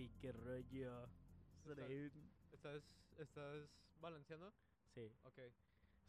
Ey, 0.00 0.08
qué 0.18 0.32
rollo. 0.32 1.10
¿Estás, 2.54 2.82
¿Estás 3.18 3.68
balanceando? 4.00 4.50
Sí, 4.94 5.12
Ok. 5.24 5.38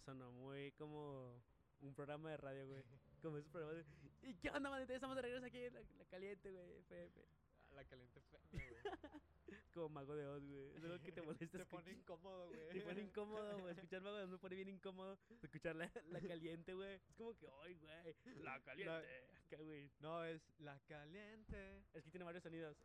sonó 0.06 0.32
muy 0.32 0.72
como 0.78 1.44
un 1.82 1.94
programa 1.94 2.30
de 2.30 2.38
radio, 2.38 2.68
güey. 2.68 2.84
Como 3.22 3.38
esos 3.38 3.52
programas 3.52 3.76
de... 3.76 4.30
¿Y 4.30 4.34
qué 4.36 4.50
onda, 4.50 4.70
manita? 4.70 4.94
Estamos 4.94 5.18
de 5.18 5.24
regreso 5.24 5.46
aquí 5.46 5.58
en 5.58 5.74
la, 5.74 5.82
la 5.98 6.06
caliente, 6.06 6.52
güey. 6.54 6.86
La 7.76 7.86
caliente 7.86 8.22
güey. 8.30 8.42
Como 9.74 9.90
mago 9.90 10.16
de 10.16 10.28
Oz, 10.28 10.44
güey. 10.46 10.76
Es 10.76 10.84
algo 10.84 11.00
que 11.02 11.12
te 11.12 11.22
molesta 11.22 11.58
Te 11.58 11.66
pone 11.66 11.92
incómodo, 11.92 12.48
güey. 12.48 12.70
Te 12.74 12.82
pone 12.82 13.02
incómodo, 13.02 13.60
güey. 13.60 13.74
Escuchar 13.78 14.02
mago 14.02 14.18
de 14.18 14.24
Oz 14.24 14.30
me 14.30 14.38
pone 14.38 14.56
bien 14.56 14.70
incómodo. 14.70 15.18
Escuchar 15.42 15.76
la, 15.76 15.92
la 16.08 16.22
caliente, 16.22 16.74
güey. 16.74 16.96
Es 16.96 17.16
como 17.16 17.38
que, 17.38 17.48
ay, 17.62 17.76
güey. 17.76 18.16
La 18.44 18.62
caliente. 18.62 19.24
Acá, 19.46 19.58
güey. 19.62 19.90
No, 20.00 20.24
es 20.26 20.42
la 20.60 20.80
caliente. 20.82 21.84
Es 21.94 22.04
que 22.04 22.12
tiene 22.12 22.26
varios 22.26 22.44
sonidos. 22.44 22.78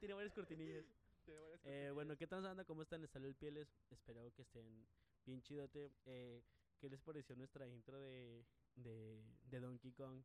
tiene 0.00 0.14
varias 0.14 0.32
cortinillas. 0.32 0.84
Tiene 1.24 1.40
varias 1.40 1.60
Eh, 1.64 1.90
bueno, 1.92 2.14
cortinillas. 2.14 2.18
¿qué 2.18 2.26
tal 2.26 2.42
banda? 2.42 2.64
¿Cómo 2.64 2.82
están? 2.82 3.02
Les 3.02 3.10
salió 3.10 3.28
el 3.28 3.34
pieles. 3.36 3.68
Espero 3.90 4.32
que 4.32 4.42
estén 4.42 4.86
bien 5.24 5.42
chidote. 5.42 5.92
Eh, 6.06 6.42
¿Qué 6.78 6.88
les 6.88 7.00
pareció 7.00 7.36
nuestra 7.36 7.66
intro 7.66 7.98
de, 8.00 8.44
de, 8.76 9.22
de 9.44 9.60
Donkey 9.60 9.92
Kong? 9.92 10.22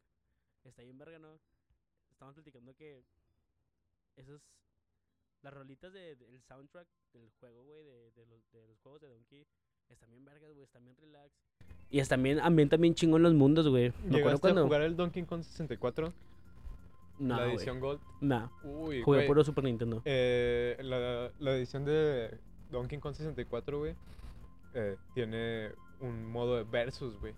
Está 0.63 0.83
bien 0.83 0.97
verga, 0.97 1.17
¿no? 1.17 1.39
Estamos 2.11 2.35
platicando 2.35 2.75
que 2.75 3.03
esos... 4.15 4.41
Las 5.43 5.53
rolitas 5.53 5.91
de- 5.91 6.15
del 6.15 6.39
soundtrack 6.43 6.87
del 7.13 7.31
juego, 7.40 7.63
güey, 7.63 7.84
de, 7.84 8.12
de 8.12 8.26
los, 8.27 8.51
de 8.51 8.67
los 8.67 8.79
juegos 8.81 9.01
de 9.01 9.07
Donkey, 9.07 9.48
están 9.90 10.12
bien 10.12 10.23
vergas, 10.23 10.51
güey, 10.51 10.63
están 10.63 10.84
bien 10.85 10.95
relax. 10.98 11.31
Y 11.90 11.99
están 11.99 12.21
bien, 12.21 12.39
ambientan 12.39 12.79
bien 12.79 12.93
chingón 12.93 13.23
los 13.23 13.34
mundos, 13.34 13.67
güey. 13.67 13.89
Me 13.89 13.95
acuerdo 13.95 14.17
¿Llegaste 14.17 14.39
cuando... 14.41 14.62
a 14.62 14.63
jugar 14.65 14.82
el 14.84 14.95
Donkey 14.95 15.23
Kong 15.26 15.41
64? 15.43 16.13
No, 17.20 17.37
la 17.37 17.51
edición 17.51 17.79
Gold. 17.79 18.01
Nah, 18.21 18.49
Uy, 18.63 19.01
jugué 19.01 19.26
puro 19.26 19.43
Super 19.43 19.63
Nintendo. 19.63 20.01
Eh, 20.05 20.77
la, 20.82 21.32
la 21.39 21.55
edición 21.55 21.85
de 21.85 22.37
Donkey 22.71 22.99
Kong 22.99 23.15
64, 23.15 23.79
güey, 23.79 23.95
eh, 24.76 24.95
tiene 25.15 25.71
un 26.01 26.23
modo 26.26 26.55
de 26.57 26.63
versus, 26.63 27.20
güey. 27.20 27.34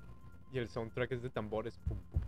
Y 0.52 0.58
el 0.60 0.68
soundtrack 0.70 1.14
es 1.14 1.22
de 1.24 1.30
tambores. 1.30 1.80
Pum, 1.88 1.98
pum, 2.12 2.22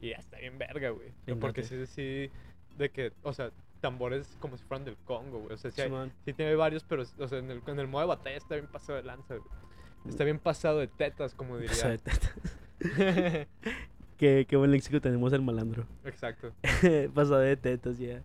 y 0.00 0.10
ya 0.10 0.16
está 0.16 0.38
bien 0.38 0.58
verga, 0.58 0.90
güey. 0.90 1.12
Porque 1.38 1.62
sí, 1.62 1.86
sí, 1.86 2.30
de 2.76 2.90
que, 2.90 3.12
o 3.22 3.32
sea, 3.32 3.50
tambores 3.80 4.36
como 4.40 4.56
si 4.56 4.64
fueran 4.64 4.84
del 4.84 4.96
Congo, 5.04 5.40
güey. 5.40 5.54
O 5.54 5.56
sea, 5.56 5.70
sí, 5.70 6.32
tiene 6.32 6.54
varios, 6.54 6.84
pero, 6.84 7.02
o 7.02 7.28
sea, 7.28 7.38
en 7.38 7.50
el, 7.50 7.88
modo 7.88 8.02
de 8.02 8.08
batalla 8.08 8.36
está 8.36 8.54
bien 8.56 8.66
pasado 8.66 8.96
de 8.96 9.04
lanza, 9.04 9.36
güey. 9.36 9.48
Está 10.08 10.24
bien 10.24 10.38
pasado 10.38 10.78
de 10.78 10.88
tetas, 10.88 11.34
como 11.34 11.56
diría. 11.56 11.70
Pasado 11.70 11.90
de 11.90 11.98
tetas. 11.98 12.34
qué, 14.18 14.46
qué 14.48 14.56
buen 14.56 14.72
léxico 14.72 15.00
tenemos 15.00 15.32
el 15.32 15.42
malandro. 15.42 15.86
Exacto. 16.04 16.52
pasado 17.14 17.38
de 17.38 17.56
tetas, 17.56 17.98
ya. 17.98 18.22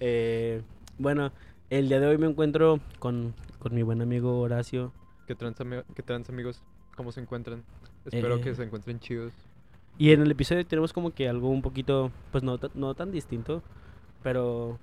Yeah. 0.00 0.62
Bueno, 0.98 1.32
el 1.70 1.88
día 1.88 2.00
de 2.00 2.06
hoy 2.06 2.18
me 2.18 2.26
encuentro 2.26 2.80
con, 2.98 3.34
con 3.58 3.74
mi 3.74 3.82
buen 3.82 4.02
amigo 4.02 4.40
Horacio. 4.40 4.92
¿Qué 5.26 5.34
trans, 5.34 5.56
¿Qué 5.94 6.02
trans 6.02 6.28
amigos? 6.28 6.62
¿Cómo 6.96 7.12
se 7.12 7.20
encuentran? 7.20 7.62
Espero 8.04 8.36
Eh, 8.36 8.40
que 8.40 8.54
se 8.54 8.62
encuentren 8.64 9.00
chidos. 9.00 9.32
Y 9.98 10.12
en 10.12 10.22
el 10.22 10.30
episodio 10.30 10.66
tenemos 10.66 10.92
como 10.92 11.10
que 11.12 11.28
algo 11.28 11.48
un 11.48 11.62
poquito, 11.62 12.10
pues 12.32 12.42
no, 12.44 12.58
ta- 12.58 12.70
no 12.74 12.94
tan 12.94 13.10
distinto, 13.12 13.62
pero 14.22 14.78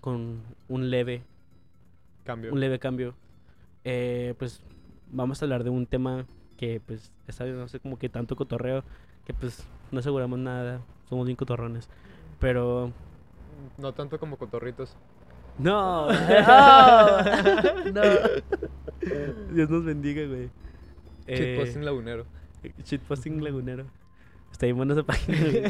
con 0.00 0.40
un 0.68 0.90
leve, 0.90 1.22
Cambio. 2.24 2.52
un 2.52 2.60
leve 2.60 2.78
cambio. 2.78 3.14
Eh, 3.84 4.34
pues 4.38 4.62
vamos 5.10 5.40
a 5.40 5.44
hablar 5.46 5.64
de 5.64 5.70
un 5.70 5.86
tema 5.86 6.26
que 6.56 6.80
pues 6.86 7.10
está 7.26 7.44
no 7.46 7.68
sé 7.68 7.80
como 7.80 7.98
que 7.98 8.08
tanto 8.08 8.36
cotorreo, 8.36 8.84
que 9.26 9.32
pues 9.34 9.66
no 9.90 9.98
aseguramos 10.00 10.38
nada, 10.38 10.80
somos 11.08 11.26
bien 11.26 11.36
cotorrones. 11.36 11.88
Pero 12.40 12.92
No 13.78 13.92
tanto 13.92 14.18
como 14.18 14.36
cotorritos. 14.36 14.94
No, 15.58 16.08
no. 17.92 18.02
Dios 19.54 19.70
nos 19.70 19.84
bendiga, 19.84 20.26
güey. 20.26 20.50
Eh, 21.26 21.36
Shitposting 21.56 21.84
lagunero. 21.84 22.26
Shitposting 22.84 23.42
lagunero. 23.44 23.86
Está 24.52 24.66
bien 24.66 24.76
buena 24.76 24.92
esa 24.94 25.02
página, 25.06 25.36
güey. 25.40 25.62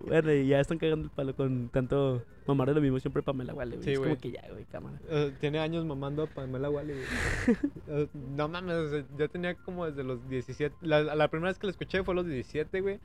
Bueno, 0.00 0.32
y 0.32 0.46
ya 0.46 0.60
están 0.60 0.78
cagando 0.78 1.06
el 1.06 1.10
palo 1.10 1.34
con 1.34 1.68
tanto 1.70 2.22
mamar 2.46 2.68
de 2.68 2.74
lo 2.76 2.80
mismo 2.80 3.00
siempre 3.00 3.20
Pamela 3.22 3.52
Wale, 3.52 3.76
güey. 3.76 3.84
Sí, 3.84 3.92
es 3.92 3.98
como 3.98 4.10
güey. 4.10 4.20
que 4.20 4.30
ya, 4.30 4.44
güey, 4.48 4.64
cámara. 4.66 4.98
Eh, 5.08 5.32
tiene 5.40 5.58
años 5.58 5.84
mamando 5.84 6.22
a 6.22 6.26
Pamela 6.28 6.70
Wally, 6.70 6.92
güey. 6.92 7.56
Eh, 7.88 8.08
no 8.36 8.48
mames, 8.48 8.74
o 8.74 8.90
sea, 8.90 9.04
yo 9.18 9.28
tenía 9.28 9.54
como 9.54 9.86
desde 9.86 10.02
los 10.04 10.28
17. 10.28 10.74
La, 10.82 11.02
la 11.02 11.28
primera 11.28 11.50
vez 11.50 11.58
que 11.58 11.66
la 11.66 11.70
escuché 11.72 12.02
fue 12.04 12.14
a 12.14 12.16
los 12.16 12.26
17, 12.26 12.80
güey. 12.80 13.00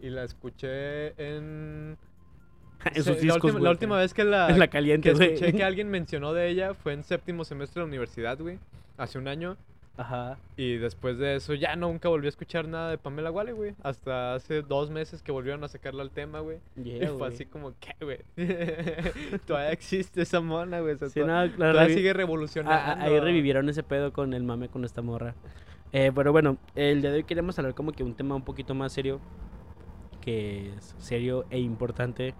Y 0.00 0.10
la 0.10 0.24
escuché 0.24 1.08
en. 1.22 1.96
en 2.94 2.96
sus 3.04 3.06
la, 3.06 3.12
discos, 3.14 3.34
última, 3.36 3.52
güey. 3.52 3.62
la 3.64 3.70
última 3.70 3.96
vez 3.98 4.12
que 4.12 4.24
la, 4.24 4.50
En 4.50 4.58
la 4.58 4.66
que 4.66 4.72
caliente, 4.72 5.12
güey. 5.14 5.32
escuché 5.34 5.52
que 5.54 5.64
alguien 5.64 5.88
mencionó 5.88 6.34
de 6.34 6.48
ella 6.48 6.74
fue 6.74 6.92
en 6.92 7.04
séptimo 7.04 7.44
semestre 7.44 7.80
de 7.80 7.86
la 7.86 7.88
universidad, 7.88 8.38
güey. 8.38 8.58
Hace 8.98 9.18
un 9.18 9.28
año. 9.28 9.56
Ajá. 9.96 10.38
Y 10.56 10.76
después 10.78 11.18
de 11.18 11.36
eso 11.36 11.52
ya 11.54 11.76
nunca 11.76 12.08
volví 12.08 12.26
a 12.26 12.30
escuchar 12.30 12.66
nada 12.66 12.88
de 12.90 12.96
Pamela 12.98 13.30
Wally, 13.30 13.52
güey. 13.52 13.74
Hasta 13.82 14.34
hace 14.34 14.62
dos 14.62 14.90
meses 14.90 15.22
que 15.22 15.32
volvieron 15.32 15.62
a 15.64 15.68
sacarla 15.68 16.02
al 16.02 16.10
tema, 16.10 16.40
güey. 16.40 16.58
Yeah, 16.82 17.04
y 17.04 17.18
fue 17.18 17.28
así 17.28 17.44
como, 17.44 17.74
¿qué, 17.78 17.94
güey? 18.02 18.18
todavía 19.46 19.70
existe 19.72 20.22
esa 20.22 20.40
mona, 20.40 20.80
güey. 20.80 20.94
o 20.94 20.98
sea, 20.98 21.08
Sí, 21.10 21.20
to- 21.20 21.26
no, 21.26 21.44
la 21.44 21.50
todavía 21.56 21.82
revi- 21.88 21.94
sigue 21.94 22.12
revolucionando. 22.14 22.74
a- 22.78 23.02
ahí 23.04 23.20
revivieron 23.20 23.68
ese 23.68 23.82
pedo 23.82 24.12
con 24.12 24.32
el 24.34 24.42
mame 24.44 24.68
con 24.68 24.84
esta 24.84 25.02
morra. 25.02 25.34
Eh, 25.92 26.10
pero 26.14 26.32
bueno, 26.32 26.56
el 26.74 27.02
día 27.02 27.10
de 27.10 27.16
hoy 27.18 27.24
queremos 27.24 27.58
hablar 27.58 27.74
como 27.74 27.92
que 27.92 28.02
un 28.02 28.14
tema 28.14 28.34
un 28.34 28.42
poquito 28.44 28.74
más 28.74 28.92
serio. 28.94 29.20
Que 30.22 30.72
es 30.74 30.94
serio 30.98 31.44
e 31.50 31.58
importante. 31.58 32.32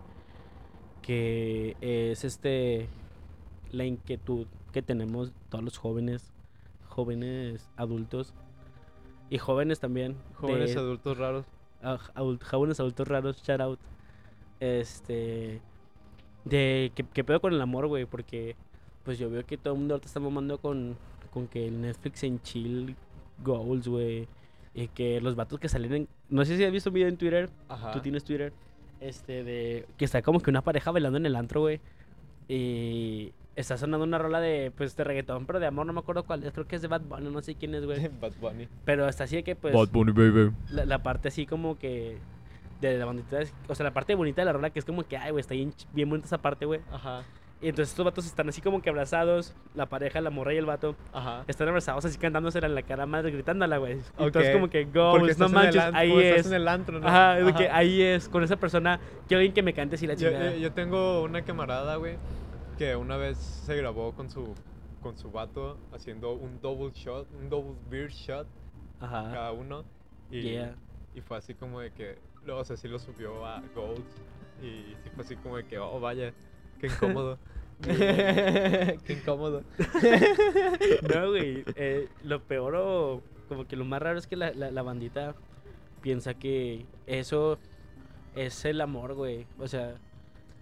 Que 1.02 1.76
es 1.80 2.24
este. 2.24 2.88
La 3.72 3.84
inquietud 3.84 4.46
que 4.72 4.82
tenemos 4.82 5.32
todos 5.50 5.64
los 5.64 5.76
jóvenes. 5.78 6.31
Jóvenes 6.94 7.69
adultos. 7.76 8.34
Y 9.30 9.38
jóvenes 9.38 9.80
también. 9.80 10.14
Jóvenes 10.34 10.75
de- 10.75 10.80
adultos 10.80 11.16
raros. 11.16 11.47
a- 11.82 11.98
adult- 12.14 12.42
jóvenes 12.44 12.78
adultos 12.80 13.08
raros, 13.08 13.42
shout 13.42 13.60
out. 13.60 13.78
Este. 14.60 15.60
De 16.44 16.92
qué, 16.94 17.04
qué 17.12 17.25
pedo 17.25 17.41
con 17.41 17.52
el 17.52 17.60
amor, 17.60 17.86
güey, 17.86 18.04
porque 18.04 18.56
pues 19.04 19.19
yo 19.19 19.31
veo 19.31 19.44
que 19.44 19.56
todo 19.56 19.75
el 19.75 19.78
mundo 19.81 19.94
ahorita 19.94 20.06
está 20.06 20.20
mamando 20.20 20.58
con, 20.58 20.97
con 21.32 21.48
que 21.48 21.66
el 21.66 21.81
Netflix 21.81 22.22
en 22.25 22.41
chill 22.42 22.94
goals, 23.42 23.88
güey. 23.88 24.28
Y 24.75 24.88
que 24.88 25.20
los 25.20 25.34
vatos 25.34 25.58
que 25.60 25.69
salen 25.69 25.92
en. 25.94 26.08
No 26.28 26.44
sé 26.44 26.56
si 26.56 26.64
has 26.64 26.72
visto 26.72 26.91
un 26.91 26.94
video 26.94 27.08
en 27.08 27.16
Twitter. 27.16 27.50
Ajá. 27.69 27.91
Tú 27.92 28.00
tienes 28.00 28.25
Twitter. 28.25 28.52
Este, 29.00 29.42
de. 29.44 29.86
Que 29.97 30.04
está 30.04 30.22
como 30.22 30.41
que 30.41 30.50
una 30.50 30.62
pareja 30.62 30.91
bailando 30.91 31.19
en 31.19 31.26
el 31.26 31.36
antro, 31.36 31.60
güey. 31.62 31.81
Y. 32.48 33.32
Está 33.54 33.76
sonando 33.76 34.04
una 34.04 34.16
rola 34.18 34.40
de, 34.40 34.72
pues, 34.76 34.96
de 34.96 35.04
reggaetón, 35.04 35.44
pero 35.44 35.60
de 35.60 35.66
amor, 35.66 35.84
no 35.84 35.92
me 35.92 36.00
acuerdo 36.00 36.24
cuál 36.24 36.42
es. 36.42 36.52
Creo 36.52 36.66
que 36.66 36.76
es 36.76 36.82
de 36.82 36.88
Bad 36.88 37.02
Bunny, 37.02 37.30
no 37.30 37.42
sé 37.42 37.54
quién 37.54 37.74
es, 37.74 37.84
güey. 37.84 38.08
Bad 38.20 38.32
Bunny. 38.40 38.66
Pero 38.86 39.06
está 39.08 39.24
así 39.24 39.36
de 39.36 39.42
que, 39.44 39.54
pues 39.56 39.74
Bunny, 39.90 40.12
baby. 40.12 40.52
la, 40.70 40.86
la 40.86 41.02
parte 41.02 41.28
así 41.28 41.44
como 41.46 41.78
que 41.78 42.16
de 42.80 42.96
la 42.98 43.04
bandita, 43.04 43.40
es- 43.42 43.52
o 43.68 43.74
sea, 43.74 43.84
la 43.84 43.92
parte 43.92 44.14
bonita 44.14 44.40
de 44.40 44.46
la 44.46 44.52
rola 44.54 44.70
que 44.70 44.78
es 44.78 44.84
como 44.86 45.02
que, 45.04 45.16
ay, 45.18 45.30
güey, 45.32 45.40
está 45.42 45.54
bien, 45.54 45.72
bien 45.92 46.08
bonita 46.08 46.26
esa 46.26 46.38
parte, 46.38 46.64
güey. 46.64 46.80
Ajá. 46.90 47.22
Y 47.60 47.68
entonces 47.68 47.90
estos 47.90 48.04
vatos 48.04 48.26
están 48.26 48.48
así 48.48 48.60
como 48.60 48.82
que 48.82 48.90
abrazados, 48.90 49.54
la 49.76 49.86
pareja, 49.86 50.20
la 50.20 50.30
morra 50.30 50.52
y 50.52 50.56
el 50.56 50.66
vato, 50.66 50.96
Ajá. 51.12 51.44
están 51.46 51.69
abrazados 51.69 52.04
así 52.06 52.19
cantándosela 52.19 52.66
en 52.66 52.74
la 52.74 52.82
cara 52.82 53.06
madre, 53.06 53.30
gritándola, 53.30 53.76
güey. 53.76 53.98
Y 54.19 54.22
Entonces 54.24 54.52
como 54.52 54.69
que, 54.69 54.84
Porque 54.86 54.98
go, 54.98 55.19
no 55.19 55.26
en 55.28 55.30
el 55.42 55.48
manches, 55.52 55.82
an- 55.82 55.94
ahí 55.94 56.10
porque 56.10 56.30
es. 56.30 56.36
Estás 56.38 56.52
en 56.52 56.56
el 56.60 56.66
antro, 56.69 56.98
¿no? 56.98 57.06
Ajá, 57.06 57.34
de 57.36 57.52
que 57.54 57.69
Ajá. 57.69 57.76
ahí 57.76 58.02
es, 58.02 58.28
con 58.28 58.42
esa 58.42 58.56
persona, 58.56 58.99
quiero 59.28 59.38
alguien 59.40 59.52
que 59.52 59.62
me 59.62 59.75
cante 59.75 59.94
así 59.94 60.06
la 60.08 60.16
chingada. 60.16 60.52
yo- 60.52 60.56
yo 60.58 60.72
tengo 60.72 61.22
una 61.22 61.43
camarada, 61.43 61.94
güey, 61.96 62.16
que 62.82 62.96
una 62.96 63.17
vez 63.17 63.38
se 63.38 63.76
grabó 63.76 64.12
con 64.12 64.29
su 64.29 64.55
con 65.00 65.17
su 65.17 65.31
vato 65.31 65.79
haciendo 65.93 66.32
un 66.32 66.61
double 66.61 66.90
shot, 66.93 67.29
un 67.40 67.49
double 67.49 67.76
beer 67.88 68.11
shot 68.11 68.46
Ajá, 68.99 69.31
cada 69.32 69.52
uno. 69.52 69.84
Y, 70.32 70.38
Ah. 70.38 70.43
Yeah. 70.43 70.76
y 71.14 71.20
fue 71.20 71.37
así 71.37 71.55
como 71.55 71.79
de 71.79 71.93
que, 71.93 72.19
o 72.49 72.64
sea, 72.64 72.76
sí 72.76 72.88
lo 72.88 72.99
subió 72.99 73.46
a 73.46 73.62
Gold. 73.76 74.02
Y 74.61 74.96
sí 75.05 75.11
fue 75.14 75.25
así 75.25 75.37
como 75.37 75.56
de 75.58 75.64
que, 75.64 75.79
oh, 75.79 76.00
vaya, 76.00 76.32
qué 76.81 76.88
incómodo. 76.88 77.38
qué 77.82 78.99
incómodo. 79.08 79.62
No, 81.14 81.28
güey. 81.31 81.64
eh, 81.76 82.08
lo 82.25 82.43
peor 82.43 82.75
o 82.76 83.23
como 83.49 83.64
que 83.67 83.76
lo 83.76 83.85
más 83.85 84.02
raro 84.02 84.19
es 84.19 84.26
que 84.26 84.35
la, 84.37 84.52
la, 84.55 84.73
la 84.73 84.82
bandita 84.82 85.37
piensa 86.00 86.35
que 86.35 86.85
eso 87.06 87.58
es 88.35 88.64
el 88.64 88.81
amor, 88.81 89.14
güey. 89.14 89.46
O 89.61 89.69
sea, 89.69 89.94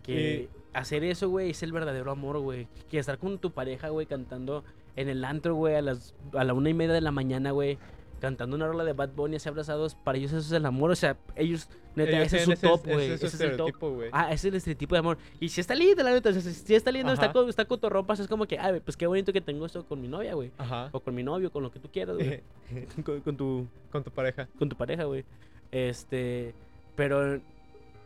que 0.03 0.49
hacer 0.73 1.05
eso, 1.05 1.29
güey, 1.29 1.51
es 1.51 1.63
el 1.63 1.73
verdadero 1.73 2.11
amor, 2.11 2.39
güey. 2.39 2.69
Que 2.91 2.99
estar 2.99 3.19
con 3.19 3.39
tu 3.39 3.51
pareja, 3.53 3.89
güey, 3.89 4.07
cantando 4.07 4.65
en 4.97 5.09
el 5.09 5.25
antro, 5.25 5.55
güey, 5.55 5.75
a 5.77 5.83
las 5.83 6.15
a 6.35 6.45
la 6.45 6.55
una 6.55 6.71
y 6.71 6.75
media 6.75 6.95
de 6.95 7.01
la 7.01 7.11
mañana, 7.13 7.51
güey. 7.53 7.79
Cantando 8.21 8.55
una 8.55 8.67
rola 8.69 8.85
de 8.85 8.93
Bad 8.93 9.13
Bunny 9.17 9.37
así 9.37 9.49
abrazados, 9.49 9.95
para 9.95 10.19
ellos 10.19 10.31
eso 10.33 10.41
es 10.41 10.53
el 10.53 10.67
amor, 10.67 10.91
o 10.91 10.95
sea, 10.95 11.17
ellos, 11.37 11.71
neta, 11.97 12.11
Ellos 12.19 12.27
ese 12.27 12.37
es 12.37 12.43
su 12.45 12.51
tienen 12.53 12.77
top, 12.77 12.87
güey, 12.87 13.07
Ese 13.13 13.15
ese 13.15 13.37
es 13.37 13.41
el 13.41 13.57
top. 13.57 13.79
güey. 13.81 14.11
Ah, 14.13 14.27
ese 14.27 14.35
es 14.49 14.53
el 14.53 14.55
estereotipo 14.57 14.95
de 14.95 14.99
amor. 14.99 15.19
Y 15.41 15.49
si 15.49 15.63
está 15.63 15.75
lindo, 15.75 16.03
la 16.03 16.11
neta. 16.11 16.31
Si 16.39 16.75
está 16.75 16.93
lindo, 16.93 17.15
está, 17.15 17.27
Ajá. 17.27 17.33
co- 17.33 17.49
está 17.49 17.65
pues 17.67 18.21
es 18.21 18.29
como 18.29 18.45
que, 18.45 18.59
ay, 18.59 18.81
pues 18.85 18.95
qué 18.99 19.07
bonito 19.07 19.33
que 19.33 19.41
tengo 19.41 19.65
esto 19.65 19.87
con 19.87 20.03
mi 20.03 20.07
novia, 20.09 20.35
güey. 20.35 20.51
Ajá. 20.59 20.91
O 20.93 21.01
con 21.01 21.15
mi 21.15 21.23
novio, 21.23 21.51
con 21.51 21.63
lo 21.63 21.71
que 21.71 21.81
tú 21.81 21.89
quieras, 21.91 22.17
güey. 22.17 22.43
con, 23.07 23.21
con 23.23 23.37
tu, 23.39 23.67
Con 23.91 24.05
tu 24.05 24.11
pareja. 24.11 24.49
con 24.59 24.69
tu 24.69 24.77
pareja, 24.77 25.05
güey. 25.05 25.25
Este. 25.73 26.53
Pero 26.97 27.41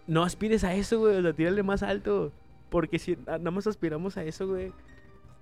no 0.06 0.22
aspires 0.22 0.62
a 0.62 0.74
eso, 0.74 1.00
güey. 1.00 1.16
O 1.16 1.22
sea, 1.22 1.32
tírale 1.32 1.64
más 1.64 1.82
alto. 1.82 2.30
Porque 2.74 2.98
si 2.98 3.12
a- 3.28 3.38
nada 3.38 3.52
más 3.52 3.68
aspiramos 3.68 4.16
a 4.16 4.24
eso, 4.24 4.48
güey. 4.48 4.72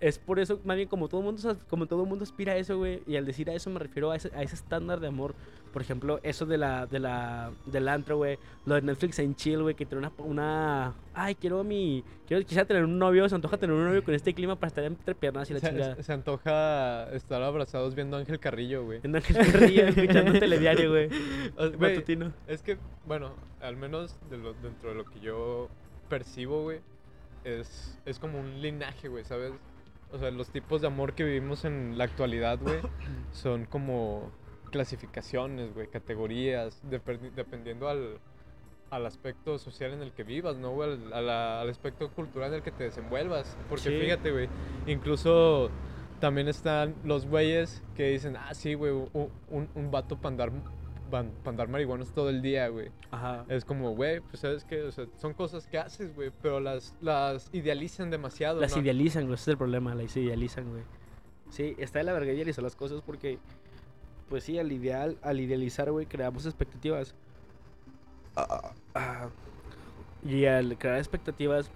Es 0.00 0.18
por 0.18 0.38
eso, 0.40 0.58
más 0.64 0.76
bien, 0.76 0.88
como 0.88 1.08
todo 1.08 1.22
mundo, 1.22 1.56
como 1.70 1.86
todo 1.86 2.04
mundo 2.04 2.24
aspira 2.24 2.52
a 2.54 2.56
eso, 2.56 2.76
güey. 2.76 3.02
Y 3.06 3.14
al 3.16 3.24
decir 3.24 3.48
a 3.48 3.54
eso 3.54 3.70
me 3.70 3.78
refiero 3.78 4.10
a 4.10 4.16
ese, 4.16 4.30
a 4.34 4.42
ese 4.42 4.56
estándar 4.56 4.98
de 5.00 5.06
amor. 5.06 5.34
Por 5.72 5.80
ejemplo, 5.80 6.18
eso 6.24 6.44
de 6.44 6.58
la, 6.58 6.86
de 6.86 6.98
la, 6.98 7.52
del 7.66 7.86
antro, 7.88 8.16
güey. 8.16 8.36
Lo 8.66 8.74
de 8.74 8.82
Netflix 8.82 9.18
en 9.20 9.34
chill, 9.36 9.62
güey. 9.62 9.76
Que 9.76 9.86
tiene 9.86 10.00
una, 10.04 10.12
una. 10.18 10.92
Ay, 11.14 11.36
quiero 11.36 11.62
mi. 11.64 12.02
Quiero 12.26 12.42
quisiera 12.42 12.66
tener 12.66 12.82
un 12.84 12.98
novio. 12.98 13.26
Se 13.28 13.34
antoja 13.36 13.56
tener 13.58 13.76
un 13.76 13.84
novio 13.84 14.02
con 14.04 14.12
este 14.12 14.34
clima 14.34 14.56
para 14.56 14.68
estar 14.68 14.82
entre 14.84 15.14
piernas 15.14 15.48
y 15.50 15.54
la 15.54 15.60
chingada. 15.60 15.94
Se, 15.94 16.02
se 16.02 16.12
antoja 16.12 17.08
estar 17.14 17.40
abrazados 17.42 17.94
viendo 17.94 18.16
a 18.16 18.20
Ángel 18.20 18.40
Carrillo, 18.40 18.84
güey. 18.84 18.98
En 19.04 19.14
Ángel 19.14 19.36
Carrillo, 19.52 19.84
escuchando 19.86 20.32
telediario, 20.40 20.90
güey. 20.90 21.08
Matutino. 21.78 22.32
Es 22.48 22.60
que, 22.60 22.76
bueno, 23.06 23.32
al 23.60 23.76
menos 23.76 24.16
de 24.30 24.36
lo- 24.38 24.54
dentro 24.54 24.88
de 24.90 24.96
lo 24.96 25.04
que 25.04 25.20
yo 25.20 25.68
percibo, 26.08 26.62
güey, 26.64 26.80
es, 27.44 27.98
es 28.04 28.18
como 28.18 28.38
un 28.40 28.60
linaje, 28.60 29.08
güey, 29.08 29.24
¿sabes? 29.24 29.52
O 30.10 30.18
sea, 30.18 30.30
los 30.30 30.50
tipos 30.50 30.80
de 30.80 30.86
amor 30.88 31.14
que 31.14 31.24
vivimos 31.24 31.64
en 31.64 31.96
la 31.96 32.04
actualidad, 32.04 32.58
güey, 32.60 32.80
son 33.32 33.64
como 33.66 34.30
clasificaciones, 34.70 35.72
güey, 35.74 35.86
categorías, 35.88 36.82
depen- 36.90 37.32
dependiendo 37.34 37.88
al, 37.88 38.18
al 38.90 39.06
aspecto 39.06 39.58
social 39.58 39.92
en 39.92 40.02
el 40.02 40.12
que 40.12 40.22
vivas, 40.24 40.56
¿no? 40.56 40.72
güey? 40.72 40.90
Al, 41.12 41.28
al 41.30 41.68
aspecto 41.70 42.10
cultural 42.10 42.48
en 42.50 42.54
el 42.56 42.62
que 42.62 42.72
te 42.72 42.84
desenvuelvas. 42.84 43.56
Porque 43.68 43.90
Sí. 43.90 43.98
fíjate, 44.00 44.30
güey, 44.32 44.48
incluso 44.86 45.70
también 46.20 46.48
están 46.48 46.94
los 47.04 47.26
güeyes 47.26 47.82
que 47.96 48.08
dicen, 48.10 48.36
ah, 48.36 48.54
sí, 48.54 48.74
güey, 48.74 48.92
un, 48.92 49.68
un 49.74 49.90
vato 49.90 50.16
para 50.16 50.28
andar, 50.28 50.52
pa- 51.12 51.24
pa 51.44 51.50
andar 51.50 51.68
marihuanos 51.68 52.12
todo 52.12 52.30
el 52.30 52.40
día, 52.42 52.68
güey. 52.68 52.90
Ajá. 53.10 53.44
Es 53.48 53.64
como, 53.64 53.94
güey, 53.94 54.20
pues 54.20 54.40
sabes 54.40 54.64
que, 54.64 54.82
o 54.82 54.90
sea, 54.90 55.06
son 55.18 55.34
cosas 55.34 55.66
que 55.66 55.78
haces, 55.78 56.14
güey, 56.16 56.32
pero 56.40 56.58
las, 56.58 56.96
las 57.02 57.50
idealizan 57.52 58.10
demasiado. 58.10 58.60
Las 58.60 58.74
¿no? 58.74 58.82
idealizan, 58.82 59.24
güey. 59.24 59.34
Ese 59.34 59.42
es 59.42 59.48
el 59.48 59.58
problema, 59.58 59.94
las 59.94 60.16
idealizan, 60.16 60.70
güey. 60.70 60.82
Sí, 61.50 61.74
está 61.78 61.98
de 61.98 62.04
la 62.06 62.14
verga 62.14 62.32
idealizar 62.32 62.64
las 62.64 62.74
cosas 62.74 63.02
porque, 63.02 63.38
pues 64.30 64.42
sí, 64.44 64.58
al 64.58 64.72
ideal, 64.72 65.18
al 65.22 65.38
idealizar, 65.38 65.92
güey, 65.92 66.06
creamos 66.06 66.46
expectativas. 66.46 67.14
Ah. 68.34 69.28
Y 70.24 70.46
al 70.46 70.78
crear 70.78 70.96
expectativas 70.96 71.70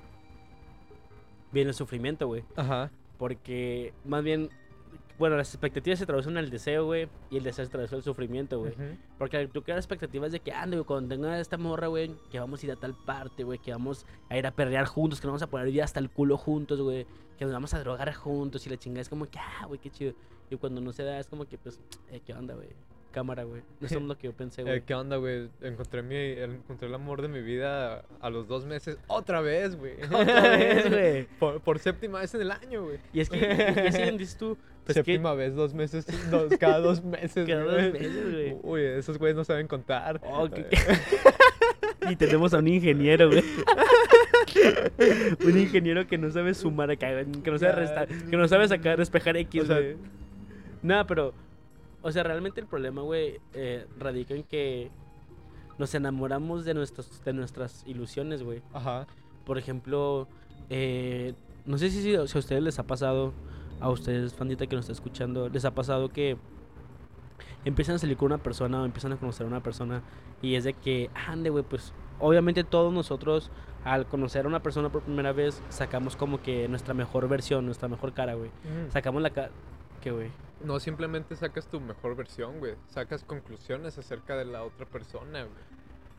viene 1.52 1.70
el 1.70 1.74
sufrimiento, 1.74 2.26
güey. 2.26 2.42
Ajá. 2.56 2.90
Porque, 3.18 3.92
más 4.04 4.24
bien, 4.24 4.48
bueno, 5.18 5.36
las 5.36 5.52
expectativas 5.54 5.98
se 5.98 6.06
traducen 6.06 6.36
al 6.36 6.50
deseo, 6.50 6.84
güey, 6.84 7.08
y 7.30 7.38
el 7.38 7.44
deseo 7.44 7.64
se 7.64 7.70
traduce 7.70 7.94
al 7.94 8.02
sufrimiento, 8.02 8.58
güey. 8.58 8.74
Porque 9.18 9.46
tú 9.48 9.62
creas 9.62 9.78
expectativas 9.78 10.32
de 10.32 10.40
que, 10.40 10.52
ande, 10.52 10.76
güey, 10.76 10.86
cuando 10.86 11.14
tenga 11.14 11.38
esta 11.40 11.56
morra, 11.56 11.86
güey, 11.86 12.14
que 12.30 12.38
vamos 12.38 12.62
a 12.62 12.66
ir 12.66 12.72
a 12.72 12.76
tal 12.76 12.94
parte, 12.94 13.44
güey, 13.44 13.58
que 13.58 13.72
vamos 13.72 14.06
a 14.28 14.36
ir 14.36 14.46
a 14.46 14.50
perrear 14.50 14.86
juntos, 14.86 15.20
que 15.20 15.26
nos 15.26 15.32
vamos 15.32 15.42
a 15.42 15.50
poner 15.50 15.70
ya 15.72 15.84
hasta 15.84 16.00
el 16.00 16.10
culo 16.10 16.36
juntos, 16.36 16.80
güey, 16.80 17.06
que 17.38 17.44
nos 17.44 17.54
vamos 17.54 17.72
a 17.74 17.78
drogar 17.78 18.12
juntos 18.14 18.66
y 18.66 18.70
la 18.70 18.76
chingada 18.76 19.02
es 19.02 19.08
como 19.08 19.26
que, 19.26 19.38
ah, 19.38 19.66
güey, 19.66 19.80
qué 19.80 19.90
chido. 19.90 20.14
Y 20.50 20.56
cuando 20.56 20.80
no 20.80 20.92
se 20.92 21.02
da, 21.02 21.18
es 21.18 21.26
como 21.26 21.46
que, 21.46 21.58
pues, 21.58 21.80
eh, 22.10 22.20
¿qué 22.24 22.32
onda, 22.34 22.54
güey? 22.54 22.68
Cámara, 23.16 23.44
güey. 23.44 23.62
Eso 23.80 23.96
es 23.96 24.02
lo 24.02 24.18
que 24.18 24.26
yo 24.26 24.34
pensé, 24.34 24.62
güey. 24.62 24.76
Eh, 24.76 24.82
¿Qué 24.84 24.94
onda, 24.94 25.16
güey? 25.16 25.48
Encontré, 25.62 26.02
mi, 26.02 26.16
encontré 26.16 26.86
el 26.86 26.94
amor 26.94 27.22
de 27.22 27.28
mi 27.28 27.40
vida 27.40 28.04
a 28.20 28.28
los 28.28 28.46
dos 28.46 28.66
meses. 28.66 28.98
Otra 29.06 29.40
vez, 29.40 29.74
güey. 29.74 29.94
Otra 30.12 30.50
vez, 30.50 30.90
güey. 30.90 31.26
Por, 31.38 31.62
por 31.62 31.78
séptima 31.78 32.20
vez 32.20 32.34
en 32.34 32.42
el 32.42 32.50
año, 32.50 32.84
güey. 32.84 32.98
Y 33.14 33.20
es 33.20 33.30
que, 33.30 33.38
y 33.38 34.18
dices 34.18 34.36
tú, 34.36 34.58
pues 34.84 34.88
que 34.98 35.02
séptima 35.02 35.32
vez, 35.32 35.54
dos 35.54 35.72
meses, 35.72 36.06
dos, 36.30 36.52
cada 36.60 36.78
dos 36.78 37.02
meses, 37.02 37.48
cada 37.48 37.64
dos 37.64 37.92
meses, 37.94 38.32
güey. 38.32 38.56
Uy, 38.62 38.82
esos 38.82 39.16
güeyes 39.16 39.34
no 39.34 39.44
saben 39.44 39.66
contar. 39.66 40.20
Oh, 40.22 40.46
Y 42.10 42.16
tenemos 42.16 42.52
a 42.52 42.58
un 42.58 42.68
ingeniero, 42.68 43.30
güey. 43.30 43.42
un 45.42 45.58
ingeniero 45.58 46.06
que 46.06 46.18
no 46.18 46.30
sabe 46.30 46.52
sumar 46.52 46.98
que 46.98 47.50
no 47.50 47.56
sabe 47.56 47.72
restar, 47.72 48.08
que 48.08 48.36
no 48.36 48.46
sabe 48.46 48.68
sacar, 48.68 48.98
despejar 48.98 49.38
X, 49.38 49.62
O 49.62 49.66
sea-. 49.66 49.80
Nada, 50.82 51.06
pero, 51.06 51.32
o 52.06 52.12
sea, 52.12 52.22
realmente 52.22 52.60
el 52.60 52.68
problema, 52.68 53.02
güey, 53.02 53.40
eh, 53.52 53.84
radica 53.98 54.32
en 54.32 54.44
que 54.44 54.92
nos 55.76 55.92
enamoramos 55.92 56.64
de, 56.64 56.72
nuestros, 56.72 57.24
de 57.24 57.32
nuestras 57.32 57.82
ilusiones, 57.84 58.44
güey. 58.44 58.62
Ajá. 58.72 59.08
Por 59.44 59.58
ejemplo, 59.58 60.28
eh, 60.70 61.34
no 61.64 61.78
sé 61.78 61.90
si, 61.90 62.02
si 62.02 62.14
a 62.14 62.22
ustedes 62.22 62.62
les 62.62 62.78
ha 62.78 62.84
pasado, 62.84 63.32
a 63.80 63.90
ustedes, 63.90 64.34
fandita 64.34 64.68
que 64.68 64.76
nos 64.76 64.84
está 64.84 64.92
escuchando, 64.92 65.48
les 65.48 65.64
ha 65.64 65.74
pasado 65.74 66.08
que 66.08 66.36
empiezan 67.64 67.96
a 67.96 67.98
salir 67.98 68.16
con 68.16 68.26
una 68.26 68.38
persona 68.38 68.82
o 68.82 68.84
empiezan 68.84 69.12
a 69.12 69.16
conocer 69.16 69.44
a 69.44 69.48
una 69.48 69.64
persona 69.64 70.04
y 70.42 70.54
es 70.54 70.62
de 70.62 70.74
que, 70.74 71.10
ande, 71.26 71.50
güey, 71.50 71.64
pues 71.64 71.92
obviamente 72.20 72.62
todos 72.62 72.92
nosotros 72.92 73.50
al 73.82 74.06
conocer 74.06 74.44
a 74.44 74.48
una 74.48 74.62
persona 74.62 74.90
por 74.90 75.02
primera 75.02 75.32
vez 75.32 75.60
sacamos 75.70 76.14
como 76.14 76.40
que 76.40 76.68
nuestra 76.68 76.94
mejor 76.94 77.28
versión, 77.28 77.66
nuestra 77.66 77.88
mejor 77.88 78.12
cara, 78.12 78.34
güey. 78.34 78.52
Sacamos 78.90 79.22
la 79.22 79.30
cara... 79.30 79.50
¿Qué, 80.00 80.10
güey? 80.10 80.31
No 80.64 80.81
simplemente 80.81 81.37
sacas 81.37 81.66
tu 81.69 81.81
mejor 81.81 82.16
versión, 82.16 82.58
güey. 82.58 82.75
Sacas 82.88 83.25
conclusiones 83.25 83.98
acerca 83.98 84.37
de 84.37 84.44
la 84.46 84.62
otra 84.62 84.87
persona, 84.87 85.40
güey. 85.43 85.64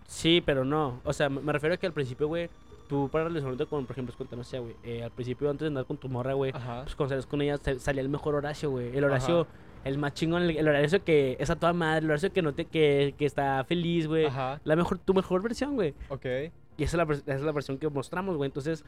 Sí, 0.06 0.42
pero 0.46 0.64
no. 0.64 1.02
O 1.04 1.14
sea, 1.14 1.30
me 1.30 1.52
refiero 1.52 1.76
a 1.76 1.78
que 1.78 1.88
al 1.88 1.94
principio, 1.94 2.28
güey, 2.28 2.50
tú 2.88 3.10
para 3.10 3.26
relacionarte 3.26 3.66
con, 3.66 3.86
por 3.86 3.94
ejemplo, 3.94 4.16
no 4.38 4.44
sé, 4.44 4.60
güey, 4.60 4.76
eh, 4.84 5.04
al 5.04 5.12
principio 5.12 5.50
antes 5.50 5.62
de 5.62 5.68
andar 5.68 5.86
con 5.86 5.98
tu 5.98 6.08
morra, 6.08 6.34
güey, 6.34 6.52
pues 6.52 6.96
cuando 6.96 7.10
salías 7.10 7.26
con 7.26 7.42
ella 7.42 7.58
sa- 7.58 7.80
salía 7.80 8.02
el 8.02 8.10
mejor 8.10 8.36
Horacio, 8.36 8.70
güey. 8.70 8.96
El 8.96 9.04
Horacio, 9.04 9.42
Ajá. 9.42 9.50
el 9.84 9.98
más 9.98 10.14
chingón, 10.14 10.44
el, 10.44 10.56
el 10.56 10.68
Horacio 10.68 11.04
que 11.04 11.36
es 11.40 11.50
a 11.50 11.56
toda 11.58 11.74
madre, 11.74 12.06
el 12.06 12.12
Horacio 12.12 12.32
que 12.32 12.42
no 12.42 12.54
te, 12.54 12.66
que, 12.66 13.16
que 13.18 13.26
está 13.26 13.64
feliz, 13.66 14.08
güey. 14.08 14.26
Ajá. 14.28 14.62
La 14.64 14.76
mejor, 14.78 14.98
tu 15.00 15.14
mejor 15.14 15.42
versión, 15.42 15.76
güey. 15.76 15.94
Ok. 16.10 16.26
Y 16.78 16.84
esa 16.84 17.02
es, 17.02 17.08
la, 17.08 17.14
esa 17.16 17.36
es 17.36 17.42
la 17.42 17.52
versión 17.52 17.78
que 17.78 17.90
mostramos, 17.90 18.38
güey. 18.38 18.48
Entonces, 18.48 18.86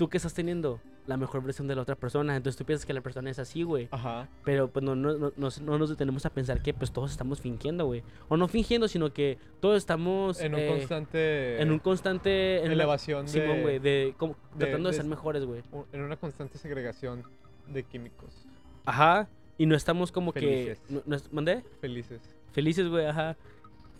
tú 0.00 0.08
que 0.08 0.16
estás 0.16 0.32
teniendo 0.32 0.80
la 1.06 1.18
mejor 1.18 1.42
versión 1.42 1.68
de 1.68 1.74
la 1.76 1.82
otra 1.82 1.94
persona, 1.94 2.34
entonces 2.34 2.56
tú 2.56 2.64
piensas 2.64 2.86
que 2.86 2.94
la 2.94 3.02
persona 3.02 3.28
es 3.28 3.38
así, 3.38 3.64
güey. 3.64 3.86
Ajá. 3.90 4.28
Pero 4.44 4.68
pues 4.70 4.82
no, 4.82 4.94
no, 4.96 5.12
no, 5.18 5.30
no, 5.36 5.48
no 5.62 5.78
nos 5.78 5.90
detenemos 5.90 6.24
a 6.24 6.30
pensar 6.30 6.62
que 6.62 6.72
pues 6.72 6.90
todos 6.90 7.10
estamos 7.10 7.38
fingiendo, 7.42 7.84
güey. 7.84 8.02
O 8.30 8.38
no 8.38 8.48
fingiendo, 8.48 8.88
sino 8.88 9.12
que 9.12 9.36
todos 9.60 9.76
estamos 9.76 10.40
En 10.40 10.54
un 10.54 10.60
eh, 10.60 10.68
constante. 10.68 11.60
en 11.60 11.70
un 11.70 11.78
constante 11.80 12.56
en 12.60 12.64
una- 12.64 12.72
elevación 12.72 13.26
de. 13.26 13.32
Simón, 13.32 13.60
güey, 13.60 13.78
de, 13.78 14.14
como- 14.16 14.36
de- 14.54 14.64
tratando 14.64 14.88
de, 14.88 14.96
de- 14.96 15.02
ser 15.02 15.10
mejores, 15.10 15.44
güey. 15.44 15.62
En 15.92 16.00
una 16.00 16.16
constante 16.16 16.56
segregación 16.56 17.22
de 17.68 17.82
químicos. 17.82 18.46
Ajá. 18.86 19.28
Y 19.58 19.66
no 19.66 19.76
estamos 19.76 20.10
como 20.12 20.32
Felices. 20.32 20.80
que 20.88 20.94
no, 21.06 21.16
¿mandé? 21.30 21.62
Felices. 21.82 22.22
Felices, 22.52 22.88
güey, 22.88 23.04
ajá. 23.04 23.36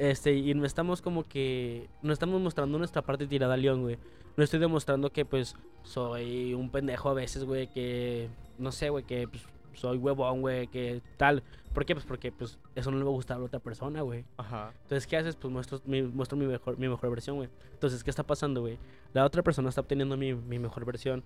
Este, 0.00 0.33
y 0.33 0.54
no 0.54 0.64
estamos 0.64 1.02
como 1.02 1.28
que 1.28 1.90
no 2.00 2.14
estamos 2.14 2.40
mostrando 2.40 2.78
nuestra 2.78 3.02
parte 3.02 3.26
tirada 3.26 3.52
al 3.52 3.61
león, 3.61 3.83
güey. 3.83 3.99
No 4.35 4.42
estoy 4.42 4.59
demostrando 4.59 5.12
que 5.12 5.26
pues 5.26 5.57
soy 5.83 6.54
un 6.54 6.71
pendejo 6.71 7.11
a 7.11 7.12
veces, 7.12 7.45
güey, 7.45 7.71
que 7.71 8.30
no 8.57 8.73
sé, 8.73 8.88
güey, 8.88 9.04
que 9.04 9.28
pues, 9.28 9.42
soy 9.75 9.99
huevón, 9.99 10.40
güey, 10.40 10.69
que 10.69 11.02
tal. 11.19 11.42
¿Por 11.75 11.85
qué? 11.85 11.95
Pues 11.95 12.07
porque 12.07 12.33
pues 12.33 12.59
eso 12.75 12.90
no 12.90 12.97
le 12.97 13.04
va 13.04 13.11
a 13.11 13.12
gustar 13.12 13.37
a 13.37 13.40
la 13.40 13.45
otra 13.45 13.61
persona, 13.61 14.00
güey. 14.00 14.25
Ajá. 14.38 14.73
Entonces, 14.85 15.07
¿qué 15.07 15.19
haces? 15.19 15.37
Pues 15.37 15.52
muestro 15.52 15.83
mi, 15.85 16.00
muestro 16.00 16.38
mi, 16.38 16.47
mejor, 16.47 16.78
mi 16.78 16.88
mejor 16.88 17.11
versión, 17.11 17.37
güey. 17.37 17.50
Entonces, 17.71 18.02
¿qué 18.02 18.09
está 18.09 18.23
pasando, 18.23 18.62
güey? 18.62 18.78
La 19.12 19.26
otra 19.26 19.42
persona 19.42 19.69
está 19.69 19.83
obteniendo 19.83 20.16
mi, 20.16 20.33
mi 20.33 20.59
mejor 20.59 20.87
versión. 20.87 21.23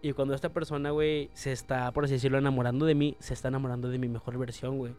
Y 0.00 0.14
cuando 0.14 0.32
esta 0.32 0.48
persona, 0.48 0.92
güey, 0.92 1.28
se 1.34 1.52
está, 1.52 1.92
por 1.92 2.04
así 2.04 2.14
decirlo, 2.14 2.38
enamorando 2.38 2.86
de 2.86 2.94
mí, 2.94 3.18
se 3.18 3.34
está 3.34 3.48
enamorando 3.48 3.90
de 3.90 3.98
mi 3.98 4.08
mejor 4.08 4.38
versión, 4.38 4.78
güey. 4.78 4.94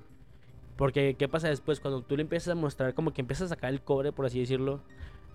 Porque, 0.77 1.15
¿qué 1.17 1.27
pasa 1.27 1.47
después? 1.47 1.79
Cuando 1.79 2.01
tú 2.01 2.15
le 2.15 2.21
empiezas 2.21 2.49
a 2.49 2.55
mostrar, 2.55 2.93
como 2.93 3.13
que 3.13 3.21
empiezas 3.21 3.45
a 3.51 3.55
sacar 3.55 3.71
el 3.71 3.81
cobre, 3.81 4.11
por 4.11 4.25
así 4.25 4.39
decirlo, 4.39 4.81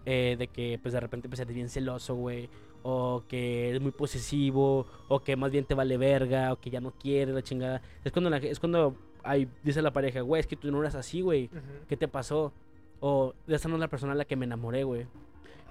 eh, 0.07 0.37
de 0.39 0.49
que, 0.49 0.79
pues, 0.83 0.93
de 0.93 1.01
repente 1.01 1.29
a 1.33 1.37
ser 1.37 1.47
bien 1.53 1.69
celoso, 1.69 2.15
güey. 2.15 2.49
O 2.83 3.25
que 3.29 3.75
es 3.75 3.81
muy 3.81 3.93
posesivo, 3.93 4.87
o 5.09 5.21
que 5.21 5.37
más 5.37 5.51
bien 5.51 5.65
te 5.65 5.75
vale 5.75 5.97
verga, 5.97 6.53
o 6.53 6.61
que 6.61 6.71
ya 6.71 6.81
no 6.81 6.93
quiere 6.93 7.33
la 7.33 7.43
chingada. 7.43 7.83
Es 8.05 8.13
cuando, 8.13 8.31
la, 8.31 8.39
es 8.39 8.59
cuando 8.61 8.97
ay, 9.23 9.49
dice 9.63 9.83
la 9.83 9.93
pareja, 9.93 10.21
güey, 10.21 10.41
es 10.41 10.47
que 10.47 10.57
tú 10.57 10.71
no 10.71 10.81
eras 10.81 10.95
así, 10.95 11.21
güey. 11.21 11.51
¿qué 11.89 11.97
te 11.97 12.09
pasó? 12.09 12.53
O 13.01 13.35
esa 13.49 13.69
no 13.69 13.77
es 13.77 13.81
la 13.81 13.89
persona 13.89 14.13
a 14.13 14.17
la 14.17 14.25
que 14.25 14.37
me 14.37 14.45
enamoré, 14.45 14.85
güey. 14.85 15.07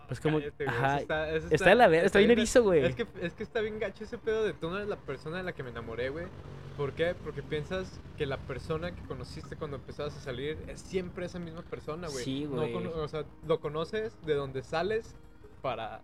Pues 0.09 0.19
como, 0.19 0.39
Cállate, 0.39 0.65
güey, 0.65 0.75
ajá, 0.77 0.95
eso 0.95 1.01
está, 1.01 1.29
eso 1.29 1.47
está 1.51 1.69
de 1.69 1.75
la 1.75 1.97
está 1.97 2.19
bien 2.19 2.31
erizo, 2.31 2.63
güey. 2.63 2.83
Es 2.83 2.95
que, 2.95 3.07
es 3.21 3.33
que 3.33 3.43
está 3.43 3.61
bien 3.61 3.79
gacho 3.79 4.03
ese 4.03 4.17
pedo 4.17 4.43
de 4.43 4.53
tú 4.53 4.69
no 4.69 4.75
eres 4.77 4.89
la 4.89 4.97
persona 4.97 5.37
de 5.37 5.43
la 5.43 5.53
que 5.53 5.63
me 5.63 5.69
enamoré, 5.69 6.09
güey. 6.09 6.25
¿Por 6.75 6.93
qué? 6.93 7.13
Porque 7.23 7.43
piensas 7.43 7.99
que 8.17 8.25
la 8.25 8.37
persona 8.37 8.93
que 8.95 9.01
conociste 9.03 9.55
cuando 9.55 9.77
empezabas 9.77 10.15
a 10.17 10.19
salir 10.19 10.57
es 10.67 10.81
siempre 10.81 11.25
esa 11.25 11.39
misma 11.39 11.61
persona, 11.61 12.07
güey. 12.09 12.25
Sí, 12.25 12.45
No 12.45 12.57
güey. 12.57 12.73
cono- 12.73 12.91
o 12.95 13.07
sea, 13.07 13.23
lo 13.47 13.59
conoces 13.59 14.17
de 14.25 14.33
donde 14.33 14.63
sales 14.63 15.15
para 15.61 16.01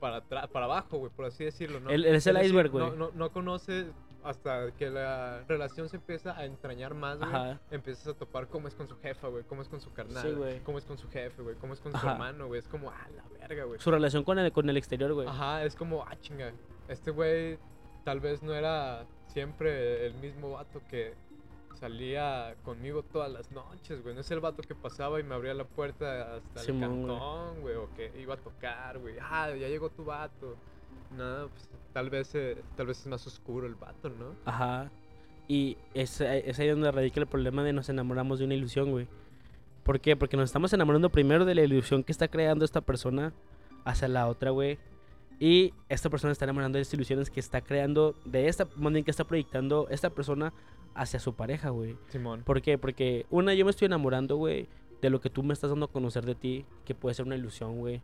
para 0.00 0.20
para 0.20 0.66
abajo, 0.66 0.98
güey, 0.98 1.10
por 1.10 1.24
así 1.24 1.44
decirlo, 1.44 1.80
¿no? 1.80 1.88
El- 1.90 2.04
es 2.04 2.26
el 2.26 2.36
iceberg, 2.44 2.70
güey. 2.70 2.84
No, 2.84 2.94
no, 2.94 3.10
no 3.14 3.30
conoces 3.32 3.86
hasta 4.26 4.72
que 4.72 4.90
la 4.90 5.44
relación 5.48 5.88
se 5.88 5.96
empieza 5.96 6.36
a 6.36 6.44
entrañar 6.44 6.94
más, 6.94 7.18
güey. 7.18 7.58
Empiezas 7.70 8.08
a 8.08 8.14
topar 8.14 8.48
cómo 8.48 8.68
es 8.68 8.74
con 8.74 8.88
su 8.88 8.96
jefa, 8.98 9.28
güey, 9.28 9.44
cómo 9.44 9.62
es 9.62 9.68
con 9.68 9.80
su 9.80 9.92
carnal, 9.92 10.22
Sí, 10.22 10.60
cómo 10.64 10.78
es 10.78 10.84
con 10.84 10.98
su 10.98 11.08
jefe, 11.08 11.42
güey, 11.42 11.56
cómo 11.56 11.74
es 11.74 11.80
con 11.80 11.92
su 11.92 12.06
hermano, 12.06 12.46
güey. 12.48 12.58
Es 12.58 12.68
como, 12.68 12.90
ah, 12.90 13.08
la 13.14 13.24
verga, 13.38 13.64
güey. 13.64 13.80
Su 13.80 13.90
relación 13.90 14.24
con 14.24 14.38
el, 14.38 14.52
con 14.52 14.68
el 14.68 14.76
exterior, 14.76 15.12
güey. 15.12 15.28
Ajá, 15.28 15.64
es 15.64 15.74
como, 15.76 16.02
ah, 16.02 16.16
chinga. 16.20 16.52
Este 16.88 17.10
güey 17.10 17.58
tal 18.04 18.20
vez 18.20 18.42
no 18.42 18.54
era 18.54 19.06
siempre 19.26 20.06
el 20.06 20.14
mismo 20.14 20.52
vato 20.52 20.80
que 20.88 21.14
salía 21.74 22.56
conmigo 22.64 23.02
todas 23.02 23.30
las 23.30 23.50
noches, 23.52 24.02
güey. 24.02 24.14
No 24.14 24.20
es 24.20 24.30
el 24.30 24.40
vato 24.40 24.62
que 24.62 24.74
pasaba 24.74 25.20
y 25.20 25.22
me 25.22 25.34
abría 25.34 25.54
la 25.54 25.64
puerta 25.64 26.36
hasta 26.36 26.60
el 26.62 26.80
cantón, 26.80 27.60
güey, 27.60 27.76
o 27.76 27.88
que 27.94 28.12
iba 28.18 28.34
a 28.34 28.38
tocar, 28.38 28.98
güey. 28.98 29.16
Ah, 29.20 29.50
ya 29.50 29.68
llegó 29.68 29.90
tu 29.90 30.04
vato. 30.04 30.56
No, 31.10 31.48
pues 31.48 31.68
tal 31.92 32.10
vez, 32.10 32.34
eh, 32.34 32.62
tal 32.76 32.86
vez 32.86 33.00
es 33.00 33.06
más 33.06 33.26
oscuro 33.26 33.66
el 33.66 33.74
vato, 33.74 34.08
¿no? 34.10 34.34
Ajá. 34.44 34.90
Y 35.48 35.76
es, 35.94 36.20
es 36.20 36.58
ahí 36.58 36.68
donde 36.68 36.90
radica 36.90 37.20
el 37.20 37.26
problema 37.26 37.62
de 37.62 37.72
nos 37.72 37.88
enamoramos 37.88 38.38
de 38.38 38.44
una 38.44 38.54
ilusión, 38.54 38.90
güey. 38.90 39.06
¿Por 39.84 40.00
qué? 40.00 40.16
Porque 40.16 40.36
nos 40.36 40.48
estamos 40.48 40.72
enamorando 40.72 41.10
primero 41.10 41.44
de 41.44 41.54
la 41.54 41.62
ilusión 41.62 42.02
que 42.02 42.10
está 42.10 42.26
creando 42.28 42.64
esta 42.64 42.80
persona 42.80 43.32
hacia 43.84 44.08
la 44.08 44.26
otra, 44.26 44.50
güey. 44.50 44.78
Y 45.38 45.74
esta 45.88 46.10
persona 46.10 46.32
está 46.32 46.44
enamorando 46.44 46.76
de 46.76 46.82
estas 46.82 46.94
ilusiones 46.94 47.30
que 47.30 47.40
está 47.40 47.60
creando, 47.60 48.14
de 48.24 48.48
esta, 48.48 48.66
bien 48.76 49.04
que 49.04 49.10
está 49.10 49.24
proyectando 49.24 49.86
esta 49.90 50.10
persona 50.10 50.52
hacia 50.94 51.20
su 51.20 51.34
pareja, 51.34 51.70
güey. 51.70 51.96
Simón. 52.08 52.42
¿Por 52.42 52.62
qué? 52.62 52.78
Porque 52.78 53.26
una, 53.30 53.54
yo 53.54 53.64
me 53.64 53.70
estoy 53.70 53.86
enamorando, 53.86 54.36
güey, 54.36 54.66
de 55.02 55.10
lo 55.10 55.20
que 55.20 55.30
tú 55.30 55.42
me 55.42 55.52
estás 55.52 55.70
dando 55.70 55.86
a 55.86 55.92
conocer 55.92 56.24
de 56.24 56.34
ti, 56.34 56.64
que 56.84 56.94
puede 56.94 57.14
ser 57.14 57.26
una 57.26 57.36
ilusión, 57.36 57.78
güey. 57.78 58.02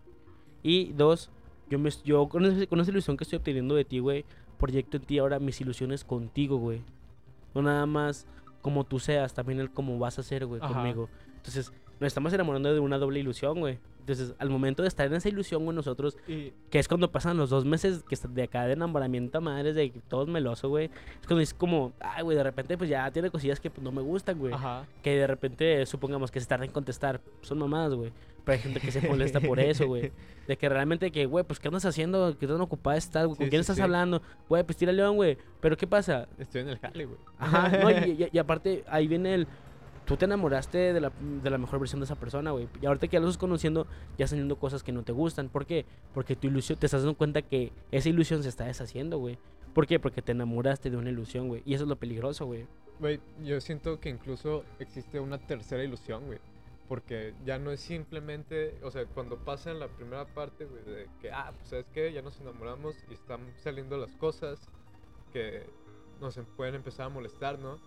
Y 0.62 0.92
dos, 0.92 1.30
yo, 1.71 1.78
me, 1.78 1.90
yo 2.04 2.28
con, 2.28 2.45
ese- 2.45 2.66
con 2.66 2.81
esa 2.81 2.90
ilusión 2.90 3.16
que 3.16 3.25
estoy 3.25 3.38
obteniendo 3.38 3.75
de 3.75 3.85
ti, 3.85 3.99
güey, 3.99 4.25
proyecto 4.59 4.97
en 4.97 5.02
ti 5.04 5.19
ahora 5.19 5.38
mis 5.38 5.61
ilusiones 5.61 6.04
contigo, 6.04 6.57
güey. 6.59 6.83
No 7.54 7.62
nada 7.62 7.87
más 7.87 8.26
como 8.61 8.85
tú 8.85 8.99
seas, 8.99 9.35
también 9.35 9.59
el 9.61 9.71
cómo 9.71 9.99
vas 9.99 10.19
a 10.19 10.23
ser, 10.23 10.47
güey, 10.47 10.61
conmigo. 10.61 11.09
Entonces, 11.37 11.73
nos 11.99 12.07
estamos 12.09 12.33
enamorando 12.33 12.73
de 12.73 12.78
una 12.81 12.99
doble 12.99 13.19
ilusión, 13.21 13.59
güey. 13.59 13.78
Entonces, 14.00 14.35
al 14.40 14.50
momento 14.50 14.83
de 14.83 14.88
estar 14.88 15.07
en 15.07 15.14
esa 15.14 15.28
ilusión, 15.28 15.64
güey, 15.64 15.76
nosotros 15.76 16.16
Y 16.26 16.52
que 16.71 16.81
es 16.81 16.88
cuando 16.88 17.12
pasan 17.12 17.37
los 17.37 17.50
dos 17.50 17.64
meses 17.64 18.02
que 18.09 18.16
de 18.31 18.42
acá 18.45 18.64
de 18.66 18.73
enamoramiento 18.73 19.38
a 19.38 19.40
madres, 19.40 19.76
de 19.76 19.90
todo 20.09 20.23
es 20.25 20.28
meloso, 20.28 20.69
güey. 20.69 20.87
Es 21.21 21.26
cuando 21.26 21.40
es 21.40 21.54
como, 21.54 21.92
ay, 22.00 22.23
güey, 22.25 22.37
de 22.37 22.42
repente 22.42 22.76
pues 22.76 22.90
ya 22.90 23.09
tiene 23.12 23.31
cosillas 23.31 23.61
que 23.61 23.71
pues, 23.71 23.83
no 23.83 23.92
me 23.92 24.02
gustan, 24.02 24.38
güey. 24.40 24.52
Ajá. 24.52 24.87
Que 25.02 25.16
de 25.16 25.26
repente, 25.28 25.87
supongamos 25.87 26.31
que 26.33 26.40
se 26.40 26.47
tarda 26.47 26.64
en 26.64 26.73
contestar. 26.73 27.21
Son 27.42 27.59
mamadas, 27.59 27.95
güey. 27.95 28.12
Pero 28.44 28.54
hay 28.56 28.62
gente 28.62 28.80
que 28.80 28.90
se 28.90 29.06
molesta 29.08 29.40
por 29.40 29.61
eso, 29.61 29.87
güey. 29.87 30.11
De 30.49 30.56
que 30.56 30.68
realmente 30.68 31.11
que, 31.12 31.26
güey, 31.26 31.44
pues 31.44 31.61
¿qué 31.61 31.68
andas 31.68 31.84
haciendo? 31.84 32.37
¿Qué 32.38 32.46
tan 32.49 32.61
ocupada 32.61 32.96
estás? 32.96 33.26
güey? 33.26 33.37
¿Con 33.37 33.46
Sí, 33.46 33.50
quién 33.50 33.61
sí, 33.61 33.64
estás 33.64 33.76
sí. 33.76 33.82
hablando? 33.82 34.20
Güey, 34.49 34.64
pues 34.64 34.76
tira 34.76 34.90
león, 34.92 35.14
güey. 35.16 35.38
Pero 35.61 35.76
¿qué 35.76 35.87
pasa? 35.87 36.26
Estoy 36.38 36.62
en 36.62 36.68
el 36.70 36.78
jale, 36.78 37.04
güey. 37.06 37.18
Ajá, 37.38 37.68
no, 37.82 37.90
y, 37.90 37.94
y- 38.25 38.28
y 38.32 38.38
aparte 38.38 38.84
ahí 38.88 39.06
viene 39.06 39.34
el... 39.34 39.46
Tú 40.04 40.16
te 40.16 40.25
enamoraste 40.25 40.92
de 40.92 41.00
la, 41.00 41.12
de 41.44 41.49
la 41.49 41.58
mejor 41.58 41.78
versión 41.78 42.00
de 42.00 42.06
esa 42.06 42.16
persona, 42.16 42.50
güey. 42.50 42.66
Y 42.80 42.87
ahorita 42.87 43.06
que 43.06 43.12
ya 43.14 43.20
lo 43.20 43.28
estás 43.28 43.38
conociendo, 43.38 43.87
ya 44.18 44.25
están 44.25 44.38
viendo 44.40 44.56
cosas 44.56 44.82
que 44.82 44.90
no 44.90 45.04
te 45.04 45.12
gustan. 45.12 45.49
¿Por 45.49 45.64
qué? 45.64 45.87
Porque 46.12 46.34
tu 46.34 46.49
ilusión, 46.49 46.76
te 46.76 46.87
estás 46.87 47.02
dando 47.02 47.16
cuenta 47.16 47.40
que 47.42 47.72
esa 47.92 48.08
ilusión 48.08 48.42
se 48.42 48.49
está 48.49 48.64
deshaciendo, 48.64 49.18
güey. 49.18 49.38
¿Por 49.72 49.87
qué? 49.87 50.00
Porque 50.00 50.20
te 50.20 50.32
enamoraste 50.32 50.90
de 50.90 50.96
una 50.96 51.08
ilusión, 51.11 51.46
güey. 51.46 51.62
Y 51.64 51.75
eso 51.75 51.84
es 51.84 51.88
lo 51.88 51.94
peligroso, 51.96 52.46
güey. 52.46 52.66
Güey, 52.99 53.20
yo 53.44 53.61
siento 53.61 54.00
que 54.00 54.08
incluso 54.11 54.64
existe 54.80 55.20
una 55.20 55.38
tercera 55.38 55.84
ilusión, 55.84 56.26
güey. 56.26 56.40
Porque 56.89 57.35
ya 57.45 57.59
no 57.59 57.71
es 57.71 57.81
simplemente, 57.81 58.79
o 58.83 58.91
sea, 58.91 59.07
cuando 59.07 59.39
pasa 59.39 59.71
en 59.71 59.79
la 59.79 59.89
primera 59.89 60.27
parte, 60.27 60.67
güey, 60.67 60.83
de 60.85 61.09
que, 61.21 61.31
ah, 61.31 61.53
pues 61.57 61.69
sabes 61.69 61.87
qué, 61.93 62.12
ya 62.12 62.23
nos 62.23 62.41
enamoramos 62.41 62.97
y 63.09 63.15
están 63.15 63.41
saliendo 63.62 63.97
las 63.97 64.15
cosas 64.17 64.69
que 65.33 65.65
nos 66.21 66.37
em- 66.37 66.45
pueden 66.45 66.75
empezar 66.75 67.07
a 67.07 67.09
molestar, 67.09 67.59
¿no? 67.59 67.79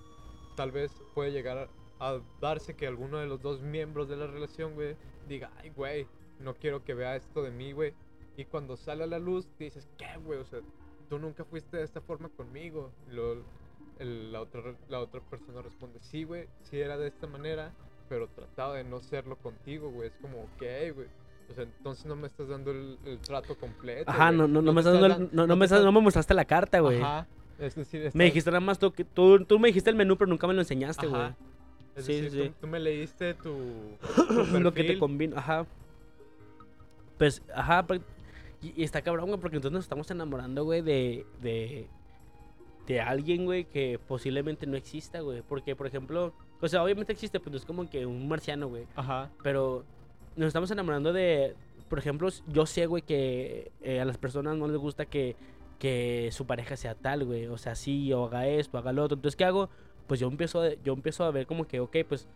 Tal 0.55 0.71
vez 0.71 0.91
puede 1.13 1.31
llegar 1.31 1.69
a, 1.99 2.21
darse 2.41 2.75
que 2.75 2.87
alguno 2.87 3.19
de 3.19 3.27
los 3.27 3.41
dos 3.41 3.61
miembros 3.61 4.09
de 4.09 4.17
la 4.17 4.27
relación, 4.27 4.73
güey, 4.73 4.95
diga, 5.27 5.51
ay, 5.57 5.69
güey, 5.69 6.07
no 6.39 6.55
quiero 6.55 6.83
que 6.83 6.93
vea 6.93 7.15
esto 7.15 7.41
de 7.43 7.51
mí, 7.51 7.71
güey. 7.71 7.93
Y 8.37 8.45
cuando 8.45 8.75
sale 8.75 9.03
a 9.03 9.07
la 9.07 9.19
luz, 9.19 9.47
dices, 9.57 9.87
¿qué, 9.97 10.17
güey? 10.17 10.39
O 10.39 10.45
sea, 10.45 10.59
tú 11.09 11.19
nunca 11.19 11.45
fuiste 11.45 11.77
de 11.77 11.83
esta 11.83 12.01
forma 12.01 12.29
conmigo. 12.29 12.91
Y 13.09 13.15
luego 13.15 13.43
el- 13.99 14.31
la, 14.31 14.41
otra, 14.41 14.75
la 14.89 14.99
otra 14.99 15.21
persona 15.21 15.61
responde, 15.61 15.99
sí, 16.01 16.23
güey, 16.23 16.47
sí 16.63 16.79
era 16.79 16.97
de 16.97 17.07
esta 17.07 17.27
manera, 17.27 17.73
pero 18.09 18.27
trataba 18.27 18.75
de 18.75 18.83
no 18.83 18.99
serlo 18.99 19.35
contigo, 19.37 19.89
güey. 19.91 20.09
Es 20.09 20.15
como, 20.21 20.39
ok, 20.43 20.61
güey. 20.95 21.07
O 21.49 21.53
sea, 21.53 21.63
entonces 21.63 22.05
no 22.05 22.15
me 22.15 22.27
estás 22.27 22.47
dando 22.47 22.71
el, 22.71 22.97
el 23.05 23.19
trato 23.19 23.55
completo. 23.57 24.09
Ajá, 24.09 24.27
güey. 24.27 24.37
no, 24.37 24.47
no, 24.47 24.61
no 24.61 24.73
me 24.73 24.81
estás 24.81 24.99
dando 24.99 25.15
el- 25.25 25.29
no, 25.47 25.55
me 25.55 25.65
estás- 25.65 25.83
no 25.83 25.91
me 25.91 26.01
mostraste 26.01 26.33
la 26.33 26.45
carta, 26.45 26.79
güey. 26.79 27.01
Ajá. 27.01 27.27
Es 27.59 27.75
decir, 27.75 28.01
Me 28.01 28.07
estás- 28.07 28.19
dijiste 28.21 28.49
nada 28.51 28.59
más 28.61 28.79
tú, 28.79 28.91
que 28.91 29.03
tú, 29.05 29.43
tú 29.45 29.59
me 29.59 29.67
dijiste 29.69 29.89
el 29.89 29.95
menú, 29.95 30.17
pero 30.17 30.27
nunca 30.29 30.47
me 30.47 30.53
lo 30.53 30.61
enseñaste, 30.61 31.07
güey. 31.07 31.21
Es 31.95 32.05
Sí, 32.05 32.21
decir, 32.21 32.31
sí. 32.43 32.49
Tú, 32.49 32.55
tú 32.61 32.67
me 32.67 32.79
leíste 32.79 33.33
tu, 33.35 33.55
tu 34.51 34.59
lo 34.59 34.73
que 34.73 34.83
te 34.83 34.99
convino, 34.99 35.37
ajá. 35.37 35.65
Pues, 37.17 37.41
ajá, 37.53 37.85
pero- 37.87 38.03
y, 38.61 38.73
y 38.81 38.83
está 38.83 39.01
cabrón, 39.01 39.27
güey, 39.27 39.39
porque 39.39 39.55
entonces 39.57 39.73
nos 39.73 39.85
estamos 39.85 40.09
enamorando, 40.11 40.63
güey, 40.65 40.81
de, 40.81 41.25
de, 41.41 41.87
de 42.87 43.01
alguien, 43.01 43.45
güey, 43.45 43.65
que 43.65 43.99
posiblemente 44.07 44.65
no 44.67 44.75
exista, 44.75 45.21
güey. 45.21 45.41
Porque, 45.47 45.75
por 45.75 45.87
ejemplo, 45.87 46.33
o 46.61 46.67
sea, 46.67 46.83
obviamente 46.83 47.11
existe, 47.13 47.39
pues 47.39 47.51
no 47.51 47.57
es 47.57 47.65
como 47.65 47.89
que 47.89 48.05
un 48.05 48.27
marciano, 48.27 48.67
güey. 48.67 48.85
Ajá. 48.95 49.29
Pero 49.43 49.83
nos 50.35 50.47
estamos 50.47 50.69
enamorando 50.71 51.13
de, 51.13 51.55
por 51.89 51.99
ejemplo, 51.99 52.27
yo 52.47 52.65
sé, 52.65 52.85
güey, 52.87 53.01
que 53.03 53.71
eh, 53.81 53.99
a 54.01 54.05
las 54.05 54.17
personas 54.17 54.55
no 54.57 54.67
les 54.67 54.77
gusta 54.77 55.05
que, 55.05 55.35
que 55.79 56.29
su 56.31 56.45
pareja 56.45 56.75
sea 56.77 56.95
tal, 56.95 57.25
güey. 57.25 57.47
O 57.47 57.57
sea, 57.57 57.75
sí, 57.75 58.11
o 58.13 58.25
haga 58.25 58.47
esto, 58.47 58.77
haga 58.77 58.91
lo 58.93 59.03
otro. 59.03 59.15
Entonces, 59.15 59.35
¿qué 59.35 59.45
hago? 59.45 59.69
Pues 60.07 60.19
yo 60.19 60.27
empiezo, 60.27 60.61
a- 60.61 60.73
yo 60.83 60.93
empiezo 60.93 61.23
a 61.23 61.31
ver 61.31 61.45
como 61.47 61.65
que, 61.67 61.79
ok, 61.79 61.97
pues 62.07 62.27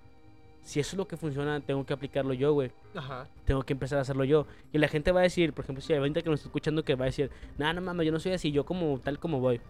si 0.61 0.79
eso 0.79 0.91
es 0.95 0.97
lo 0.97 1.07
que 1.07 1.15
funciona, 1.17 1.59
tengo 1.61 1.85
que 1.85 1.93
aplicarlo 1.93 2.33
yo, 2.33 2.53
güey. 2.53 2.71
Ajá. 2.93 3.27
Tengo 3.45 3.63
que 3.63 3.73
empezar 3.73 3.97
a 3.97 4.01
hacerlo 4.01 4.23
yo. 4.25 4.45
Y 4.73 4.77
la 4.77 4.87
gente 4.87 5.11
va 5.11 5.21
a 5.21 5.23
decir, 5.23 5.53
por 5.53 5.63
ejemplo, 5.63 5.81
si 5.81 5.93
hay 5.93 6.01
gente 6.01 6.21
que 6.21 6.29
nos 6.29 6.39
está 6.41 6.49
escuchando 6.49 6.83
que 6.83 6.95
va 6.95 7.05
a 7.05 7.07
decir, 7.07 7.31
no, 7.57 7.73
no 7.73 7.81
mames, 7.81 8.05
yo 8.05 8.11
no 8.11 8.19
soy 8.19 8.33
así, 8.33 8.51
yo 8.51 8.65
como 8.65 8.99
tal 8.99 9.19
como 9.19 9.39
voy. 9.39 9.61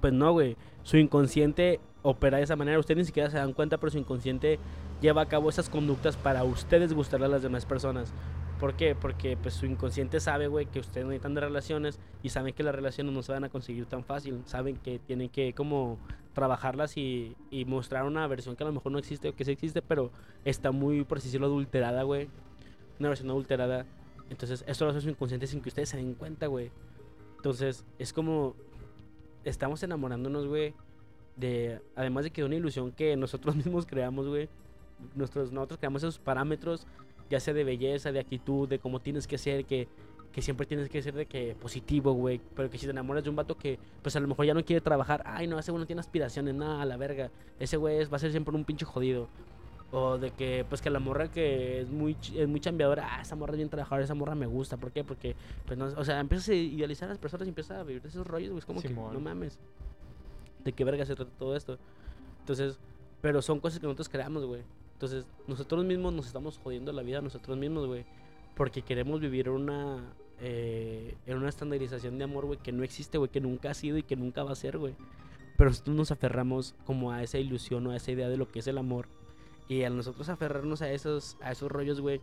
Pues 0.00 0.12
no, 0.12 0.32
güey. 0.32 0.56
Su 0.82 0.96
inconsciente 0.96 1.80
opera 2.04 2.36
de 2.36 2.44
esa 2.44 2.54
manera. 2.54 2.78
Ustedes 2.78 2.98
ni 2.98 3.04
siquiera 3.06 3.30
se 3.30 3.38
dan 3.38 3.52
cuenta, 3.52 3.78
pero 3.78 3.90
su 3.90 3.98
inconsciente 3.98 4.60
lleva 5.00 5.22
a 5.22 5.26
cabo 5.26 5.48
esas 5.48 5.68
conductas 5.68 6.16
para 6.16 6.44
ustedes 6.44 6.92
gustarle 6.92 7.26
a 7.26 7.30
las 7.30 7.42
demás 7.42 7.66
personas. 7.66 8.12
¿Por 8.60 8.74
qué? 8.74 8.94
Porque 8.94 9.36
pues 9.36 9.54
su 9.54 9.66
inconsciente 9.66 10.20
sabe, 10.20 10.46
güey, 10.46 10.66
que 10.66 10.78
ustedes 10.78 11.06
necesitan 11.06 11.34
de 11.34 11.40
relaciones 11.40 11.98
y 12.22 12.28
saben 12.28 12.54
que 12.54 12.62
las 12.62 12.74
relaciones 12.74 13.12
no 13.12 13.22
se 13.22 13.32
van 13.32 13.44
a 13.44 13.48
conseguir 13.48 13.86
tan 13.86 14.04
fácil. 14.04 14.42
Saben 14.44 14.76
que 14.76 14.98
tienen 14.98 15.28
que 15.28 15.54
como 15.54 15.98
trabajarlas 16.34 16.96
y, 16.96 17.36
mostrar 17.66 18.04
una 18.04 18.26
versión 18.26 18.54
que 18.54 18.64
a 18.64 18.66
lo 18.66 18.72
mejor 18.72 18.92
no 18.92 18.98
existe 18.98 19.28
o 19.28 19.34
que 19.34 19.44
sí 19.44 19.52
existe, 19.52 19.80
pero 19.82 20.10
está 20.44 20.72
muy, 20.72 21.04
por 21.04 21.18
así 21.18 21.28
decirlo, 21.28 21.46
adulterada, 21.46 22.02
güey. 22.02 22.28
Una 23.00 23.08
versión 23.08 23.30
adulterada. 23.30 23.86
Entonces, 24.30 24.64
esto 24.66 24.84
lo 24.84 24.90
hace 24.90 25.00
su 25.00 25.08
inconsciente 25.08 25.46
sin 25.46 25.60
que 25.60 25.70
ustedes 25.70 25.88
se 25.88 25.96
den 25.96 26.14
cuenta, 26.14 26.46
güey. 26.46 26.70
Entonces, 27.36 27.84
es 27.98 28.12
como 28.12 28.54
estamos 29.44 29.82
enamorándonos, 29.82 30.46
güey, 30.46 30.74
de 31.36 31.80
además 31.96 32.24
de 32.24 32.30
que 32.30 32.42
de 32.42 32.46
una 32.46 32.56
ilusión 32.56 32.92
que 32.92 33.16
nosotros 33.16 33.54
mismos 33.56 33.86
creamos, 33.86 34.26
güey. 34.28 34.48
Nosotros 35.14 35.52
nosotros 35.52 35.78
creamos 35.78 36.02
esos 36.02 36.18
parámetros, 36.18 36.86
ya 37.28 37.40
sea 37.40 37.52
de 37.54 37.64
belleza, 37.64 38.12
de 38.12 38.20
actitud, 38.20 38.68
de 38.68 38.78
cómo 38.78 39.00
tienes 39.00 39.26
que 39.26 39.38
ser, 39.38 39.64
que 39.64 39.88
que 40.32 40.42
siempre 40.42 40.66
tienes 40.66 40.88
que 40.88 41.00
ser 41.00 41.14
de 41.14 41.26
que 41.26 41.54
positivo, 41.54 42.12
güey, 42.12 42.40
pero 42.56 42.68
que 42.68 42.76
si 42.76 42.86
te 42.86 42.90
enamoras 42.90 43.22
de 43.22 43.30
un 43.30 43.36
vato 43.36 43.56
que 43.56 43.78
pues 44.02 44.16
a 44.16 44.20
lo 44.20 44.26
mejor 44.26 44.44
ya 44.44 44.52
no 44.52 44.64
quiere 44.64 44.80
trabajar, 44.80 45.22
ay, 45.26 45.46
no, 45.46 45.56
ese 45.60 45.70
güey 45.70 45.80
no 45.80 45.86
tiene 45.86 46.00
aspiraciones, 46.00 46.56
nada, 46.56 46.82
a 46.82 46.84
la 46.84 46.96
verga. 46.96 47.30
Ese 47.60 47.76
güey 47.76 47.98
es- 47.98 48.12
va 48.12 48.16
a 48.16 48.18
ser 48.18 48.32
siempre 48.32 48.52
un 48.56 48.64
pinche 48.64 48.84
jodido. 48.84 49.28
O 49.92 50.18
de 50.18 50.32
que, 50.32 50.66
pues 50.68 50.82
que 50.82 50.90
la 50.90 50.98
morra 50.98 51.30
que 51.30 51.80
es 51.82 51.88
muy, 51.88 52.16
es 52.34 52.48
muy 52.48 52.58
chambeadora, 52.58 53.06
ah, 53.16 53.22
esa 53.22 53.36
morra 53.36 53.52
es 53.52 53.58
bien 53.58 53.68
trabajadora, 53.68 54.02
esa 54.04 54.14
morra 54.16 54.34
me 54.34 54.46
gusta. 54.46 54.76
¿Por 54.76 54.90
qué? 54.90 55.04
Porque, 55.04 55.36
pues 55.66 55.78
no, 55.78 55.84
o 55.84 56.04
sea, 56.04 56.18
empiezas 56.18 56.48
a 56.48 56.54
idealizar 56.54 57.06
a 57.08 57.10
las 57.10 57.18
personas 57.18 57.46
y 57.46 57.50
empiezas 57.50 57.78
a 57.78 57.84
vivir 57.84 58.02
de 58.02 58.08
esos 58.08 58.26
rollos, 58.26 58.48
güey. 58.50 58.58
Es 58.58 58.64
como 58.64 58.80
que, 58.82 58.88
no 59.12 59.20
mames. 59.20 59.60
¿De 60.64 60.72
qué 60.72 60.84
verga 60.84 61.04
se 61.04 61.14
trata 61.14 61.30
todo 61.38 61.56
esto? 61.56 61.78
Entonces, 62.40 62.78
pero 63.20 63.42
son 63.42 63.60
cosas 63.60 63.80
que 63.80 63.86
nosotros 63.86 64.08
creamos, 64.08 64.44
güey. 64.44 64.62
Entonces, 64.94 65.26
nosotros 65.46 65.84
mismos 65.84 66.12
nos 66.12 66.26
estamos 66.26 66.58
jodiendo 66.58 66.92
la 66.92 67.02
vida 67.02 67.20
nosotros 67.20 67.56
mismos, 67.56 67.86
güey. 67.86 68.04
Porque 68.54 68.82
queremos 68.82 69.20
vivir 69.20 69.50
una, 69.50 70.14
eh, 70.40 71.16
en 71.26 71.38
una 71.38 71.48
estandarización 71.48 72.18
de 72.18 72.24
amor, 72.24 72.46
güey, 72.46 72.58
que 72.58 72.72
no 72.72 72.84
existe, 72.84 73.18
güey, 73.18 73.30
que 73.30 73.40
nunca 73.40 73.70
ha 73.70 73.74
sido 73.74 73.98
y 73.98 74.02
que 74.02 74.16
nunca 74.16 74.44
va 74.44 74.52
a 74.52 74.56
ser, 74.56 74.78
güey. 74.78 74.94
Pero 75.56 75.70
nosotros 75.70 75.96
nos 75.96 76.10
aferramos 76.10 76.74
como 76.84 77.12
a 77.12 77.22
esa 77.22 77.38
ilusión 77.38 77.86
o 77.86 77.90
a 77.90 77.96
esa 77.96 78.12
idea 78.12 78.28
de 78.28 78.36
lo 78.36 78.48
que 78.48 78.58
es 78.60 78.66
el 78.66 78.78
amor. 78.78 79.06
Y 79.68 79.82
al 79.84 79.96
nosotros 79.96 80.28
aferrarnos 80.28 80.82
a 80.82 80.90
esos, 80.90 81.36
a 81.40 81.52
esos 81.52 81.70
rollos, 81.70 82.00
güey, 82.00 82.20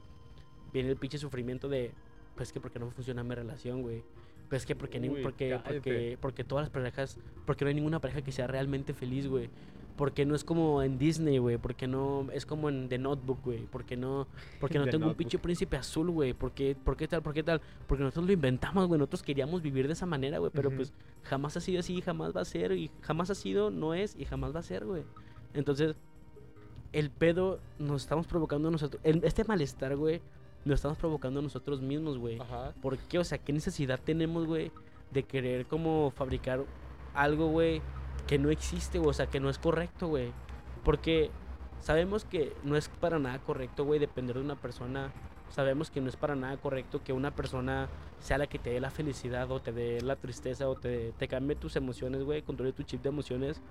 viene 0.74 0.90
el 0.90 0.98
pinche 0.98 1.18
sufrimiento 1.18 1.68
de, 1.68 1.92
pues 2.36 2.52
que 2.54 2.60
porque 2.60 2.80
no 2.80 2.92
funciona 2.92 3.24
mi 3.24 3.36
relación, 3.36 3.82
güey. 3.82 4.04
Pues 4.52 4.66
que 4.66 4.76
porque, 4.76 5.00
Uy, 5.00 5.22
porque, 5.24 5.58
porque, 5.66 6.18
porque 6.20 6.44
todas 6.44 6.64
las 6.66 6.70
parejas, 6.70 7.18
porque 7.46 7.64
no 7.64 7.70
hay 7.70 7.74
ninguna 7.76 8.00
pareja 8.00 8.22
que 8.22 8.34
sea 8.34 8.48
realmente 8.48 8.94
feliz, 8.94 9.28
güey. 9.28 9.50
Porque 9.96 10.26
no 10.26 10.36
es 10.36 10.44
como 10.44 10.84
en 10.84 10.98
Disney, 10.98 11.38
güey. 11.38 11.58
Porque 11.58 11.88
no 11.88 12.28
es 12.34 12.46
como 12.46 12.68
en 12.68 12.90
The 12.90 12.98
Notebook, 12.98 13.40
güey. 13.46 13.66
Porque 13.72 13.96
no, 13.96 14.28
porque 14.60 14.78
no 14.78 14.86
tengo 14.90 15.08
un 15.08 15.16
pinche 15.16 15.40
príncipe 15.40 15.78
azul, 15.78 16.10
güey. 16.12 16.34
¿Por 16.34 16.52
qué, 16.52 16.76
¿Por 16.76 16.98
qué 16.98 17.08
tal? 17.08 17.22
¿Por 17.22 17.34
qué 17.34 17.44
tal? 17.44 17.62
Porque 17.88 18.04
nosotros 18.04 18.26
lo 18.26 18.34
inventamos, 18.34 18.88
güey. 18.88 18.98
Nosotros 19.00 19.24
queríamos 19.24 19.62
vivir 19.62 19.88
de 19.88 19.94
esa 19.94 20.06
manera, 20.06 20.38
güey. 20.40 20.52
Pero 20.54 20.70
pues 20.70 20.94
jamás 21.24 21.56
ha 21.56 21.62
sido 21.62 21.80
así, 21.80 22.02
jamás 22.02 22.36
va 22.36 22.42
a 22.42 22.46
ser. 22.46 22.74
Y 22.74 22.92
jamás 23.02 23.30
ha 23.30 23.36
sido, 23.36 23.72
no 23.72 23.94
es 23.94 24.18
y 24.20 24.26
jamás 24.26 24.54
va 24.54 24.60
a 24.60 24.64
ser, 24.64 24.86
güey. 24.86 25.04
Entonces, 25.54 25.96
el 26.92 27.10
pedo 27.10 27.60
nos 27.80 28.02
estamos 28.02 28.28
provocando 28.28 28.70
nosotros. 28.70 29.02
el- 29.06 29.24
este 29.24 29.46
malestar, 29.46 29.96
güey, 29.96 30.22
nos 30.66 30.76
estamos 30.76 30.98
provocando 30.98 31.42
nosotros 31.42 31.82
mismos, 31.82 32.18
güey. 32.18 32.40
Ajá. 32.40 32.74
¿Por 32.82 32.98
qué? 32.98 33.20
O 33.20 33.24
sea, 33.24 33.38
¿qué 33.38 33.54
necesidad 33.54 34.00
tenemos, 34.04 34.46
güey, 34.46 34.72
de 35.12 35.24
querer 35.24 35.66
como 35.66 36.12
fabricar 36.12 36.64
algo, 37.14 37.48
güey, 37.48 37.82
que 38.28 38.38
no 38.38 38.50
existe, 38.50 39.00
güey, 39.00 39.10
o 39.10 39.14
sea, 39.14 39.28
que 39.28 39.40
no 39.40 39.50
es 39.50 39.58
correcto, 39.58 40.08
güey. 40.08 40.32
Porque 40.84 41.32
sabemos 41.80 42.26
que 42.26 42.54
no 42.64 42.78
es 42.78 42.90
para 42.90 43.20
nada 43.20 43.40
correcto, 43.40 43.86
güey, 43.86 44.00
depender 44.00 44.38
de 44.38 44.44
una 44.44 44.56
persona. 44.56 45.12
Sabemos 45.50 45.92
que 45.92 46.00
no 46.00 46.08
es 46.08 46.16
para 46.16 46.36
nada 46.36 46.56
correcto 46.58 47.04
que 47.04 47.12
una 47.12 47.32
persona 47.32 47.90
sea 48.20 48.38
la 48.38 48.48
que 48.48 48.58
te 48.58 48.70
dé 48.70 48.80
la 48.80 48.90
felicidad 48.90 49.52
o 49.52 49.60
te 49.60 49.74
dé 49.74 50.00
la 50.02 50.16
tristeza 50.16 50.70
o 50.70 50.76
te, 50.76 51.12
te 51.18 51.28
cambie 51.28 51.58
tus 51.58 51.76
emociones, 51.76 52.24
güey, 52.24 52.42
controle 52.42 52.72
tu 52.72 52.84
chip 52.84 53.02
de 53.02 53.10
emociones. 53.10 53.62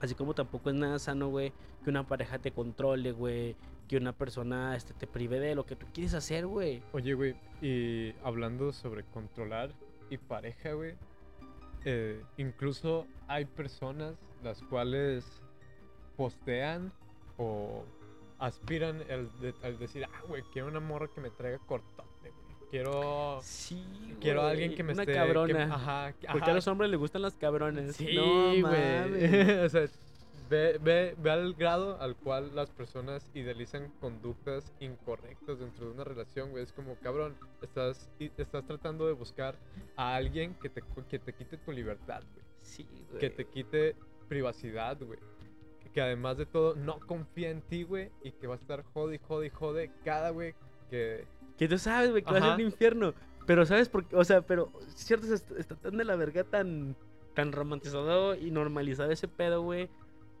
Así 0.00 0.14
como 0.14 0.34
tampoco 0.34 0.70
es 0.70 0.76
nada 0.76 0.98
sano, 0.98 1.28
güey, 1.28 1.52
que 1.82 1.90
una 1.90 2.06
pareja 2.06 2.38
te 2.38 2.52
controle, 2.52 3.12
güey, 3.12 3.56
que 3.88 3.96
una 3.96 4.12
persona 4.12 4.76
este, 4.76 4.92
te 4.94 5.06
prive 5.06 5.40
de 5.40 5.54
lo 5.54 5.64
que 5.64 5.76
tú 5.76 5.86
quieres 5.92 6.14
hacer, 6.14 6.46
güey. 6.46 6.82
Oye, 6.92 7.14
güey, 7.14 7.34
y 7.62 8.14
hablando 8.22 8.72
sobre 8.72 9.04
controlar 9.04 9.70
y 10.10 10.18
pareja, 10.18 10.72
güey, 10.72 10.94
eh, 11.84 12.22
incluso 12.36 13.06
hay 13.28 13.44
personas 13.44 14.14
las 14.42 14.62
cuales 14.62 15.24
postean 16.16 16.92
o 17.38 17.84
aspiran 18.38 19.02
al, 19.10 19.30
al 19.62 19.78
decir, 19.78 20.04
ah, 20.04 20.22
güey, 20.28 20.42
quiero 20.52 20.68
una 20.68 20.80
morra 20.80 21.08
que 21.08 21.20
me 21.20 21.30
traiga 21.30 21.58
güey. 21.58 22.05
Quiero, 22.70 23.38
Sí, 23.42 23.84
quiero 24.20 24.42
a 24.42 24.50
alguien 24.50 24.74
que 24.74 24.82
me 24.82 24.92
una 24.92 25.02
esté... 25.02 25.12
que- 25.12 25.18
cabrona. 25.18 25.64
ajá, 25.74 26.12
que- 26.12 26.26
Porque 26.26 26.42
ajá, 26.44 26.50
a 26.50 26.54
los 26.54 26.66
hombres 26.68 26.90
les 26.90 26.98
gustan 26.98 27.22
las 27.22 27.34
cabrones. 27.36 27.96
Sí, 27.96 28.14
no 28.14 28.50
güey. 28.50 28.60
o 29.64 29.68
sea, 29.68 29.86
ve, 30.50 30.78
ve, 30.82 31.14
ve 31.18 31.30
al 31.30 31.54
grado 31.54 32.00
al 32.00 32.16
cual 32.16 32.54
las 32.54 32.70
personas 32.70 33.30
idealizan 33.34 33.90
conductas 34.00 34.72
incorrectas 34.80 35.60
dentro 35.60 35.86
de 35.86 35.92
una 35.92 36.04
relación, 36.04 36.50
güey. 36.50 36.64
Es 36.64 36.72
como, 36.72 36.96
cabrón, 36.96 37.36
estás, 37.62 38.10
y- 38.18 38.30
estás 38.36 38.66
tratando 38.66 39.06
de 39.06 39.12
buscar 39.12 39.56
a 39.96 40.16
alguien 40.16 40.54
que 40.54 40.68
te, 40.68 40.82
cu- 40.82 41.04
que 41.08 41.18
te 41.20 41.32
quite 41.32 41.56
tu 41.58 41.70
libertad, 41.72 42.22
güey. 42.34 42.44
Sí, 42.62 42.86
güey. 43.10 43.20
Que 43.20 43.30
te 43.30 43.44
quite 43.44 43.94
privacidad, 44.28 44.98
güey. 45.00 45.20
Que 45.94 46.00
además 46.02 46.36
de 46.36 46.46
todo 46.46 46.74
no 46.74 46.98
confía 46.98 47.48
en 47.50 47.62
ti, 47.62 47.84
güey. 47.84 48.10
Y 48.24 48.32
que 48.32 48.46
va 48.48 48.54
a 48.54 48.58
estar 48.58 48.82
jode 48.92 49.14
y 49.14 49.18
jode 49.18 49.46
y 49.46 49.50
jode 49.50 49.90
cada, 50.04 50.30
güey, 50.30 50.54
que... 50.90 51.24
Que 51.58 51.68
tú 51.68 51.78
sabes, 51.78 52.10
güey, 52.10 52.22
que 52.22 52.30
va 52.30 52.38
a 52.38 52.40
ser 52.40 52.48
Ajá. 52.50 52.54
un 52.56 52.62
infierno. 52.62 53.14
Pero 53.46 53.64
sabes 53.64 53.88
por 53.88 54.04
qué, 54.06 54.16
o 54.16 54.24
sea, 54.24 54.42
pero 54.42 54.72
cierto, 54.88 55.32
está, 55.32 55.76
tan 55.76 55.96
de 55.96 56.04
la 56.04 56.16
verga, 56.16 56.42
tan, 56.44 56.96
tan 57.34 57.52
romantizado 57.52 58.34
y 58.34 58.50
normalizado 58.50 59.10
ese 59.12 59.28
pedo, 59.28 59.62
güey, 59.62 59.88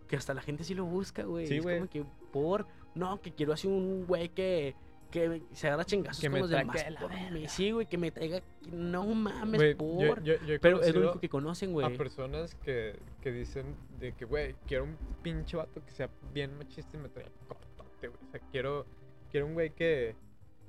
que 0.08 0.16
hasta 0.16 0.34
la 0.34 0.42
gente 0.42 0.64
sí 0.64 0.74
lo 0.74 0.84
busca, 0.84 1.22
güey. 1.24 1.46
Sí, 1.46 1.56
es 1.58 1.62
como 1.62 1.88
que 1.88 2.04
por, 2.32 2.66
no, 2.94 3.20
que 3.22 3.32
quiero 3.32 3.52
así 3.52 3.68
un 3.68 4.06
güey 4.06 4.28
que, 4.30 4.74
que 5.12 5.40
se 5.52 5.68
agarra 5.68 5.84
chingazos 5.84 6.20
Que 6.20 6.26
con 6.26 6.34
me 6.34 6.40
los 6.40 6.50
demás. 6.50 6.84
por. 7.00 7.10
Sí, 7.48 7.70
güey, 7.70 7.86
que 7.86 7.96
me 7.96 8.10
traiga, 8.10 8.40
no 8.72 9.04
mames, 9.06 9.76
por. 9.76 10.20
yo- 10.22 10.34
yo- 10.34 10.44
yo 10.44 10.54
he 10.54 10.58
pero 10.58 10.82
es 10.82 10.92
lo 10.92 11.02
único 11.02 11.20
que 11.20 11.28
conocen, 11.28 11.70
a 11.70 11.72
güey. 11.74 11.96
personas 11.96 12.56
que, 12.56 12.98
que 13.22 13.30
dicen 13.30 13.76
de 14.00 14.14
que, 14.14 14.24
güey, 14.24 14.56
quiero 14.66 14.82
un 14.82 14.96
pinche 15.22 15.56
vato 15.56 15.80
que 15.84 15.92
sea 15.92 16.10
bien 16.34 16.58
machista 16.58 16.96
y 16.96 17.00
me 17.00 17.08
traiga 17.08 17.30
cortote, 17.46 18.08
güey. 18.08 18.20
O 18.26 18.30
sea, 18.32 18.40
quiero, 18.50 18.84
quiero 19.30 19.46
un 19.46 19.54
güey 19.54 19.70
que, 19.70 20.16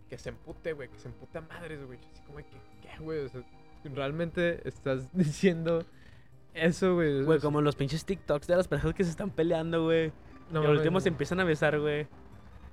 que 0.10 0.18
se 0.18 0.30
empute, 0.30 0.74
güey, 0.74 0.90
que 0.90 1.00
se 1.00 1.08
empute 1.08 1.38
a 1.38 1.42
madres, 1.42 1.86
güey. 1.86 2.00
Así 2.12 2.22
como, 2.24 2.38
que, 2.38 2.46
¿qué, 2.82 3.00
güey? 3.00 3.20
O 3.26 3.30
sea, 3.30 3.42
realmente 3.96 4.68
estás 4.68 5.08
diciendo 5.14 5.84
eso, 6.54 6.96
güey. 6.96 7.24
Güey, 7.24 7.40
como 7.40 7.62
los 7.62 7.76
pinches 7.76 8.06
TikToks 8.06 8.48
de 8.48 8.56
las 8.56 8.68
personas 8.68 8.96
que 8.96 9.04
se 9.04 9.10
están 9.12 9.30
peleando, 9.30 9.84
güey. 9.86 10.12
no 10.52 10.64
y 10.64 10.66
al 10.66 10.72
último 10.78 10.96
no. 10.96 11.00
se 11.02 11.10
empiezan 11.10 11.40
a 11.40 11.44
besar, 11.44 11.80
güey. 11.80 12.08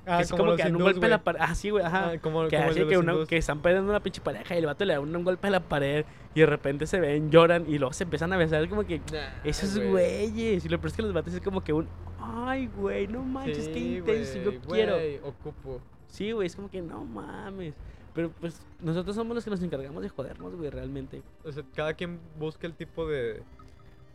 Ah, 0.06 0.18
que 0.18 0.24
es 0.24 0.30
como 0.30 0.44
los 0.44 0.56
que 0.56 0.64
dan 0.64 0.76
un 0.76 0.82
golpe 0.82 1.06
a 1.06 1.08
la 1.08 1.24
pared. 1.24 1.40
Ah, 1.42 1.54
sí, 1.54 1.70
güey, 1.70 1.82
ajá. 1.84 2.10
Ah, 2.10 2.18
como, 2.20 2.46
que 2.48 2.56
como 2.56 2.70
así 2.70 2.84
que, 2.86 2.94
hindús. 2.94 3.26
que 3.26 3.36
están 3.38 3.62
peleando 3.62 3.90
una 3.90 4.00
pinche 4.00 4.20
pareja 4.20 4.54
y 4.54 4.58
el 4.58 4.66
vato 4.66 4.84
le 4.84 4.92
da 4.92 5.00
un, 5.00 5.14
un 5.16 5.24
golpe 5.24 5.46
a 5.46 5.50
la 5.50 5.60
pared 5.60 6.04
y 6.34 6.40
de 6.40 6.46
repente 6.46 6.86
se 6.86 7.00
ven, 7.00 7.30
lloran 7.30 7.64
y 7.66 7.78
luego 7.78 7.94
se 7.94 8.04
empiezan 8.04 8.30
a 8.32 8.36
besar. 8.36 8.62
Es 8.62 8.68
como 8.68 8.84
que 8.84 8.99
Nah, 8.99 9.40
esos 9.44 9.78
güey. 9.78 9.90
güeyes. 9.90 10.64
Y 10.64 10.68
lo 10.68 10.78
peor 10.78 10.88
es 10.90 10.97
que 10.97 11.02
los 11.02 11.12
vatos 11.14 11.32
es 11.32 11.40
como 11.40 11.64
que 11.64 11.73
un. 11.73 11.88
Ay, 12.20 12.66
güey, 12.76 13.06
no 13.06 13.23
manches, 13.23 13.68
qué 13.68 13.78
intenso. 13.78 14.38
Yo 14.38 14.60
quiero. 14.60 14.97
ocupo. 15.26 15.80
Sí, 16.14 16.30
güey, 16.32 16.46
es 16.46 16.54
como 16.54 16.70
que 16.70 16.80
no 16.80 17.04
mames. 17.04 17.74
Pero 18.14 18.30
pues 18.40 18.64
nosotros 18.80 19.16
somos 19.16 19.34
los 19.34 19.42
que 19.42 19.50
nos 19.50 19.60
encargamos 19.62 20.00
de 20.00 20.08
jodernos, 20.08 20.54
güey, 20.54 20.70
realmente. 20.70 21.22
O 21.44 21.50
sea, 21.50 21.64
cada 21.74 21.94
quien 21.94 22.20
busca 22.38 22.68
el 22.68 22.74
tipo 22.74 23.06
de, 23.08 23.42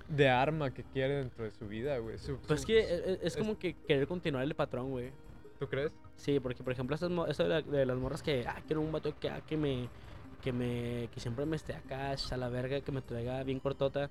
de 0.07 0.29
arma 0.29 0.73
que 0.73 0.83
quiere 0.83 1.15
dentro 1.15 1.43
de 1.43 1.51
su 1.51 1.67
vida, 1.67 1.97
güey. 1.97 2.17
Su- 2.17 2.37
Pues 2.37 2.51
es 2.51 2.61
su- 2.61 2.67
que 2.67 2.79
eh, 2.79 2.85
eh, 2.89 3.19
es 3.23 3.33
es- 3.33 3.37
como 3.37 3.59
que 3.59 3.73
querer 3.73 4.07
continuar 4.07 4.45
el 4.45 4.55
patrón, 4.55 4.91
güey. 4.91 5.11
¿Tú 5.59 5.67
crees? 5.67 5.91
Sí, 6.15 6.39
porque 6.39 6.63
por 6.63 6.71
ejemplo, 6.71 6.95
eso 6.95 7.43
de, 7.43 7.49
la- 7.49 7.61
de 7.61 7.85
las 7.85 7.97
morras 7.97 8.23
que, 8.23 8.45
ah, 8.47 8.61
quiero 8.65 8.79
un 8.81 8.93
vato 8.93 9.13
que, 9.19 9.29
ah, 9.29 9.41
que 9.45 9.57
me, 9.57 9.89
que 10.41 10.53
me, 10.53 11.09
que 11.13 11.19
siempre 11.19 11.45
me 11.45 11.57
esté 11.57 11.73
acá, 11.73 12.11
a 12.31 12.37
la 12.37 12.47
verga, 12.47 12.79
que 12.79 12.93
me 12.93 13.01
traiga 13.01 13.43
bien 13.43 13.59
cortota, 13.59 14.09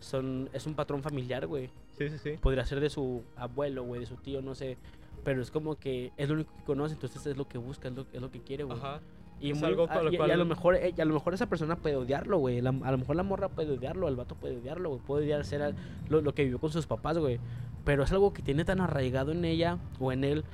son, 0.00 0.50
es 0.52 0.66
un 0.66 0.74
patrón 0.74 1.02
familiar, 1.02 1.46
güey. 1.46 1.70
Sí, 1.96 2.10
sí, 2.10 2.18
sí. 2.18 2.32
Podría 2.42 2.66
ser 2.66 2.80
de 2.80 2.90
su 2.90 3.22
abuelo, 3.36 3.84
güey, 3.84 4.00
de 4.00 4.06
su 4.06 4.16
tío, 4.16 4.42
no 4.42 4.54
sé. 4.54 4.76
Pero 5.24 5.40
es 5.42 5.50
como 5.50 5.76
que 5.76 6.12
es 6.16 6.28
lo 6.28 6.34
único 6.34 6.52
que 6.56 6.64
conoce, 6.64 6.94
entonces 6.94 7.24
es 7.26 7.36
lo 7.36 7.46
que 7.48 7.58
busca, 7.58 7.88
es 7.88 7.94
lo, 7.94 8.06
es 8.12 8.20
lo 8.20 8.30
que 8.30 8.40
quiere, 8.40 8.64
güey. 8.64 8.78
Ajá. 8.78 9.00
Y, 9.40 9.50
Es 9.50 9.58
muy- 9.58 9.68
algo 9.68 9.86
ah, 9.88 9.94
con 9.94 10.04
lo 10.04 10.10
y- 10.12 10.14
y 10.14 10.18
a 10.18 10.20
lo 10.20 10.26
cual- 10.26 10.46
mejor 10.46 10.74
eh, 10.76 10.94
y 10.96 11.00
a 11.00 11.04
lo 11.04 11.14
mejor 11.14 11.34
esa 11.34 11.46
persona 11.46 11.76
puede 11.76 11.96
odiarlo, 11.96 12.38
güey. 12.38 12.60
La- 12.60 12.70
a 12.70 12.90
lo 12.92 12.98
mejor 12.98 13.16
la 13.16 13.22
morra 13.24 13.48
puede 13.48 13.72
odiarlo, 13.72 14.06
el 14.08 14.16
vato 14.16 14.34
puede 14.36 14.58
odiarlo, 14.58 14.90
güey. 14.90 15.00
Puede 15.00 15.24
odiar 15.24 15.44
ser 15.44 15.62
al- 15.62 15.74
lo, 16.08 16.20
lo 16.20 16.32
que 16.34 16.44
vivió 16.44 16.58
con 16.60 16.70
sus 16.70 16.86
papás, 16.86 17.18
güey. 17.18 17.40
Pero 17.84 18.04
es 18.04 18.12
algo 18.12 18.32
que 18.32 18.42
tiene 18.42 18.64
tan 18.64 18.80
arraigado 18.80 19.32
en 19.32 19.44
ella 19.44 19.78
o 19.98 20.12
en 20.12 20.22
él 20.24 20.44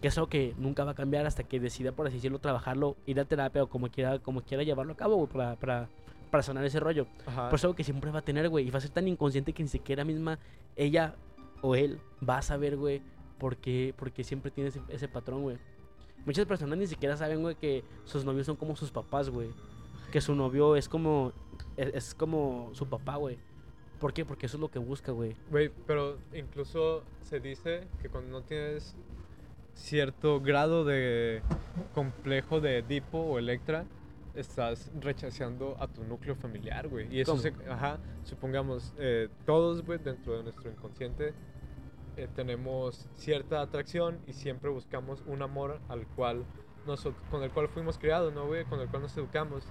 que 0.00 0.08
es 0.08 0.18
algo 0.18 0.28
que 0.28 0.52
nunca 0.58 0.82
va 0.82 0.90
a 0.90 0.94
cambiar 0.96 1.26
hasta 1.26 1.44
que 1.44 1.60
decida, 1.60 1.92
por 1.92 2.08
así 2.08 2.16
decirlo, 2.16 2.40
trabajarlo, 2.40 2.96
ir 3.06 3.20
a 3.20 3.24
terapia 3.24 3.62
o 3.62 3.68
como 3.68 3.88
quiera, 3.88 4.18
como 4.18 4.40
quiera 4.42 4.64
llevarlo 4.64 4.94
a 4.94 4.96
cabo, 4.96 5.14
güey, 5.14 5.28
para, 5.28 5.54
para, 5.54 5.88
para 6.28 6.42
sanar 6.42 6.64
ese 6.64 6.80
rollo. 6.80 7.06
Ajá. 7.24 7.44
Pero 7.44 7.54
es 7.56 7.62
algo 7.64 7.76
que 7.76 7.84
siempre 7.84 8.10
va 8.10 8.18
a 8.18 8.22
tener, 8.22 8.48
güey. 8.48 8.66
Y 8.66 8.70
va 8.72 8.78
a 8.78 8.80
ser 8.80 8.90
tan 8.90 9.06
inconsciente 9.06 9.52
que 9.52 9.62
ni 9.62 9.68
siquiera 9.68 10.04
misma 10.04 10.40
ella 10.74 11.14
o 11.60 11.76
él 11.76 12.00
va 12.28 12.38
a 12.38 12.42
saber, 12.42 12.76
güey, 12.76 13.00
por 13.42 13.56
qué, 13.56 13.92
porque 13.98 14.22
siempre 14.22 14.52
tiene 14.52 14.68
ese, 14.68 14.80
ese 14.88 15.08
patrón, 15.08 15.42
güey. 15.42 15.58
Muchas 16.24 16.46
personas 16.46 16.78
ni 16.78 16.86
siquiera 16.86 17.16
saben, 17.16 17.42
güey, 17.42 17.56
que 17.56 17.82
sus 18.04 18.24
novios 18.24 18.46
son 18.46 18.54
como 18.54 18.76
sus 18.76 18.92
papás, 18.92 19.30
güey. 19.30 19.50
Que 20.12 20.20
su 20.20 20.36
novio 20.36 20.76
es 20.76 20.88
como, 20.88 21.32
es, 21.76 21.92
es 21.92 22.14
como 22.14 22.70
su 22.72 22.86
papá, 22.86 23.16
güey. 23.16 23.40
¿Por 23.98 24.12
qué? 24.12 24.24
Porque 24.24 24.46
eso 24.46 24.58
es 24.58 24.60
lo 24.60 24.70
que 24.70 24.78
busca, 24.78 25.10
güey. 25.10 25.34
Güey, 25.50 25.72
pero 25.88 26.18
incluso 26.32 27.02
se 27.22 27.40
dice 27.40 27.88
que 28.00 28.08
cuando 28.08 28.30
no 28.30 28.42
tienes 28.42 28.94
cierto 29.74 30.40
grado 30.40 30.84
de 30.84 31.42
complejo 31.94 32.60
de 32.60 32.78
Edipo 32.78 33.18
o 33.18 33.40
Electra, 33.40 33.86
estás 34.36 34.92
rechazando 35.00 35.76
a 35.80 35.88
tu 35.88 36.04
núcleo 36.04 36.36
familiar, 36.36 36.86
güey. 36.86 37.12
Y 37.12 37.22
eso 37.22 37.32
¿Cómo? 37.32 37.42
se, 37.42 37.52
ajá, 37.68 37.98
supongamos, 38.22 38.94
eh, 38.98 39.28
todos, 39.44 39.84
güey, 39.84 39.98
dentro 39.98 40.36
de 40.36 40.44
nuestro 40.44 40.70
inconsciente 40.70 41.34
eh, 42.16 42.28
tenemos 42.34 43.08
cierta 43.14 43.60
atracción 43.60 44.18
y 44.26 44.32
siempre 44.32 44.70
buscamos 44.70 45.22
un 45.26 45.42
amor 45.42 45.80
al 45.88 46.06
cual 46.08 46.44
nosotros, 46.86 47.22
con 47.30 47.42
el 47.42 47.50
cual 47.50 47.68
fuimos 47.68 47.98
criados, 47.98 48.32
¿no, 48.34 48.46
güey? 48.46 48.64
Con 48.64 48.80
el 48.80 48.88
cual 48.88 49.02
nos 49.02 49.16
educamos. 49.16 49.64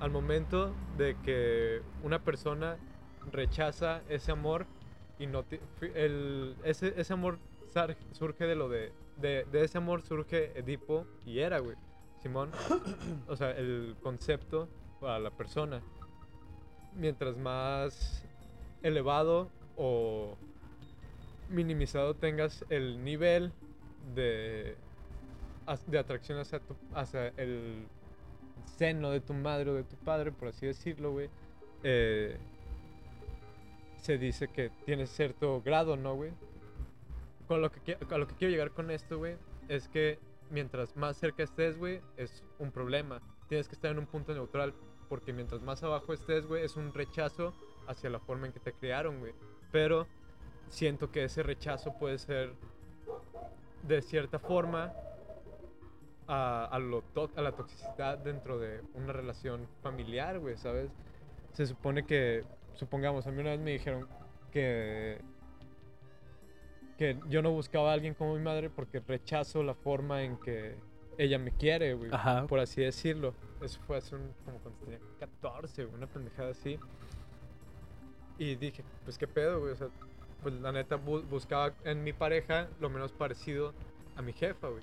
Al 0.00 0.10
momento 0.10 0.74
de 0.98 1.16
que 1.24 1.80
una 2.02 2.22
persona 2.22 2.76
rechaza 3.32 4.02
ese 4.08 4.32
amor 4.32 4.66
y 5.18 5.26
no 5.26 5.42
fi- 5.42 5.60
el, 5.94 6.54
ese, 6.64 6.92
ese 7.00 7.12
amor 7.12 7.38
surge 8.12 8.44
de 8.44 8.54
lo 8.56 8.68
de, 8.68 8.92
de 9.16 9.44
de 9.50 9.64
ese 9.64 9.78
amor 9.78 10.02
surge 10.02 10.58
Edipo 10.58 11.06
y 11.24 11.38
Era, 11.40 11.58
güey. 11.60 11.76
Simón, 12.22 12.50
o 13.28 13.36
sea, 13.36 13.50
el 13.52 13.96
concepto 14.02 14.68
para 15.00 15.18
la 15.18 15.30
persona. 15.30 15.82
Mientras 16.94 17.36
más 17.36 18.24
elevado 18.82 19.50
o 19.76 20.36
minimizado 21.48 22.14
tengas 22.14 22.64
el 22.70 23.02
nivel 23.04 23.52
de, 24.14 24.76
de 25.86 25.98
atracción 25.98 26.38
hacia, 26.38 26.60
tu, 26.60 26.76
hacia 26.94 27.28
el 27.36 27.86
seno 28.76 29.10
de 29.10 29.20
tu 29.20 29.34
madre 29.34 29.70
o 29.70 29.74
de 29.74 29.84
tu 29.84 29.96
padre, 29.96 30.32
por 30.32 30.48
así 30.48 30.66
decirlo, 30.66 31.12
güey, 31.12 31.30
eh, 31.82 32.36
se 33.98 34.18
dice 34.18 34.48
que 34.48 34.70
tienes 34.84 35.10
cierto 35.10 35.62
grado, 35.62 35.96
¿no, 35.96 36.14
güey? 36.14 36.32
Con 37.48 37.62
lo 37.62 37.70
que, 37.70 37.96
a 38.10 38.18
lo 38.18 38.26
que 38.26 38.34
quiero 38.34 38.50
llegar 38.50 38.70
con 38.72 38.90
esto, 38.90 39.18
güey, 39.18 39.36
es 39.68 39.88
que 39.88 40.18
mientras 40.50 40.96
más 40.96 41.16
cerca 41.16 41.42
estés, 41.42 41.78
güey, 41.78 42.00
es 42.16 42.44
un 42.58 42.70
problema. 42.70 43.20
Tienes 43.48 43.68
que 43.68 43.74
estar 43.74 43.90
en 43.90 43.98
un 43.98 44.06
punto 44.06 44.34
neutral, 44.34 44.74
porque 45.08 45.32
mientras 45.32 45.62
más 45.62 45.82
abajo 45.82 46.12
estés, 46.12 46.46
güey, 46.46 46.64
es 46.64 46.76
un 46.76 46.92
rechazo 46.92 47.54
hacia 47.86 48.10
la 48.10 48.18
forma 48.18 48.46
en 48.46 48.52
que 48.52 48.60
te 48.60 48.72
criaron, 48.72 49.20
güey. 49.20 49.32
Pero 49.70 50.06
siento 50.68 51.10
que 51.10 51.24
ese 51.24 51.42
rechazo 51.42 51.94
puede 51.98 52.18
ser 52.18 52.52
de 53.82 54.02
cierta 54.02 54.38
forma 54.38 54.92
a, 56.26 56.64
a 56.64 56.78
lo 56.78 57.02
to- 57.02 57.30
a 57.36 57.40
la 57.42 57.52
toxicidad 57.52 58.18
dentro 58.18 58.58
de 58.58 58.80
una 58.94 59.12
relación 59.12 59.68
familiar, 59.82 60.38
güey, 60.40 60.56
¿sabes? 60.56 60.90
Se 61.52 61.66
supone 61.66 62.04
que, 62.04 62.44
supongamos, 62.74 63.26
a 63.26 63.30
mí 63.30 63.40
una 63.40 63.50
vez 63.50 63.60
me 63.60 63.72
dijeron 63.72 64.06
que 64.50 65.20
que 66.98 67.18
yo 67.28 67.42
no 67.42 67.50
buscaba 67.50 67.90
a 67.90 67.92
alguien 67.92 68.14
como 68.14 68.34
mi 68.34 68.42
madre 68.42 68.70
porque 68.70 69.00
rechazo 69.00 69.62
la 69.62 69.74
forma 69.74 70.22
en 70.22 70.38
que 70.38 70.76
ella 71.18 71.38
me 71.38 71.50
quiere, 71.52 71.92
güey, 71.92 72.10
Ajá. 72.12 72.46
por 72.46 72.58
así 72.58 72.80
decirlo. 72.80 73.34
Eso 73.60 73.78
fue 73.86 73.98
hace 73.98 74.14
un, 74.16 74.32
como 74.46 74.58
cuando 74.60 74.80
tenía 74.80 74.98
14, 75.20 75.84
güey, 75.84 75.94
una 75.94 76.06
pendejada 76.06 76.50
así. 76.52 76.78
Y 78.38 78.54
dije, 78.56 78.82
pues 79.04 79.18
qué 79.18 79.28
pedo, 79.28 79.60
güey. 79.60 79.72
O 79.72 79.76
sea, 79.76 79.88
pues 80.42 80.54
la 80.60 80.72
neta 80.72 80.96
bu- 80.96 81.26
buscaba 81.28 81.74
en 81.84 82.04
mi 82.04 82.12
pareja 82.12 82.68
lo 82.80 82.88
menos 82.90 83.12
parecido 83.12 83.72
a 84.16 84.22
mi 84.22 84.32
jefa, 84.32 84.68
güey. 84.68 84.82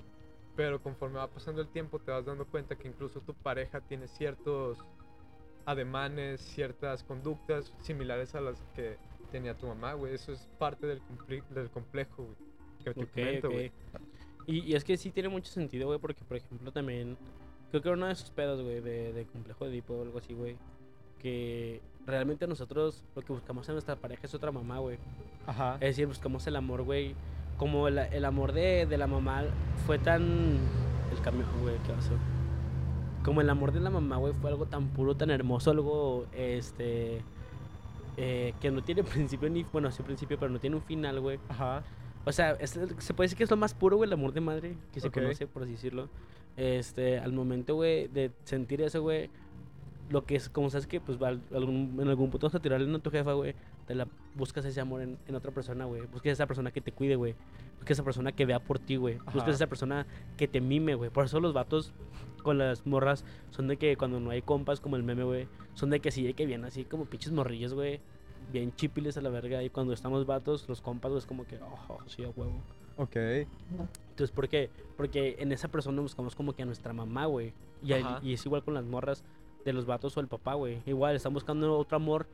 Pero 0.56 0.80
conforme 0.80 1.16
va 1.18 1.26
pasando 1.28 1.60
el 1.62 1.68
tiempo 1.68 1.98
te 1.98 2.10
vas 2.12 2.24
dando 2.24 2.44
cuenta 2.46 2.76
que 2.76 2.86
incluso 2.88 3.20
tu 3.20 3.34
pareja 3.34 3.80
tiene 3.80 4.06
ciertos 4.06 4.78
ademanes, 5.66 6.40
ciertas 6.40 7.02
conductas 7.04 7.72
similares 7.80 8.34
a 8.34 8.40
las 8.40 8.60
que 8.74 8.96
tenía 9.32 9.54
tu 9.56 9.66
mamá, 9.66 9.94
güey. 9.94 10.14
Eso 10.14 10.32
es 10.32 10.46
parte 10.58 10.86
del, 10.86 11.00
del 11.50 11.70
complejo, 11.70 12.24
güey. 12.24 12.36
Que 12.84 12.94
te 12.94 13.06
comento. 13.06 13.48
Y, 14.46 14.60
y 14.60 14.74
es 14.74 14.84
que 14.84 14.96
sí 14.96 15.10
tiene 15.10 15.30
mucho 15.30 15.50
sentido, 15.50 15.86
güey, 15.86 15.98
porque, 15.98 16.22
por 16.24 16.36
ejemplo, 16.36 16.70
también... 16.70 17.16
Creo 17.70 17.82
que 17.82 17.88
era 17.88 17.96
uno 17.96 18.06
de 18.06 18.12
esos 18.12 18.30
pedos, 18.30 18.62
güey, 18.62 18.80
de, 18.80 19.12
de 19.12 19.24
complejo 19.26 19.64
de 19.64 19.70
Edipo 19.72 19.94
o 19.94 20.02
algo 20.02 20.18
así, 20.18 20.34
güey. 20.34 20.56
Que 21.18 21.80
realmente 22.06 22.46
nosotros 22.46 23.02
lo 23.14 23.22
que 23.22 23.32
buscamos 23.32 23.68
en 23.68 23.74
nuestra 23.74 23.96
pareja 23.96 24.22
es 24.24 24.34
otra 24.34 24.52
mamá, 24.52 24.78
güey. 24.78 24.98
Ajá. 25.46 25.74
Es 25.74 25.90
decir, 25.90 26.06
buscamos 26.06 26.46
el 26.46 26.56
amor, 26.56 26.82
güey. 26.82 27.14
Como 27.56 27.88
el, 27.88 27.98
el 27.98 28.24
amor 28.24 28.52
de, 28.52 28.86
de 28.86 28.98
la 28.98 29.06
mamá 29.06 29.44
fue 29.86 29.98
tan... 29.98 30.58
El 31.12 31.20
cambio, 31.22 31.46
güey, 31.62 31.76
¿qué 31.86 31.92
hacer? 31.92 32.16
Como 33.24 33.40
el 33.40 33.48
amor 33.48 33.72
de 33.72 33.80
la 33.80 33.90
mamá, 33.90 34.16
güey, 34.16 34.32
fue 34.34 34.50
algo 34.50 34.66
tan 34.66 34.88
puro, 34.88 35.16
tan 35.16 35.30
hermoso, 35.30 35.70
algo, 35.70 36.26
este... 36.32 37.22
eh, 38.16 38.54
que 38.60 38.70
no 38.70 38.82
tiene 38.82 39.02
principio 39.04 39.48
ni... 39.48 39.62
Bueno, 39.64 39.90
sí 39.90 40.02
principio, 40.02 40.38
pero 40.38 40.50
no 40.50 40.58
tiene 40.58 40.76
un 40.76 40.82
final, 40.82 41.20
güey. 41.20 41.38
Ajá. 41.48 41.82
O 42.26 42.32
sea, 42.32 42.52
es 42.52 42.70
se 42.70 43.14
puede 43.14 43.26
decir 43.26 43.36
que 43.38 43.44
es 43.44 43.50
lo 43.50 43.56
más 43.56 43.74
puro, 43.74 43.96
güey, 43.96 44.08
el 44.08 44.14
amor 44.14 44.32
de 44.32 44.40
madre 44.40 44.76
que 44.92 45.00
se 45.00 45.10
conoce, 45.10 45.46
por 45.46 45.62
así 45.62 45.72
decirlo. 45.72 46.08
Este, 46.56 47.18
al 47.18 47.32
momento, 47.32 47.74
güey, 47.74 48.08
de 48.08 48.30
sentir 48.44 48.80
eso, 48.80 49.02
güey, 49.02 49.28
lo 50.10 50.24
que 50.24 50.36
es, 50.36 50.48
como 50.48 50.68
sabes 50.70 50.86
que, 50.86 51.00
pues, 51.00 51.20
va 51.22 51.28
al- 51.28 51.40
algún- 51.54 51.96
en 52.00 52.08
algún 52.08 52.30
punto 52.30 52.46
vas 52.46 52.54
a 52.54 52.60
tirarle 52.60 52.94
a 52.94 52.98
tu 52.98 53.10
jefa, 53.10 53.32
güey, 53.32 53.54
te 53.86 53.94
la 53.94 54.06
buscas 54.34 54.64
ese 54.64 54.80
amor 54.80 55.00
en, 55.02 55.16
en 55.26 55.34
otra 55.34 55.50
persona, 55.50 55.84
güey. 55.86 56.02
Buscas 56.06 56.32
esa 56.32 56.46
persona 56.46 56.70
que 56.70 56.80
te 56.80 56.92
cuide, 56.92 57.16
güey. 57.16 57.34
Buscas 57.76 57.92
esa 57.96 58.04
persona 58.04 58.32
que 58.32 58.44
vea 58.46 58.58
por 58.60 58.78
ti, 58.78 58.96
güey. 58.96 59.18
Buscas 59.32 59.54
esa 59.56 59.66
persona 59.66 60.06
que 60.36 60.46
te 60.48 60.60
mime, 60.60 60.94
güey. 60.94 61.10
Por 61.10 61.24
eso 61.24 61.40
los 61.40 61.52
vatos 61.52 61.92
con 62.42 62.58
las 62.58 62.86
morras 62.86 63.24
son 63.50 63.68
de 63.68 63.76
que 63.78 63.96
cuando 63.96 64.20
no 64.20 64.30
hay 64.30 64.42
compas, 64.42 64.80
como 64.80 64.96
el 64.96 65.02
meme, 65.02 65.24
güey, 65.24 65.48
son 65.74 65.90
de 65.90 66.00
que 66.00 66.10
sí, 66.10 66.22
de 66.24 66.34
que 66.34 66.44
vienen 66.46 66.66
así 66.66 66.84
como 66.84 67.06
pinches 67.06 67.32
morrillos, 67.32 67.72
güey. 67.74 68.00
Bien 68.52 68.74
chipiles 68.76 69.16
a 69.16 69.22
la 69.22 69.30
verga. 69.30 69.62
Y 69.62 69.70
cuando 69.70 69.92
estamos 69.94 70.26
vatos, 70.26 70.68
los 70.68 70.80
compas, 70.82 71.10
güey, 71.12 71.18
es 71.20 71.26
como 71.26 71.44
que, 71.46 71.58
oh, 71.88 71.98
sí, 72.06 72.22
a 72.24 72.28
huevo. 72.28 72.60
Ok. 72.98 73.16
Entonces, 73.16 74.30
¿por 74.30 74.48
qué? 74.48 74.70
Porque 74.96 75.36
en 75.38 75.50
esa 75.52 75.68
persona 75.68 76.00
buscamos 76.02 76.34
como 76.34 76.52
que 76.52 76.62
a 76.62 76.66
nuestra 76.66 76.92
mamá, 76.92 77.26
güey. 77.26 77.52
Y, 77.82 77.92
y 78.22 78.32
es 78.34 78.46
igual 78.46 78.62
con 78.62 78.74
las 78.74 78.84
morras 78.84 79.24
de 79.64 79.72
los 79.72 79.86
vatos 79.86 80.16
o 80.16 80.20
el 80.20 80.28
papá, 80.28 80.54
güey. 80.54 80.80
Igual, 80.86 81.16
están 81.16 81.32
buscando 81.34 81.78
otro 81.78 81.96
amor 81.96 82.26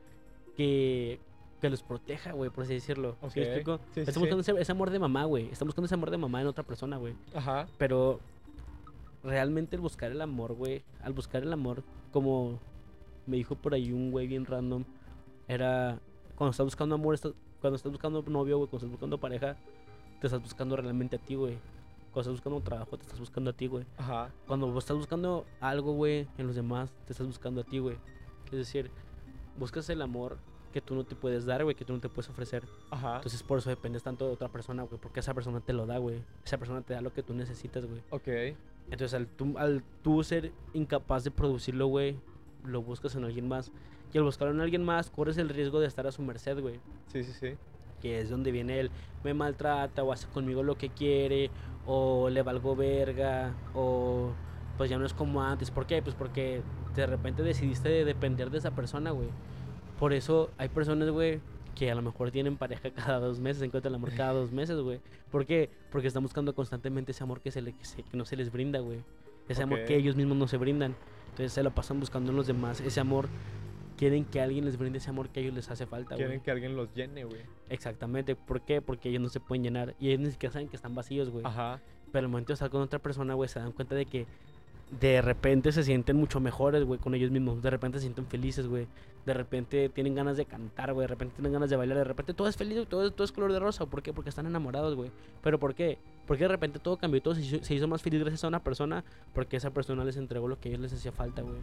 que, 0.57 1.19
que 1.61 1.69
los 1.69 1.81
proteja, 1.83 2.33
güey, 2.33 2.49
por 2.49 2.63
así 2.65 2.73
decirlo. 2.73 3.15
¿Sí 3.29 3.39
me 3.39 3.45
Ok. 3.45 3.47
explico? 3.47 3.77
Sí, 3.77 3.83
sí, 3.93 3.99
están 4.01 4.13
sí. 4.15 4.19
buscando 4.19 4.41
ese, 4.41 4.51
ese 4.61 4.71
amor 4.71 4.89
de 4.89 4.99
mamá, 4.99 5.25
güey. 5.25 5.49
Están 5.49 5.67
buscando 5.67 5.85
ese 5.85 5.95
amor 5.95 6.11
de 6.11 6.17
mamá 6.17 6.41
en 6.41 6.47
otra 6.47 6.63
persona, 6.63 6.97
güey. 6.97 7.13
Ajá. 7.33 7.67
Pero 7.77 8.19
realmente 9.23 9.75
el 9.75 9.81
buscar 9.81 10.11
el 10.11 10.21
amor, 10.21 10.53
güey, 10.53 10.83
al 11.03 11.13
buscar 11.13 11.43
el 11.43 11.53
amor, 11.53 11.83
como 12.11 12.59
me 13.27 13.37
dijo 13.37 13.55
por 13.55 13.73
ahí 13.73 13.91
un 13.91 14.11
güey 14.11 14.27
bien 14.27 14.45
random, 14.45 14.83
era 15.47 15.99
cuando 16.35 16.51
estás 16.51 16.65
buscando 16.65 16.95
amor, 16.95 17.13
estás- 17.13 17.33
cuando 17.61 17.75
estás 17.75 17.91
buscando 17.91 18.23
novio, 18.23 18.57
güey, 18.57 18.67
cuando 18.69 18.77
estás 18.87 18.91
buscando 18.91 19.17
pareja, 19.19 19.55
te 20.19 20.27
estás 20.27 20.41
buscando 20.41 20.75
realmente 20.75 21.15
a 21.17 21.19
ti, 21.19 21.35
güey. 21.35 21.57
Cuando 22.11 22.21
estás 22.21 22.33
buscando 22.33 22.57
un 22.57 22.63
trabajo, 22.63 22.97
te 22.97 23.03
estás 23.03 23.19
buscando 23.19 23.49
a 23.51 23.53
ti, 23.53 23.67
güey. 23.67 23.85
Ajá. 23.97 24.31
Cuando 24.47 24.77
estás 24.77 24.97
buscando 24.97 25.45
algo, 25.59 25.93
güey, 25.93 26.27
en 26.37 26.47
los 26.47 26.55
demás, 26.55 26.91
te 27.05 27.13
estás 27.13 27.27
buscando 27.27 27.61
a 27.61 27.63
ti, 27.63 27.79
güey. 27.79 27.97
Es 28.45 28.51
decir, 28.51 28.91
buscas 29.57 29.89
el 29.89 30.01
amor 30.01 30.37
que 30.73 30.81
tú 30.81 30.95
no 30.95 31.03
te 31.03 31.15
puedes 31.15 31.45
dar, 31.45 31.63
güey, 31.63 31.75
que 31.75 31.85
tú 31.85 31.93
no 31.93 31.99
te 31.99 32.09
puedes 32.09 32.29
ofrecer. 32.29 32.63
Ajá. 32.89 33.17
Entonces 33.17 33.43
por 33.43 33.59
eso 33.59 33.69
dependes 33.69 34.03
tanto 34.03 34.27
de 34.27 34.33
otra 34.33 34.49
persona, 34.49 34.83
güey, 34.83 34.99
porque 34.99 35.19
esa 35.21 35.33
persona 35.33 35.59
te 35.61 35.73
lo 35.73 35.85
da, 35.85 35.97
güey. 35.97 36.21
Esa 36.45 36.57
persona 36.57 36.81
te 36.81 36.93
da 36.93 37.01
lo 37.01 37.13
que 37.13 37.23
tú 37.23 37.33
necesitas, 37.33 37.85
güey. 37.85 38.01
ok. 38.09 38.57
Entonces, 38.89 39.13
al 39.13 39.27
tú, 39.27 39.57
al 39.57 39.83
tú 40.01 40.21
ser 40.23 40.51
incapaz 40.73 41.23
de 41.23 41.31
producirlo, 41.31 41.87
güey, 41.87 42.17
lo 42.65 42.81
buscas 42.81 43.15
en 43.15 43.23
alguien 43.23 43.47
más. 43.47 43.71
Y 44.11 44.17
al 44.17 44.25
buscarlo 44.25 44.53
en 44.53 44.59
alguien 44.59 44.83
más, 44.83 45.09
corres 45.09 45.37
el 45.37 45.47
riesgo 45.47 45.79
de 45.79 45.87
estar 45.87 46.05
a 46.07 46.11
su 46.11 46.21
merced, 46.21 46.59
güey. 46.59 46.81
Sí, 47.07 47.23
sí, 47.23 47.31
sí. 47.31 47.57
Que 48.01 48.19
es 48.19 48.29
donde 48.29 48.51
viene 48.51 48.79
él, 48.79 48.91
me 49.23 49.33
maltrata 49.33 50.03
o 50.03 50.11
hace 50.11 50.27
conmigo 50.27 50.63
lo 50.63 50.75
que 50.77 50.89
quiere, 50.89 51.49
o 51.85 52.29
le 52.29 52.41
valgo 52.41 52.75
verga, 52.75 53.53
o 53.73 54.31
pues 54.77 54.89
ya 54.89 54.97
no 54.97 55.05
es 55.05 55.13
como 55.13 55.43
antes. 55.43 55.69
¿Por 55.71 55.85
qué? 55.85 56.01
Pues 56.01 56.15
porque 56.15 56.61
de 56.95 57.05
repente 57.05 57.43
decidiste 57.43 57.89
de 57.89 58.03
depender 58.05 58.49
de 58.49 58.57
esa 58.57 58.71
persona, 58.71 59.11
güey. 59.11 59.29
Por 59.99 60.13
eso 60.13 60.49
hay 60.57 60.69
personas, 60.69 61.09
güey, 61.11 61.39
que 61.75 61.91
a 61.91 61.95
lo 61.95 62.01
mejor 62.01 62.31
tienen 62.31 62.57
pareja 62.57 62.89
cada 62.95 63.19
dos 63.19 63.39
meses, 63.39 63.61
encuentran 63.61 63.91
el 63.91 63.95
amor 63.95 64.11
cada 64.15 64.33
dos 64.33 64.51
meses, 64.51 64.79
güey. 64.79 64.99
¿Por 65.31 65.45
qué? 65.45 65.69
Porque 65.91 66.07
están 66.07 66.23
buscando 66.23 66.53
constantemente 66.55 67.11
ese 67.11 67.23
amor 67.23 67.41
que, 67.41 67.51
se 67.51 67.61
le, 67.61 67.73
que, 67.73 67.85
se- 67.85 68.03
que 68.03 68.17
no 68.17 68.25
se 68.25 68.35
les 68.35 68.51
brinda, 68.51 68.79
güey. 68.79 68.99
Ese 69.47 69.63
amor 69.63 69.79
que 69.85 69.95
ellos 69.95 70.15
mismos 70.15 70.37
no 70.37 70.47
se 70.47 70.57
brindan. 70.57 70.95
Entonces 71.29 71.53
se 71.53 71.63
lo 71.63 71.71
pasan 71.71 71.99
buscando 71.99 72.31
en 72.31 72.37
los 72.37 72.47
demás. 72.47 72.81
Ese 72.81 72.99
amor, 72.99 73.27
quieren 74.01 74.25
que 74.25 74.41
alguien 74.41 74.65
les 74.65 74.79
brinde 74.79 74.97
ese 74.97 75.11
amor 75.11 75.29
que 75.29 75.39
a 75.41 75.43
ellos 75.43 75.53
les 75.53 75.69
hace 75.69 75.85
falta. 75.85 76.15
Quieren 76.15 76.41
que 76.41 76.49
alguien 76.49 76.75
los 76.75 76.91
llene, 76.95 77.23
güey. 77.23 77.41
Exactamente. 77.69 78.35
¿Por 78.35 78.61
qué? 78.61 78.81
Porque 78.81 79.09
ellos 79.09 79.21
no 79.21 79.29
se 79.29 79.39
pueden 79.39 79.61
llenar. 79.63 79.93
Y 79.99 80.07
ellos 80.07 80.21
ni 80.21 80.31
siquiera 80.31 80.51
saben 80.53 80.69
que 80.69 80.75
están 80.75 80.95
vacíos, 80.95 81.29
güey. 81.29 81.45
Ajá. 81.45 81.79
Pero 82.11 82.25
al 82.25 82.31
momento 82.31 82.47
de 82.47 82.55
estar 82.55 82.71
con 82.71 82.81
otra 82.81 82.97
persona, 82.97 83.35
güey, 83.35 83.47
se 83.47 83.59
dan 83.59 83.71
cuenta 83.73 83.93
de 83.93 84.07
que 84.07 84.25
de 84.99 85.21
repente 85.21 85.71
se 85.71 85.83
sienten 85.83 86.17
mucho 86.17 86.39
mejores, 86.39 86.83
güey, 86.83 86.99
con 86.99 87.13
ellos 87.13 87.29
mismos. 87.29 87.61
De 87.61 87.69
repente 87.69 87.99
se 87.99 88.01
sienten 88.05 88.25
felices, 88.25 88.67
güey. 88.67 88.87
De 89.23 89.35
repente 89.35 89.87
tienen 89.89 90.15
ganas 90.15 90.35
de 90.35 90.45
cantar, 90.45 90.93
güey. 90.93 91.03
De 91.03 91.07
repente 91.09 91.35
tienen 91.35 91.53
ganas 91.53 91.69
de 91.69 91.75
bailar. 91.75 91.99
De 91.99 92.03
repente 92.03 92.33
todo 92.33 92.47
es 92.47 92.57
feliz, 92.57 92.87
todo, 92.89 93.05
es- 93.05 93.13
todo 93.13 93.23
es 93.23 93.31
color 93.31 93.53
de 93.53 93.59
rosa. 93.59 93.85
¿Por 93.85 94.01
qué? 94.01 94.13
Porque 94.13 94.29
están 94.29 94.47
enamorados, 94.47 94.95
güey. 94.95 95.11
¿Pero 95.43 95.59
por 95.59 95.75
qué? 95.75 95.99
Porque 96.25 96.45
de 96.45 96.47
repente 96.47 96.79
todo 96.79 96.97
cambió 96.97 97.21
todo 97.21 97.35
se 97.35 97.41
hizo, 97.41 97.63
se 97.63 97.75
hizo 97.75 97.87
más 97.87 98.01
feliz 98.01 98.19
gracias 98.19 98.43
a 98.43 98.47
una 98.47 98.63
persona. 98.63 99.03
Porque 99.35 99.57
esa 99.57 99.69
persona 99.69 100.03
les 100.03 100.17
entregó 100.17 100.47
lo 100.47 100.59
que 100.59 100.69
a 100.69 100.71
ellos 100.71 100.81
les 100.81 100.93
hacía 100.93 101.11
falta, 101.11 101.43
güey. 101.43 101.59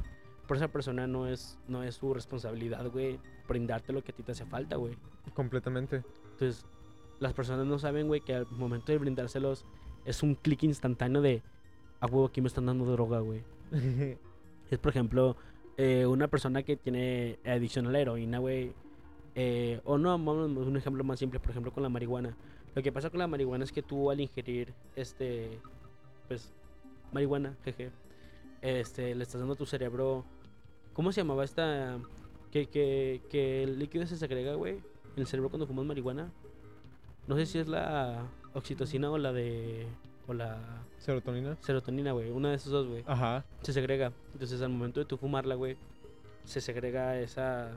Por 0.49 0.57
esa 0.57 0.67
persona 0.69 1.07
no 1.07 1.29
es, 1.29 1.59
no 1.69 1.85
es 1.85 1.95
su 1.95 2.13
responsabilidad, 2.13 2.85
güey, 2.91 3.21
brindarte 3.47 3.93
lo 3.93 4.03
que 4.03 4.11
a 4.11 4.15
ti 4.17 4.25
te 4.25 4.33
hace 4.33 4.47
falta, 4.47 4.75
güey. 4.77 4.97
Completamente. 5.35 6.03
Entonces, 6.33 6.67
las 7.21 7.35
personas 7.35 7.67
no 7.67 7.79
saben, 7.79 8.09
güey, 8.09 8.21
que 8.23 8.35
al 8.35 8.47
momento 8.51 8.91
de 8.91 8.99
brindárselos 8.99 9.65
es 10.05 10.23
un 10.23 10.35
clic 10.35 10.65
instantáneo 10.65 11.23
de 11.23 11.43
a 12.01 12.07
huevo 12.07 12.27
aquí 12.27 12.41
me 12.41 12.49
están 12.49 12.67
dando 12.67 12.85
droga, 12.91 13.21
güey. 13.21 13.45
Es, 14.71 14.79
por 14.79 14.91
ejemplo, 14.91 15.37
eh, 15.79 16.05
una 16.05 16.29
persona 16.29 16.63
que 16.63 16.77
tiene 16.77 17.39
adicción 17.47 17.87
a 17.87 17.91
la 17.91 18.01
heroína, 18.01 18.39
güey. 18.39 18.73
eh, 19.35 19.81
o 19.85 19.97
no, 19.97 20.11
vamos 20.11 20.67
a 20.67 20.69
un 20.69 20.77
ejemplo 20.77 21.05
más 21.05 21.19
simple, 21.19 21.41
por 21.41 21.51
ejemplo, 21.51 21.73
con 21.73 21.83
la 21.83 21.89
marihuana. 21.89 22.37
Lo 22.75 22.83
que 22.83 22.93
pasa 22.93 23.09
con 23.09 23.19
la 23.19 23.27
marihuana 23.27 23.65
es 23.65 23.73
que 23.73 23.83
tú 23.83 24.11
al 24.11 24.21
ingerir, 24.21 24.75
este, 24.95 25.59
pues, 26.27 26.53
marihuana, 27.13 27.57
jeje, 27.65 27.91
este, 28.61 29.15
le 29.15 29.23
estás 29.23 29.41
dando 29.41 29.55
a 29.55 29.57
tu 29.57 29.65
cerebro, 29.65 30.25
¿cómo 30.99 31.13
se 31.13 31.21
llamaba 31.21 31.45
esta? 31.45 31.97
Que, 32.51 32.67
que, 32.67 33.23
que 33.31 33.63
el 33.63 33.79
líquido 33.79 34.05
se 34.05 34.17
segrega, 34.17 34.55
güey, 34.55 34.79
en 35.15 35.19
el 35.19 35.29
cerebro 35.29 35.49
cuando 35.49 35.65
fumas 35.65 35.87
marihuana. 35.87 36.33
No 37.29 37.37
sé 37.37 37.47
si 37.47 37.61
es 37.61 37.69
la 37.69 38.27
oxitocina 38.53 39.09
o 39.09 39.17
la 39.17 39.33
de, 39.33 39.87
o 40.27 40.35
la 40.35 40.59
Serotonina. 40.99 41.57
serotonina, 41.61 42.11
güey, 42.11 42.33
una 42.33 42.49
de 42.49 42.57
esas 42.57 42.73
dos, 42.73 42.89
güey 42.89 43.05
Ajá. 43.07 43.45
se 43.63 43.73
segrega. 43.73 44.13
Entonces 44.33 44.61
al 44.61 44.71
momento 44.71 44.99
de 44.99 45.07
tú 45.07 45.17
fumarla, 45.17 45.55
güey, 45.55 45.77
se 46.43 46.61
segrega 46.61 47.17
esa 47.21 47.71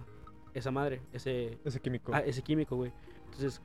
esa 0.56 0.72
madre, 0.72 1.04
ese 1.14 1.60
Ese 1.64 1.80
químico. 1.80 2.12
ah, 2.16 2.22
ese 2.22 2.42
químico, 2.42 2.76
güey. 2.76 2.92
Entonces, 3.26 3.62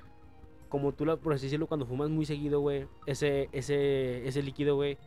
como 0.69 0.93
tú 0.93 1.07
la 1.07 1.17
por 1.17 1.33
así 1.33 1.47
decirlo, 1.47 1.67
cuando 1.67 1.87
fumas 1.87 2.11
muy 2.11 2.27
seguido, 2.27 2.61
güey, 2.61 2.89
ese 3.07 3.49
ese 3.53 4.29
ese 4.29 4.43
líquido, 4.43 4.75
güey, 4.77 4.99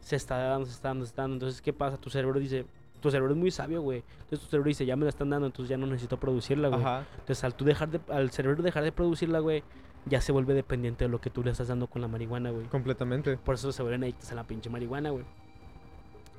se 0.00 0.16
está 0.16 0.36
dando, 0.36 0.66
se 0.66 0.72
está 0.72 0.88
dando, 0.88 1.06
se 1.06 1.08
está 1.10 1.22
dando. 1.22 1.36
Entonces, 1.36 1.62
¿qué 1.62 1.72
pasa? 1.72 1.96
Tu 1.96 2.10
cerebro 2.10 2.38
dice, 2.38 2.66
tu 3.00 3.10
cerebro 3.10 3.32
es 3.32 3.38
muy 3.38 3.50
sabio, 3.50 3.82
güey. 3.82 4.02
Entonces 4.20 4.40
tu 4.40 4.46
cerebro 4.46 4.68
dice, 4.68 4.86
ya 4.86 4.96
me 4.96 5.04
la 5.04 5.10
están 5.10 5.30
dando, 5.30 5.46
entonces 5.46 5.68
ya 5.70 5.76
no 5.76 5.86
necesito 5.86 6.18
producirla, 6.18 6.68
güey. 6.68 6.80
Ajá. 6.80 7.06
Entonces, 7.18 7.44
al 7.44 7.54
tú 7.54 7.64
dejar 7.64 7.90
de 7.90 8.00
al 8.12 8.30
cerebro 8.30 8.62
dejar 8.62 8.84
de 8.84 8.92
producirla, 8.92 9.38
güey, 9.40 9.62
ya 10.06 10.20
se 10.20 10.32
vuelve 10.32 10.54
dependiente 10.54 11.04
de 11.04 11.08
lo 11.08 11.20
que 11.20 11.30
tú 11.30 11.42
le 11.42 11.50
estás 11.50 11.68
dando 11.68 11.86
con 11.86 12.02
la 12.02 12.08
marihuana, 12.08 12.50
güey. 12.50 12.66
Completamente. 12.66 13.36
Por 13.36 13.54
eso 13.54 13.72
se 13.72 13.82
vuelven 13.82 14.02
adictos 14.04 14.30
a 14.32 14.34
la 14.34 14.44
pinche 14.44 14.70
marihuana, 14.70 15.10
güey. 15.10 15.24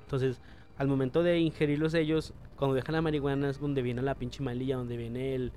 Entonces, 0.04 0.42
al 0.80 0.88
momento 0.88 1.22
de 1.22 1.38
ingerirlos 1.40 1.94
ellos, 1.94 2.34
cuando 2.56 2.74
dejan 2.74 2.94
la 2.96 3.02
marihuana 3.02 3.50
es 3.50 3.60
donde 3.60 3.82
viene 3.82 4.02
la 4.02 4.16
pinche 4.16 4.42
malilla, 4.42 4.78
donde 4.78 4.98
viene 4.98 5.36
el 5.36 5.52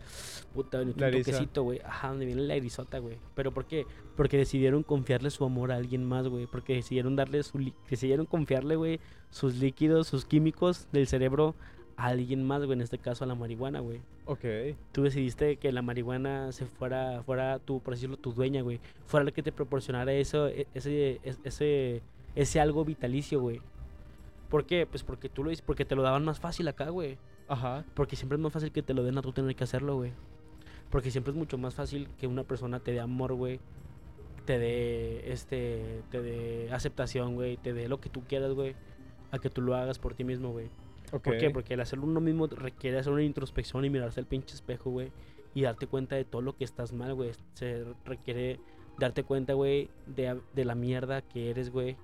puta, 0.52 0.80
el 0.82 0.88
toquecito, 1.28 1.62
güey. 1.62 1.80
Ajá, 1.84 2.08
donde 2.08 2.26
viene 2.26 2.42
la 2.42 2.54
erizota, 2.56 2.98
güey. 2.98 3.16
¿Pero 3.34 3.52
por 3.52 3.64
qué? 3.66 3.86
Porque 4.16 4.36
decidieron 4.36 4.82
confiarle 4.82 5.30
su 5.30 5.44
amor 5.44 5.72
a 5.72 5.76
alguien 5.76 6.04
más, 6.04 6.28
güey. 6.28 6.46
Porque 6.46 6.74
decidieron 6.74 7.16
darle 7.16 7.42
su... 7.42 7.72
Decidieron 7.88 8.26
confiarle, 8.26 8.76
güey, 8.76 9.00
sus 9.30 9.54
líquidos, 9.56 10.08
sus 10.08 10.24
químicos 10.26 10.86
del 10.92 11.06
cerebro 11.06 11.54
a 11.96 12.06
alguien 12.08 12.42
más, 12.44 12.64
güey. 12.64 12.72
En 12.74 12.82
este 12.82 12.98
caso 12.98 13.24
a 13.24 13.26
la 13.26 13.34
marihuana, 13.34 13.80
güey. 13.80 14.00
Ok. 14.26 14.44
Tú 14.92 15.02
decidiste 15.02 15.56
que 15.56 15.72
la 15.72 15.82
marihuana 15.82 16.52
se 16.52 16.66
fuera, 16.66 17.22
fuera 17.22 17.58
tu, 17.60 17.80
por 17.80 17.94
decirlo, 17.94 18.16
tu 18.16 18.32
dueña, 18.32 18.62
güey. 18.62 18.80
Fuera 19.06 19.24
la 19.24 19.30
que 19.30 19.42
te 19.42 19.52
proporcionara 19.52 20.12
eso, 20.12 20.48
e- 20.48 20.66
ese, 20.74 21.20
es- 21.22 21.38
ese, 21.44 22.02
ese 22.34 22.60
algo 22.60 22.84
vitalicio, 22.84 23.40
güey. 23.40 23.60
¿Por 24.52 24.66
qué? 24.66 24.84
Pues 24.84 25.02
porque 25.02 25.30
tú 25.30 25.42
lo 25.42 25.48
dices, 25.48 25.64
porque 25.64 25.86
te 25.86 25.96
lo 25.96 26.02
daban 26.02 26.26
más 26.26 26.38
fácil 26.38 26.68
acá, 26.68 26.90
güey. 26.90 27.16
Ajá. 27.48 27.86
Porque 27.94 28.16
siempre 28.16 28.36
es 28.36 28.42
más 28.42 28.52
fácil 28.52 28.70
que 28.70 28.82
te 28.82 28.92
lo 28.92 29.02
den 29.02 29.16
a 29.16 29.22
tú 29.22 29.32
tener 29.32 29.56
que 29.56 29.64
hacerlo, 29.64 29.96
güey. 29.96 30.12
Porque 30.90 31.10
siempre 31.10 31.30
es 31.30 31.38
mucho 31.38 31.56
más 31.56 31.74
fácil 31.74 32.06
que 32.18 32.26
una 32.26 32.44
persona 32.44 32.78
te 32.78 32.92
dé 32.92 33.00
amor, 33.00 33.32
güey. 33.32 33.60
Te 34.44 34.58
dé, 34.58 35.32
este, 35.32 36.02
te 36.10 36.20
dé 36.20 36.70
aceptación, 36.70 37.34
güey. 37.34 37.56
Te 37.56 37.72
dé 37.72 37.88
lo 37.88 37.98
que 37.98 38.10
tú 38.10 38.24
quieras, 38.28 38.52
güey. 38.52 38.76
A 39.30 39.38
que 39.38 39.48
tú 39.48 39.62
lo 39.62 39.74
hagas 39.74 39.98
por 39.98 40.12
ti 40.12 40.22
mismo, 40.22 40.50
güey. 40.52 40.68
¿Por 41.10 41.38
qué? 41.38 41.48
Porque 41.48 41.72
el 41.72 41.80
hacerlo 41.80 42.04
uno 42.04 42.20
mismo 42.20 42.46
requiere 42.46 42.98
hacer 42.98 43.10
una 43.10 43.22
introspección 43.22 43.86
y 43.86 43.88
mirarse 43.88 44.20
al 44.20 44.26
pinche 44.26 44.54
espejo, 44.54 44.90
güey. 44.90 45.12
Y 45.54 45.62
darte 45.62 45.86
cuenta 45.86 46.16
de 46.16 46.26
todo 46.26 46.42
lo 46.42 46.54
que 46.58 46.64
estás 46.64 46.92
mal, 46.92 47.14
güey. 47.14 47.30
Se 47.54 47.86
requiere 48.04 48.60
darte 48.98 49.24
cuenta, 49.24 49.54
güey, 49.54 49.88
de, 50.06 50.38
de 50.54 50.64
la 50.66 50.74
mierda 50.74 51.22
que 51.22 51.48
eres, 51.48 51.70
güey. 51.70 51.96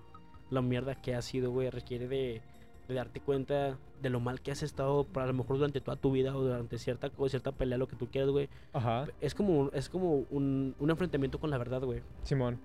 La 0.50 0.62
mierda 0.62 0.94
que 0.94 1.14
has 1.14 1.24
sido, 1.24 1.50
güey. 1.50 1.70
Requiere 1.70 2.08
de, 2.08 2.40
de 2.88 2.94
darte 2.94 3.20
cuenta 3.20 3.78
de 4.00 4.11
lo 4.11 4.20
mal 4.20 4.40
que 4.40 4.50
has 4.52 4.62
estado, 4.62 5.04
para 5.04 5.24
a 5.24 5.26
lo 5.28 5.34
mejor 5.34 5.56
durante 5.56 5.80
toda 5.80 5.96
tu 5.96 6.12
vida 6.12 6.37
o 6.37 6.42
durante 6.42 6.78
cierta, 6.78 7.11
o 7.16 7.28
cierta 7.28 7.52
pelea, 7.52 7.76
lo 7.78 7.88
que 7.88 7.96
tú 7.96 8.06
quieras, 8.08 8.30
güey. 8.30 8.48
Ajá. 8.72 9.06
Es 9.20 9.34
como, 9.34 9.70
es 9.72 9.88
como 9.88 10.24
un, 10.30 10.74
un 10.78 10.90
enfrentamiento 10.90 11.38
con 11.40 11.50
la 11.50 11.58
verdad, 11.58 11.82
güey. 11.82 12.02
Simón. 12.22 12.58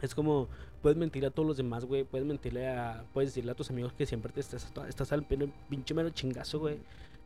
Es 0.00 0.14
como, 0.14 0.48
puedes 0.80 0.96
mentir 0.96 1.26
a 1.26 1.30
todos 1.30 1.46
los 1.48 1.56
demás, 1.56 1.84
güey. 1.84 2.04
Puedes 2.04 2.26
mentirle 2.26 2.68
a. 2.68 3.04
Puedes 3.12 3.30
decirle 3.30 3.50
a 3.50 3.54
tus 3.56 3.68
amigos 3.70 3.92
que 3.92 4.06
siempre 4.06 4.32
te 4.32 4.40
estás, 4.40 4.72
estás 4.88 5.12
al 5.12 5.26
pin- 5.26 5.52
pinche 5.68 5.92
mero 5.94 6.10
chingazo, 6.10 6.60
güey. 6.60 6.78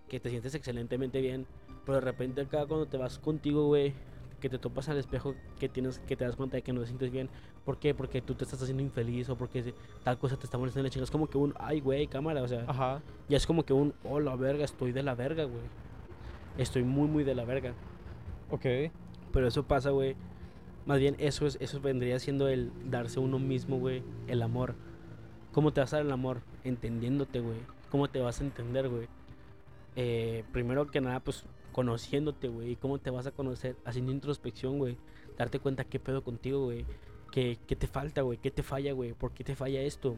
Que 0.09 0.19
te 0.19 0.31
sientes 0.31 0.55
excelentemente 0.55 1.21
bien. 1.21 1.47
Pero 1.85 1.97
de 1.97 2.01
repente 2.01 2.41
acá 2.41 2.65
cuando 2.67 2.87
te 2.87 2.97
vas 2.97 3.19
contigo, 3.19 3.67
güey. 3.67 3.93
Que 4.43 4.49
te 4.49 4.59
topas 4.59 4.89
al 4.89 4.99
espejo, 4.99 5.37
que 5.61 5.69
tienes, 5.69 6.01
que 6.01 6.17
te 6.17 6.25
das 6.25 6.35
cuenta 6.35 6.57
de 6.57 6.63
que 6.63 6.73
no 6.73 6.81
te 6.81 6.89
sientes 6.89 7.13
bien. 7.13 7.31
¿Por 7.65 7.79
qué? 7.79 7.95
Porque 7.95 8.21
tú 8.21 8.35
te 8.35 8.43
estás 8.43 8.61
haciendo 8.61 8.83
infeliz 8.83 9.29
o 9.29 9.37
porque 9.37 9.73
tal 10.03 10.19
cosa 10.19 10.37
te 10.37 10.47
está 10.47 10.59
molestando 10.59 10.89
la 10.89 10.91
chinga. 10.91 11.05
Es 11.05 11.13
como 11.13 11.29
que 11.29 11.39
un, 11.39 11.55
ay, 11.61 11.81
güey, 11.81 12.09
cámara, 12.09 12.43
o 12.43 12.49
sea. 12.49 12.65
Ajá. 12.67 13.01
Ya 13.29 13.37
es 13.37 13.47
como 13.47 13.65
que 13.65 13.73
un, 13.73 13.95
oh, 14.03 14.19
la 14.19 14.35
verga, 14.35 14.65
estoy 14.65 14.91
de 14.91 15.05
la 15.05 15.15
verga, 15.15 15.45
güey. 15.45 15.63
Estoy 16.59 16.83
muy, 16.83 17.07
muy 17.07 17.23
de 17.23 17.37
la 17.37 17.45
verga. 17.45 17.73
Ok. 18.51 18.67
Pero 19.33 19.47
eso 19.47 19.63
pasa, 19.63 19.91
güey. 19.91 20.17
Más 20.87 20.99
bien, 20.99 21.15
eso 21.19 21.47
es 21.47 21.57
eso 21.61 21.81
vendría 21.81 22.19
siendo 22.19 22.49
el 22.49 22.73
darse 22.91 23.21
uno 23.21 23.39
mismo, 23.39 23.79
güey. 23.79 24.03
El 24.27 24.43
amor. 24.43 24.75
¿Cómo 25.53 25.73
te 25.73 25.81
vas 25.81 25.93
a 25.93 25.99
dar 25.99 26.07
el 26.07 26.13
amor? 26.13 26.41
Entendiéndote, 26.65 27.39
güey. 27.39 27.59
¿Cómo 27.91 28.09
te 28.09 28.21
vas 28.21 28.41
a 28.41 28.45
entender, 28.45 28.89
güey? 28.89 29.07
Eh, 29.95 30.45
primero 30.53 30.87
que 30.87 31.01
nada, 31.01 31.21
pues 31.21 31.45
conociéndote, 31.73 32.49
güey. 32.49 32.73
¿Y 32.73 32.77
cómo 32.77 32.99
te 32.99 33.11
vas 33.11 33.27
a 33.27 33.31
conocer? 33.33 33.77
Haciendo 33.85 34.13
introspección, 34.13 34.79
güey. 34.79 34.97
Darte 35.37 35.59
cuenta 35.59 35.85
qué 35.85 35.99
pedo 35.99 36.23
contigo, 36.23 36.65
güey. 36.65 36.85
¿Qué, 37.31 37.59
qué 37.67 37.77
te 37.77 37.87
falta, 37.87 38.23
güey? 38.23 38.39
¿Qué 38.39 38.51
te 38.51 38.63
falla, 38.63 38.93
güey? 38.93 39.15
¿Por 39.15 39.33
qué 39.33 39.43
te 39.43 39.57
falla 39.57 39.81
esto? 39.81 40.17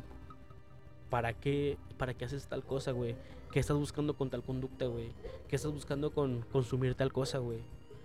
¿Para 1.10 1.32
qué, 1.32 1.78
¿Para 1.96 2.14
qué 2.14 2.24
haces 2.24 2.48
tal 2.48 2.64
cosa, 2.64 2.90
güey? 2.92 3.14
¿Qué 3.52 3.60
estás 3.60 3.76
buscando 3.76 4.16
con 4.16 4.30
tal 4.30 4.42
conducta, 4.42 4.86
güey? 4.86 5.12
¿Qué 5.48 5.56
estás 5.56 5.72
buscando 5.72 6.10
con 6.10 6.42
consumir 6.50 6.96
tal 6.96 7.12
cosa, 7.12 7.38
güey? 7.38 7.60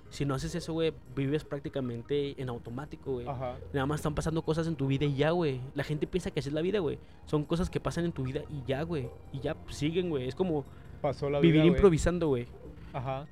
Si 0.10 0.26
no 0.26 0.34
haces 0.36 0.56
eso, 0.56 0.74
güey, 0.74 0.94
vives 1.16 1.44
prácticamente 1.44 2.40
en 2.42 2.50
automático, 2.50 3.14
güey. 3.14 3.28
Ajá. 3.28 3.58
Nada 3.74 3.86
más 3.86 4.00
están 4.00 4.16
pasando 4.16 4.42
cosas 4.42 4.68
en 4.68 4.76
tu 4.76 4.88
vida 4.88 5.06
y 5.06 5.16
ya, 5.16 5.32
güey. 5.32 5.62
La 5.76 5.84
gente 5.84 6.08
piensa 6.08 6.32
que 6.32 6.40
así 6.40 6.50
es 6.50 6.54
la 6.54 6.62
vida, 6.62 6.80
güey. 6.80 7.00
Son 7.26 7.44
cosas 7.44 7.70
que 7.70 7.80
pasan 7.80 8.06
en 8.06 8.12
tu 8.12 8.24
vida 8.24 8.42
y 8.50 8.64
ya, 8.68 8.84
güey. 8.84 9.10
Y 9.32 9.40
ya 9.40 9.56
pues, 9.56 9.76
siguen, 9.76 10.10
güey. 10.10 10.28
Es 10.28 10.36
como 10.36 10.66
Pasó 11.02 11.30
la 11.30 11.40
vivir 11.40 11.64
improvisando, 11.66 12.28
güey. 12.28 12.48
Ajá. 12.94 13.28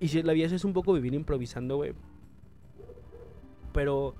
Y 0.00 0.08
si 0.08 0.22
la 0.22 0.32
vida 0.32 0.46
es 0.46 0.64
un 0.64 0.72
poco 0.72 0.92
vivir 0.92 1.14
improvisando, 1.14 1.76
güey. 1.76 1.94
Pero 3.72 4.14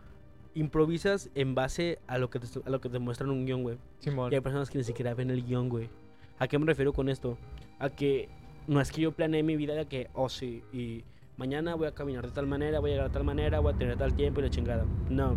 improvisas 0.55 1.31
en 1.35 1.55
base 1.55 1.99
a 2.07 2.19
lo 2.19 2.31
que 2.31 2.41
te, 2.41 2.47
a 2.65 2.71
lo 2.71 2.81
que 2.81 2.89
te 2.89 2.99
muestran 2.99 3.31
un 3.31 3.45
guion, 3.45 3.63
güey. 3.63 3.79
Y 4.05 4.35
hay 4.35 4.41
personas 4.41 4.71
que 4.71 4.79
ni 4.79 4.85
siquiera 4.85 5.15
ven 5.15 5.31
el 5.31 5.45
guion, 5.45 5.69
güey. 5.69 5.91
¿A 6.39 6.49
qué 6.49 6.59
me 6.59 6.67
refiero 6.67 6.93
con 6.93 7.09
esto? 7.09 7.37
A 7.79 7.91
que 7.91 8.29
no 8.67 8.81
es 8.81 8.91
que 8.91 9.03
yo 9.03 9.13
planeé 9.13 9.43
mi 9.43 9.57
vida 9.57 9.75
de 9.75 9.87
que, 9.87 10.09
oh 10.15 10.29
sí, 10.29 10.63
y 10.73 11.05
mañana 11.37 11.75
voy 11.75 11.89
a 11.89 11.95
caminar 11.95 12.27
de 12.27 12.33
tal 12.33 12.47
manera, 12.47 12.81
voy 12.81 12.91
a 12.91 12.95
llegar 12.95 13.09
de 13.09 13.15
tal 13.15 13.25
manera, 13.25 13.61
voy 13.61 13.75
a 13.75 13.77
tener 13.77 13.97
tal 13.97 14.15
tiempo 14.15 14.41
y 14.41 14.45
la 14.45 14.51
chingada. 14.51 14.85
No. 15.11 15.37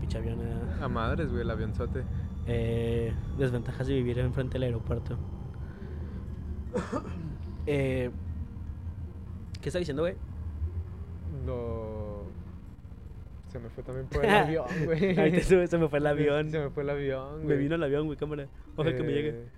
Pinche 0.00 0.18
avión, 0.18 0.40
eh. 0.40 0.82
A 0.82 0.88
madres, 0.88 1.30
güey, 1.30 1.42
el 1.42 1.50
avionzote. 1.50 2.04
Eh, 2.46 3.12
desventajas 3.38 3.86
de 3.86 3.94
vivir 3.94 4.18
enfrente 4.18 4.54
del 4.54 4.64
aeropuerto. 4.64 5.18
Eh, 7.66 8.10
¿Qué 9.60 9.68
está 9.68 9.78
diciendo, 9.78 10.02
güey? 10.02 10.14
Lo. 11.46 12.24
Se 13.48 13.58
me 13.58 13.68
fue 13.68 13.82
también 13.82 14.06
por 14.06 14.24
el 14.24 14.30
avión, 14.34 14.66
güey. 14.84 15.18
Ahorita 15.18 15.40
se, 15.42 15.66
se 15.66 15.78
me 15.78 15.88
fue 15.88 15.98
el 15.98 16.06
avión. 16.06 16.50
Se 16.50 16.58
me 16.60 16.70
fue 16.70 16.82
el 16.82 16.90
avión, 16.90 17.42
güey. 17.42 17.46
Me 17.46 17.56
vino 17.56 17.74
el 17.74 17.82
avión, 17.82 18.06
güey, 18.06 18.16
cámara. 18.16 18.46
Ojalá 18.76 18.96
que 18.96 19.02
me 19.02 19.12
llegue. 19.12 19.28
Eh, 19.30 19.48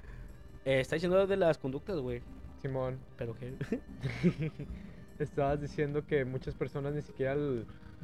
Eh, 0.64 0.80
está 0.80 0.94
diciendo 0.96 1.26
de 1.26 1.36
las 1.36 1.58
conductas, 1.58 1.98
güey. 1.98 2.22
Simón, 2.60 2.98
Pero 3.16 3.34
que. 3.34 3.54
estabas 5.18 5.60
diciendo 5.60 6.04
que 6.06 6.24
muchas 6.24 6.54
personas 6.54 6.94
ni 6.94 7.02
siquiera 7.02 7.36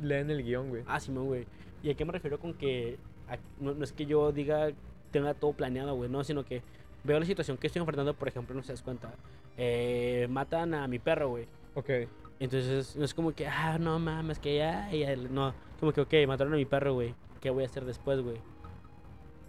leen 0.01 0.31
el 0.31 0.43
guion, 0.43 0.69
güey. 0.69 0.83
Ah, 0.87 1.01
Simón, 1.01 1.27
güey. 1.27 1.47
¿Y 1.83 1.91
a 1.91 1.95
qué 1.95 2.05
me 2.05 2.13
refiero 2.13 2.39
con 2.39 2.55
que 2.55 2.99
a- 3.29 3.39
no, 3.61 3.75
no 3.75 3.85
es 3.85 3.93
que 3.93 4.07
yo 4.07 4.31
diga, 4.33 4.71
tenga 5.11 5.35
todo 5.35 5.53
planeado, 5.53 5.95
güey, 5.95 6.11
no, 6.11 6.23
sino 6.25 6.45
que 6.45 6.63
veo 7.05 7.19
la 7.19 7.27
situación 7.27 7.57
que 7.57 7.67
estoy 7.67 7.81
enfrentando, 7.81 8.15
por 8.15 8.29
ejemplo, 8.29 8.55
no 8.55 8.63
se 8.63 8.73
das 8.73 8.83
cuenta. 8.83 9.13
Eh, 9.57 10.27
matan 10.31 10.75
a 10.75 10.87
mi 10.89 10.99
perro, 10.99 11.29
güey. 11.31 11.47
Ok, 11.75 11.91
Entonces, 12.41 12.97
no 12.97 13.05
es 13.05 13.15
como 13.15 13.33
que, 13.33 13.47
ah, 13.47 13.79
no 13.79 13.99
mames, 13.99 14.39
que 14.39 14.57
ya, 14.57 14.91
ya, 14.91 15.17
no. 15.17 15.55
Como 15.81 15.93
que, 15.93 16.01
ok, 16.01 16.15
mataron 16.27 16.53
a 16.55 16.57
mi 16.57 16.65
perro, 16.65 16.95
güey. 16.95 17.15
¿Qué 17.41 17.51
voy 17.51 17.65
a 17.65 17.67
hacer 17.67 17.85
después, 17.85 18.21
güey? 18.21 18.37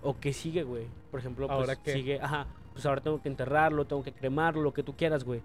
O 0.02 0.20
qué 0.20 0.34
sigue, 0.34 0.64
güey. 0.64 0.86
Por 1.12 1.20
ejemplo, 1.20 1.48
pues 1.48 1.60
¿Ahora 1.60 1.76
qué? 1.76 1.94
sigue, 1.94 2.20
ajá, 2.22 2.48
pues 2.74 2.86
ahora 2.86 3.02
tengo 3.02 3.22
que 3.22 3.30
enterrarlo, 3.30 3.86
tengo 3.86 4.04
que 4.04 4.12
cremarlo, 4.14 4.62
lo 4.62 4.74
que 4.74 4.84
tú 4.84 4.96
quieras, 4.96 5.24
güey. 5.24 5.42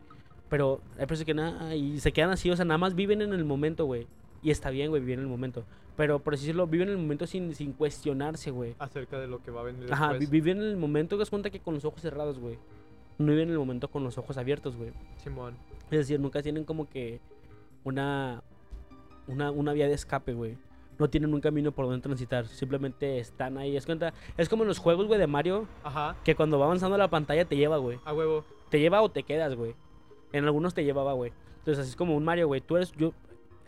Pero 0.48 0.80
hay 0.98 1.06
personas 1.06 1.26
que 1.26 1.34
nada, 1.34 1.74
y 1.74 1.98
se 2.00 2.12
quedan 2.12 2.30
así, 2.30 2.50
o 2.50 2.56
sea, 2.56 2.64
nada 2.64 2.78
más 2.78 2.94
viven 2.94 3.22
en 3.22 3.32
el 3.32 3.44
momento, 3.44 3.86
güey. 3.86 4.06
Y 4.42 4.50
está 4.50 4.70
bien, 4.70 4.90
güey, 4.90 5.00
vivir 5.00 5.18
en 5.18 5.24
el 5.24 5.30
momento. 5.30 5.64
Pero 5.96 6.18
por 6.18 6.34
así 6.34 6.42
decirlo, 6.44 6.66
viven 6.66 6.88
en 6.88 6.94
el 6.94 7.00
momento 7.00 7.26
sin, 7.26 7.54
sin 7.54 7.72
cuestionarse, 7.72 8.50
güey. 8.50 8.74
acerca 8.78 9.18
de 9.20 9.28
lo 9.28 9.40
que 9.42 9.50
va 9.50 9.60
a 9.60 9.64
venir 9.64 9.92
Ajá, 9.92 10.08
después. 10.10 10.30
viven 10.30 10.58
en 10.58 10.64
el 10.64 10.76
momento, 10.76 11.16
das 11.16 11.30
cuenta 11.30 11.50
que 11.50 11.60
con 11.60 11.74
los 11.74 11.84
ojos 11.84 12.00
cerrados, 12.02 12.38
güey. 12.38 12.58
No 13.18 13.26
viven 13.30 13.48
en 13.48 13.52
el 13.52 13.58
momento 13.58 13.86
con 13.88 14.02
los 14.02 14.18
ojos 14.18 14.36
abiertos, 14.36 14.76
güey. 14.76 14.90
Simón. 15.22 15.56
Es 15.90 15.98
decir, 15.98 16.18
nunca 16.18 16.42
tienen 16.42 16.64
como 16.64 16.88
que 16.88 17.20
una, 17.84 18.42
una, 19.28 19.50
una 19.50 19.72
vía 19.72 19.86
de 19.86 19.94
escape, 19.94 20.32
güey. 20.34 20.56
No 20.98 21.08
tienen 21.10 21.32
un 21.34 21.40
camino 21.40 21.72
por 21.72 21.86
donde 21.86 22.00
transitar. 22.00 22.46
Simplemente 22.46 23.18
están 23.18 23.58
ahí. 23.58 23.76
Es, 23.76 23.86
cuenta, 23.86 24.12
es 24.36 24.48
como 24.48 24.62
en 24.64 24.68
los 24.68 24.78
juegos, 24.78 25.06
güey, 25.06 25.18
de 25.18 25.26
Mario, 25.26 25.66
Ajá, 25.82 26.16
que 26.24 26.34
cuando 26.34 26.58
va 26.58 26.66
avanzando 26.66 26.96
la 26.96 27.08
pantalla 27.08 27.44
te 27.44 27.56
lleva, 27.56 27.76
güey. 27.78 27.98
a 28.04 28.12
huevo. 28.14 28.44
Te 28.70 28.80
lleva 28.80 29.00
o 29.02 29.10
te 29.10 29.22
quedas, 29.22 29.54
güey. 29.54 29.74
En 30.32 30.44
algunos 30.44 30.74
te 30.74 30.84
llevaba, 30.84 31.12
güey. 31.12 31.32
Entonces, 31.58 31.82
así 31.82 31.90
es 31.90 31.96
como 31.96 32.16
un 32.16 32.24
Mario, 32.24 32.46
güey. 32.48 32.60
Tú 32.60 32.76
eres, 32.76 32.92
yo, 32.92 33.12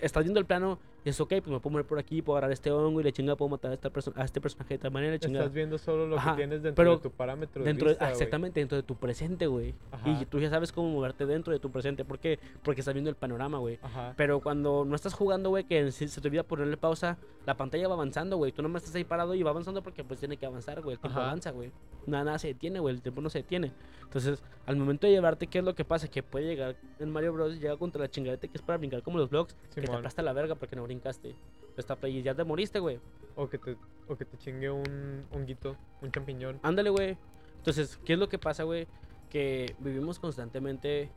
estás 0.00 0.24
viendo 0.24 0.40
el 0.40 0.46
plano, 0.46 0.78
es 1.11 1.21
ok, 1.21 1.29
pues 1.29 1.47
me 1.49 1.61
puedo 1.61 1.71
mover 1.71 1.87
por 1.87 1.99
aquí, 1.99 2.23
puedo 2.23 2.37
agarrar 2.37 2.53
este 2.53 2.71
hongo 2.71 3.01
y 3.01 3.05
la 3.05 3.12
chinga 3.12 3.37
puedo 3.37 3.49
matar 3.51 3.71
a, 3.71 3.75
esta 3.75 3.90
perso- 3.92 4.12
a 4.16 4.25
este 4.25 4.40
personaje 4.40 4.75
de 4.75 4.79
tal 4.79 4.90
manera, 4.90 5.12
la 5.12 5.19
chingada. 5.19 5.45
Estás 5.45 5.55
viendo 5.55 5.79
solo 5.79 6.07
lo 6.07 6.16
Ajá, 6.19 6.33
que 6.33 6.37
tienes 6.38 6.62
dentro 6.62 6.90
de 6.90 6.99
tu 6.99 7.11
parámetro 7.11 7.62
de 7.62 7.69
Dentro 7.69 7.87
de- 7.88 7.92
vista, 7.95 8.07
ah, 8.07 8.11
exactamente, 8.11 8.61
dentro 8.61 8.77
de 8.77 8.83
tu 8.83 8.97
presente, 8.97 9.47
güey. 9.47 9.75
Y 10.05 10.25
tú 10.27 10.38
ya 10.38 10.51
sabes 10.51 10.73
cómo 10.73 10.88
moverte 10.90 11.27
dentro 11.27 11.53
de 11.53 11.59
tu 11.59 11.71
presente. 11.71 12.05
¿Por 12.05 12.19
qué? 12.19 12.38
Porque 12.62 12.81
estás 12.81 12.95
viendo 12.95 13.11
el 13.11 13.16
panorama, 13.16 13.59
güey. 13.59 13.79
Pero 14.16 14.40
cuando 14.40 14.85
no 14.85 14.95
estás 14.97 15.14
jugando, 15.14 15.51
güey, 15.51 15.64
que 15.64 15.90
se, 15.92 16.07
te 16.21 16.29
olvida 16.29 16.42
ponerle 16.42 16.77
pausa, 16.77 17.19
la 17.47 17.57
pantalla 17.57 17.88
va 17.88 17.95
avanzando, 17.95 18.37
güey. 18.37 18.53
Tú 18.53 18.62
nomás 18.62 18.83
estás 18.83 18.97
ahí 18.97 19.05
parado 19.05 19.35
y 19.35 19.42
va 19.42 19.51
avanzando 19.51 19.83
porque 19.83 20.03
pues 20.05 20.19
tiene 20.21 20.37
que 20.37 20.47
avanzar, 20.47 20.81
güey. 20.83 20.95
El 20.95 21.01
tiempo 21.01 21.19
Ajá. 21.19 21.29
avanza, 21.29 21.51
güey. 21.51 21.71
Nada, 22.07 22.25
nada 22.25 22.38
se 22.38 22.49
detiene, 22.49 22.79
güey. 22.81 22.95
El 22.95 23.03
tiempo 23.03 23.21
no 23.21 23.31
se 23.31 23.38
detiene. 23.38 23.73
Entonces, 24.03 24.42
al 24.66 24.77
momento 24.77 25.07
de 25.07 25.12
llevarte, 25.12 25.47
¿qué 25.49 25.59
es 25.59 25.64
lo 25.64 25.75
que 25.75 25.85
pasa? 25.85 26.09
Que 26.09 26.23
puede 26.23 26.47
llegar 26.47 26.77
en 27.01 27.11
Mario 27.11 27.33
Bros. 27.33 27.59
llega 27.61 27.77
contra 27.77 28.01
la 28.01 28.09
chingadeta 28.09 28.47
que 28.47 28.57
es 28.57 28.62
para 28.62 28.79
brincar 28.79 29.03
como 29.03 29.19
los 29.19 29.29
blocks, 29.29 29.55
que 29.75 29.81
te 29.81 29.87
Simón. 29.87 29.99
aplasta 29.99 30.23
la 30.23 30.33
verga 30.33 30.55
porque 30.55 30.77
no 30.77 30.83
brincaste. 30.96 31.35
Está 31.76 32.09
y 32.09 32.22
ya 32.22 32.35
te 32.35 32.44
moriste, 32.44 32.78
güey. 32.78 32.98
O 33.37 33.48
que 33.48 33.59
te, 33.59 33.76
o 34.09 34.16
que 34.16 34.24
te 34.24 34.38
chingue 34.38 34.70
un 34.70 35.24
honguito, 35.30 35.76
un 36.00 36.11
champiñón. 36.11 36.59
Ándale, 36.62 36.90
güey. 36.90 37.18
Entonces, 37.59 37.98
¿qué 38.04 38.14
es 38.14 38.18
lo 38.18 38.28
que 38.28 38.38
pasa, 38.38 38.62
güey? 38.62 38.87
Que 39.28 39.74
vivimos 39.80 40.18
constantemente 40.18 41.11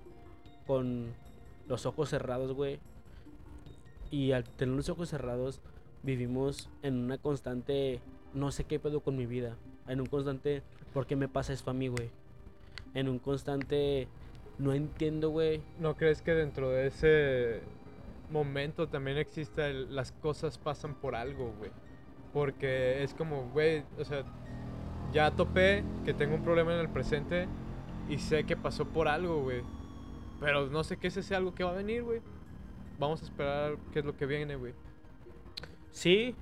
con 0.68 1.14
los 1.68 1.86
ojos 1.86 2.10
cerrados, 2.10 2.54
güey. 2.54 2.80
Y 4.12 4.34
al 4.34 4.44
tener 4.44 4.76
los 4.76 4.90
ojos 4.90 5.10
cerrados, 5.10 5.62
vivimos 6.04 6.70
en 6.82 6.98
una 6.98 7.18
constante, 7.18 8.02
no 8.34 8.52
sé 8.52 8.66
qué 8.66 8.80
pedo 8.80 9.00
con 9.00 9.16
mi 9.16 9.26
vida. 9.26 9.56
En 9.88 10.02
un 10.02 10.08
constante, 10.08 10.62
¿por 10.94 11.08
qué 11.08 11.16
me 11.16 11.30
pasa 11.30 11.54
esto 11.54 11.72
a 11.72 11.74
mí, 11.74 11.88
güey? 11.88 12.10
En 12.96 13.08
un 13.08 13.20
constante, 13.20 14.08
no 14.58 14.74
entiendo, 14.74 15.30
güey. 15.30 15.62
¿No 15.80 15.96
crees 15.96 16.22
que 16.22 16.34
dentro 16.34 16.70
de 16.70 16.88
ese 16.88 17.62
momento 18.30 18.88
también 18.88 19.18
exista 19.18 19.68
el, 19.68 19.96
las 19.96 20.12
cosas 20.12 20.58
pasan 20.58 20.96
por 20.96 21.16
algo, 21.16 21.54
güey? 21.58 21.72
Porque 22.34 23.04
es 23.04 23.14
como, 23.14 23.50
güey, 23.50 23.84
o 23.98 24.06
sea, 24.06 24.24
ya 25.12 25.32
topé 25.32 25.84
que 26.06 26.14
tengo 26.14 26.36
un 26.36 26.44
problema 26.44 26.74
en 26.74 26.80
el 26.80 26.90
presente 26.90 27.48
y 28.08 28.18
sé 28.20 28.44
que 28.44 28.56
pasó 28.56 28.86
por 28.86 29.08
algo, 29.08 29.42
güey. 29.42 29.62
Pero 30.40 30.68
no 30.68 30.84
sé 30.84 30.98
qué 30.98 31.08
es 31.08 31.18
ese 31.18 31.36
algo 31.36 31.54
que 31.54 31.64
va 31.64 31.72
a 31.72 31.76
venir, 31.76 32.04
güey. 32.04 32.22
Vamos 32.98 33.22
a 33.22 33.26
esperar 33.26 33.78
qué 33.92 34.00
es 34.00 34.06
lo 34.06 34.16
que 34.16 34.26
viene, 34.26 34.56
güey. 34.56 34.74
Sí, 35.92 36.36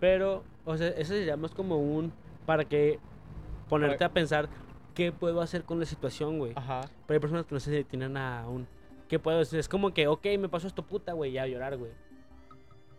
pero, 0.00 0.44
o 0.64 0.76
sea, 0.76 0.88
eso 0.88 1.14
se 1.14 1.24
llama 1.24 1.48
como 1.48 1.78
un, 1.78 2.12
para 2.46 2.64
que 2.64 2.98
ponerte 3.68 4.04
a 4.04 4.12
pensar 4.12 4.48
qué 4.94 5.12
puedo 5.12 5.40
hacer 5.40 5.64
con 5.64 5.78
la 5.78 5.86
situación, 5.86 6.38
güey. 6.38 6.52
Ajá, 6.56 6.82
Pero 7.06 7.16
hay 7.16 7.20
personas 7.20 7.46
que 7.46 7.54
no 7.54 7.60
se 7.60 7.70
detienen 7.70 8.16
a 8.16 8.46
un 8.48 8.66
¿qué 9.08 9.18
puedo 9.18 9.38
decir? 9.38 9.58
Es 9.58 9.68
como 9.68 9.92
que, 9.92 10.06
ok, 10.06 10.26
me 10.38 10.48
pasó 10.48 10.66
esto 10.66 10.84
puta, 10.84 11.12
güey, 11.12 11.32
ya 11.32 11.42
a 11.42 11.46
llorar, 11.46 11.76
güey. 11.76 11.92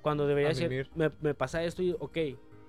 Cuando 0.01 0.27
debería 0.27 0.53
ser, 0.53 0.89
me, 0.95 1.11
me 1.21 1.33
pasa 1.33 1.63
esto 1.63 1.81
y, 1.81 1.95
ok, 1.99 2.17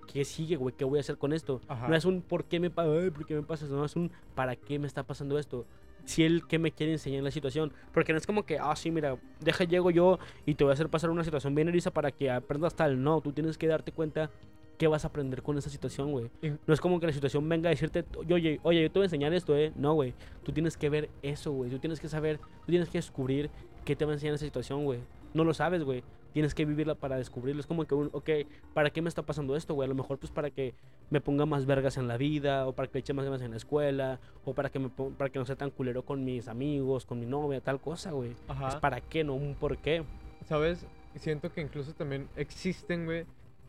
¿qué 0.07 0.25
sigue, 0.25 0.57
güey? 0.57 0.75
¿Qué 0.75 0.85
voy 0.85 0.99
a 0.99 1.01
hacer 1.01 1.18
con 1.18 1.33
esto? 1.33 1.61
Ajá. 1.68 1.88
No 1.88 1.94
es 1.94 2.05
un 2.05 2.22
por 2.22 2.44
qué 2.44 2.61
me 2.61 2.70
pasa, 2.70 2.88
por 3.14 3.27
qué 3.27 3.35
me 3.35 3.42
pasa 3.42 3.66
no 3.66 3.85
es 3.85 3.96
un 3.96 4.11
para 4.35 4.57
qué 4.57 4.79
me 4.79 4.87
está 4.87 5.03
pasando 5.03 5.38
esto. 5.38 5.66
Si 6.05 6.22
él 6.22 6.46
qué 6.46 6.59
me 6.61 6.70
quiere 6.70 6.92
enseñar 6.92 7.18
en 7.18 7.25
la 7.25 7.33
situación, 7.33 7.72
porque 7.92 8.12
no 8.12 8.18
es 8.18 8.27
como 8.27 8.44
que, 8.46 8.59
ah, 8.61 8.77
sí, 8.77 8.92
mira, 8.92 9.18
deja 9.40 9.64
llego 9.64 9.90
yo 9.90 10.20
y 10.46 10.55
te 10.55 10.62
voy 10.62 10.70
a 10.70 10.75
hacer 10.75 10.88
pasar 10.88 11.11
una 11.11 11.25
situación 11.25 11.55
bien 11.55 11.68
eriza 11.68 11.90
para 11.90 12.12
que 12.12 12.31
aprendas 12.31 12.77
tal. 12.77 13.03
No, 13.03 13.20
tú 13.20 13.33
tienes 13.33 13.59
que 13.59 13.66
darte 13.66 13.90
cuenta 13.90 14.31
qué 14.77 14.87
vas 14.87 15.05
a 15.05 15.09
aprender 15.09 15.43
con 15.43 15.57
esa 15.59 15.71
situación, 15.71 16.12
güey. 16.12 16.31
No 16.67 16.75
es 16.75 16.81
como 16.81 17.01
que 17.01 17.07
la 17.07 17.12
situación 17.12 17.49
venga 17.49 17.69
a 17.69 17.71
decirte, 17.71 18.05
oye, 18.29 18.61
oye, 18.62 18.83
yo 18.83 18.91
te 18.91 18.99
voy 18.99 19.05
a 19.05 19.07
enseñar 19.07 19.33
esto, 19.33 19.57
eh. 19.57 19.73
No, 19.77 19.95
güey. 19.95 20.15
Tú 20.43 20.53
tienes 20.53 20.77
que 20.77 20.91
ver 20.91 21.11
eso, 21.23 21.53
güey. 21.53 21.71
Tú 21.71 21.79
tienes 21.79 22.01
que 22.01 22.09
saber, 22.09 22.39
tú 22.39 22.67
tienes 22.67 22.89
que 22.89 22.99
descubrir 22.99 23.51
qué 23.85 23.97
te 23.97 24.05
va 24.05 24.12
a 24.12 24.15
enseñar 24.15 24.35
esa 24.35 24.45
situación, 24.45 24.85
güey. 24.85 25.01
No 25.35 25.45
lo 25.45 25.55
sabes, 25.55 25.83
güey. 25.83 26.03
Tienes 26.33 26.55
que 26.55 26.67
vivirla 26.67 26.95
para 26.95 27.17
descubrirlo. 27.17 27.61
Es 27.61 27.67
como 27.67 27.87
que, 27.87 27.95
un, 27.95 28.11
ok, 28.12 28.31
¿para 28.75 28.91
qué 28.91 29.01
me 29.01 29.09
está 29.09 29.23
pasando 29.23 29.57
esto, 29.57 29.75
güey? 29.75 29.87
A 29.87 29.89
lo 29.89 29.95
mejor, 29.95 30.19
pues, 30.19 30.31
para 30.31 30.51
que 30.51 30.75
me 31.09 31.21
ponga 31.21 31.47
más 31.47 31.65
vergas 31.65 31.97
en 31.97 32.09
la 32.09 32.19
vida, 32.19 32.67
o 32.67 32.75
para 32.75 32.89
que 32.89 32.95
le 32.95 33.01
eche 33.01 33.15
más 33.15 33.25
ganas 33.25 33.41
en 33.41 33.53
la 33.53 33.57
escuela, 33.57 34.21
o 34.45 34.53
para 34.53 34.69
que, 34.69 34.79
me 34.79 34.91
para 34.91 35.31
que 35.31 35.39
no 35.39 35.47
sea 35.47 35.57
tan 35.57 35.71
culero 35.71 36.05
con 36.05 36.25
mis 36.25 36.49
amigos, 36.49 37.07
con 37.07 37.19
mi 37.21 37.27
novia, 37.27 37.61
tal 37.62 37.81
cosa, 37.81 38.12
güey. 38.12 38.33
Ajá. 38.49 38.69
Es 38.69 38.77
para 38.77 39.01
qué, 39.01 39.25
no 39.25 39.35
un 39.35 39.55
por 39.55 39.79
qué. 39.79 40.05
¿Sabes? 40.45 40.87
Siento 41.17 41.51
que 41.51 41.62
incluso 41.62 41.95
también 41.95 42.29
existen, 42.37 43.07
güey, 43.07 43.25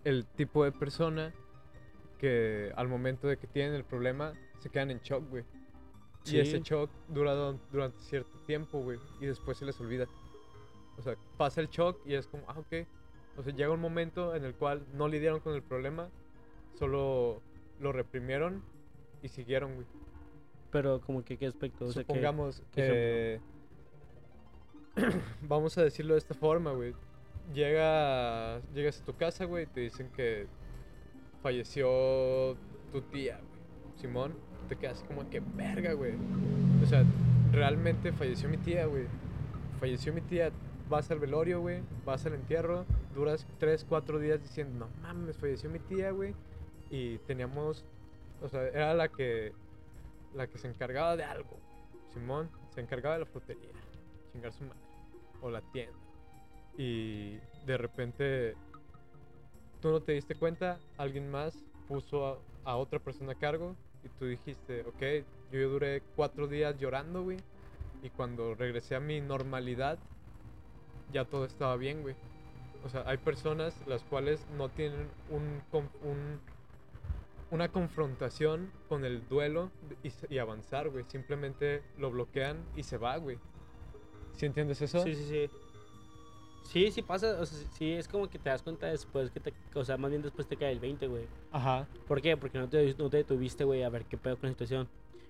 el 0.07 0.25
tipo 0.25 0.63
de 0.63 0.71
persona 0.71 1.33
que 2.17 2.71
al 2.75 2.87
momento 2.87 3.27
de 3.27 3.37
que 3.37 3.45
tienen 3.45 3.73
el 3.73 3.83
problema 3.83 4.31
se 4.59 4.69
quedan 4.69 4.89
en 4.91 4.99
shock, 4.99 5.29
güey. 5.29 5.43
Y 6.25 6.39
ese 6.39 6.59
shock 6.61 6.89
dura 7.09 7.33
durante 7.71 7.99
cierto 7.99 8.37
tiempo, 8.45 8.79
güey, 8.81 8.99
y 9.19 9.25
después 9.25 9.57
se 9.57 9.65
les 9.65 9.79
olvida. 9.79 10.07
O 10.97 11.01
sea, 11.01 11.15
pasa 11.37 11.61
el 11.61 11.67
shock 11.69 11.99
y 12.05 12.15
es 12.15 12.25
como, 12.27 12.43
ah, 12.47 12.55
ok. 12.57 12.87
O 13.37 13.43
sea, 13.43 13.53
llega 13.53 13.71
un 13.71 13.79
momento 13.81 14.33
en 14.33 14.43
el 14.45 14.55
cual 14.55 14.85
no 14.93 15.07
lidiaron 15.07 15.39
con 15.41 15.53
el 15.53 15.61
problema, 15.61 16.09
solo 16.79 17.41
lo 17.79 17.91
reprimieron 17.91 18.63
y 19.21 19.27
siguieron, 19.27 19.75
güey. 19.75 19.87
Pero, 20.71 21.01
como 21.01 21.23
que, 21.23 21.37
¿qué 21.37 21.47
aspecto? 21.47 21.85
O 21.85 21.91
sea, 21.91 22.03
que- 22.03 22.07
Supongamos 22.07 22.63
qué 22.71 23.41
que... 24.95 25.01
Vamos 25.43 25.77
a 25.77 25.83
decirlo 25.83 26.13
de 26.15 26.19
esta 26.19 26.33
forma, 26.33 26.71
güey. 26.71 26.93
Llega, 27.53 28.59
llegas 28.73 29.01
a 29.01 29.05
tu 29.05 29.15
casa, 29.15 29.45
güey, 29.45 29.63
y 29.63 29.67
te 29.67 29.79
dicen 29.81 30.09
que 30.09 30.47
falleció 31.41 32.55
tu 32.91 33.01
tía, 33.01 33.37
güey. 33.37 33.61
Simón, 33.95 34.35
te 34.67 34.75
quedas 34.75 35.03
como 35.07 35.29
que 35.29 35.39
verga, 35.39 35.93
güey. 35.93 36.13
O 36.83 36.85
sea, 36.85 37.03
realmente 37.51 38.11
falleció 38.11 38.49
mi 38.49 38.57
tía, 38.57 38.85
güey. 38.85 39.05
Falleció 39.79 40.13
mi 40.13 40.21
tía, 40.21 40.51
vas 40.89 41.09
al 41.11 41.19
velorio, 41.19 41.61
güey, 41.61 41.81
vas 42.05 42.25
al 42.25 42.33
entierro, 42.33 42.85
duras 43.15 43.47
3, 43.59 43.85
4 43.87 44.19
días 44.19 44.41
diciendo, 44.41 44.85
no 44.85 45.01
mames, 45.01 45.37
falleció 45.37 45.69
mi 45.69 45.79
tía, 45.79 46.11
güey. 46.11 46.33
Y 46.89 47.17
teníamos, 47.19 47.85
o 48.41 48.49
sea, 48.49 48.67
era 48.67 48.93
la 48.93 49.07
que, 49.07 49.53
la 50.33 50.47
que 50.47 50.57
se 50.57 50.67
encargaba 50.67 51.15
de 51.15 51.23
algo. 51.23 51.57
Simón 52.13 52.49
se 52.73 52.81
encargaba 52.81 53.15
de 53.15 53.21
la 53.21 53.25
frutería, 53.25 53.69
chingar 54.31 54.51
su 54.51 54.63
madre, 54.63 54.79
o 55.41 55.49
la 55.49 55.61
tienda. 55.61 55.97
Y 56.77 57.37
de 57.65 57.77
repente 57.77 58.55
tú 59.81 59.89
no 59.89 60.01
te 60.01 60.13
diste 60.13 60.35
cuenta, 60.35 60.79
alguien 60.97 61.29
más 61.29 61.63
puso 61.87 62.41
a, 62.65 62.75
otra 62.75 62.99
persona 62.99 63.31
a 63.31 63.35
cargo 63.35 63.75
y 64.03 64.09
tú 64.19 64.25
dijiste, 64.25 64.81
ok, 64.81 65.25
yo, 65.51 65.69
duré 65.69 66.01
cuatro 66.15 66.47
días 66.47 66.77
llorando, 66.79 67.23
güey. 67.23 67.37
Y 68.03 68.09
cuando 68.09 68.53
regresé 68.55 68.95
a 68.95 68.99
mi 68.99 69.21
normalidad, 69.21 69.97
ya 71.11 71.25
todo 71.25 71.45
estaba 71.45 71.75
bien, 71.77 72.01
güey. 72.01 72.15
O 72.83 72.89
sea, 72.89 73.03
hay 73.07 73.17
personas 73.17 73.73
las 73.87 74.03
cuales 74.03 74.45
no 74.57 74.69
tienen 74.69 75.07
un, 75.29 75.61
un- 76.03 76.39
una 77.49 77.69
confrontación 77.69 78.69
con 78.89 79.05
el 79.05 79.27
duelo 79.29 79.71
y, 80.03 80.11
y 80.33 80.37
avanzar, 80.37 80.89
güey. 80.89 81.05
Simplemente 81.05 81.81
lo 81.97 82.11
bloquean 82.11 82.57
y 82.75 82.83
se 82.83 82.97
va, 82.97 83.17
güey. 83.17 83.37
¿Sí 84.35 84.45
entiendes 84.45 84.81
eso? 84.81 85.03
Sí, 85.03 85.15
sí, 85.15 85.25
sí. 85.25 85.49
Sí, 86.67 86.91
sí 86.91 87.01
pasa, 87.01 87.37
o 87.39 87.45
sea, 87.45 87.67
sí, 87.77 87.91
es 87.93 88.07
como 88.07 88.29
que 88.29 88.37
te 88.39 88.49
das 88.49 88.61
cuenta 88.61 88.87
después 88.87 89.31
que 89.31 89.39
te, 89.39 89.53
o 89.73 89.83
sea, 89.85 89.97
más 89.97 90.09
bien 90.11 90.21
después 90.21 90.47
te 90.47 90.57
cae 90.57 90.71
el 90.71 90.79
20, 90.79 91.07
güey. 91.07 91.23
Ajá. 91.51 91.87
¿Por 92.07 92.21
qué? 92.21 92.35
Porque 92.37 92.57
no 92.59 92.67
te, 92.67 92.93
no 92.97 93.09
te 93.09 93.17
detuviste, 93.17 93.63
güey, 93.63 93.83
a 93.83 93.89
ver 93.89 94.03
qué 94.05 94.17
pedo 94.17 94.35
con 94.37 94.47
la 94.49 94.53
situación. 94.53 94.87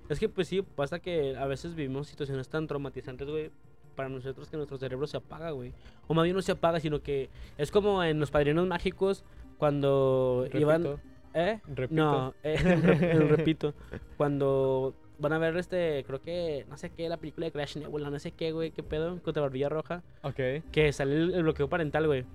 Es 0.09 0.19
que, 0.19 0.29
pues 0.29 0.47
sí, 0.47 0.61
pasa 0.61 0.99
que 0.99 1.35
a 1.37 1.45
veces 1.45 1.75
vivimos 1.75 2.07
situaciones 2.07 2.47
tan 2.49 2.65
traumatizantes, 2.65 3.27
güey, 3.27 3.51
para 3.95 4.09
nosotros 4.09 4.49
que 4.49 4.57
nuestro 4.57 4.77
cerebro 4.77 5.05
se 5.07 5.17
apaga, 5.17 5.51
güey. 5.51 5.73
O 6.07 6.13
más 6.13 6.23
bien 6.23 6.35
no 6.35 6.41
se 6.41 6.51
apaga, 6.53 6.79
sino 6.79 7.01
que 7.01 7.29
es 7.57 7.71
como 7.71 8.03
en 8.03 8.19
Los 8.19 8.31
Padrinos 8.31 8.65
Mágicos 8.67 9.23
cuando 9.57 10.47
iban... 10.53 10.83
Repito, 10.83 11.01
¿Eh? 11.33 11.59
repito. 11.67 11.95
No, 12.01 12.33
eh, 12.43 12.57
re- 12.81 13.13
repito. 13.27 13.73
Cuando 14.17 14.95
van 15.19 15.33
a 15.33 15.37
ver 15.39 15.55
este, 15.57 16.03
creo 16.05 16.21
que, 16.21 16.65
no 16.69 16.77
sé 16.77 16.89
qué, 16.91 17.09
la 17.09 17.17
película 17.17 17.45
de 17.45 17.51
Crash 17.51 17.77
Nebula, 17.77 18.09
no 18.09 18.19
sé 18.19 18.31
qué, 18.31 18.51
güey, 18.51 18.71
qué 18.71 18.83
pedo, 18.83 19.21
contra 19.23 19.41
Barbilla 19.41 19.69
Roja, 19.69 20.03
Ok. 20.23 20.35
que 20.71 20.91
sale 20.93 21.15
el, 21.15 21.33
el 21.33 21.43
bloqueo 21.43 21.67
parental, 21.69 22.07
güey. 22.07 22.25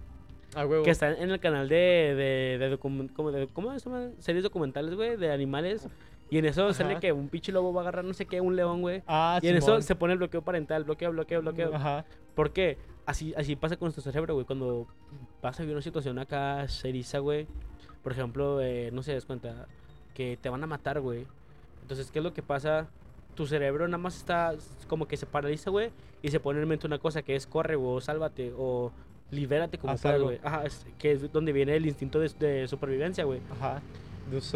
A 0.54 0.66
huevo. 0.66 0.82
Que 0.84 0.90
está 0.90 1.10
en 1.16 1.30
el 1.30 1.40
canal 1.40 1.68
de, 1.68 2.56
de, 2.58 2.78
como 2.78 3.04
de- 3.32 3.46
¿cómo 3.48 3.78
se 3.78 3.88
llama? 3.88 4.10
Series 4.18 4.42
documentales, 4.44 4.94
güey, 4.94 5.16
de 5.16 5.32
animales. 5.32 5.88
Y 6.28 6.38
en 6.38 6.46
eso 6.46 6.72
sale 6.72 6.98
que 6.98 7.12
un 7.12 7.28
pinche 7.28 7.52
lobo 7.52 7.72
va 7.74 7.80
a 7.80 7.84
agarrar 7.84 8.04
no 8.04 8.14
sé 8.14 8.24
qué, 8.26 8.40
un 8.40 8.56
león, 8.56 8.80
güey. 8.80 9.02
Ah, 9.06 9.38
Y 9.42 9.48
en 9.48 9.56
eso 9.56 9.80
se 9.82 9.94
pone 9.94 10.12
el 10.14 10.18
bloqueo 10.18 10.40
parental, 10.42 10.84
bloqueo, 10.84 11.10
bloqueo, 11.10 11.42
bloqueo. 11.42 11.74
Ajá. 11.74 12.04
¿Por 12.34 12.52
qué? 12.52 12.78
Así, 13.04 13.34
así 13.36 13.54
pasa 13.56 13.76
con 13.76 13.86
nuestro 13.86 14.02
cerebro, 14.02 14.32
güey. 14.34 14.46
Cuando 14.46 14.86
vas 15.42 15.58
a 15.58 15.62
vivir 15.62 15.74
una 15.74 15.82
situación 15.82 16.18
acá, 16.18 16.66
se 16.68 16.88
eriza, 16.88 17.18
güey. 17.18 17.46
Por 18.02 18.12
ejemplo, 18.12 18.60
eh, 18.62 18.90
no 18.92 19.02
se 19.02 19.12
das 19.12 19.26
cuenta 19.26 19.66
que 20.14 20.38
te 20.40 20.48
van 20.48 20.62
a 20.64 20.66
matar, 20.66 21.00
güey. 21.00 21.26
Entonces, 21.82 22.10
¿qué 22.10 22.20
es 22.20 22.24
lo 22.24 22.32
que 22.32 22.42
pasa? 22.42 22.88
Tu 23.34 23.46
cerebro 23.46 23.86
nada 23.86 23.98
más 23.98 24.16
está 24.16 24.54
como 24.88 25.06
que 25.06 25.16
se 25.16 25.26
paraliza, 25.26 25.70
güey. 25.70 25.90
Y 26.22 26.28
se 26.28 26.40
pone 26.40 26.62
en 26.62 26.68
mente 26.68 26.86
una 26.86 26.98
cosa 26.98 27.22
que 27.22 27.34
es 27.34 27.46
corre, 27.46 27.76
güey, 27.76 27.96
o 27.96 28.00
sálvate, 28.00 28.52
o 28.56 28.92
libérate 29.30 29.78
como 29.78 29.96
puedas, 29.96 30.20
güey. 30.20 30.40
Ajá, 30.42 30.64
es, 30.64 30.86
que 30.98 31.12
es 31.12 31.32
donde 31.32 31.52
viene 31.52 31.74
el 31.76 31.86
instinto 31.86 32.20
de, 32.20 32.28
de 32.28 32.68
supervivencia, 32.68 33.24
güey. 33.24 33.40
Ajá. 33.50 33.80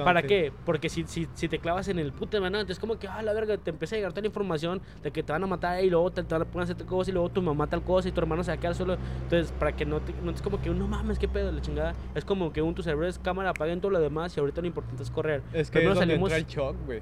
¿Para 0.04 0.22
qué? 0.22 0.52
Porque 0.64 0.88
si, 0.88 1.04
si, 1.04 1.26
si 1.34 1.48
te 1.48 1.58
clavas 1.58 1.88
en 1.88 1.98
el 1.98 2.12
puto 2.12 2.36
hermano, 2.36 2.58
entonces 2.58 2.78
como 2.80 2.98
que, 2.98 3.08
ah, 3.08 3.22
la 3.22 3.32
verga, 3.32 3.56
te 3.58 3.70
empieza 3.70 3.94
a 3.94 3.98
llegar 3.98 4.12
toda 4.12 4.22
la 4.22 4.28
información 4.28 4.80
de 5.02 5.10
que 5.10 5.22
te 5.22 5.32
van 5.32 5.42
a 5.44 5.46
matar 5.46 5.82
y 5.84 5.90
luego 5.90 6.10
te, 6.10 6.22
te 6.22 6.34
van 6.34 6.42
a 6.42 6.44
poner 6.44 6.60
a 6.60 6.64
hacer 6.64 6.76
tal 6.76 6.86
cosa 6.86 7.10
y 7.10 7.12
luego 7.14 7.28
tu 7.28 7.42
mamá 7.42 7.66
tal 7.66 7.82
cosa 7.82 8.08
y 8.08 8.12
tu 8.12 8.20
hermano 8.20 8.42
se 8.44 8.50
va 8.50 8.54
a 8.56 8.60
quedar 8.60 8.74
solo. 8.74 8.96
Entonces, 9.22 9.52
para 9.58 9.74
que 9.74 9.84
no 9.84 10.00
te, 10.00 10.12
no 10.22 10.30
es 10.30 10.40
como 10.42 10.60
que, 10.60 10.70
no 10.70 10.86
mames, 10.86 11.18
qué 11.18 11.28
pedo, 11.28 11.52
la 11.52 11.60
chingada. 11.60 11.94
Es 12.14 12.24
como 12.24 12.52
que 12.52 12.62
un 12.62 12.74
tu 12.74 12.82
cerebro 12.82 13.06
es 13.06 13.18
cámara, 13.18 13.50
apaguen 13.50 13.80
todo 13.80 13.90
lo 13.90 14.00
demás 14.00 14.36
y 14.36 14.40
ahorita 14.40 14.60
lo 14.60 14.66
importante 14.66 15.02
es 15.02 15.10
correr. 15.10 15.42
Es 15.52 15.70
que 15.70 15.78
Primero 15.80 15.92
es 15.94 15.98
donde 16.00 16.14
salimos- 16.14 16.32
entra 16.32 16.38
el 16.38 16.46
shock, 16.46 16.76
güey. 16.86 17.00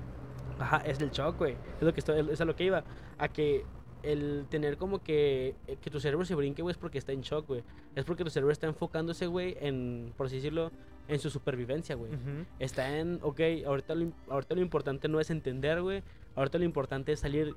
Ajá, 0.59 0.79
es 0.87 1.01
el 1.01 1.11
shock, 1.11 1.37
güey. 1.39 1.53
Es 1.79 1.83
lo 1.83 1.93
que 1.93 2.01
estoy, 2.01 2.27
es 2.31 2.41
a 2.41 2.45
lo 2.45 2.55
que 2.57 2.65
iba. 2.65 2.85
A 3.19 3.29
que 3.29 3.65
el 4.03 4.45
tener 4.51 4.77
como 4.77 5.03
que, 5.03 5.55
eh, 5.67 5.77
que 5.81 5.91
tu 5.91 5.99
cerebro 5.99 6.25
se 6.27 6.35
brinque, 6.35 6.61
güey, 6.63 6.73
es 6.73 6.79
porque 6.79 6.99
está 6.99 7.13
en 7.13 7.23
shock, 7.23 7.47
güey. 7.47 7.63
Es 7.95 8.05
porque 8.05 8.23
tu 8.23 8.31
cerebro 8.31 8.53
está 8.53 8.67
enfocándose, 8.67 9.27
güey, 9.27 9.57
en, 9.61 10.13
por 10.17 10.27
así 10.27 10.37
decirlo, 10.37 10.71
en 11.09 11.19
su 11.19 11.31
supervivencia, 11.31 11.95
güey. 11.95 12.13
Ujú. 12.13 12.47
Está 12.59 12.99
en, 12.99 13.19
ok, 13.23 13.41
ahorita 13.67 13.95
lo, 13.95 14.13
ahorita 14.29 14.55
lo 14.55 14.61
importante 14.61 15.09
no 15.09 15.21
es 15.21 15.31
entender, 15.31 15.83
güey. 15.83 16.03
Ahorita 16.35 16.59
lo 16.59 16.65
importante 16.65 17.13
es 17.13 17.21
salir 17.21 17.55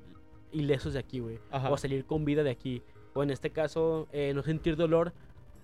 ilesos 0.52 0.92
de 0.92 0.98
aquí, 0.98 1.20
güey. 1.20 1.38
O 1.50 1.76
salir 1.76 2.04
con 2.04 2.24
vida 2.24 2.42
de 2.42 2.50
aquí. 2.50 2.82
O 3.14 3.22
en 3.22 3.30
este 3.30 3.50
caso, 3.50 4.08
eh, 4.12 4.32
no 4.34 4.42
sentir 4.42 4.76
dolor. 4.76 5.12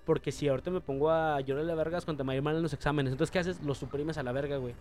Porque 0.05 0.33
si 0.33 0.49
ahorita 0.49 0.71
me 0.71 0.81
pongo 0.81 1.11
a 1.11 1.41
llorar 1.41 1.65
de 1.65 1.75
vergas 1.75 2.05
cuando 2.05 2.25
me 2.25 2.37
ir 2.37 2.43
mal 2.43 2.57
en 2.57 2.63
los 2.63 2.75
exámenes, 2.75 3.13
entonces 3.13 3.31
¿qué 3.33 3.39
haces? 3.39 3.63
Lo 3.63 3.75
suprimes 3.75 4.19
a 4.19 4.23
la 4.23 4.33
verga, 4.33 4.59
güey. 4.59 4.75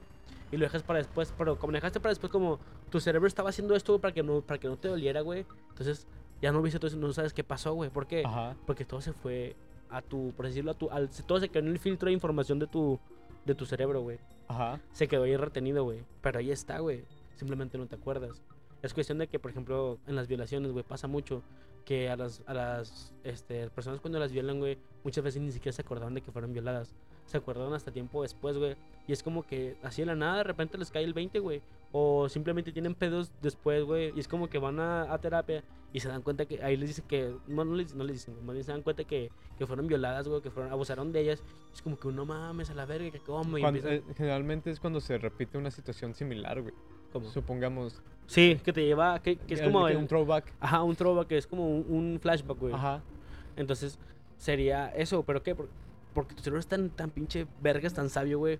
Y 0.52 0.58
lo 0.58 0.66
dejas 0.66 0.84
para 0.84 1.00
después, 1.00 1.34
pero 1.38 1.58
como 1.58 1.72
lo 1.72 1.78
dejaste 1.78 2.00
para 2.02 2.12
después, 2.12 2.30
como 2.32 2.60
tu 2.90 3.00
cerebro 3.00 3.28
estaba 3.28 3.50
haciendo 3.50 3.74
esto 3.74 4.00
para 4.00 4.14
que 4.14 4.22
no, 4.22 4.42
para 4.42 4.60
que 4.60 4.68
no 4.68 4.76
te 4.76 4.90
doliera, 4.90 5.22
güey. 5.22 5.46
Entonces 5.70 6.08
ya 6.42 6.52
no 6.52 6.62
viste, 6.62 6.78
entonces 6.78 7.00
no 7.00 7.12
sabes 7.14 7.34
qué 7.34 7.44
pasó, 7.44 7.74
güey. 7.74 7.90
¿Por 7.90 8.06
qué? 8.06 8.24
Ajá. 8.26 8.56
Porque 8.66 8.84
todo 8.84 9.00
se 9.00 9.14
fue 9.14 9.56
a 9.96 10.02
tu, 10.02 10.34
por 10.36 10.46
decirlo, 10.46 10.72
a 10.72 10.74
tu, 10.74 10.90
al, 10.90 11.10
todo 11.10 11.40
se 11.40 11.50
quedó 11.50 11.64
en 11.64 11.72
el 11.72 11.80
filtro 11.80 12.08
de 12.08 12.14
información 12.14 12.60
de 12.60 12.68
tu, 12.68 13.00
de 13.46 13.56
tu 13.56 13.66
cerebro, 13.66 14.02
güey 14.02 14.18
Ajá. 14.48 14.80
se 14.92 15.08
quedó 15.08 15.24
ahí 15.24 15.36
retenido, 15.38 15.84
güey. 15.84 16.04
Pero 16.22 16.40
ahí 16.40 16.52
está, 16.52 16.80
güey. 16.80 17.06
Simplemente 17.36 17.78
no 17.78 17.88
te 17.88 17.96
acuerdas. 17.96 18.42
Es 18.82 18.94
cuestión 18.94 19.18
de 19.18 19.28
que, 19.28 19.40
por 19.40 19.52
ejemplo, 19.52 19.98
en 20.08 20.16
las 20.16 20.28
violaciones, 20.28 20.72
güey, 20.72 20.84
pasa 20.84 21.08
mucho 21.08 21.42
que 21.86 22.10
a 22.10 22.16
las, 22.16 22.44
a 22.46 22.54
las 22.54 23.14
este, 23.24 23.70
personas 23.70 24.00
cuando 24.00 24.20
las 24.20 24.32
violan, 24.32 24.60
güey, 24.60 24.78
muchas 25.04 25.24
veces 25.24 25.42
ni 25.42 25.52
siquiera 25.52 25.74
se 25.74 25.82
acordaban 25.82 26.14
de 26.14 26.22
que 26.22 26.32
fueron 26.32 26.54
violadas. 26.54 26.94
Se 27.26 27.38
acordaron 27.38 27.74
hasta 27.74 27.92
tiempo 27.92 28.22
después, 28.22 28.58
güey. 28.58 28.76
Y 29.08 29.14
es 29.14 29.24
como 29.24 29.44
que 29.44 29.78
así 29.84 30.02
de 30.02 30.08
la 30.08 30.16
nada, 30.16 30.38
de 30.38 30.44
repente 30.44 30.78
les 30.78 30.92
cae 30.92 31.04
el 31.04 31.14
20, 31.14 31.40
güey. 31.40 31.62
O 31.92 32.28
simplemente 32.28 32.72
tienen 32.72 32.96
pedos 32.96 33.32
después, 33.42 33.84
güey. 33.84 34.14
Y 34.16 34.20
es 34.20 34.28
como 34.28 34.50
que 34.50 34.58
van 34.58 34.80
a, 34.80 35.14
a 35.14 35.18
terapia 35.20 35.64
y 35.94 36.00
se 36.00 36.10
dan 36.10 36.22
cuenta 36.24 36.46
que 36.46 36.62
ahí 36.64 36.76
les 36.76 36.90
dicen 36.90 37.06
que, 37.08 37.36
no, 37.48 37.64
no 37.64 37.76
les, 37.76 37.94
no 37.96 38.04
les 38.04 38.16
dicen, 38.18 38.36
más 38.46 38.54
bien 38.54 38.64
se 38.66 38.72
dan 38.72 38.82
cuenta 38.82 39.04
que, 39.04 39.32
que 39.58 39.66
fueron 39.68 39.88
violadas, 39.88 40.28
güey, 40.28 40.42
que 40.42 40.50
fueron, 40.52 40.72
abusaron 40.72 41.12
de 41.14 41.22
ellas. 41.22 41.44
Es 41.72 41.82
como 41.84 41.98
que 42.00 42.08
uno 42.08 42.26
mames 42.26 42.70
a 42.72 42.74
la 42.74 42.86
verga, 42.86 43.12
que 43.12 43.20
Cuando- 43.20 43.58
empiezan- 43.60 43.94
eh, 43.94 44.04
generalmente 44.18 44.72
es 44.72 44.80
cuando 44.80 45.00
se 45.00 45.18
repite 45.20 45.58
una 45.58 45.70
situación 45.72 46.14
similar, 46.16 46.62
güey. 46.62 46.74
¿Cómo? 47.14 47.30
Supongamos. 47.30 48.02
Sí, 48.26 48.60
que 48.64 48.74
te 48.74 48.84
lleva, 48.84 49.22
que, 49.22 49.36
que 49.36 49.54
es 49.54 49.60
el- 49.62 49.72
como 49.72 49.86
que 49.86 49.92
el- 49.92 49.98
un 50.00 50.08
throwback. 50.08 50.52
Ajá, 50.60 50.82
un 50.82 50.96
throwback, 50.96 51.28
que 51.28 51.38
es 51.38 51.46
como 51.46 51.70
un, 51.70 51.86
un 51.88 52.20
flashback, 52.20 52.58
güey. 52.58 52.74
Ajá. 52.74 53.04
Entonces, 53.56 54.00
sería 54.38 54.88
eso, 54.96 55.24
¿pero 55.24 55.44
qué? 55.44 55.54
Por- 55.56 55.70
Porque 56.16 56.36
tu 56.36 56.42
cerebro 56.44 56.60
es 56.60 56.68
tan, 56.68 56.90
tan 56.92 57.10
pinche 57.12 57.48
vergas, 57.62 57.94
tan 57.94 58.08
sabio, 58.10 58.38
güey, 58.40 58.60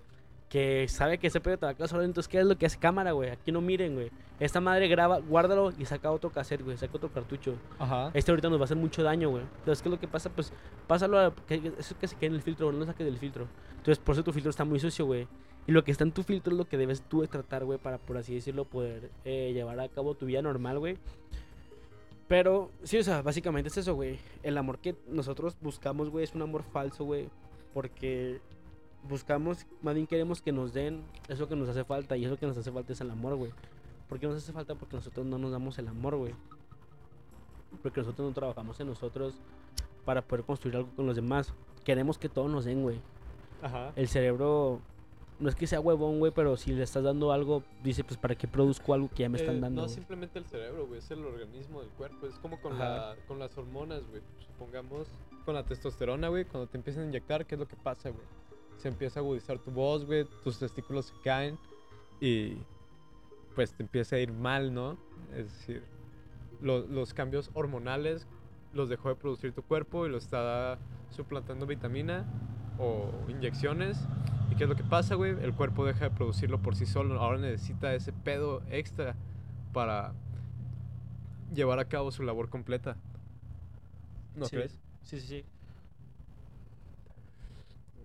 que 0.54 0.86
sabe 0.86 1.18
que 1.18 1.26
ese 1.26 1.40
pedo 1.40 1.58
te 1.58 1.66
va 1.66 1.72
a 1.72 1.74
causar. 1.74 2.00
Entonces, 2.02 2.28
¿qué 2.28 2.38
es 2.38 2.46
lo 2.46 2.56
que 2.56 2.64
hace 2.64 2.78
cámara, 2.78 3.10
güey? 3.10 3.30
Aquí 3.30 3.50
no 3.50 3.60
miren, 3.60 3.94
güey. 3.94 4.12
Esta 4.38 4.60
madre 4.60 4.86
graba, 4.86 5.18
guárdalo 5.18 5.72
y 5.76 5.84
saca 5.84 6.12
otro 6.12 6.30
cassette, 6.30 6.62
güey, 6.62 6.76
saca 6.76 6.96
otro 6.96 7.12
cartucho. 7.12 7.56
Ajá. 7.76 8.12
Este 8.14 8.30
ahorita 8.30 8.48
nos 8.48 8.60
va 8.60 8.62
a 8.62 8.66
hacer 8.66 8.76
mucho 8.76 9.02
daño, 9.02 9.30
güey. 9.30 9.42
Entonces, 9.42 9.82
¿qué 9.82 9.88
es 9.88 9.90
lo 9.90 9.98
que 9.98 10.06
pasa? 10.06 10.30
Pues, 10.30 10.52
pásalo 10.86 11.18
a... 11.18 11.34
Que, 11.34 11.72
eso 11.76 11.98
que 11.98 12.06
se 12.06 12.14
quede 12.14 12.28
en 12.28 12.34
el 12.34 12.42
filtro, 12.42 12.66
güey, 12.66 12.74
no 12.74 12.84
lo 12.84 12.86
saques 12.86 13.04
del 13.04 13.18
filtro. 13.18 13.48
Entonces, 13.70 13.98
por 13.98 14.14
eso 14.14 14.22
tu 14.22 14.32
filtro 14.32 14.50
está 14.50 14.64
muy 14.64 14.78
sucio, 14.78 15.06
güey. 15.06 15.26
Y 15.66 15.72
lo 15.72 15.82
que 15.82 15.90
está 15.90 16.04
en 16.04 16.12
tu 16.12 16.22
filtro 16.22 16.52
es 16.52 16.58
lo 16.58 16.68
que 16.68 16.76
debes 16.76 17.02
tú 17.02 17.26
tratar, 17.26 17.64
güey, 17.64 17.80
para, 17.80 17.98
por 17.98 18.16
así 18.16 18.32
decirlo, 18.32 18.64
poder 18.64 19.10
eh, 19.24 19.50
llevar 19.54 19.80
a 19.80 19.88
cabo 19.88 20.14
tu 20.14 20.26
vida 20.26 20.40
normal, 20.40 20.78
güey. 20.78 20.98
Pero, 22.28 22.70
sí, 22.84 22.98
o 22.98 23.02
sea, 23.02 23.22
básicamente 23.22 23.70
es 23.70 23.76
eso, 23.78 23.96
güey. 23.96 24.20
El 24.44 24.56
amor 24.56 24.78
que 24.78 24.94
nosotros 25.08 25.56
buscamos, 25.60 26.10
güey, 26.10 26.22
es 26.22 26.32
un 26.32 26.42
amor 26.42 26.62
falso, 26.62 27.04
güey. 27.04 27.28
Porque 27.72 28.40
buscamos, 29.08 29.66
más 29.82 29.94
bien 29.94 30.06
queremos 30.06 30.40
que 30.42 30.52
nos 30.52 30.72
den 30.72 31.02
eso 31.28 31.48
que 31.48 31.56
nos 31.56 31.68
hace 31.68 31.84
falta. 31.84 32.16
Y 32.16 32.24
eso 32.24 32.36
que 32.36 32.46
nos 32.46 32.56
hace 32.56 32.70
falta 32.72 32.92
es 32.92 33.00
el 33.00 33.10
amor, 33.10 33.36
güey. 33.36 33.52
¿Por 34.08 34.18
qué 34.18 34.26
nos 34.26 34.36
hace 34.36 34.52
falta? 34.52 34.74
Porque 34.74 34.96
nosotros 34.96 35.24
no 35.26 35.38
nos 35.38 35.52
damos 35.52 35.78
el 35.78 35.88
amor, 35.88 36.16
güey. 36.16 36.34
Porque 37.82 38.00
nosotros 38.00 38.28
no 38.28 38.34
trabajamos 38.34 38.78
en 38.80 38.86
nosotros 38.88 39.34
para 40.04 40.22
poder 40.22 40.44
construir 40.44 40.76
algo 40.76 40.90
con 40.94 41.06
los 41.06 41.16
demás. 41.16 41.52
Queremos 41.84 42.18
que 42.18 42.28
todos 42.28 42.50
nos 42.50 42.64
den, 42.64 42.82
güey. 42.82 43.00
Ajá. 43.62 43.92
El 43.96 44.08
cerebro 44.08 44.80
no 45.40 45.48
es 45.48 45.56
que 45.56 45.66
sea 45.66 45.80
huevón, 45.80 46.18
güey, 46.20 46.32
pero 46.32 46.56
si 46.56 46.72
le 46.72 46.82
estás 46.84 47.02
dando 47.02 47.32
algo, 47.32 47.62
dice, 47.82 48.04
pues 48.04 48.16
para 48.18 48.34
qué 48.36 48.46
produzco 48.46 48.94
algo 48.94 49.08
que 49.08 49.22
ya 49.24 49.28
me 49.28 49.38
están 49.38 49.56
Eh, 49.56 49.60
dando. 49.60 49.80
No 49.82 49.86
güey? 49.86 49.94
simplemente 49.94 50.38
el 50.38 50.44
cerebro, 50.46 50.86
güey, 50.86 50.98
es 51.00 51.10
el 51.10 51.24
organismo 51.24 51.80
del 51.80 51.90
cuerpo. 51.90 52.26
Es 52.26 52.38
como 52.38 52.60
con, 52.60 52.78
la, 52.78 53.16
con 53.26 53.38
las 53.38 53.56
hormonas, 53.58 54.06
güey. 54.08 54.22
Supongamos 54.46 55.08
con 55.44 55.54
la 55.54 55.64
testosterona, 55.64 56.28
güey, 56.28 56.44
cuando 56.44 56.68
te 56.68 56.76
empiezan 56.76 57.04
a 57.04 57.06
inyectar, 57.06 57.44
¿qué 57.46 57.56
es 57.56 57.58
lo 57.58 57.66
que 57.66 57.76
pasa, 57.76 58.10
güey? 58.10 58.24
Se 58.78 58.88
empieza 58.88 59.20
a 59.20 59.22
agudizar 59.22 59.58
tu 59.58 59.70
voz, 59.70 60.04
güey, 60.04 60.24
tus 60.42 60.58
testículos 60.58 61.06
se 61.06 61.14
caen 61.22 61.58
y 62.20 62.58
pues 63.54 63.72
te 63.72 63.82
empieza 63.82 64.16
a 64.16 64.18
ir 64.18 64.32
mal, 64.32 64.74
¿no? 64.74 64.98
Es 65.32 65.46
decir, 65.46 65.84
lo- 66.60 66.86
los 66.86 67.14
cambios 67.14 67.50
hormonales 67.54 68.26
los 68.72 68.88
dejó 68.88 69.08
de 69.08 69.14
producir 69.16 69.52
tu 69.52 69.62
cuerpo 69.62 70.06
y 70.06 70.10
lo 70.10 70.18
está 70.18 70.78
suplantando 71.10 71.64
vitamina 71.66 72.24
o 72.78 73.10
inyecciones. 73.28 73.98
¿Y 74.50 74.56
qué 74.56 74.64
es 74.64 74.68
lo 74.68 74.76
que 74.76 74.84
pasa, 74.84 75.14
güey? 75.14 75.30
El 75.42 75.54
cuerpo 75.54 75.86
deja 75.86 76.06
de 76.08 76.10
producirlo 76.10 76.60
por 76.60 76.74
sí 76.74 76.84
solo. 76.84 77.18
Ahora 77.20 77.38
necesita 77.38 77.94
ese 77.94 78.12
pedo 78.12 78.62
extra 78.70 79.14
para 79.72 80.12
llevar 81.54 81.78
a 81.78 81.84
cabo 81.86 82.10
su 82.10 82.22
labor 82.24 82.48
completa. 82.50 82.96
¿No 84.36 84.46
Sí. 84.46 84.56
crees? 84.56 84.78
Sí, 85.04 85.20
sí, 85.20 85.26
sí. 85.26 85.44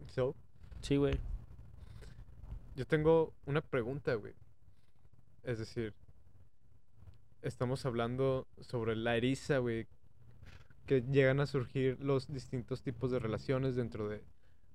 So, 0.07 0.35
Sí, 0.81 0.97
güey. 0.97 1.19
yo 2.75 2.85
tengo 2.85 3.33
una 3.45 3.61
pregunta, 3.61 4.13
güey. 4.15 4.33
Es 5.43 5.59
decir, 5.59 5.93
estamos 7.41 7.85
hablando 7.85 8.47
sobre 8.61 8.95
la 8.95 9.15
eriza, 9.17 9.57
güey, 9.59 9.87
que 10.85 11.01
llegan 11.01 11.39
a 11.39 11.45
surgir 11.45 11.99
los 12.01 12.31
distintos 12.31 12.81
tipos 12.81 13.11
de 13.11 13.19
relaciones 13.19 13.75
dentro 13.75 14.09
de 14.09 14.23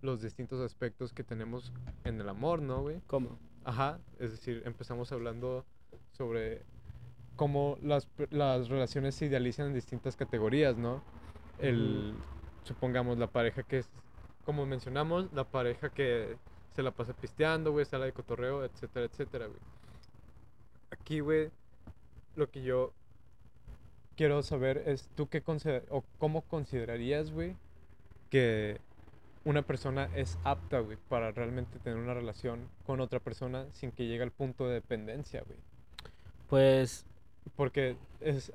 los 0.02 0.20
distintos 0.20 0.61
aspectos 0.61 1.12
que 1.12 1.24
tenemos 1.24 1.72
en 2.05 2.20
el 2.20 2.28
amor, 2.28 2.61
¿no, 2.62 2.82
güey? 2.82 3.00
¿Cómo? 3.07 3.38
Ajá, 3.64 3.98
es 4.18 4.30
decir, 4.30 4.62
empezamos 4.66 5.11
hablando 5.12 5.64
sobre 6.12 6.62
cómo 7.36 7.78
las, 7.82 8.09
las 8.30 8.68
relaciones 8.68 9.14
se 9.14 9.26
idealizan 9.26 9.68
en 9.68 9.74
distintas 9.74 10.16
categorías, 10.16 10.76
¿no? 10.76 11.02
El, 11.59 12.14
supongamos, 12.64 13.18
la 13.18 13.28
pareja 13.28 13.62
que 13.62 13.78
es, 13.78 13.90
como 14.45 14.66
mencionamos, 14.66 15.32
la 15.32 15.45
pareja 15.45 15.90
que 15.90 16.36
se 16.74 16.82
la 16.82 16.90
pasa 16.90 17.12
pisteando, 17.12 17.72
güey, 17.72 17.84
sala 17.84 18.05
de 18.05 18.12
cotorreo, 18.12 18.64
etcétera, 18.64 19.07
etcétera, 19.07 19.47
güey. 19.47 19.61
Aquí, 20.90 21.20
güey, 21.20 21.51
lo 22.36 22.51
que 22.51 22.62
yo 22.62 22.92
quiero 24.16 24.42
saber 24.42 24.82
es, 24.86 25.09
¿tú 25.14 25.28
qué 25.28 25.42
consider 25.42 25.84
o 25.90 26.05
cómo 26.18 26.42
considerarías, 26.42 27.32
güey, 27.32 27.57
que 28.30 28.80
una 29.45 29.62
persona 29.62 30.09
es 30.14 30.38
apta, 30.45 30.80
güey, 30.80 30.97
para 31.09 31.30
realmente 31.30 31.78
tener 31.78 31.99
una 31.99 32.14
relación 32.14 32.68
con 32.86 33.01
otra 33.01 33.20
persona 33.20 33.66
sin 33.72 33.92
que 33.92 34.07
llegue 34.07 34.22
al 34.22 34.30
punto 34.30 34.66
de 34.66 34.74
dependencia, 34.74 35.42
güey. 35.47 35.59
Pues, 36.49 37.05
Porque 37.57 37.97
es 38.20 38.51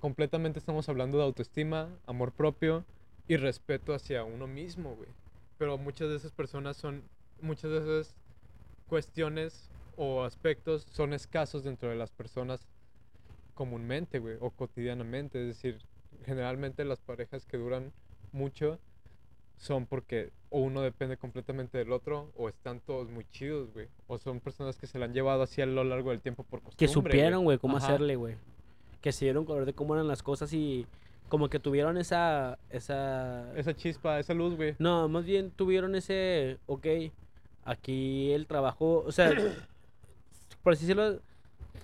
completamente 0.00 0.58
estamos 0.58 0.88
hablando 0.88 1.18
de 1.18 1.24
autoestima, 1.24 1.88
amor 2.06 2.32
propio 2.32 2.84
y 3.28 3.36
respeto 3.36 3.94
hacia 3.94 4.24
uno 4.24 4.46
mismo, 4.46 4.94
güey. 4.96 5.08
Pero 5.58 5.78
muchas 5.78 6.08
de 6.08 6.16
esas 6.16 6.32
personas 6.32 6.76
son, 6.76 7.02
muchas 7.40 7.70
de 7.70 7.78
esas 7.78 8.14
cuestiones 8.88 9.70
o 9.96 10.24
aspectos 10.24 10.86
son 10.90 11.12
escasos 11.12 11.64
dentro 11.64 11.88
de 11.88 11.96
las 11.96 12.10
personas 12.10 12.66
comúnmente, 13.54 14.18
güey, 14.18 14.36
o 14.40 14.50
cotidianamente. 14.50 15.40
Es 15.40 15.46
decir, 15.48 15.78
generalmente 16.24 16.84
las 16.84 17.00
parejas 17.00 17.46
que 17.46 17.56
duran 17.56 17.92
mucho 18.32 18.78
son 19.56 19.86
porque 19.86 20.30
o 20.50 20.60
uno 20.60 20.82
depende 20.82 21.16
completamente 21.16 21.78
del 21.78 21.92
otro 21.92 22.30
o 22.36 22.48
están 22.48 22.80
todos 22.80 23.08
muy 23.08 23.24
chidos, 23.30 23.72
güey. 23.72 23.88
O 24.06 24.18
son 24.18 24.40
personas 24.40 24.76
que 24.76 24.86
se 24.86 24.98
la 24.98 25.06
han 25.06 25.14
llevado 25.14 25.42
así 25.42 25.62
a 25.62 25.66
lo 25.66 25.84
largo 25.84 26.10
del 26.10 26.20
tiempo 26.20 26.42
por 26.42 26.60
costumbre. 26.60 26.86
que 26.86 26.92
supieron, 26.92 27.44
güey, 27.44 27.58
cómo 27.58 27.78
Ajá. 27.78 27.86
hacerle, 27.86 28.16
güey. 28.16 28.36
Que 29.00 29.12
se 29.12 29.24
dieron 29.24 29.44
color 29.44 29.64
de 29.64 29.72
cómo 29.72 29.94
eran 29.94 30.08
las 30.08 30.22
cosas 30.22 30.52
y 30.52 30.86
como 31.34 31.48
que 31.48 31.58
tuvieron 31.58 31.96
esa... 31.98 32.60
Esa... 32.70 33.52
Esa 33.56 33.74
chispa, 33.74 34.20
esa 34.20 34.34
luz, 34.34 34.54
güey. 34.54 34.76
No, 34.78 35.08
más 35.08 35.24
bien 35.24 35.50
tuvieron 35.50 35.96
ese, 35.96 36.58
ok, 36.66 36.86
aquí 37.64 38.30
el 38.30 38.46
trabajo, 38.46 39.02
o 39.04 39.10
sea, 39.10 39.32
por 40.62 40.74
así 40.74 40.82
decirlo, 40.86 41.18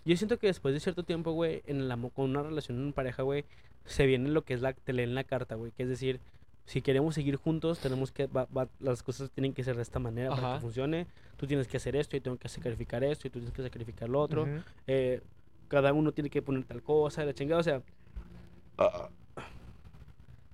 yo 0.05 0.17
siento 0.17 0.39
que 0.39 0.47
después 0.47 0.73
de 0.73 0.79
cierto 0.79 1.03
tiempo, 1.03 1.33
güey, 1.33 1.63
en 1.67 1.81
el 1.81 1.91
amor, 1.91 2.13
con 2.13 2.31
una 2.31 2.45
relación 2.45 2.79
en 2.81 2.93
pareja, 2.93 3.25
güey, 3.25 3.45
se 3.87 4.07
viene 4.07 4.29
lo 4.29 4.43
que 4.43 4.55
es 4.55 4.61
la, 4.61 4.73
te 4.73 4.93
leen 4.93 5.17
la 5.17 5.25
carta, 5.25 5.57
güey, 5.57 5.73
que 5.73 5.83
es 5.83 5.89
decir, 5.89 6.21
si 6.65 6.81
queremos 6.81 7.17
seguir 7.17 7.35
juntos, 7.35 7.81
tenemos 7.81 8.13
que, 8.13 8.29
va- 8.29 8.47
va- 8.57 8.69
las 8.79 9.03
cosas 9.03 9.33
tienen 9.33 9.53
que 9.53 9.65
ser 9.65 9.75
de 9.75 9.83
esta 9.83 9.99
manera 9.99 10.31
para 10.31 10.47
Ajá. 10.47 10.55
que 10.55 10.61
funcione, 10.61 11.09
tú 11.37 11.49
tienes 11.49 11.67
que 11.67 11.79
hacer 11.79 11.97
esto, 11.97 12.17
y 12.17 12.21
tengo 12.21 12.37
que 12.37 12.49
sacrificar 12.49 13.03
esto, 13.03 13.27
y 13.27 13.31
tú 13.31 13.41
tienes 13.41 13.53
que 13.53 13.65
sacrificar 13.65 14.09
lo 14.09 14.21
otro, 14.21 14.43
Ujú. 14.45 14.63
eh, 14.87 15.21
cada 15.67 15.93
uno 15.93 16.13
tiene 16.13 16.31
que 16.31 16.41
poner 16.41 16.63
tal 16.63 16.83
cosa, 16.85 17.25
la 17.25 17.35
chingada, 17.35 17.61
o 17.61 17.65
sea, 17.65 17.83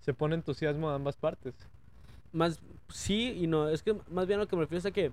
Se 0.07 0.15
pone 0.15 0.35
entusiasmo 0.37 0.89
a 0.89 0.95
ambas 0.95 1.17
partes. 1.17 1.55
Más 2.33 2.61
sí 2.89 3.37
y 3.39 3.47
no. 3.47 3.69
Es 3.69 3.83
que 3.83 3.95
más 4.11 4.27
bien 4.27 4.39
lo 4.39 4.47
que 4.49 4.57
me 4.57 4.63
refiero 4.63 4.79
es 4.79 4.87
a 4.87 4.91
que 4.93 5.13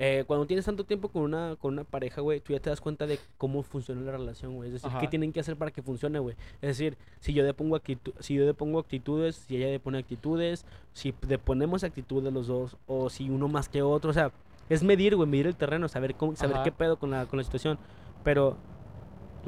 eh, 0.00 0.24
cuando 0.26 0.46
tienes 0.46 0.64
tanto 0.64 0.84
tiempo 0.84 1.08
con 1.08 1.22
una, 1.22 1.56
con 1.60 1.72
una 1.74 1.84
pareja, 1.84 2.20
güey, 2.20 2.40
tú 2.40 2.52
ya 2.52 2.60
te 2.60 2.70
das 2.70 2.80
cuenta 2.80 3.06
de 3.06 3.18
cómo 3.36 3.62
funciona 3.62 4.00
la 4.00 4.12
relación, 4.12 4.54
güey. 4.54 4.68
Es 4.68 4.74
decir, 4.74 4.90
qué 4.90 4.96
Ajá. 4.98 5.10
tienen 5.10 5.32
que 5.32 5.40
hacer 5.40 5.56
para 5.56 5.72
que 5.72 5.82
funcione, 5.82 6.18
güey. 6.20 6.36
Es 6.62 6.68
decir, 6.78 6.96
si 7.20 7.32
yo 7.34 7.44
depongo 7.44 7.76
actitu- 7.76 8.14
si 8.20 8.34
yo 8.34 8.46
depongo 8.46 8.78
actitudes, 8.78 9.34
si 9.36 9.56
ella 9.56 9.66
depone 9.68 9.98
actitudes, 9.98 10.64
si 10.92 11.12
deponemos 11.22 11.84
actitudes 11.84 12.32
los 12.32 12.46
dos, 12.46 12.76
o 12.86 13.10
si 13.10 13.28
uno 13.28 13.48
más 13.48 13.68
que 13.68 13.82
otro, 13.82 14.10
o 14.10 14.14
sea, 14.14 14.30
es 14.68 14.82
medir, 14.84 15.16
güey, 15.16 15.28
medir 15.28 15.48
el 15.48 15.56
terreno, 15.56 15.88
saber 15.88 16.14
cómo, 16.14 16.36
saber 16.36 16.56
Ajá. 16.56 16.64
qué 16.64 16.72
pedo 16.72 16.96
con 16.98 17.10
la, 17.10 17.26
con 17.26 17.36
la 17.38 17.42
situación. 17.44 17.76
Pero 18.22 18.56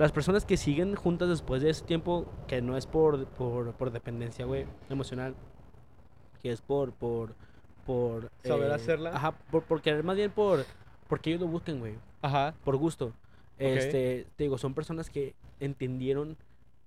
las 0.00 0.12
personas 0.12 0.46
que 0.46 0.56
siguen 0.56 0.94
juntas 0.94 1.28
después 1.28 1.60
de 1.60 1.68
ese 1.68 1.84
tiempo, 1.84 2.26
que 2.48 2.62
no 2.62 2.78
es 2.78 2.86
por, 2.86 3.26
por, 3.26 3.74
por 3.74 3.90
dependencia, 3.90 4.46
güey, 4.46 4.64
emocional, 4.88 5.34
que 6.40 6.50
es 6.50 6.62
por, 6.62 6.94
por, 6.94 7.34
por... 7.84 8.30
Saber 8.42 8.72
hacerla. 8.72 9.10
Ajá, 9.10 9.32
por, 9.50 9.64
por 9.64 9.82
querer, 9.82 10.02
más 10.02 10.16
bien 10.16 10.30
por, 10.30 10.64
porque 11.06 11.28
ellos 11.28 11.42
lo 11.42 11.48
busquen, 11.48 11.80
güey, 11.80 11.98
Ajá. 12.22 12.54
por 12.64 12.78
gusto. 12.78 13.12
Este, 13.58 14.26
te 14.36 14.44
digo, 14.44 14.56
son 14.56 14.72
personas 14.72 15.10
que 15.10 15.34
entendieron 15.58 16.38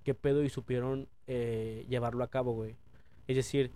qué 0.04 0.16
pedo 0.16 0.42
y 0.42 0.50
supieron 0.50 1.08
eh, 1.28 1.86
llevarlo 1.88 2.24
a 2.24 2.30
cabo, 2.30 2.54
güey. 2.54 2.76
Es 3.28 3.36
decir, 3.36 3.70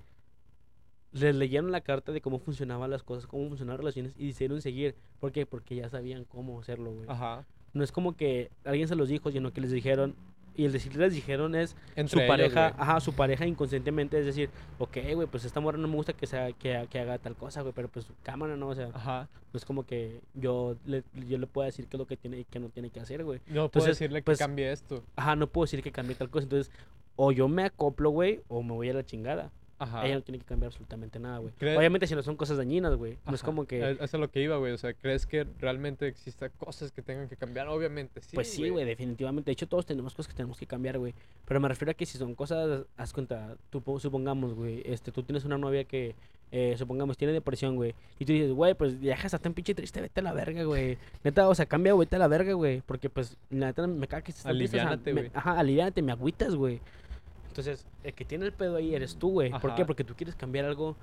les 1.12 1.36
leyeron 1.36 1.72
la 1.72 1.82
carta 1.82 2.12
de 2.12 2.22
cómo 2.22 2.40
funcionaban 2.40 2.90
las 2.90 3.04
cosas, 3.04 3.28
cómo 3.28 3.48
funcionaban 3.50 3.78
las 3.78 3.82
relaciones 3.82 4.14
y 4.18 4.26
decidieron 4.26 4.64
seguir. 4.64 4.96
¿Por 5.20 5.32
qué? 5.32 5.46
Porque 5.46 5.76
ya 5.76 5.90
sabían 5.90 6.26
cómo 6.26 6.60
hacerlo, 6.60 6.92
güey. 6.92 7.06
Ajá. 7.08 7.46
No 7.78 7.84
es 7.84 7.92
como 7.92 8.16
que 8.16 8.50
alguien 8.66 8.88
se 8.88 8.96
los 8.96 9.08
dijo, 9.10 9.32
sino 9.32 9.54
que 9.54 9.62
les 9.62 9.72
dijeron. 9.72 10.16
Y 10.56 10.66
el 10.66 10.72
decir 10.72 10.96
les 10.96 11.14
dijeron 11.14 11.54
es 11.54 11.76
Entre 11.96 12.20
su 12.20 12.28
pareja, 12.28 12.74
ajá, 12.80 13.00
su 13.00 13.14
pareja 13.14 13.46
inconscientemente, 13.46 14.20
es 14.20 14.26
decir, 14.26 14.50
ok, 14.80 14.98
güey, 15.14 15.28
pues 15.28 15.46
esta 15.46 15.60
morra 15.60 15.78
no 15.78 15.88
me 15.88 15.94
gusta 15.94 16.14
que, 16.14 16.26
sea, 16.26 16.52
que, 16.52 16.88
que 16.90 17.00
haga 17.00 17.20
tal 17.20 17.36
cosa, 17.36 17.62
güey, 17.62 17.74
pero 17.76 17.90
pues 17.90 18.08
cámara, 18.24 18.58
¿no? 18.58 18.70
O 18.70 18.74
sea, 18.74 18.90
Ajá. 18.92 19.30
no 19.54 19.58
es 19.58 19.64
como 19.66 19.86
que 19.86 20.20
yo 20.34 20.76
le, 20.88 21.04
yo 21.28 21.38
le 21.38 21.46
pueda 21.46 21.68
decir 21.68 21.86
qué 21.86 21.96
es 21.96 22.00
lo 22.00 22.08
que 22.08 22.18
tiene 22.18 22.40
y 22.40 22.44
qué 22.44 22.60
no 22.60 22.70
tiene 22.70 22.90
que 22.90 23.00
hacer, 23.00 23.24
güey. 23.24 23.40
No 23.46 23.70
puedo 23.70 23.86
decirle 23.86 24.22
que 24.22 24.26
pues, 24.26 24.40
cambie 24.40 24.72
esto. 24.72 25.04
Ajá, 25.16 25.36
no 25.36 25.46
puedo 25.46 25.66
decir 25.66 25.84
que 25.84 25.92
cambie 25.92 26.16
tal 26.16 26.32
cosa, 26.32 26.46
entonces, 26.46 26.74
o 27.16 27.32
yo 27.32 27.48
me 27.48 27.64
acoplo, 27.64 28.10
güey, 28.10 28.42
o 28.48 28.64
me 28.64 28.74
voy 28.74 28.90
a 28.90 28.94
la 28.94 29.06
chingada. 29.06 29.52
Ajá. 29.80 30.06
ella 30.06 30.16
no 30.16 30.22
tiene 30.22 30.40
que 30.40 30.46
cambiar 30.46 30.68
absolutamente 30.70 31.20
nada, 31.20 31.38
güey. 31.38 31.54
¿Crees- 31.60 31.78
Obviamente 31.78 32.08
si 32.08 32.16
no 32.16 32.24
son 32.24 32.36
cosas 32.36 32.58
dañinas, 32.58 32.96
güey. 32.96 33.18
No 33.26 33.36
es 33.36 33.44
como 33.44 33.66
que... 33.66 33.92
es- 33.92 33.98
Eso 34.02 34.18
es 34.18 34.22
lo 34.22 34.32
que 34.32 34.42
iba, 34.42 34.58
güey. 34.58 34.74
O 34.74 34.78
sea, 34.78 34.94
¿crees 34.94 35.26
que 35.28 35.46
realmente 35.60 36.08
exista 36.08 36.50
cosas 36.50 36.92
que 36.92 37.02
tengan 37.02 37.30
que 37.30 37.36
cambiar? 37.36 37.68
Obviamente 37.68 38.22
sí. 38.22 38.36
pues 38.36 38.52
sí, 38.52 38.70
güey, 38.70 38.86
definitivamente. 38.86 39.50
De 39.50 39.54
hecho, 39.54 39.68
todos 39.68 39.86
tenemos 39.86 40.14
cosas 40.14 40.28
que 40.30 40.36
tenemos 40.38 40.58
que 40.58 40.66
cambiar, 40.66 40.98
güey. 40.98 41.14
Pero 41.46 41.60
me 41.60 41.68
refiero 41.68 41.92
a 41.92 41.94
que 41.94 42.06
si 42.06 42.18
son 42.18 42.34
cosas, 42.36 42.86
haz 42.98 43.14
cuenta, 43.14 43.56
tú 43.70 43.82
po- 43.82 44.00
supongamos, 44.00 44.54
güey, 44.54 44.82
este, 44.86 45.12
tú 45.12 45.22
tienes 45.24 45.46
una 45.46 45.58
novia 45.58 45.84
que, 45.84 46.16
eh, 46.52 46.76
supongamos, 46.78 47.18
tiene 47.18 47.34
depresión, 47.34 47.76
güey. 47.76 47.94
Y 48.20 48.26
tú 48.26 48.32
dices, 48.34 48.52
güey, 48.54 48.74
pues 48.74 49.00
ya 49.02 49.14
estás 49.16 49.40
tan 49.42 49.54
pinche 49.54 49.76
triste, 49.76 50.02
vete 50.02 50.22
a 50.22 50.24
la 50.24 50.34
verga, 50.34 50.64
güey. 50.64 50.98
Neta, 51.24 51.48
o 51.50 51.54
sea, 51.54 51.66
cambia, 51.66 51.94
güey, 51.94 52.06
vete 52.06 52.16
a 52.16 52.20
la 52.20 52.28
verga, 52.28 52.54
güey. 52.54 52.82
Porque, 52.86 53.10
pues, 53.10 53.38
la 53.50 53.68
neta 53.68 53.86
me 53.86 54.08
caga 54.08 54.24
que 54.24 54.32
estés 54.32 54.44
tan 54.46 54.54
triste, 54.58 54.78
o 54.78 54.80
sea, 54.80 54.90
me-. 55.14 55.32
Ajá, 55.34 55.60
aliviánate, 55.60 56.02
me 56.02 56.12
agüitas, 56.14 56.56
güey. 56.56 56.80
Entonces, 57.58 57.88
el 58.04 58.14
que 58.14 58.24
tiene 58.24 58.46
el 58.46 58.54
pedo 58.54 58.76
ahí 58.76 58.94
eres 58.94 59.16
tú, 59.16 59.32
güey. 59.32 59.52
¿Por 59.60 59.74
qué? 59.74 59.84
Porque 59.84 60.04
tú 60.04 60.16
quieres 60.16 60.36
cambiar 60.36 60.66
algo 60.66 60.96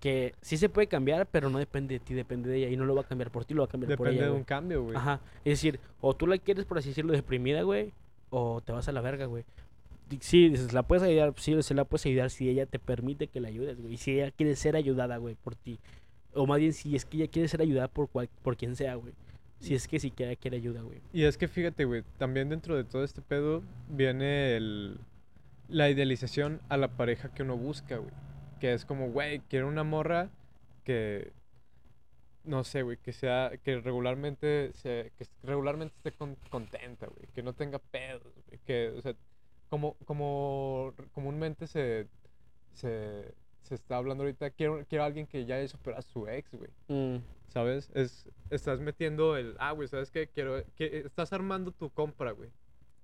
que 0.00 0.34
sí 0.40 0.56
se 0.56 0.68
puede 0.68 0.86
cambiar, 0.86 1.26
pero 1.26 1.50
no 1.50 1.58
depende 1.58 1.94
de 1.94 2.00
ti, 2.00 2.14
depende 2.14 2.48
de 2.48 2.58
ella. 2.58 2.68
Y 2.70 2.76
no 2.76 2.86
lo 2.86 2.94
va 2.94 3.02
a 3.02 3.04
cambiar 3.04 3.30
por 3.30 3.44
ti, 3.44 3.52
lo 3.52 3.62
va 3.62 3.66
a 3.66 3.68
cambiar 3.68 3.96
por 3.96 4.06
Depende 4.06 4.20
ella, 4.20 4.24
de 4.24 4.30
güey. 4.30 4.40
un 4.40 4.44
cambio, 4.44 4.82
güey. 4.84 4.96
Ajá. 4.96 5.20
Es 5.44 5.60
decir, 5.60 5.80
o 6.00 6.14
tú 6.14 6.26
la 6.26 6.38
quieres, 6.38 6.64
por 6.64 6.78
así 6.78 6.88
decirlo, 6.88 7.12
deprimida, 7.12 7.62
güey, 7.62 7.92
o 8.30 8.62
te 8.62 8.72
vas 8.72 8.88
a 8.88 8.92
la 8.92 9.00
verga, 9.00 9.26
güey. 9.26 9.44
Sí, 10.20 10.48
dices, 10.48 10.72
la 10.72 10.82
puedes 10.84 11.02
ayudar, 11.02 11.34
sí, 11.36 11.62
se 11.62 11.74
la 11.74 11.84
puedes 11.84 12.06
ayudar 12.06 12.30
si 12.30 12.48
ella 12.48 12.64
te 12.64 12.78
permite 12.78 13.26
que 13.26 13.40
la 13.40 13.48
ayudes, 13.48 13.78
güey. 13.78 13.94
Y 13.94 13.96
si 13.98 14.12
ella 14.12 14.30
quiere 14.30 14.56
ser 14.56 14.76
ayudada, 14.76 15.18
güey, 15.18 15.34
por 15.34 15.54
ti. 15.54 15.78
O 16.32 16.46
más 16.46 16.58
bien, 16.58 16.72
si 16.72 16.96
es 16.96 17.04
que 17.04 17.18
ella 17.18 17.28
quiere 17.28 17.48
ser 17.48 17.60
ayudada 17.60 17.88
por, 17.88 18.08
cual, 18.08 18.30
por 18.42 18.56
quien 18.56 18.76
sea, 18.76 18.94
güey. 18.94 19.12
Si 19.60 19.74
es 19.74 19.88
que 19.88 19.98
siquiera 19.98 20.34
quiere 20.36 20.58
ayuda, 20.58 20.82
güey. 20.82 21.00
Y 21.12 21.24
es 21.24 21.36
que 21.36 21.48
fíjate, 21.48 21.84
güey, 21.84 22.04
también 22.16 22.48
dentro 22.48 22.76
de 22.76 22.84
todo 22.84 23.02
este 23.02 23.20
pedo 23.20 23.62
viene 23.88 24.56
el, 24.56 24.98
la 25.68 25.90
idealización 25.90 26.60
a 26.68 26.76
la 26.76 26.88
pareja 26.96 27.32
que 27.32 27.42
uno 27.42 27.56
busca, 27.56 27.98
güey. 27.98 28.12
Que 28.60 28.72
es 28.72 28.84
como, 28.84 29.10
güey, 29.10 29.40
quiero 29.48 29.68
una 29.68 29.84
morra 29.84 30.30
que, 30.84 31.32
no 32.44 32.64
sé, 32.64 32.82
güey, 32.82 32.96
que 32.96 33.12
sea, 33.12 33.52
que 33.62 33.80
regularmente, 33.80 34.72
se, 34.74 35.12
que 35.18 35.26
regularmente 35.42 35.94
esté 35.96 36.12
con- 36.12 36.36
contenta, 36.50 37.06
güey. 37.06 37.26
Que 37.34 37.42
no 37.42 37.52
tenga 37.52 37.78
pedos, 37.78 38.34
güey. 38.46 38.58
Que, 38.66 38.88
o 38.96 39.02
sea, 39.02 39.14
como, 39.68 39.94
como 40.06 40.94
comúnmente 41.12 41.66
se, 41.66 42.08
se, 42.72 43.34
se 43.62 43.74
está 43.74 43.96
hablando 43.98 44.24
ahorita, 44.24 44.50
quiero, 44.50 44.84
quiero 44.88 45.04
a 45.04 45.06
alguien 45.06 45.26
que 45.26 45.44
ya 45.44 45.56
haya 45.56 45.68
superado 45.68 45.98
a 46.00 46.02
su 46.02 46.26
ex, 46.26 46.50
güey. 46.52 46.70
Mm, 46.88 47.22
¿Sabes? 47.48 47.90
Es, 47.94 48.28
estás 48.50 48.80
metiendo 48.80 49.36
el, 49.36 49.54
ah, 49.58 49.72
güey, 49.72 49.88
¿sabes 49.88 50.10
qué? 50.10 50.28
Quiero, 50.28 50.62
que 50.74 50.98
estás 51.06 51.32
armando 51.32 51.70
tu 51.72 51.90
compra, 51.90 52.32
güey. 52.32 52.50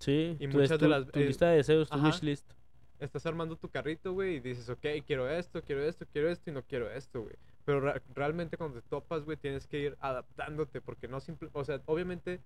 Sí, 0.04 0.36
Y 0.38 0.48
tu- 0.48 0.58
muchas 0.58 0.70
de 0.70 0.78
tu- 0.78 0.88
las- 0.88 1.10
Tu 1.10 1.18
eh, 1.20 1.24
lista 1.26 1.48
de 1.48 1.56
deseos, 1.56 1.88
tu 1.88 1.94
ajá. 1.96 2.06
wishlist. 2.06 2.50
Estás 3.00 3.26
armando 3.26 3.56
tu 3.56 3.68
carrito, 3.68 4.12
güey, 4.12 4.36
y 4.36 4.40
dices, 4.40 4.68
ok, 4.70 4.86
quiero 5.06 5.28
esto, 5.28 5.62
quiero 5.62 5.82
esto, 5.82 6.06
quiero 6.12 6.30
esto 6.30 6.50
y 6.50 6.52
no 6.52 6.62
quiero 6.62 6.90
esto, 6.90 7.22
güey. 7.22 7.34
Pero 7.64 7.80
realmente 8.14 8.56
cuando 8.56 8.80
te 8.80 8.88
topas, 8.88 9.24
güey, 9.24 9.36
tienes 9.36 9.66
que 9.66 9.78
ir 9.80 9.96
adaptándote 10.00 10.80
porque 10.80 11.08
no 11.08 11.20
simple, 11.20 11.48
o 11.52 11.64
sea, 11.64 11.80
obviamente 11.86 12.40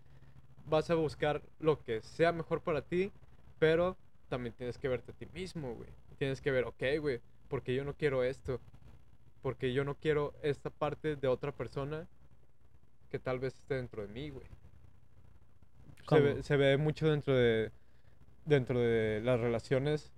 vas 0.67 0.91
a 0.91 0.95
buscar 0.95 1.43
lo 1.61 1.83
que 1.83 2.01
sea 2.03 2.33
mejor 2.33 2.61
para 2.63 2.83
ti, 2.83 3.11
pero 3.59 3.97
también 4.29 4.55
tienes 4.55 4.79
que 4.79 4.89
verte 4.89 5.13
a 5.13 5.15
ti 5.15 5.27
mismo, 5.35 5.75
güey. 5.75 5.91
Tienes 6.19 6.41
que 6.41 6.51
ver, 6.51 6.65
ok, 6.65 6.83
güey, 7.01 7.21
porque 7.49 7.75
yo 7.75 7.85
no 7.85 7.95
quiero 7.95 8.23
esto, 8.23 8.61
porque 9.43 9.73
yo 9.73 9.85
no 9.85 9.95
quiero 9.97 10.35
esta 10.43 10.71
parte 10.71 11.17
de 11.17 11.29
otra 11.29 11.53
persona 11.53 12.07
que 13.11 13.19
tal 13.19 13.39
vez 13.39 13.55
esté 13.55 13.75
dentro 13.75 14.03
de 14.03 14.09
mí, 14.09 14.31
güey. 14.31 14.47
Se 16.09 16.21
ve, 16.21 16.43
se 16.43 16.57
ve 16.57 16.77
mucho 16.77 17.09
dentro 17.09 17.35
de 17.37 17.71
dentro 18.49 18.81
de 18.81 19.21
las 19.23 19.39
relaciones 19.39 20.11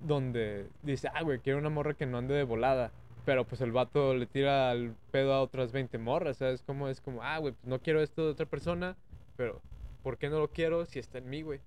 donde 0.00 0.68
dice, 0.82 1.08
ah, 1.12 1.22
güey, 1.22 1.40
quiero 1.40 1.58
una 1.58 1.70
morra 1.70 1.94
que 1.94 2.06
no 2.06 2.18
ande 2.18 2.34
de 2.34 2.44
volada. 2.44 2.92
Pero 3.24 3.44
pues 3.44 3.60
el 3.60 3.72
vato 3.72 4.14
le 4.14 4.26
tira 4.26 4.72
el 4.72 4.94
pedo 5.10 5.34
a 5.34 5.42
otras 5.42 5.72
20 5.72 5.98
morras, 5.98 6.38
¿sabes? 6.38 6.62
Como 6.62 6.88
es 6.88 7.00
como, 7.00 7.22
ah, 7.22 7.38
güey, 7.38 7.52
pues 7.52 7.66
no 7.66 7.78
quiero 7.80 8.00
esto 8.00 8.24
de 8.24 8.30
otra 8.30 8.46
persona, 8.46 8.96
pero 9.36 9.60
¿por 10.02 10.16
qué 10.16 10.30
no 10.30 10.38
lo 10.38 10.48
quiero 10.48 10.86
si 10.86 10.98
está 10.98 11.18
en 11.18 11.28
mí, 11.28 11.42
güey? 11.42 11.60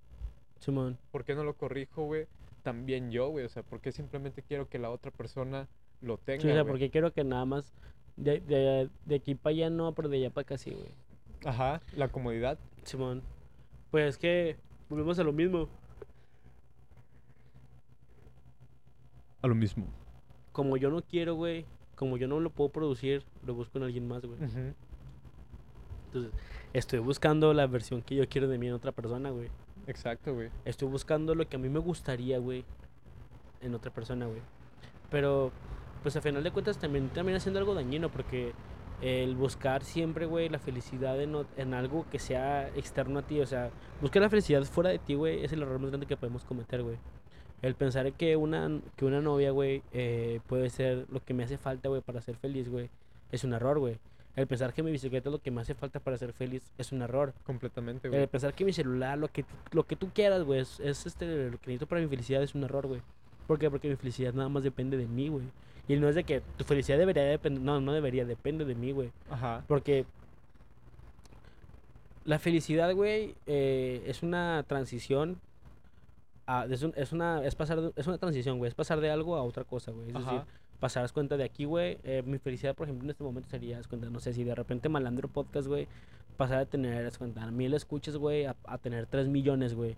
Simón. 0.60 0.98
¿Por 1.12 1.24
qué 1.24 1.36
no 1.36 1.44
lo 1.44 1.54
corrijo, 1.54 2.06
güey? 2.06 2.26
También 2.64 3.12
yo, 3.12 3.30
güey. 3.30 3.46
O 3.46 3.50
sea, 3.50 3.64
¿por 3.64 3.80
qué 3.80 3.92
simplemente 3.92 4.42
quiero 4.42 4.70
que 4.70 4.80
la 4.80 4.90
otra 4.90 5.12
persona 5.12 5.68
lo 6.02 6.18
tenga? 6.18 6.42
Sí, 6.42 6.48
o 6.48 6.52
sea, 6.52 6.62
güey? 6.62 6.72
porque 6.72 6.90
quiero 6.90 7.14
que 7.14 7.24
nada 7.24 7.46
más 7.46 7.74
de, 8.16 8.40
de, 8.40 8.90
de 9.06 9.16
aquí 9.16 9.36
para 9.36 9.54
allá 9.54 9.70
no, 9.70 9.94
pero 9.94 10.10
de 10.10 10.18
allá 10.18 10.30
para 10.32 10.44
acá 10.44 10.58
sí, 10.58 10.72
güey. 10.72 10.96
Ajá, 11.46 11.82
la 11.96 12.08
comodidad. 12.08 12.58
Simón. 12.84 13.22
Pues 13.92 14.16
es 14.16 14.18
que 14.18 14.58
volvemos 14.90 15.20
a 15.20 15.24
lo 15.24 15.34
mismo. 15.34 15.68
A 19.42 19.48
lo 19.48 19.56
mismo. 19.56 19.86
Como 20.54 20.78
yo 20.78 20.90
no 20.90 21.02
quiero, 21.02 21.36
güey, 21.36 21.66
como 21.96 22.18
yo 22.18 22.28
no 22.28 22.40
lo 22.40 22.50
puedo 22.50 22.70
producir, 22.72 23.24
lo 23.46 23.54
busco 23.54 23.78
en 23.78 23.84
alguien 23.86 24.08
más, 24.08 24.26
güey. 24.26 24.40
Entonces, 26.08 26.32
estoy 26.74 27.00
buscando 27.00 27.54
la 27.54 27.68
versión 27.68 28.02
que 28.02 28.16
yo 28.16 28.28
quiero 28.28 28.48
de 28.48 28.58
mí 28.58 28.68
en 28.68 28.74
otra 28.74 28.92
persona, 28.92 29.30
güey. 29.30 29.50
Exacto, 29.88 30.34
güey. 30.34 30.50
Estoy 30.66 30.88
buscando 30.88 31.36
lo 31.36 31.48
que 31.48 31.58
a 31.58 31.60
mí 31.60 31.70
me 31.70 31.80
gustaría, 31.80 32.40
güey, 32.40 32.64
en 33.62 33.76
otra 33.76 33.92
persona, 33.92 34.26
güey. 34.26 34.42
Pero, 35.10 35.52
pues 36.04 36.16
a 36.16 36.22
final 36.22 36.44
de 36.44 36.52
cuentas 36.52 36.78
también 36.78 37.10
termina 37.10 37.40
siendo 37.40 37.60
algo 37.60 37.74
dañino 37.74 38.10
porque 38.10 38.54
el 39.02 39.36
buscar 39.36 39.84
siempre, 39.84 40.26
güey, 40.26 40.50
la 40.50 40.60
felicidad 40.60 41.20
en, 41.22 41.36
en 41.58 41.74
algo 41.74 42.06
que 42.12 42.20
sea 42.20 42.68
externo 42.70 43.20
a 43.20 43.22
ti, 43.24 43.40
o 43.40 43.46
sea, 43.46 43.72
buscar 44.00 44.22
la 44.22 44.30
felicidad 44.30 44.64
fuera 44.64 44.90
de 44.92 45.00
ti, 45.00 45.16
güey, 45.16 45.44
es 45.44 45.52
el 45.52 45.62
error 45.62 45.80
más 45.80 45.90
grande 45.90 46.06
que 46.06 46.18
podemos 46.18 46.44
cometer, 46.44 46.84
güey. 46.84 46.98
El 47.62 47.76
pensar 47.76 48.12
que 48.14 48.36
una, 48.36 48.82
que 48.96 49.06
una 49.06 49.22
novia, 49.22 49.52
güey, 49.52 49.84
eh, 49.92 50.40
puede 50.48 50.70
ser 50.70 51.06
lo 51.12 51.24
que 51.24 51.34
me 51.34 51.44
hace 51.44 51.58
falta, 51.58 51.90
güey, 51.90 52.02
para 52.02 52.22
ser 52.22 52.36
feliz, 52.36 52.70
güey, 52.70 52.90
es 53.32 53.44
un 53.44 53.54
error, 53.54 53.80
güey. 53.80 53.98
El 54.36 54.48
pensar 54.48 54.74
que 54.74 54.82
mi 54.82 54.92
bicicleta 54.92 55.30
es 55.30 55.34
lo 55.34 55.42
que 55.42 55.52
me 55.52 55.62
hace 55.62 55.74
falta 55.76 56.00
para 56.00 56.18
ser 56.18 56.32
feliz 56.32 56.72
es 56.78 56.92
un 56.94 57.02
error. 57.02 57.34
Completamente, 57.44 58.08
El 58.08 58.14
güey. 58.14 58.28
pensar 58.28 58.54
que 58.54 58.64
mi 58.64 58.72
celular, 58.72 59.18
lo 59.18 59.28
que, 59.28 59.44
lo 59.72 59.84
que 59.84 59.96
tú 59.98 60.10
quieras, 60.14 60.44
güey, 60.44 60.62
es, 60.62 60.80
es, 60.80 61.06
este, 61.06 61.26
lo 61.50 61.58
que 61.58 61.68
necesito 61.68 61.86
para 61.86 62.02
mi 62.02 62.08
felicidad 62.08 62.42
es 62.42 62.56
un 62.56 62.64
error, 62.64 62.88
güey. 62.88 63.02
¿Por 63.46 63.60
qué? 63.60 63.70
Porque 63.70 63.90
mi 63.90 63.96
felicidad 63.98 64.34
nada 64.34 64.48
más 64.48 64.64
depende 64.64 64.96
de 64.96 65.06
mí, 65.06 65.28
güey. 65.28 65.46
Y 65.92 66.00
no 66.00 66.08
es 66.08 66.16
de 66.16 66.24
que 66.24 66.42
tu 66.58 66.64
felicidad 66.64 66.98
debería 66.98 67.24
depender, 67.24 67.62
no, 67.62 67.82
no 67.82 67.92
debería, 67.94 68.24
depende 68.26 68.66
de 68.66 68.76
mí, 68.76 68.92
güey. 68.92 69.12
Ajá. 69.30 69.64
Porque 69.68 70.06
la 72.26 72.40
felicidad, 72.40 72.94
güey, 72.94 73.36
eh, 73.48 74.04
es 74.06 74.24
una 74.24 74.64
transición. 74.68 75.40
A, 76.48 76.66
es, 76.70 76.84
un- 76.84 76.94
es 76.96 77.12
una 77.12 77.44
es 77.46 77.56
pasar 77.56 77.82
de- 77.82 77.94
es 77.96 78.08
una 78.08 78.18
transición, 78.18 78.58
güey, 78.58 78.70
es 78.70 78.76
pasar 78.76 79.00
de 79.00 79.10
algo 79.10 79.36
a 79.36 79.44
otra 79.44 79.64
cosa, 79.64 79.92
güey. 79.92 80.08
Es 80.08 80.14
decir, 80.14 80.28
Ajá. 80.30 80.46
pasar 80.80 81.04
haz 81.04 81.12
cuenta 81.14 81.38
de 81.38 81.44
aquí, 81.44 81.66
güey. 81.66 81.98
eh, 82.04 82.24
mi 82.26 82.38
felicidad, 82.40 82.76
por 82.76 82.88
ejemplo, 82.88 83.06
en 83.06 83.10
este 83.12 83.24
momento 83.24 83.50
sería, 83.50 83.80
cuenta, 83.90 84.10
no 84.10 84.20
sé, 84.20 84.34
si 84.34 84.44
de 84.44 84.54
repente 84.56 84.90
Malandro 84.90 85.28
Podcast, 85.28 85.68
güey, 85.68 85.88
pasar 86.38 86.60
a 86.60 86.66
tener, 86.66 87.06
haz 87.06 87.18
cuenta, 87.18 87.50
mil 87.52 87.74
escuchas, 87.74 88.18
güey, 88.18 88.46
a, 88.46 88.56
a 88.66 88.78
tener 88.78 89.06
tres 89.08 89.28
millones, 89.28 89.74
güey. 89.76 89.96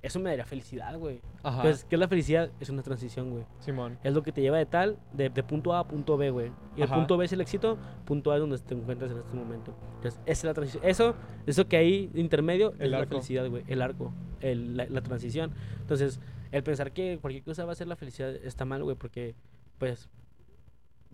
Eso 0.00 0.20
me 0.20 0.30
daría 0.30 0.44
felicidad, 0.44 0.96
güey. 0.96 1.20
Ajá. 1.42 1.62
Pues, 1.62 1.84
¿qué 1.84 1.96
es 1.96 1.98
la 1.98 2.06
felicidad? 2.06 2.50
Es 2.60 2.70
una 2.70 2.82
transición, 2.82 3.30
güey. 3.32 3.44
Simón. 3.58 3.98
Es 4.04 4.14
lo 4.14 4.22
que 4.22 4.30
te 4.30 4.40
lleva 4.40 4.56
de 4.56 4.64
tal, 4.66 4.96
de, 5.12 5.28
de 5.28 5.42
punto 5.42 5.72
A 5.74 5.80
a 5.80 5.88
punto 5.88 6.16
B, 6.16 6.30
güey. 6.30 6.52
Y 6.76 6.82
el 6.82 6.84
Ajá. 6.84 6.94
punto 6.94 7.16
B 7.16 7.24
es 7.24 7.32
el 7.32 7.40
éxito, 7.40 7.76
punto 8.04 8.30
A 8.30 8.36
es 8.36 8.40
donde 8.40 8.58
te 8.58 8.74
encuentras 8.74 9.10
en 9.10 9.18
este 9.18 9.34
momento. 9.36 9.74
Entonces, 9.96 10.20
esa 10.24 10.30
es 10.30 10.44
la 10.44 10.54
transición. 10.54 10.84
Eso, 10.84 11.16
eso 11.46 11.66
que 11.66 11.76
hay 11.76 12.10
intermedio 12.14 12.74
es 12.74 12.80
El 12.82 12.92
la 12.92 12.98
arco. 12.98 13.08
felicidad, 13.10 13.48
güey. 13.50 13.64
El 13.66 13.82
arco, 13.82 14.12
el- 14.40 14.76
la, 14.76 14.86
la 14.86 15.00
transición. 15.00 15.52
Entonces, 15.80 16.20
el 16.52 16.62
pensar 16.62 16.92
que 16.92 17.18
cualquier 17.20 17.42
cosa 17.42 17.64
va 17.64 17.72
a 17.72 17.74
ser 17.74 17.88
la 17.88 17.96
felicidad 17.96 18.30
está 18.36 18.64
mal, 18.64 18.84
güey, 18.84 18.94
porque, 18.96 19.34
pues, 19.78 20.08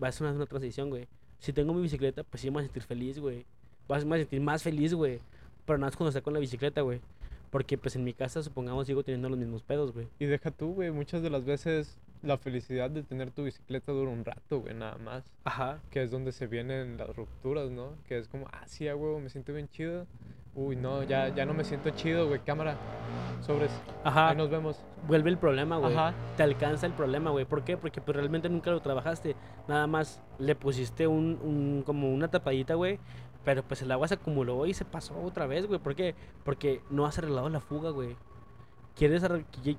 va 0.01 0.09
a 0.09 0.11
ser 0.11 0.27
una, 0.27 0.35
una 0.35 0.45
transición, 0.45 0.89
güey. 0.91 1.07
Si 1.39 1.53
tengo 1.53 1.73
mi 1.73 1.81
bicicleta, 1.81 2.23
pues 2.23 2.41
sí 2.41 2.49
me 2.49 2.55
voy 2.55 2.61
a 2.61 2.65
sentir 2.65 2.83
feliz, 2.83 3.19
güey. 3.19 3.45
Vas 3.87 4.03
a 4.05 4.15
sentir 4.17 4.41
más 4.41 4.61
feliz, 4.61 4.93
güey. 4.93 5.19
Pero 5.65 5.79
nada 5.79 5.87
más 5.87 5.95
cuando 5.97 6.09
esté 6.09 6.21
con 6.21 6.33
la 6.33 6.39
bicicleta, 6.39 6.81
güey. 6.81 7.01
Porque, 7.55 7.77
pues, 7.77 7.95
en 7.95 8.03
mi 8.03 8.11
casa, 8.11 8.43
supongamos, 8.43 8.85
sigo 8.85 9.01
teniendo 9.01 9.29
los 9.29 9.39
mismos 9.39 9.63
pedos, 9.63 9.93
güey. 9.93 10.09
Y 10.19 10.25
deja 10.25 10.51
tú, 10.51 10.73
güey. 10.73 10.91
Muchas 10.91 11.23
de 11.23 11.29
las 11.29 11.45
veces 11.45 12.01
la 12.21 12.37
felicidad 12.37 12.89
de 12.89 13.01
tener 13.01 13.31
tu 13.31 13.45
bicicleta 13.45 13.93
dura 13.93 14.11
un 14.11 14.25
rato, 14.25 14.59
güey, 14.59 14.73
nada 14.73 14.97
más. 14.97 15.23
Ajá. 15.45 15.79
Que 15.89 16.03
es 16.03 16.11
donde 16.11 16.33
se 16.33 16.47
vienen 16.47 16.97
las 16.97 17.15
rupturas, 17.15 17.71
¿no? 17.71 17.93
Que 18.09 18.17
es 18.17 18.27
como, 18.27 18.49
ah, 18.51 18.63
sí, 18.65 18.87
huevo, 18.87 19.21
me 19.21 19.29
siento 19.29 19.53
bien 19.53 19.69
chido. 19.69 20.05
Uy, 20.53 20.75
no, 20.75 21.03
ya, 21.03 21.29
ya 21.33 21.45
no 21.45 21.53
me 21.53 21.63
siento 21.63 21.91
chido, 21.91 22.27
güey. 22.27 22.41
Cámara, 22.41 22.75
sobres. 23.39 23.71
Ajá. 24.03 24.31
Ahí 24.31 24.35
nos 24.35 24.49
vemos. 24.49 24.83
vuelve 25.07 25.29
el 25.29 25.37
problema, 25.37 25.77
güey. 25.77 25.93
Ajá. 25.93 26.13
Te 26.35 26.43
alcanza 26.43 26.85
el 26.85 26.93
problema, 26.93 27.31
güey. 27.31 27.45
¿Por 27.45 27.63
qué? 27.63 27.77
Porque 27.77 28.01
pues 28.01 28.17
realmente 28.17 28.49
nunca 28.49 28.71
lo 28.71 28.81
trabajaste. 28.81 29.33
Nada 29.69 29.87
más 29.87 30.21
le 30.39 30.55
pusiste 30.55 31.07
un, 31.07 31.39
un 31.41 31.83
como 31.85 32.13
una 32.13 32.27
tapadita, 32.27 32.75
güey. 32.75 32.99
Pero 33.45 33.63
pues 33.63 33.81
el 33.83 33.91
agua 33.91 34.07
se 34.07 34.15
acumuló 34.15 34.65
y 34.65 34.73
se 34.73 34.83
pasó 34.85 35.21
otra 35.21 35.45
vez, 35.45 35.67
güey. 35.67 35.79
¿Por 35.79 35.95
qué? 35.95 36.15
Porque 36.43 36.81
no 36.89 37.05
has 37.05 37.17
arreglado 37.19 37.47
la 37.49 37.61
fuga, 37.61 37.91
güey. 37.91 38.17
Quieres, 38.95 39.23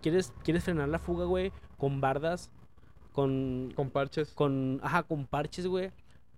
quieres, 0.01 0.33
quieres 0.45 0.64
frenar 0.64 0.89
la 0.89 0.99
fuga, 0.99 1.25
güey, 1.25 1.51
con 1.77 2.01
bardas, 2.01 2.51
con, 3.12 3.73
Con 3.75 3.91
parches. 3.91 4.33
con, 4.35 4.79
ajá, 4.83 5.03
con 5.03 5.27
parches, 5.27 5.67
güey. 5.67 5.91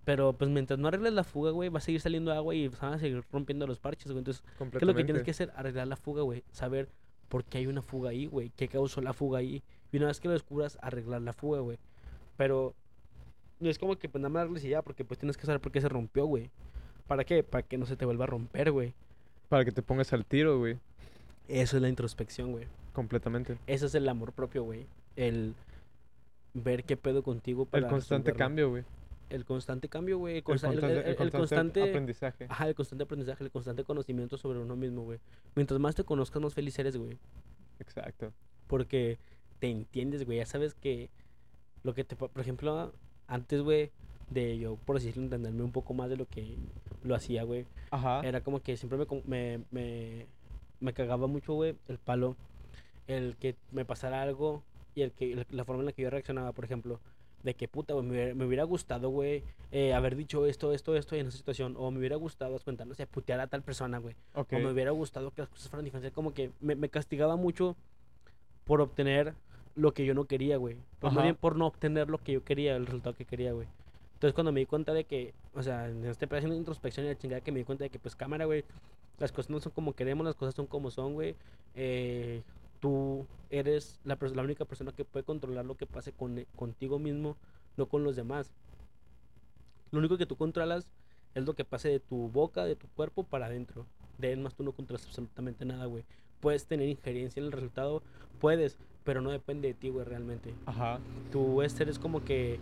Pero 0.05 0.33
pues 0.33 0.51
mientras 0.51 0.79
no 0.79 0.89
arregles 0.89 1.13
la 1.13 1.25
fuga, 1.25 1.51
güey, 1.51 1.69
va 1.69 1.79
a 1.79 1.83
seguir 1.83 2.01
saliendo 2.01 2.33
agua 2.33 2.55
y 2.55 2.69
van 2.69 2.95
a 2.95 2.99
seguir 2.99 3.23
rompiendo 3.31 3.67
los 3.67 3.79
parches, 3.79 4.07
güey. 4.07 4.19
Entonces, 4.19 4.43
¿Qué 4.71 4.79
es 4.79 4.83
lo 4.85 4.95
que 4.95 5.05
tienes 5.05 5.23
que 5.23 5.33
hacer? 5.33 5.53
Arreglar 5.55 5.87
la 5.87 5.97
fuga, 5.97 6.23
güey. 6.23 6.45
Saber 6.51 6.89
por 7.29 7.45
qué 7.45 7.59
hay 7.59 7.67
una 7.67 7.83
fuga 7.83 8.11
ahí, 8.11 8.25
güey. 8.27 8.51
¿Qué 8.57 8.69
causó 8.69 9.03
la 9.03 9.13
fuga 9.13 9.41
ahí? 9.41 9.63
Y 9.93 9.99
una 9.99 10.07
vez 10.07 10.19
que 10.19 10.29
lo 10.29 10.33
descubras, 10.33 10.79
arreglar 10.81 11.21
la 11.21 11.35
fuga, 11.35 11.61
güey. 11.61 11.79
Pero 12.39 12.75
no 13.61 13.69
es 13.69 13.79
como 13.79 13.97
que 13.97 14.09
pues 14.09 14.23
nada 14.23 14.31
más 14.31 14.45
darles 14.45 14.65
y 14.65 14.71
ya, 14.71 14.81
porque 14.81 15.05
pues 15.05 15.19
tienes 15.19 15.37
que 15.37 15.45
saber 15.45 15.61
por 15.61 15.73
qué 15.73 15.81
se 15.83 15.89
rompió, 15.91 16.25
güey. 16.25 16.51
¿Para 17.09 17.25
qué? 17.25 17.43
Para 17.43 17.63
que 17.63 17.77
no 17.79 17.87
se 17.87 17.97
te 17.97 18.05
vuelva 18.05 18.25
a 18.25 18.29
romper, 18.29 18.71
güey. 18.71 18.93
Para 19.49 19.65
que 19.65 19.73
te 19.73 19.83
pongas 19.83 20.13
al 20.13 20.25
tiro, 20.25 20.59
güey. 20.59 20.79
Eso 21.49 21.77
es 21.77 21.83
la 21.83 21.89
introspección, 21.89 22.53
güey. 22.53 22.67
Completamente. 22.93 23.57
Eso 23.67 23.87
es 23.87 23.95
el 23.95 24.09
amor 24.09 24.33
propio, 24.33 24.63
güey. 24.63 24.87
El 25.17 25.55
ver 26.55 26.85
qué 26.85 26.97
pedo 26.97 27.23
contigo 27.23 27.65
para 27.65 27.87
El 27.87 27.91
constante 27.91 28.31
resolverlo. 28.31 28.39
cambio, 28.47 28.71
güey. 28.71 28.85
El 29.31 29.45
constante 29.45 29.89
cambio, 29.89 30.19
güey. 30.19 30.35
El, 30.35 30.39
El, 30.39 30.45
consta- 30.45 30.69
el- 30.71 30.81
constante- 30.81 30.93
el- 31.01 31.05
el 31.05 31.09
el 31.09 31.17
constante 31.17 31.39
constante... 31.39 31.83
aprendizaje. 31.83 32.47
Ajá, 32.49 32.69
el 32.69 32.75
constante 32.75 33.05
aprendizaje, 33.05 33.45
el 33.45 33.51
constante 33.51 33.85
conocimiento 33.85 34.37
sobre 34.39 34.59
uno 34.59 34.77
mismo, 34.77 35.03
güey. 35.05 35.19
Mientras 35.55 35.79
más 35.81 35.95
te 35.95 36.05
conozcas, 36.05 36.43
más 36.43 36.55
feliz 36.55 36.79
eres, 36.79 36.97
güey. 36.97 37.17
Exacto. 37.81 38.33
Porque 38.67 39.19
te 39.59 39.71
entiendes, 39.71 40.25
güey. 40.25 40.39
Ya 40.39 40.47
sabes 40.47 40.75
que 40.75 41.11
lo 41.85 41.95
que 41.95 42.05
te... 42.05 42.17
Por 42.17 42.31
ejemplo, 42.41 42.93
antes, 43.27 43.61
güey, 43.63 43.91
de 44.31 44.59
yo, 44.59 44.77
por 44.85 44.97
decirlo, 44.97 45.23
entenderme 45.23 45.63
un 45.63 45.73
poco 45.73 45.95
más 45.95 46.09
de 46.11 46.17
lo 46.17 46.27
que 46.27 46.57
lo 47.03 47.15
hacía, 47.15 47.43
güey. 47.45 47.67
Ajá. 47.91 48.21
Era 48.25 48.41
como 48.43 48.61
que 48.61 48.77
siempre 48.77 48.99
me, 48.99 49.07
me, 49.27 49.61
me, 49.71 50.27
me 50.81 50.93
cagaba 50.93 51.27
mucho, 51.27 51.55
güey, 51.55 51.77
el 51.89 51.99
palo. 51.99 52.37
El 53.07 53.37
que 53.37 53.55
me 53.73 53.85
pasara 53.85 54.23
algo 54.23 54.63
y 54.95 55.03
el 55.03 55.13
que, 55.13 55.47
la 55.51 55.65
forma 55.65 55.81
en 55.83 55.87
la 55.87 55.93
que 55.93 56.03
yo 56.03 56.11
reaccionaba, 56.11 56.53
por 56.53 56.65
ejemplo. 56.65 57.01
De 57.43 57.55
que 57.55 57.69
puta, 57.69 57.95
güey, 57.95 58.05
me, 58.05 58.13
hubiera- 58.13 58.35
me 58.35 58.45
hubiera 58.47 58.65
gustado, 58.65 59.11
güey, 59.11 59.45
eh, 59.71 59.95
haber 59.95 60.17
dicho 60.17 60.45
esto, 60.45 60.73
esto, 60.75 60.97
esto 60.97 61.15
en 61.15 61.29
esa 61.29 61.37
situación. 61.39 61.75
O 61.79 61.91
me 61.91 61.99
hubiera 62.01 62.17
gustado, 62.17 62.59
cuenta, 62.59 62.85
no 62.85 62.95
sé, 62.95 63.07
putear 63.07 63.39
a 63.41 63.47
tal 63.47 63.63
persona, 63.63 63.99
güey. 63.99 64.17
O 64.57 64.59
me 64.61 64.73
hubiera 64.73 64.91
gustado 64.91 65.31
que 65.31 65.43
las 65.43 65.49
cosas 65.49 65.69
fueran 65.71 65.85
diferentes. 65.85 66.13
Como 66.13 66.35
que 66.35 66.51
me, 66.61 66.75
me 66.75 66.89
castigaba 66.89 67.37
mucho 67.37 67.77
por 68.65 68.81
obtener 68.81 69.35
lo 69.77 69.95
que 69.95 70.05
yo 70.05 70.13
no 70.15 70.25
quería, 70.25 70.57
güey. 70.57 70.77
Por, 70.99 71.13
más 71.13 71.23
bien 71.23 71.37
por 71.37 71.55
no 71.57 71.67
obtener 71.69 72.11
lo 72.11 72.19
que 72.19 72.33
yo 72.33 72.43
quería, 72.45 72.75
el 72.77 72.85
resultado 72.87 73.15
que 73.15 73.25
quería, 73.25 73.53
güey. 73.53 73.69
Entonces 74.19 74.35
cuando 74.35 74.51
me 74.51 74.59
di 74.59 74.67
cuenta 74.67 74.93
de 74.93 75.05
que, 75.05 75.33
o 75.55 75.63
sea, 75.63 75.89
en 75.89 76.05
este 76.05 76.27
de 76.27 76.57
introspección 76.57 77.07
y 77.07 77.11
la 77.11 77.17
chingada 77.17 77.41
que 77.41 77.53
me 77.53 77.61
di 77.61 77.65
cuenta 77.65 77.85
de 77.85 77.91
que, 77.91 78.01
pues 78.01 78.17
cámara, 78.17 78.47
güey, 78.47 78.65
las 79.21 79.31
cosas 79.31 79.49
no 79.49 79.61
son 79.61 79.71
como 79.71 79.95
queremos, 79.95 80.27
las 80.27 80.35
cosas 80.35 80.57
son 80.57 80.67
como 80.67 80.91
son, 80.91 81.15
güey. 81.15 81.37
Eh, 81.77 82.43
tú 82.81 83.29
eres 83.49 84.01
la, 84.03 84.19
la 84.21 84.43
única 84.43 84.65
persona 84.65 84.91
que 84.91 85.05
puede 85.05 85.25
controlar 85.25 85.65
lo 85.65 85.77
que 85.77 85.87
pase 85.87 86.11
con, 86.11 86.45
contigo 86.57 86.99
mismo, 86.99 87.37
no 87.77 87.87
con 87.87 88.03
los 88.03 88.17
demás. 88.17 88.53
Lo 89.93 90.01
único 90.01 90.19
que 90.19 90.27
tú 90.27 90.35
controlas 90.35 90.91
es 91.37 91.45
lo 91.45 91.55
que 91.55 91.65
pase 91.65 91.89
de 91.89 92.01
tu 92.01 92.29
boca, 92.29 92.65
de 92.65 92.75
tu 92.75 92.89
cuerpo 92.89 93.23
para 93.23 93.47
adentro. 93.47 93.87
De 94.19 94.33
él 94.33 94.41
más 94.41 94.57
tú 94.57 94.65
no 94.65 94.73
controlas 94.73 95.07
absolutamente 95.07 95.65
nada, 95.65 95.87
güey. 95.87 96.03
Puedes 96.41 96.67
tener 96.67 96.89
injerencia 96.89 97.39
en 97.39 97.47
el 97.47 97.53
resultado, 97.53 98.03
puedes, 98.41 98.79
pero 99.05 99.21
no 99.21 99.31
depende 99.31 99.69
de 99.69 99.75
ti, 99.75 99.91
güey, 99.91 100.05
realmente. 100.05 100.55
Ajá. 100.67 100.99
Tú 101.31 101.63
este, 101.63 101.85
eres 101.85 102.01
como 102.01 102.25
que 102.25 102.59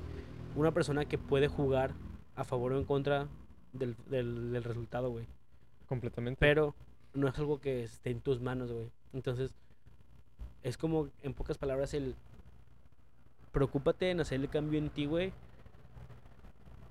una 0.56 0.72
persona 0.72 1.04
que 1.04 1.18
puede 1.18 1.48
jugar 1.48 1.92
a 2.34 2.44
favor 2.44 2.72
o 2.72 2.78
en 2.78 2.84
contra 2.84 3.28
del, 3.72 3.96
del, 4.08 4.52
del 4.52 4.64
resultado, 4.64 5.10
güey. 5.10 5.26
Completamente. 5.88 6.38
Pero 6.40 6.74
no 7.14 7.28
es 7.28 7.38
algo 7.38 7.60
que 7.60 7.84
esté 7.84 8.10
en 8.10 8.20
tus 8.20 8.40
manos, 8.40 8.72
güey. 8.72 8.90
Entonces, 9.12 9.54
es 10.62 10.76
como, 10.76 11.08
en 11.22 11.32
pocas 11.34 11.58
palabras, 11.58 11.94
el... 11.94 12.14
Preocúpate 13.52 14.10
en 14.10 14.20
hacer 14.20 14.40
el 14.40 14.48
cambio 14.50 14.78
en 14.78 14.90
ti, 14.90 15.06
güey. 15.06 15.32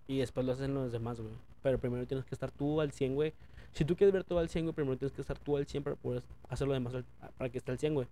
Y 0.07 0.19
después 0.19 0.45
lo 0.45 0.53
hacen 0.53 0.73
los 0.73 0.91
demás, 0.91 1.19
güey. 1.19 1.33
Pero 1.61 1.77
primero 1.79 2.05
tienes 2.07 2.25
que 2.25 2.33
estar 2.35 2.51
tú 2.51 2.81
al 2.81 2.91
100, 2.91 3.15
güey. 3.15 3.33
Si 3.73 3.85
tú 3.85 3.95
quieres 3.95 4.13
ver 4.13 4.23
todo 4.23 4.39
al 4.39 4.49
100, 4.49 4.65
güey, 4.65 4.73
primero 4.75 4.97
tienes 4.97 5.13
que 5.13 5.21
estar 5.21 5.37
tú 5.37 5.57
al 5.57 5.65
100 5.67 5.83
para 5.83 5.95
poder 5.95 6.23
hacer 6.49 6.67
lo 6.67 6.73
demás 6.73 6.93
al- 6.95 7.05
para 7.37 7.49
que 7.49 7.57
esté 7.57 7.71
al 7.71 7.79
100, 7.79 7.93
güey. 7.93 8.07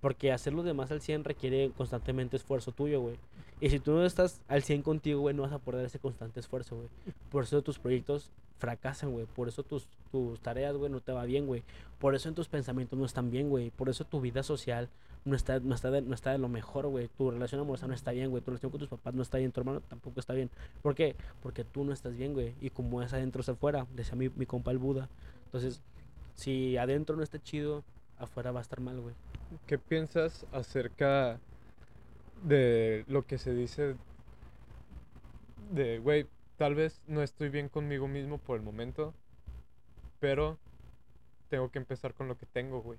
Porque 0.00 0.32
hacer 0.32 0.52
lo 0.52 0.62
demás 0.62 0.90
al 0.90 1.00
100 1.00 1.24
requiere 1.24 1.72
constantemente 1.76 2.36
esfuerzo 2.36 2.72
tuyo, 2.72 3.00
güey. 3.00 3.16
Y 3.60 3.70
si 3.70 3.80
tú 3.80 3.92
no 3.92 4.04
estás 4.04 4.40
al 4.46 4.62
100 4.62 4.82
contigo, 4.82 5.20
güey, 5.20 5.34
no 5.34 5.42
vas 5.42 5.52
a 5.52 5.58
poder 5.58 5.84
ese 5.84 5.98
constante 5.98 6.38
esfuerzo, 6.38 6.76
güey. 6.76 6.88
Por 7.30 7.42
eso 7.42 7.60
tus 7.62 7.78
proyectos 7.78 8.30
fracasan, 8.58 9.10
güey. 9.10 9.26
Por 9.26 9.48
eso 9.48 9.64
tus, 9.64 9.88
tus 10.12 10.38
tareas, 10.40 10.76
güey, 10.76 10.90
no 10.90 11.00
te 11.00 11.12
va 11.12 11.24
bien, 11.24 11.46
güey. 11.46 11.64
Por 11.98 12.14
eso 12.14 12.28
en 12.28 12.36
tus 12.36 12.48
pensamientos 12.48 12.96
no 12.98 13.04
están 13.04 13.30
bien, 13.30 13.48
güey. 13.48 13.70
Por 13.70 13.88
eso 13.88 14.04
tu 14.04 14.20
vida 14.20 14.44
social 14.44 14.88
no 15.24 15.34
está, 15.34 15.58
no 15.58 15.74
está, 15.74 15.90
de, 15.90 16.02
no 16.02 16.14
está 16.14 16.30
de 16.30 16.38
lo 16.38 16.48
mejor, 16.48 16.86
güey. 16.86 17.08
Tu 17.18 17.32
relación 17.32 17.60
amorosa 17.60 17.88
no 17.88 17.94
está 17.94 18.12
bien, 18.12 18.30
güey. 18.30 18.42
Tu 18.42 18.52
relación 18.52 18.70
con 18.70 18.78
tus 18.78 18.88
papás 18.88 19.14
no 19.14 19.22
está 19.22 19.38
bien. 19.38 19.50
Tu 19.50 19.60
hermano 19.60 19.80
tampoco 19.80 20.20
está 20.20 20.34
bien. 20.34 20.50
¿Por 20.80 20.94
qué? 20.94 21.16
Porque 21.42 21.64
tú 21.64 21.82
no 21.82 21.92
estás 21.92 22.16
bien, 22.16 22.34
güey. 22.34 22.54
Y 22.60 22.70
como 22.70 23.02
es 23.02 23.12
adentro 23.12 23.40
es 23.40 23.48
afuera, 23.48 23.88
decía 23.94 24.14
mi, 24.14 24.28
mi 24.28 24.46
compa 24.46 24.70
el 24.70 24.78
Buda. 24.78 25.08
Entonces, 25.46 25.80
si 26.34 26.76
adentro 26.76 27.16
no 27.16 27.24
está 27.24 27.42
chido, 27.42 27.82
afuera 28.18 28.52
va 28.52 28.60
a 28.60 28.62
estar 28.62 28.80
mal, 28.80 29.00
güey. 29.00 29.14
¿Qué 29.66 29.78
piensas 29.78 30.46
acerca 30.52 31.40
de 32.42 33.04
lo 33.08 33.26
que 33.26 33.38
se 33.38 33.54
dice 33.54 33.96
de, 35.70 35.98
güey, 35.98 36.26
tal 36.56 36.74
vez 36.74 37.00
no 37.06 37.22
estoy 37.22 37.48
bien 37.48 37.68
conmigo 37.68 38.08
mismo 38.08 38.38
por 38.38 38.56
el 38.56 38.62
momento, 38.62 39.14
pero 40.20 40.58
tengo 41.48 41.70
que 41.70 41.78
empezar 41.78 42.14
con 42.14 42.28
lo 42.28 42.36
que 42.36 42.46
tengo, 42.46 42.82
güey, 42.82 42.98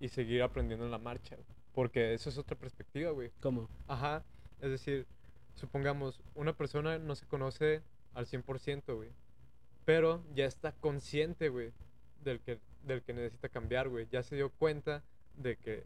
y 0.00 0.08
seguir 0.08 0.42
aprendiendo 0.42 0.84
en 0.84 0.90
la 0.90 0.98
marcha, 0.98 1.36
güey, 1.36 1.46
porque 1.74 2.14
eso 2.14 2.30
es 2.30 2.38
otra 2.38 2.56
perspectiva, 2.56 3.10
güey. 3.10 3.30
¿Cómo? 3.40 3.68
Ajá, 3.86 4.24
es 4.60 4.70
decir, 4.70 5.06
supongamos, 5.54 6.20
una 6.34 6.52
persona 6.52 6.98
no 6.98 7.14
se 7.14 7.26
conoce 7.26 7.82
al 8.14 8.26
100%, 8.26 8.94
güey, 8.96 9.10
pero 9.84 10.22
ya 10.34 10.44
está 10.44 10.72
consciente, 10.72 11.48
güey, 11.48 11.72
del 12.24 12.40
que, 12.40 12.58
del 12.88 13.02
que 13.02 13.12
necesita 13.12 13.48
cambiar, 13.48 13.88
güey. 13.88 14.08
Ya 14.10 14.22
se 14.22 14.36
dio 14.36 14.50
cuenta 14.50 15.02
de 15.36 15.56
que 15.56 15.84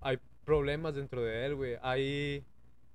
hay 0.00 0.18
problemas 0.44 0.94
dentro 0.94 1.22
de 1.22 1.46
él, 1.46 1.54
güey. 1.54 1.76
Hay, 1.82 2.44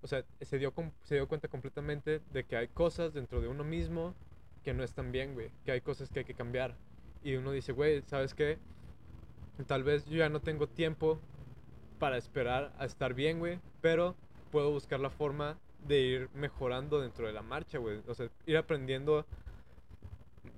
o 0.01 0.07
sea, 0.07 0.23
se 0.41 0.57
dio, 0.57 0.73
se 1.03 1.15
dio 1.15 1.27
cuenta 1.27 1.47
completamente 1.47 2.21
de 2.31 2.43
que 2.45 2.55
hay 2.55 2.67
cosas 2.67 3.13
dentro 3.13 3.41
de 3.41 3.47
uno 3.47 3.63
mismo 3.63 4.15
que 4.63 4.73
no 4.73 4.83
están 4.83 5.11
bien, 5.11 5.33
güey. 5.33 5.49
Que 5.65 5.71
hay 5.71 5.81
cosas 5.81 6.09
que 6.09 6.19
hay 6.19 6.25
que 6.25 6.33
cambiar. 6.33 6.75
Y 7.23 7.35
uno 7.35 7.51
dice, 7.51 7.73
güey, 7.73 8.01
¿sabes 8.03 8.33
qué? 8.33 8.57
Tal 9.67 9.83
vez 9.83 10.05
yo 10.05 10.17
ya 10.17 10.29
no 10.29 10.39
tengo 10.39 10.67
tiempo 10.67 11.19
para 11.99 12.17
esperar 12.17 12.71
a 12.77 12.85
estar 12.85 13.13
bien, 13.13 13.39
güey. 13.39 13.59
Pero 13.81 14.15
puedo 14.51 14.71
buscar 14.71 14.99
la 14.99 15.09
forma 15.09 15.57
de 15.87 15.99
ir 15.99 16.29
mejorando 16.33 17.01
dentro 17.01 17.27
de 17.27 17.33
la 17.33 17.41
marcha, 17.41 17.77
güey. 17.77 18.01
O 18.07 18.13
sea, 18.13 18.29
ir 18.45 18.57
aprendiendo 18.57 19.25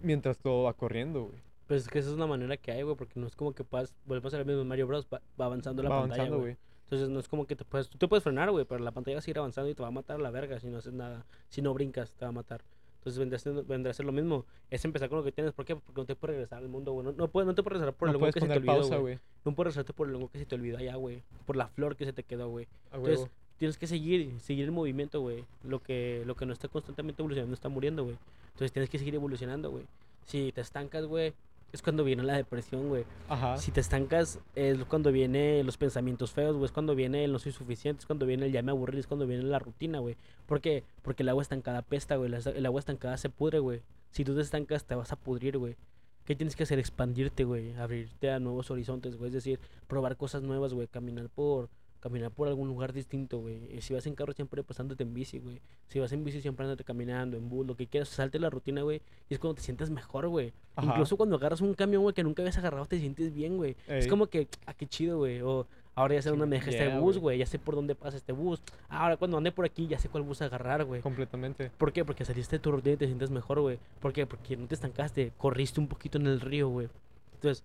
mientras 0.01 0.37
todo 0.37 0.63
va 0.63 0.73
corriendo, 0.73 1.25
güey. 1.25 1.50
Pues 1.71 1.83
es 1.83 1.87
que 1.87 1.99
esa 1.99 2.09
es 2.09 2.15
una 2.15 2.27
manera 2.27 2.57
que 2.57 2.69
hay, 2.69 2.81
güey, 2.81 2.97
porque 2.97 3.17
no 3.17 3.25
es 3.25 3.33
como 3.33 3.53
que 3.53 3.63
puedas, 3.63 3.95
volvemos 4.05 4.33
a 4.33 4.37
ver 4.37 4.45
el 4.45 4.53
mismo 4.53 4.65
Mario 4.65 4.87
Bros, 4.87 5.07
va, 5.07 5.21
va 5.39 5.45
avanzando 5.45 5.81
la 5.81 5.87
Va 5.87 6.01
pantalla, 6.01 6.23
avanzando, 6.23 6.43
güey. 6.43 6.57
Entonces 6.83 7.07
no 7.07 7.17
es 7.17 7.29
como 7.29 7.47
que 7.47 7.55
te 7.55 7.63
puedes, 7.63 7.87
tú 7.87 7.97
te 7.97 8.09
puedes 8.09 8.25
frenar, 8.25 8.51
güey, 8.51 8.65
pero 8.65 8.83
la 8.83 8.91
pantalla 8.91 9.15
va 9.15 9.19
a 9.19 9.21
seguir 9.21 9.37
avanzando 9.37 9.69
y 9.69 9.73
te 9.73 9.81
va 9.81 9.87
a 9.87 9.91
matar 9.91 10.17
a 10.17 10.19
la 10.19 10.31
verga 10.31 10.59
si 10.59 10.67
no 10.67 10.79
haces 10.79 10.91
nada. 10.91 11.25
Si 11.47 11.61
no 11.61 11.73
brincas, 11.73 12.11
te 12.11 12.25
va 12.25 12.27
a 12.27 12.33
matar. 12.33 12.61
Entonces 12.97 13.17
vendrá 13.17 13.37
a 13.37 13.39
ser, 13.39 13.53
vendrá 13.63 13.91
a 13.91 13.93
ser 13.93 14.05
lo 14.05 14.11
mismo. 14.11 14.45
Es 14.69 14.83
empezar 14.83 15.07
con 15.07 15.19
lo 15.19 15.23
que 15.23 15.31
tienes. 15.31 15.53
¿Por 15.53 15.63
qué? 15.63 15.77
Porque 15.77 16.01
no 16.01 16.05
te 16.05 16.13
puedes 16.17 16.35
regresar 16.35 16.57
al 16.57 16.67
mundo, 16.67 16.91
güey. 16.91 17.05
No, 17.05 17.13
no, 17.13 17.29
puedes, 17.29 17.47
no 17.47 17.55
te 17.55 17.63
puedes 17.63 17.79
regresar 17.79 17.97
por 17.97 18.09
el 18.09 18.11
No 18.11 18.19
hongo 18.19 18.33
que 18.33 18.41
se 18.41 18.47
te 18.47 18.57
olvidó, 18.57 18.99
güey. 18.99 19.19
No 19.45 19.55
puedes 19.55 19.73
regresarte 19.73 19.93
por 19.93 20.09
el 20.09 20.15
hongo 20.15 20.29
que 20.29 20.39
se 20.39 20.45
te 20.45 20.55
olvidó 20.55 20.77
allá, 20.77 20.97
güey. 20.97 21.23
Por 21.45 21.55
la 21.55 21.69
flor 21.69 21.95
que 21.95 22.03
se 22.03 22.11
te 22.11 22.23
quedó, 22.23 22.49
güey. 22.49 22.67
Entonces, 22.91 23.29
tienes 23.55 23.77
que 23.77 23.87
seguir, 23.87 24.37
seguir 24.41 24.65
el 24.65 24.71
movimiento, 24.71 25.21
güey. 25.21 25.45
Lo 25.63 25.81
que, 25.81 26.23
lo 26.25 26.35
que 26.35 26.45
no 26.45 26.51
está 26.51 26.67
constantemente 26.67 27.21
evolucionando 27.21 27.53
está 27.53 27.69
muriendo, 27.69 28.03
güey. 28.03 28.17
Entonces 28.47 28.73
tienes 28.73 28.89
que 28.89 28.97
seguir 28.97 29.15
evolucionando, 29.15 29.71
güey. 29.71 29.85
Si 30.25 30.51
te 30.51 30.59
estancas, 30.59 31.05
güey, 31.05 31.33
es 31.71 31.81
cuando 31.81 32.03
viene 32.03 32.23
la 32.23 32.35
depresión, 32.35 32.89
güey. 32.89 33.05
Ajá. 33.29 33.57
Si 33.57 33.71
te 33.71 33.79
estancas 33.79 34.39
es 34.55 34.83
cuando 34.85 35.11
vienen 35.11 35.65
los 35.65 35.77
pensamientos 35.77 36.31
feos, 36.31 36.55
güey. 36.55 36.65
Es 36.65 36.71
cuando 36.71 36.95
viene 36.95 37.23
el 37.23 37.31
no 37.31 37.39
soy 37.39 37.51
suficiente, 37.51 38.01
es 38.01 38.05
cuando 38.05 38.25
viene 38.25 38.47
el 38.47 38.51
ya 38.51 38.61
me 38.61 38.71
aburrí, 38.71 38.99
es 38.99 39.07
cuando 39.07 39.27
viene 39.27 39.43
la 39.43 39.59
rutina, 39.59 39.99
güey. 39.99 40.17
¿Por 40.45 40.61
qué? 40.61 40.83
Porque 41.01 41.23
el 41.23 41.29
agua 41.29 41.41
estancada 41.41 41.81
pesta, 41.81 42.15
güey. 42.15 42.31
El 42.33 42.65
agua 42.65 42.79
estancada 42.79 43.17
se 43.17 43.29
pudre, 43.29 43.59
güey. 43.59 43.81
Si 44.11 44.25
tú 44.25 44.35
te 44.35 44.41
estancas, 44.41 44.85
te 44.85 44.95
vas 44.95 45.11
a 45.11 45.15
pudrir, 45.15 45.57
güey. 45.57 45.77
¿Qué 46.25 46.35
tienes 46.35 46.55
que 46.55 46.63
hacer? 46.63 46.77
Expandirte, 46.79 47.45
güey. 47.45 47.73
Abrirte 47.73 48.29
a 48.29 48.39
nuevos 48.39 48.69
horizontes, 48.69 49.15
güey. 49.17 49.29
Es 49.29 49.33
decir, 49.33 49.59
probar 49.87 50.17
cosas 50.17 50.43
nuevas, 50.43 50.73
güey. 50.73 50.87
Caminar 50.87 51.29
por 51.29 51.69
caminar 52.01 52.31
por 52.31 52.47
algún 52.47 52.67
lugar 52.67 52.91
distinto, 52.91 53.37
güey. 53.37 53.73
Y 53.73 53.81
Si 53.81 53.93
vas 53.93 54.05
en 54.07 54.15
carro, 54.15 54.33
siempre 54.33 54.63
pasándote 54.63 55.03
en 55.03 55.13
bici, 55.13 55.39
güey. 55.39 55.61
Si 55.87 55.99
vas 55.99 56.11
en 56.11 56.23
bici, 56.23 56.41
siempre 56.41 56.65
andate 56.65 56.83
caminando, 56.83 57.37
en 57.37 57.47
bus, 57.47 57.65
lo 57.65 57.75
que 57.75 57.87
quieras. 57.87 58.09
Salte 58.09 58.39
la 58.39 58.49
rutina, 58.49 58.81
güey. 58.81 59.01
Y 59.29 59.35
es 59.35 59.39
cuando 59.39 59.55
te 59.55 59.61
sientes 59.61 59.89
mejor, 59.89 60.27
güey. 60.27 60.51
Incluso 60.81 61.15
cuando 61.15 61.35
agarras 61.37 61.61
un 61.61 61.73
camión, 61.73 62.01
güey, 62.01 62.13
que 62.13 62.23
nunca 62.23 62.41
habías 62.41 62.57
agarrado, 62.57 62.85
te 62.85 62.99
sientes 62.99 63.33
bien, 63.33 63.55
güey. 63.57 63.75
Es 63.87 64.07
como 64.07 64.27
que, 64.27 64.47
ah, 64.65 64.73
qué 64.73 64.87
chido, 64.87 65.19
güey. 65.19 65.41
O 65.41 65.67
ahora 65.95 66.15
ya 66.15 66.21
sé 66.21 66.29
dónde 66.29 66.45
me 66.47 66.55
deja 66.55 66.71
este 66.71 66.87
bus, 66.97 67.17
güey. 67.17 67.19
güey. 67.19 67.37
Ya 67.37 67.45
sé 67.45 67.59
por 67.59 67.75
dónde 67.75 67.93
pasa 67.95 68.17
este 68.17 68.33
bus. 68.33 68.61
Ahora 68.89 69.17
cuando 69.17 69.37
ande 69.37 69.51
por 69.51 69.65
aquí, 69.65 69.87
ya 69.87 69.99
sé 69.99 70.09
cuál 70.09 70.23
bus 70.23 70.41
agarrar, 70.41 70.83
güey. 70.83 71.01
Completamente. 71.01 71.69
¿Por 71.77 71.93
qué? 71.93 72.03
Porque 72.03 72.25
saliste 72.25 72.57
de 72.57 72.59
tu 72.59 72.71
rutina 72.71 72.95
y 72.95 72.97
te 72.97 73.05
sientes 73.05 73.29
mejor, 73.29 73.61
güey. 73.61 73.77
¿Por 73.99 74.11
qué? 74.11 74.25
Porque 74.25 74.57
no 74.57 74.67
te 74.67 74.75
estancaste, 74.75 75.33
corriste 75.37 75.79
un 75.79 75.87
poquito 75.87 76.17
en 76.17 76.27
el 76.27 76.41
río, 76.41 76.69
güey. 76.69 76.89
Entonces, 77.35 77.63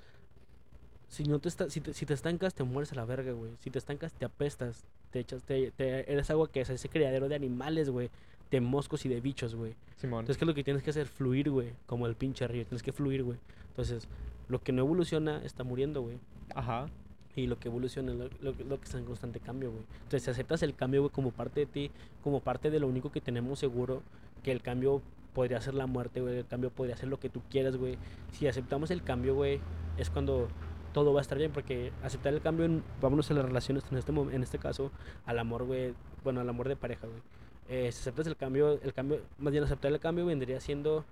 si 1.17 1.25
no 1.25 1.39
te, 1.39 1.49
esta- 1.49 1.71
si 1.71 1.81
te, 1.81 1.95
si 1.95 2.07
te 2.07 2.15
estancas, 2.15 2.55
te 2.55 2.63
mueres 2.65 2.93
a 2.93 2.97
la 2.97 3.05
verga, 3.05 3.33
güey. 3.33 3.53
Si 3.61 3.71
te 3.71 3.79
estancas, 3.79 4.13
te 4.13 4.25
apestas. 4.25 4.85
Te 5.11 5.21
echas, 5.21 5.43
te, 5.45 5.71
te- 5.71 6.11
eres 6.13 6.31
agua 6.31 6.51
que 6.51 6.61
es 6.61 6.71
ese 6.71 6.89
criadero 6.89 7.29
de 7.29 7.35
animales, 7.35 7.91
güey. 7.91 8.11
De 8.51 8.61
moscos 8.61 9.05
y 9.07 9.09
de 9.09 9.21
bichos, 9.21 9.55
güey. 9.55 9.75
Simón. 9.97 10.21
Entonces, 10.21 10.39
¿qué 10.39 10.45
es 10.45 10.47
lo 10.47 10.55
que 10.55 10.63
tienes 10.65 10.83
que 10.83 10.91
hacer? 10.91 11.07
Fluir, 11.07 11.51
güey. 11.51 11.73
Como 11.87 12.07
el 12.07 12.15
pinche 12.15 12.47
río. 12.47 12.65
Tienes 12.65 12.83
que 12.83 12.93
fluir, 12.93 13.23
güey. 13.25 13.39
Entonces, 13.69 14.07
lo 14.49 14.61
que 14.63 14.73
no 14.73 14.83
evoluciona 14.83 15.43
está 15.45 15.65
muriendo, 15.65 16.03
güey. 16.03 16.19
Ajá. 16.55 16.87
Y 17.35 17.47
lo 17.47 17.59
que 17.59 17.69
evoluciona 17.69 18.13
es 18.13 18.19
lo, 18.19 18.25
lo- 18.53 18.65
lo 18.65 18.79
que 18.79 18.85
está 18.85 18.99
en 18.99 19.05
constante 19.05 19.41
cambio, 19.41 19.71
güey. 19.71 19.83
Entonces, 20.05 20.23
si 20.23 20.31
aceptas 20.31 20.63
el 20.63 20.75
cambio, 20.75 21.01
güey, 21.03 21.13
como 21.13 21.31
parte 21.33 21.61
de 21.61 21.67
ti, 21.67 21.91
como 22.23 22.41
parte 22.41 22.71
de 22.71 22.79
lo 22.81 22.87
único 22.89 23.11
que 23.11 23.21
tenemos 23.21 23.59
seguro, 23.59 24.03
que 24.43 24.53
el 24.53 24.63
cambio 24.63 25.03
podría 25.35 25.61
ser 25.61 25.75
la 25.75 25.87
muerte, 25.87 26.21
güey, 26.21 26.39
el 26.39 26.47
cambio 26.47 26.71
podría 26.71 26.97
ser 26.97 27.09
lo 27.09 27.19
que 27.21 27.29
tú 27.29 27.43
quieras, 27.51 27.77
güey. 27.77 27.99
Si 28.33 28.47
aceptamos 28.47 28.91
el 28.91 29.03
cambio, 29.03 29.35
güey, 29.35 29.61
es 29.99 30.09
cuando 30.09 30.49
todo 30.97 31.13
va 31.13 31.21
a 31.21 31.23
estar 31.23 31.37
bien, 31.37 31.53
porque 31.53 31.93
aceptar 32.03 32.33
el 32.33 32.41
cambio, 32.41 32.65
en- 32.65 32.83
vámonos 33.03 33.31
a 33.31 33.35
las 33.35 33.45
relaciones, 33.45 33.85
en 33.93 33.99
este, 33.99 34.13
en 34.13 34.43
este 34.43 34.59
caso, 34.59 34.91
al 35.27 35.39
amor, 35.39 35.65
güey, 35.65 35.93
bueno, 36.25 36.41
al 36.41 36.49
amor 36.49 36.69
de 36.69 36.77
pareja, 36.77 37.07
güey. 37.07 37.21
Eh, 37.69 37.93
si 37.93 38.01
aceptas 38.01 38.27
el 38.27 38.35
cambio, 38.35 38.81
el 38.81 38.95
cambio, 38.95 39.21
más 39.37 39.53
bien 39.53 39.63
aceptar 39.63 39.93
el 39.93 40.01
cambio 40.01 40.25
vendría 40.25 40.59
siendo 40.59 41.05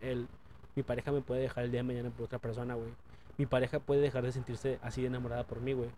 el, 0.00 0.28
mi 0.76 0.84
pareja 0.84 1.10
me 1.10 1.22
puede 1.22 1.40
dejar 1.40 1.64
el 1.64 1.72
día 1.72 1.80
de 1.80 1.82
mañana 1.82 2.10
por 2.10 2.26
otra 2.26 2.38
persona, 2.38 2.76
güey. 2.76 2.90
Mi 3.36 3.46
pareja 3.46 3.80
puede 3.80 4.00
dejar 4.00 4.22
de 4.22 4.30
sentirse 4.30 4.78
así 4.80 5.00
de 5.00 5.08
enamorada 5.08 5.42
por 5.44 5.60
mí, 5.60 5.72
güey. 5.72 5.90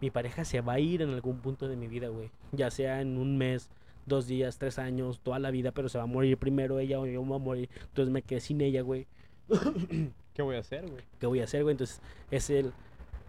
Mi 0.00 0.10
pareja 0.12 0.44
se 0.44 0.60
va 0.60 0.74
a 0.74 0.78
ir 0.78 1.02
en 1.02 1.10
algún 1.10 1.38
punto 1.40 1.66
de 1.66 1.74
mi 1.74 1.88
vida, 1.88 2.06
güey. 2.06 2.30
Ya 2.52 2.70
sea 2.70 3.00
en 3.00 3.18
un 3.18 3.36
mes, 3.36 3.68
dos 4.06 4.28
días, 4.28 4.58
tres 4.58 4.78
años, 4.78 5.18
toda 5.24 5.40
la 5.40 5.50
vida, 5.50 5.72
pero 5.72 5.88
se 5.88 5.98
va 5.98 6.04
a 6.04 6.06
morir 6.06 6.38
primero 6.38 6.78
ella 6.78 7.00
o 7.00 7.06
yo 7.06 7.20
me 7.22 7.30
voy 7.30 7.36
a 7.36 7.44
morir. 7.44 7.68
Entonces 7.88 8.12
me 8.12 8.22
quedé 8.22 8.38
sin 8.40 8.60
ella, 8.60 8.82
güey. 8.82 9.08
¿Qué 10.36 10.42
voy 10.42 10.56
a 10.56 10.60
hacer, 10.60 10.86
güey? 10.86 11.02
¿Qué 11.18 11.26
voy 11.26 11.40
a 11.40 11.44
hacer, 11.44 11.62
güey? 11.62 11.72
Entonces 11.72 12.02
es 12.30 12.50
el... 12.50 12.74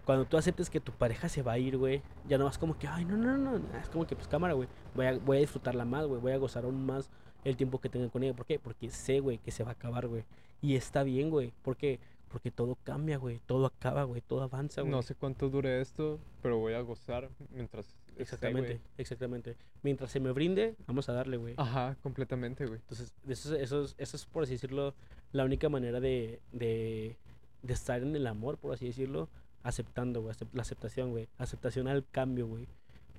Cuando 0.04 0.26
tú 0.26 0.36
aceptes 0.36 0.70
que 0.70 0.82
tu 0.82 0.92
pareja 0.92 1.30
se 1.30 1.42
va 1.42 1.54
a 1.54 1.58
ir, 1.58 1.78
güey, 1.78 2.02
ya 2.28 2.38
no 2.38 2.44
vas 2.44 2.58
como 2.58 2.78
que, 2.78 2.86
ay, 2.86 3.06
no, 3.06 3.16
no, 3.16 3.38
no, 3.38 3.60
no. 3.60 3.78
Es 3.78 3.88
como 3.88 4.06
que, 4.06 4.16
pues 4.18 4.28
cámara, 4.28 4.54
güey. 4.54 4.68
Voy 4.94 5.06
a, 5.06 5.18
voy 5.18 5.38
a 5.38 5.40
disfrutarla 5.40 5.86
más, 5.86 6.06
güey. 6.06 6.20
Voy 6.20 6.34
a 6.34 6.38
gozar 6.38 6.66
aún 6.66 6.86
más 6.86 7.10
el 7.46 7.56
tiempo 7.56 7.80
que 7.80 7.88
tenga 7.88 8.10
con 8.10 8.24
ella. 8.24 8.34
¿Por 8.34 8.46
qué? 8.46 8.60
Porque 8.60 8.90
sé, 8.90 9.22
güey, 9.22 9.38
que 9.38 9.52
se 9.52 9.64
va 9.64 9.70
a 9.70 9.74
acabar, 9.74 10.08
güey. 10.08 10.26
Y 10.62 10.76
está 10.76 11.04
bien, 11.04 11.30
güey. 11.30 11.54
¿Por 11.62 11.78
qué? 11.78 12.02
Porque 12.28 12.52
todo 12.52 12.78
cambia, 12.84 13.18
güey. 13.18 13.40
Todo 13.46 13.66
acaba, 13.66 14.04
güey. 14.04 14.20
Todo 14.20 14.44
avanza, 14.44 14.82
güey. 14.82 14.92
No 14.92 15.02
sé 15.02 15.16
cuánto 15.16 15.50
dure 15.50 15.80
esto, 15.80 16.20
pero 16.42 16.58
voy 16.58 16.74
a 16.74 16.82
gozar 16.82 17.30
mientras 17.52 17.96
Exactamente, 18.20 18.74
güey. 18.76 18.82
exactamente. 18.98 19.56
Mientras 19.84 20.12
se 20.12 20.20
me 20.20 20.32
brinde, 20.32 20.76
vamos 20.88 21.08
a 21.10 21.14
darle, 21.14 21.38
güey. 21.38 21.54
Ajá, 21.58 21.96
completamente, 22.02 22.66
güey. 22.66 22.80
Entonces, 22.80 23.14
eso, 23.28 23.56
es- 23.56 23.62
eso, 23.62 23.84
es- 23.84 23.96
eso 23.98 24.16
es, 24.18 24.26
por 24.26 24.44
así 24.44 24.54
decirlo, 24.54 24.94
la 25.32 25.44
única 25.46 25.70
manera 25.70 26.00
de, 26.00 26.40
de, 26.52 27.18
de 27.64 27.74
estar 27.74 28.02
en 28.02 28.16
el 28.16 28.28
amor, 28.28 28.58
por 28.58 28.74
así 28.74 28.86
decirlo, 28.88 29.30
aceptando, 29.64 30.22
güey, 30.22 30.36
la 30.54 30.62
aceptación, 30.62 31.12
güey, 31.12 31.28
aceptación 31.38 31.88
al 31.88 32.06
cambio, 32.10 32.48
güey. 32.48 32.68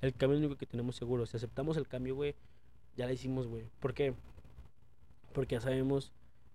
El 0.01 0.13
cambio 0.13 0.35
es 0.37 0.41
lo 0.41 0.47
único 0.47 0.59
que 0.59 0.65
tenemos 0.65 0.95
seguro. 0.95 1.25
Si 1.25 1.35
aceptamos 1.37 1.77
el 1.77 1.87
cambio, 1.87 2.15
güey, 2.15 2.35
ya 2.95 3.05
la 3.05 3.13
hicimos, 3.13 3.47
güey. 3.47 3.65
¿Por 3.79 3.93
qué? 3.93 4.13
Porque 5.33 5.55
ya 5.55 5.61
sabemos 5.61 6.11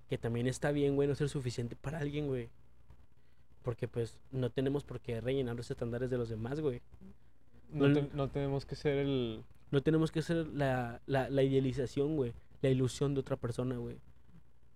que 0.09 0.19
también 0.19 0.47
está 0.47 0.73
bien, 0.73 0.97
güey, 0.97 1.07
no 1.09 1.15
ser 1.15 1.29
suficiente 1.29 1.77
para 1.77 1.99
alguien, 1.99 2.27
güey. 2.27 2.49
Porque, 3.63 3.89
pues, 3.89 4.19
no 4.31 4.51
tenemos 4.51 4.85
por 4.85 5.01
qué 5.01 5.21
rellenar 5.21 5.57
los 5.57 5.71
estándares 5.71 6.11
de 6.11 6.19
los 6.19 6.29
demás, 6.29 6.61
güey. 6.61 6.83
No, 7.75 7.89
No- 7.89 7.95
te- 7.95 8.17
no 8.17 8.29
tenemos 8.29 8.65
que 8.67 8.75
ser 8.77 8.99
el... 8.99 9.45
No 9.71 9.83
tenemos 9.83 10.11
que 10.13 10.23
ser 10.23 10.47
la, 10.49 11.01
la, 11.07 11.29
la 11.29 11.43
idealización, 11.43 12.17
güey. 12.17 12.33
La 12.63 12.71
ilusión 12.71 13.13
de 13.15 13.21
otra 13.21 13.37
persona, 13.37 13.77
güey. 13.77 13.97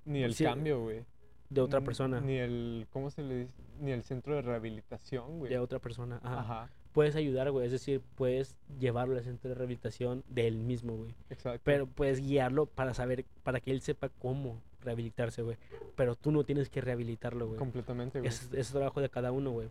Ni 0.04 0.22
el 0.22 0.34
Sí, 0.34 0.44
cambio, 0.44 0.82
güey. 0.82 1.04
De 1.50 1.60
otra 1.60 1.80
persona. 1.80 2.20
Ni 2.20 2.36
el... 2.36 2.86
¿Cómo 2.92 3.10
se 3.10 3.22
le 3.22 3.36
dice? 3.44 3.54
Ni 3.80 3.92
el 3.92 4.02
centro 4.02 4.34
de 4.34 4.42
rehabilitación, 4.42 5.38
güey. 5.38 5.50
de 5.50 5.58
otra 5.58 5.78
persona. 5.78 6.20
Ajá. 6.22 6.40
Ajá, 6.40 6.70
Puedes 6.92 7.14
ayudar, 7.16 7.50
güey. 7.52 7.64
Es 7.66 7.72
decir, 7.72 8.00
puedes 8.16 8.56
llevarlo 8.80 9.16
al 9.16 9.22
centro 9.22 9.48
de 9.50 9.54
rehabilitación 9.54 10.24
de 10.28 10.48
él 10.48 10.56
mismo, 10.56 10.96
güey. 10.96 11.14
exacto. 11.30 11.60
Pero 11.64 11.86
puedes 11.86 12.20
guiarlo 12.20 12.66
para 12.66 12.92
saber, 12.92 13.24
para 13.44 13.60
que 13.60 13.70
él 13.70 13.80
sepa 13.82 14.08
cómo 14.08 14.60
rehabilitarse, 14.82 15.42
güey. 15.42 15.56
Pero 15.94 16.16
tú 16.16 16.32
no 16.32 16.42
tienes 16.44 16.68
que 16.70 16.80
rehabilitarlo, 16.80 17.46
güey. 17.46 17.58
Completamente, 17.58 18.18
güey. 18.18 18.28
Es, 18.28 18.50
es 18.52 18.70
trabajo 18.70 19.00
de 19.00 19.08
cada 19.08 19.30
uno, 19.32 19.52
güey. 19.52 19.68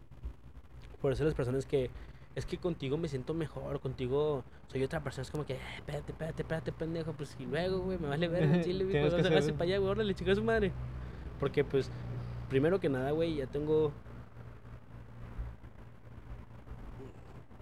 Por 1.01 1.11
eso 1.11 1.25
las 1.25 1.33
personas 1.33 1.65
que... 1.65 1.89
Es 2.37 2.45
que 2.45 2.59
contigo 2.59 2.99
me 2.99 3.07
siento 3.07 3.33
mejor, 3.33 3.79
contigo 3.79 4.43
soy 4.67 4.83
otra 4.83 5.01
persona. 5.03 5.23
Es 5.23 5.31
como 5.31 5.43
que, 5.43 5.53
"Eh, 5.53 5.59
espérate, 5.77 6.11
espérate, 6.11 6.43
espérate, 6.43 6.71
pendejo. 6.71 7.11
Pues 7.13 7.35
y 7.39 7.47
luego, 7.47 7.79
güey, 7.79 7.97
me 7.97 8.07
vale 8.07 8.27
ver 8.27 8.43
en 8.43 8.61
Chile, 8.63 8.83
güey. 8.83 9.01
Pues 9.01 9.11
a 9.15 9.41
ser- 9.41 9.53
para 9.55 9.63
allá, 9.63 9.79
güey. 9.79 9.89
Órale, 9.89 10.13
chica 10.13 10.35
su 10.35 10.43
madre. 10.43 10.71
Porque, 11.39 11.63
pues, 11.63 11.89
primero 12.47 12.79
que 12.79 12.89
nada, 12.89 13.09
güey, 13.09 13.37
ya 13.37 13.47
tengo 13.47 13.91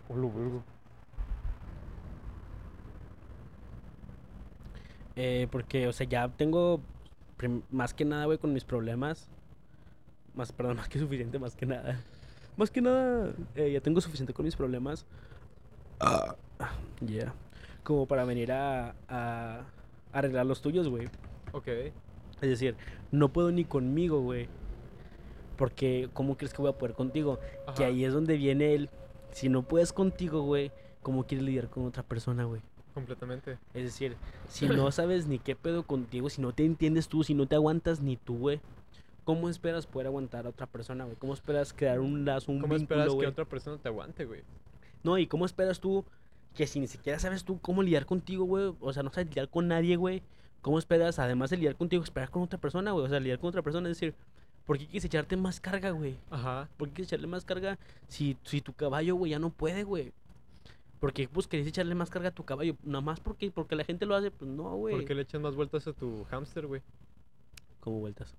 Hola, 0.10 0.28
verga. 0.36 0.62
Eh, 5.16 5.48
porque, 5.52 5.88
o 5.88 5.94
sea, 5.94 6.06
ya 6.06 6.28
tengo 6.28 6.82
más 7.72 7.94
que 7.94 8.04
nada, 8.04 8.26
güey, 8.26 8.38
con 8.38 8.52
mis 8.52 8.66
problemas. 8.66 9.30
Más, 10.34 10.52
perdón, 10.52 10.76
más 10.78 10.90
que 10.90 11.00
suficiente, 11.00 11.40
más 11.40 11.56
que 11.56 11.66
nada. 11.66 12.04
Más 12.58 12.72
que 12.72 12.82
nada, 12.82 13.34
eh, 13.56 13.72
ya 13.72 13.82
tengo 13.82 14.02
suficiente 14.02 14.34
con 14.34 14.46
mis 14.46 14.56
problemas. 14.56 15.06
Ah, 16.00 16.36
yeah. 17.06 17.34
Como 17.84 18.06
para 18.06 18.26
venir 18.26 18.52
a, 18.52 18.96
a 19.08 19.62
arreglar 20.14 20.46
los 20.46 20.62
tuyos, 20.62 20.88
güey. 20.88 21.08
Ok. 21.52 21.68
Es 21.68 22.50
decir, 22.50 22.76
no 23.12 23.30
puedo 23.30 23.52
ni 23.52 23.66
conmigo, 23.66 24.22
güey. 24.22 24.48
Porque, 25.58 26.10
¿cómo 26.14 26.38
crees 26.38 26.54
que 26.54 26.62
voy 26.62 26.72
a 26.72 26.78
poder 26.78 26.96
contigo? 26.96 27.40
Que 27.76 27.86
ahí 27.86 28.04
es 28.04 28.14
donde 28.14 28.38
viene 28.38 28.76
el. 28.76 28.90
Si 29.32 29.50
no 29.50 29.64
puedes 29.64 29.94
contigo, 29.94 30.42
güey, 30.42 30.72
¿cómo 31.02 31.26
quieres 31.26 31.46
lidiar 31.46 31.70
con 31.70 31.86
otra 31.86 32.04
persona, 32.04 32.44
güey? 32.46 32.62
Completamente. 32.94 33.58
Es 33.74 33.84
decir, 33.84 34.16
si 34.50 34.68
no 34.70 34.92
sabes 34.92 35.28
ni 35.28 35.40
qué 35.40 35.56
pedo 35.56 35.84
contigo, 35.84 36.30
si 36.30 36.42
no 36.42 36.54
te 36.54 36.66
entiendes 36.66 37.08
tú, 37.08 37.24
si 37.24 37.34
no 37.34 37.46
te 37.46 37.56
aguantas 37.56 38.02
ni 38.02 38.18
tú, 38.18 38.38
güey, 38.38 38.62
¿cómo 39.26 39.50
esperas 39.50 39.86
poder 39.86 40.08
aguantar 40.08 40.46
a 40.46 40.50
otra 40.50 40.68
persona, 40.68 41.04
güey? 41.04 41.18
¿Cómo 41.18 41.34
esperas 41.34 41.74
crear 41.74 42.00
un 42.00 42.24
lazo, 42.24 42.52
un 42.52 42.62
¿Cómo 42.62 42.76
vínculo, 42.76 43.02
esperas 43.02 43.20
que 43.20 43.28
otra 43.28 43.46
persona 43.46 43.78
te 43.78 43.90
aguante, 43.90 44.24
güey? 44.24 44.42
No, 45.04 45.18
y 45.18 45.28
¿cómo 45.28 45.46
esperas 45.46 45.82
tú 45.82 46.06
que 46.54 46.66
si 46.68 46.80
ni 46.80 46.88
siquiera 46.88 47.20
sabes 47.20 47.44
tú 47.44 47.60
cómo 47.60 47.84
lidiar 47.84 48.06
contigo, 48.06 48.46
güey? 48.46 48.74
O 48.80 48.94
sea, 48.94 49.04
no 49.04 49.12
sabes 49.12 49.28
lidiar 49.28 49.50
con 49.50 49.68
nadie, 49.68 49.98
güey. 49.98 50.22
¿Cómo 50.62 50.80
esperas, 50.80 51.20
además 51.20 51.50
de 51.50 51.58
lidiar 51.58 51.76
contigo, 51.76 52.04
esperar 52.04 52.30
con 52.30 52.44
otra 52.44 52.60
persona, 52.60 52.92
güey? 52.92 53.06
O 53.06 53.10
sea, 53.10 53.20
lidiar 53.20 53.40
con 53.40 53.50
otra 53.50 53.62
persona, 53.62 53.90
es 53.90 53.98
decir, 53.98 54.16
¿por 54.66 54.78
qué 54.78 54.86
quieres 54.86 55.06
echarte 55.06 55.36
más 55.36 55.60
carga, 55.60 55.92
güey? 55.92 56.16
Ajá. 56.30 56.70
¿Por 56.78 56.88
qué 56.88 56.96
quieres 56.96 57.10
echarle 57.12 57.28
más 57.28 57.46
carga 57.46 57.78
si, 58.08 58.38
si 58.44 58.62
tu 58.62 58.74
caballo, 58.74 59.16
güey, 59.16 59.32
ya 59.32 59.40
no 59.40 59.50
puede, 59.50 59.84
güey? 59.84 60.14
Porque, 61.00 61.28
pues, 61.28 61.48
querés 61.48 61.68
echarle 61.68 61.94
más 61.94 62.10
carga 62.10 62.30
a 62.30 62.32
tu 62.32 62.46
caballo. 62.46 62.76
Nada 62.84 63.02
más 63.02 63.20
porque, 63.20 63.52
porque 63.52 63.76
la 63.76 63.84
gente 63.84 64.06
lo 64.06 64.16
hace, 64.16 64.32
pues 64.32 64.50
no, 64.50 64.76
güey. 64.76 64.96
¿Por 64.96 65.06
qué 65.06 65.14
le 65.14 65.24
echas 65.24 65.42
más 65.42 65.56
vueltas 65.56 65.86
a 65.88 65.94
tu 65.94 66.24
hámster, 66.26 66.66
güey? 66.68 66.82
Como 67.80 68.00
vueltas. 68.00 68.34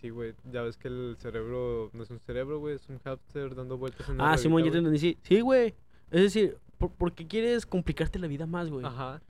Sí, 0.00 0.08
güey. 0.10 0.34
Ya 0.50 0.62
ves 0.62 0.76
que 0.76 0.88
el 0.88 1.16
cerebro 1.18 1.90
no 1.92 2.02
es 2.02 2.10
un 2.10 2.18
cerebro, 2.20 2.58
güey. 2.58 2.76
Es 2.76 2.88
un 2.88 2.98
hámster 3.00 3.54
dando 3.54 3.76
vueltas 3.76 4.08
en 4.08 4.14
una 4.16 4.32
Ah, 4.32 4.38
Simón, 4.38 4.64
ya 4.64 4.70
te 4.70 4.78
entendí. 4.78 4.98
Sí, 4.98 5.18
sí, 5.22 5.40
güey. 5.40 5.74
Es 6.10 6.22
decir, 6.22 6.56
¿por, 6.78 6.90
por 6.90 7.12
qué 7.12 7.26
quieres 7.26 7.66
complicarte 7.66 8.18
la 8.18 8.26
vida 8.26 8.46
más, 8.46 8.70
güey? 8.70 8.84
Ajá. 8.84 9.20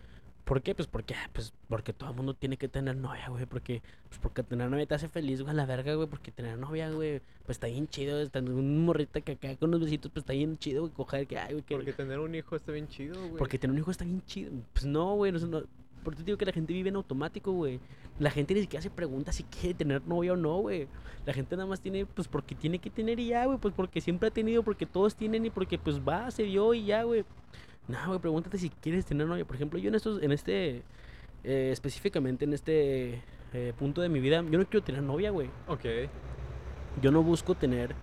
¿Por 0.45 0.63
qué? 0.63 0.75
Pues 0.75 0.89
porque, 0.89 1.15
pues 1.33 1.53
porque 1.69 1.93
todo 1.93 2.11
el 2.11 2.17
mundo 2.17 2.35
tiene 2.35 2.57
que 2.57 2.67
tener 2.69 2.97
novia, 2.97 3.29
güey. 3.29 3.47
Porque, 3.47 3.83
pues 4.09 4.19
porque 4.21 4.43
tener 4.43 4.69
novia 4.69 4.87
te 4.87 4.95
hace 4.95 5.09
feliz, 5.09 5.43
güey, 5.43 5.51
a 5.53 5.55
la 5.55 5.67
verga, 5.67 5.95
güey. 5.95 6.09
Porque 6.09 6.33
tener 6.33 6.59
novia, 6.59 6.91
güey, 6.91 7.21
pues 7.47 7.57
está 7.57 7.69
bien 7.69 7.87
chido. 7.89 8.21
Está 8.21 8.41
un 8.41 8.85
morrita 8.85 9.21
que 9.21 9.33
acá 9.33 9.55
con 9.57 9.69
unos 9.69 9.81
besitos, 9.83 10.11
pues 10.13 10.23
está 10.23 10.33
bien 10.33 10.57
chido, 10.57 10.83
güey. 10.83 10.93
Coger 10.93 11.27
que, 11.27 11.39
ay, 11.39 11.53
güey, 11.53 11.63
que. 11.65 11.75
Porque 11.77 11.93
tener 11.93 12.19
un 12.19 12.35
hijo 12.35 12.57
está 12.57 12.73
bien 12.73 12.89
chido, 12.89 13.15
güey. 13.21 13.37
Porque 13.37 13.59
tener 13.59 13.73
un 13.75 13.79
hijo 13.79 13.91
está 13.93 14.05
bien 14.05 14.23
chido. 14.25 14.51
Pues 14.73 14.87
no, 14.87 15.15
güey. 15.15 15.31
No, 15.31 15.39
es- 15.39 15.45
no- 15.49 15.63
por 16.03 16.15
eso 16.15 16.23
digo 16.23 16.39
que 16.39 16.45
la 16.45 16.53
gente 16.53 16.73
vive 16.73 16.89
en 16.89 16.97
automático, 16.97 17.53
güey. 17.53 17.81
La 18.19 18.31
gente 18.31 18.55
ni 18.55 18.61
siquiera 18.61 18.83
se 18.83 18.91
pregunta 18.91 19.33
si 19.33 19.45
quiere 19.45 19.75
tener 19.75 20.07
novia 20.07 20.33
o 20.33 20.37
no, 20.37 20.59
güey. 20.59 20.89
La 21.27 21.33
gente 21.33 21.57
nada 21.57 21.69
más 21.69 21.81
tiene, 21.81 22.07
pues 22.07 22.29
porque 22.29 22.55
tiene 22.55 22.79
que 22.79 22.91
tener 22.91 23.19
y 23.21 23.29
ya, 23.29 23.47
güey. 23.47 23.59
Pues 23.59 23.75
porque 23.75 24.01
siempre 24.01 24.29
ha 24.29 24.31
tenido, 24.31 24.63
porque 24.63 24.87
todos 24.87 25.15
tienen 25.15 25.47
y 25.47 25.51
porque 25.51 25.79
pues 25.79 26.01
va, 26.01 26.31
se 26.31 26.45
dio 26.45 26.75
y 26.75 26.85
ya, 26.85 27.03
güey. 27.05 27.25
No, 27.89 27.99
güey, 28.07 28.19
pregúntate 28.19 28.59
si 28.59 28.71
quieres 28.71 29.07
tener 29.07 29.27
novia. 29.27 29.45
Por 29.45 29.57
ejemplo, 29.57 29.79
yo 29.79 29.89
en 29.89 29.95
estos, 29.95 30.23
en 30.23 30.33
este, 30.33 30.83
eh, 31.45 31.71
específicamente 31.73 32.45
en 32.45 32.53
este 32.53 33.23
eh, 33.53 33.73
punto 33.79 34.01
de 34.01 34.09
mi 34.09 34.21
vida, 34.21 34.45
yo 34.49 34.59
no 34.59 34.67
quiero 34.67 34.83
tener 34.85 35.03
novia, 35.03 35.31
güey. 35.31 35.49
Ok. 35.67 35.85
Yo 37.01 37.11
no 37.11 37.23
busco 37.23 37.55
tener, 37.55 37.95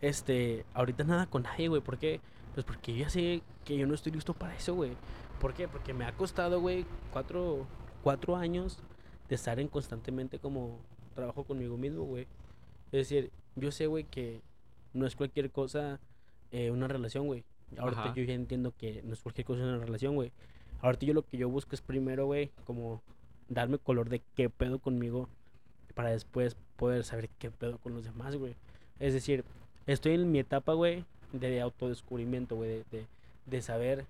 este, 0.00 0.64
ahorita 0.74 1.04
nada 1.04 1.26
con 1.26 1.42
nadie, 1.42 1.68
güey. 1.68 1.80
¿Por 1.82 1.98
qué? 1.98 2.20
Pues 2.54 2.64
porque 2.64 2.92
yo 2.94 3.04
ya 3.04 3.10
sé 3.10 3.42
que 3.64 3.76
yo 3.76 3.86
no 3.86 3.94
estoy 3.94 4.12
listo 4.12 4.32
para 4.32 4.56
eso, 4.56 4.74
güey. 4.74 4.92
¿Por 5.40 5.54
qué? 5.54 5.68
Porque 5.68 5.92
me 5.92 6.04
ha 6.04 6.12
costado, 6.12 6.60
güey, 6.60 6.86
cuatro, 7.12 7.66
cuatro 8.02 8.36
años 8.36 8.78
de 9.28 9.34
estar 9.34 9.60
en 9.60 9.68
constantemente 9.68 10.38
como 10.38 10.78
trabajo 11.14 11.44
conmigo 11.44 11.76
mismo, 11.76 12.04
güey. 12.04 12.26
Es 12.86 13.08
decir, 13.08 13.30
yo 13.54 13.70
sé, 13.70 13.86
güey, 13.86 14.04
que 14.04 14.40
no 14.92 15.06
es 15.06 15.16
cualquier 15.16 15.50
cosa 15.50 16.00
eh, 16.52 16.70
una 16.70 16.88
relación, 16.88 17.26
güey. 17.26 17.44
Ahorita 17.76 18.02
Ajá. 18.04 18.14
yo 18.14 18.22
ya 18.22 18.34
entiendo 18.34 18.72
que 18.76 19.02
no 19.02 19.12
es 19.12 19.20
cualquier 19.20 19.46
cosa 19.46 19.62
una 19.62 19.78
relación, 19.78 20.14
güey. 20.14 20.32
Ahorita 20.80 21.06
yo 21.06 21.14
lo 21.14 21.22
que 21.22 21.36
yo 21.36 21.48
busco 21.48 21.74
es 21.74 21.80
primero, 21.80 22.26
güey, 22.26 22.50
como 22.64 23.02
darme 23.48 23.78
color 23.78 24.08
de 24.08 24.22
qué 24.34 24.50
pedo 24.50 24.78
conmigo 24.78 25.28
para 25.94 26.10
después 26.10 26.56
poder 26.76 27.04
saber 27.04 27.28
qué 27.38 27.50
pedo 27.50 27.78
con 27.78 27.94
los 27.94 28.04
demás, 28.04 28.36
güey. 28.36 28.54
Es 29.00 29.12
decir, 29.12 29.44
estoy 29.86 30.14
en 30.14 30.30
mi 30.30 30.38
etapa, 30.38 30.74
güey, 30.74 31.04
de 31.32 31.60
autodescubrimiento, 31.60 32.56
güey, 32.56 32.70
de, 32.70 32.84
de, 32.90 33.06
de 33.46 33.62
saber 33.62 34.06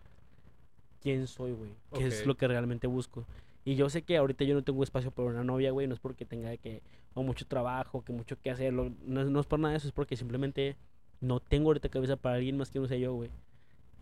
quién 1.06 1.26
soy, 1.28 1.52
güey, 1.52 1.70
qué 1.94 2.06
es 2.08 2.26
lo 2.26 2.36
que 2.36 2.48
realmente 2.48 2.88
busco. 2.88 3.24
Y 3.64 3.76
yo 3.76 3.88
sé 3.88 4.02
que 4.02 4.16
ahorita 4.16 4.44
yo 4.44 4.54
no 4.54 4.62
tengo 4.64 4.82
espacio 4.82 5.12
para 5.12 5.28
una 5.28 5.44
novia, 5.44 5.70
güey, 5.70 5.86
no 5.86 5.94
es 5.94 6.00
porque 6.00 6.24
tenga 6.24 6.56
que, 6.56 6.82
o 7.14 7.22
mucho 7.22 7.46
trabajo, 7.46 8.02
que 8.02 8.12
mucho 8.12 8.36
que 8.40 8.50
hacer, 8.50 8.72
no, 8.72 8.86
es- 9.20 9.28
no 9.30 9.38
es 9.40 9.46
por 9.46 9.60
nada 9.60 9.70
de 9.72 9.78
eso, 9.78 9.86
es 9.88 9.92
porque 9.92 10.16
simplemente 10.16 10.76
No 11.20 11.38
tengo 11.40 11.68
ahorita 11.68 11.88
cabeza 11.88 12.16
para 12.16 12.34
alguien 12.36 12.56
más 12.58 12.70
que 12.70 12.78
no 12.80 12.86
sea 12.88 12.98
yo, 12.98 13.14
güey. 13.14 13.30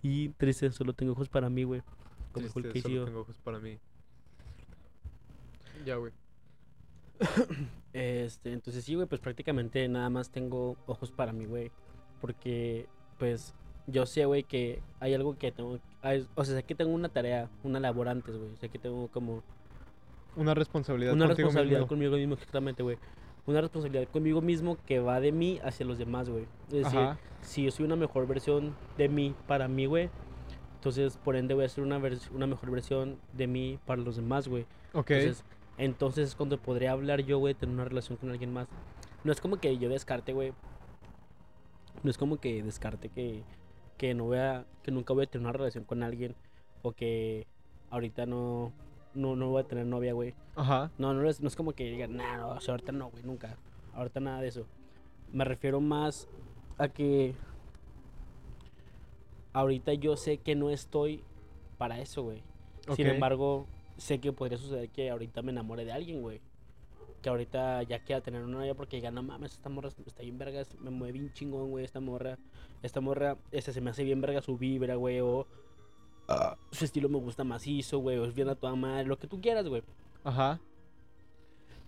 Y 0.02 0.30
triste, 0.30 0.70
solo 0.72 0.94
tengo 0.94 1.12
ojos 1.12 1.28
para 1.28 1.48
mí, 1.50 1.62
güey. 1.64 1.82
Como 2.32 2.46
Triste, 2.48 2.62
Casey, 2.68 2.82
solo 2.82 2.94
yo. 2.94 3.04
tengo 3.04 3.20
ojos 3.20 3.38
para 3.38 3.58
mí. 3.60 3.78
Ya, 5.84 5.96
güey. 5.96 6.12
Este, 7.92 8.52
entonces 8.52 8.84
sí, 8.84 8.96
güey, 8.96 9.06
pues 9.06 9.20
prácticamente 9.20 9.86
nada 9.88 10.10
más 10.10 10.30
tengo 10.30 10.76
ojos 10.86 11.12
para 11.12 11.32
mí, 11.32 11.44
güey. 11.46 11.70
Porque, 12.20 12.88
pues, 13.20 13.54
yo 13.86 14.04
sé, 14.06 14.24
güey, 14.24 14.42
que 14.42 14.82
hay 14.98 15.14
algo 15.14 15.38
que 15.38 15.52
tengo. 15.52 15.78
O 16.34 16.44
sea, 16.44 16.62
que 16.62 16.74
tengo 16.74 16.92
una 16.92 17.08
tarea, 17.08 17.48
una 17.62 17.80
labor 17.80 18.08
antes, 18.08 18.36
güey. 18.36 18.56
Sé 18.60 18.68
que 18.68 18.78
tengo 18.78 19.08
como 19.08 19.42
Una 20.36 20.54
responsabilidad 20.54 21.14
una 21.14 21.26
responsabilidad 21.26 21.80
mismo. 21.80 21.88
conmigo 21.88 22.16
mismo, 22.16 22.34
exactamente, 22.34 22.82
güey. 22.82 22.98
Una 23.46 23.60
responsabilidad 23.60 24.08
conmigo 24.08 24.40
mismo 24.40 24.78
que 24.86 24.98
va 25.00 25.20
de 25.20 25.32
mí 25.32 25.60
hacia 25.62 25.84
los 25.86 25.98
demás, 25.98 26.28
güey. 26.28 26.46
Es 26.68 26.84
decir, 26.84 26.98
Ajá. 26.98 27.18
si 27.42 27.64
yo 27.64 27.70
soy 27.70 27.84
una 27.84 27.96
mejor 27.96 28.26
versión 28.26 28.74
de 28.96 29.08
mí 29.08 29.34
para 29.46 29.68
mí, 29.68 29.86
güey, 29.86 30.08
entonces 30.76 31.18
por 31.22 31.36
ende 31.36 31.54
voy 31.54 31.64
a 31.64 31.68
ser 31.68 31.84
una, 31.84 32.00
una 32.32 32.46
mejor 32.46 32.70
versión 32.70 33.18
de 33.32 33.46
mí 33.46 33.78
para 33.86 34.00
los 34.02 34.16
demás, 34.16 34.48
güey. 34.48 34.66
Ok. 34.92 35.10
Entonces, 35.10 35.44
entonces 35.78 36.28
es 36.28 36.34
cuando 36.34 36.58
podría 36.58 36.92
hablar 36.92 37.20
yo, 37.22 37.38
güey, 37.38 37.54
tener 37.54 37.74
una 37.74 37.84
relación 37.84 38.16
con 38.16 38.30
alguien 38.30 38.52
más. 38.52 38.68
No 39.24 39.32
es 39.32 39.40
como 39.40 39.56
que 39.58 39.76
yo 39.78 39.88
descarte, 39.88 40.32
güey. 40.32 40.52
No 42.02 42.10
es 42.10 42.18
como 42.18 42.36
que 42.38 42.62
descarte 42.62 43.08
que, 43.08 43.42
que 43.96 44.14
no 44.14 44.24
voy 44.24 44.38
a, 44.38 44.66
que 44.82 44.90
nunca 44.90 45.14
voy 45.14 45.24
a 45.24 45.26
tener 45.26 45.46
una 45.46 45.52
relación 45.52 45.84
con 45.84 46.02
alguien 46.02 46.34
o 46.82 46.92
que 46.92 47.46
ahorita 47.90 48.26
no, 48.26 48.72
no, 49.14 49.36
no 49.36 49.50
voy 49.50 49.62
a 49.62 49.66
tener 49.66 49.86
novia, 49.86 50.12
güey. 50.12 50.34
Ajá. 50.56 50.90
No, 50.98 51.14
no 51.14 51.28
es, 51.28 51.40
no 51.40 51.48
es 51.48 51.56
como 51.56 51.72
que 51.72 51.84
digan, 51.84 52.16
nah, 52.16 52.36
no, 52.36 52.48
o 52.50 52.60
sea, 52.60 52.72
ahorita 52.74 52.92
no, 52.92 53.10
güey, 53.10 53.22
nunca. 53.22 53.56
Ahorita 53.94 54.20
nada 54.20 54.40
de 54.40 54.48
eso. 54.48 54.66
Me 55.32 55.44
refiero 55.44 55.80
más 55.80 56.28
a 56.78 56.88
que 56.88 57.34
ahorita 59.52 59.94
yo 59.94 60.16
sé 60.16 60.38
que 60.38 60.54
no 60.54 60.70
estoy 60.70 61.22
para 61.78 62.00
eso, 62.00 62.22
güey. 62.22 62.42
Sin 62.94 63.06
embargo, 63.06 63.66
sé 63.96 64.20
que 64.20 64.32
podría 64.32 64.58
suceder 64.58 64.90
que 64.90 65.10
ahorita 65.10 65.42
me 65.42 65.52
enamore 65.52 65.84
de 65.84 65.92
alguien, 65.92 66.20
güey. 66.20 66.40
Que 67.24 67.30
ahorita 67.30 67.82
ya 67.84 68.00
quiera 68.00 68.20
tener 68.20 68.42
una 68.42 68.58
novia 68.58 68.74
porque 68.74 68.96
diga, 68.96 69.10
no 69.10 69.22
mames, 69.22 69.54
esta 69.54 69.70
morra 69.70 69.88
está 69.88 70.22
bien 70.22 70.36
vergas, 70.36 70.74
me 70.78 70.90
mueve 70.90 71.14
bien 71.14 71.32
chingón, 71.32 71.70
güey, 71.70 71.82
esta 71.82 71.98
morra. 71.98 72.36
Esta 72.82 73.00
morra, 73.00 73.38
este 73.50 73.72
se 73.72 73.80
me 73.80 73.88
hace 73.88 74.04
bien 74.04 74.20
verga 74.20 74.42
su 74.42 74.58
vibra, 74.58 74.96
güey, 74.96 75.20
o 75.20 75.46
ah, 76.28 76.58
su 76.70 76.84
estilo 76.84 77.08
me 77.08 77.16
gusta 77.16 77.42
macizo, 77.42 78.00
güey, 78.00 78.18
o 78.18 78.26
es 78.26 78.34
bien 78.34 78.50
a 78.50 78.56
toda 78.56 78.76
madre, 78.76 79.06
lo 79.06 79.18
que 79.18 79.26
tú 79.26 79.40
quieras, 79.40 79.66
güey. 79.66 79.82
Ajá. 80.22 80.60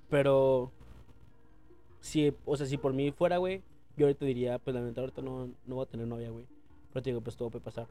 Pero, 0.08 0.72
si, 2.00 2.32
o 2.46 2.56
sea, 2.56 2.64
si 2.64 2.78
por 2.78 2.94
mí 2.94 3.12
fuera, 3.12 3.36
güey, 3.36 3.62
yo 3.98 4.06
ahorita 4.06 4.24
diría, 4.24 4.58
pues 4.58 4.74
la 4.74 4.80
neta, 4.80 5.02
ahorita 5.02 5.20
no, 5.20 5.50
no 5.66 5.74
voy 5.74 5.84
a 5.84 5.90
tener 5.90 6.06
novia, 6.06 6.30
güey. 6.30 6.46
Pero 6.94 7.02
te 7.02 7.10
digo, 7.10 7.20
pues 7.20 7.36
todo 7.36 7.50
puede 7.50 7.62
pasar. 7.62 7.88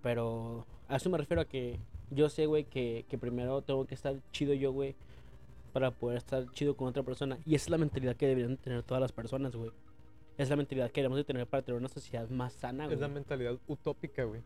Pero 0.00 0.64
a 0.86 0.94
eso 0.94 1.10
me 1.10 1.18
refiero 1.18 1.42
a 1.42 1.44
que 1.44 1.80
yo 2.12 2.28
sé, 2.28 2.46
güey, 2.46 2.62
que, 2.62 3.04
que 3.08 3.18
primero 3.18 3.62
tengo 3.62 3.84
que 3.84 3.96
estar 3.96 4.14
chido 4.30 4.54
yo, 4.54 4.70
güey, 4.70 4.94
para 5.74 5.90
poder 5.90 6.18
estar 6.18 6.48
chido 6.52 6.76
con 6.76 6.86
otra 6.86 7.02
persona. 7.02 7.36
Y 7.44 7.56
esa 7.56 7.64
es 7.64 7.70
la 7.70 7.78
mentalidad 7.78 8.14
que 8.14 8.28
deberían 8.28 8.56
tener 8.56 8.84
todas 8.84 9.00
las 9.00 9.10
personas, 9.10 9.56
güey. 9.56 9.72
Es 10.38 10.48
la 10.48 10.54
mentalidad 10.56 10.90
que 10.92 11.00
debemos 11.00 11.16
de 11.18 11.24
tener 11.24 11.48
para 11.48 11.64
tener 11.64 11.80
una 11.80 11.88
sociedad 11.88 12.28
más 12.30 12.52
sana, 12.52 12.84
Es 12.84 13.00
la 13.00 13.06
güey. 13.08 13.14
mentalidad 13.16 13.58
utópica, 13.66 14.22
güey. 14.22 14.40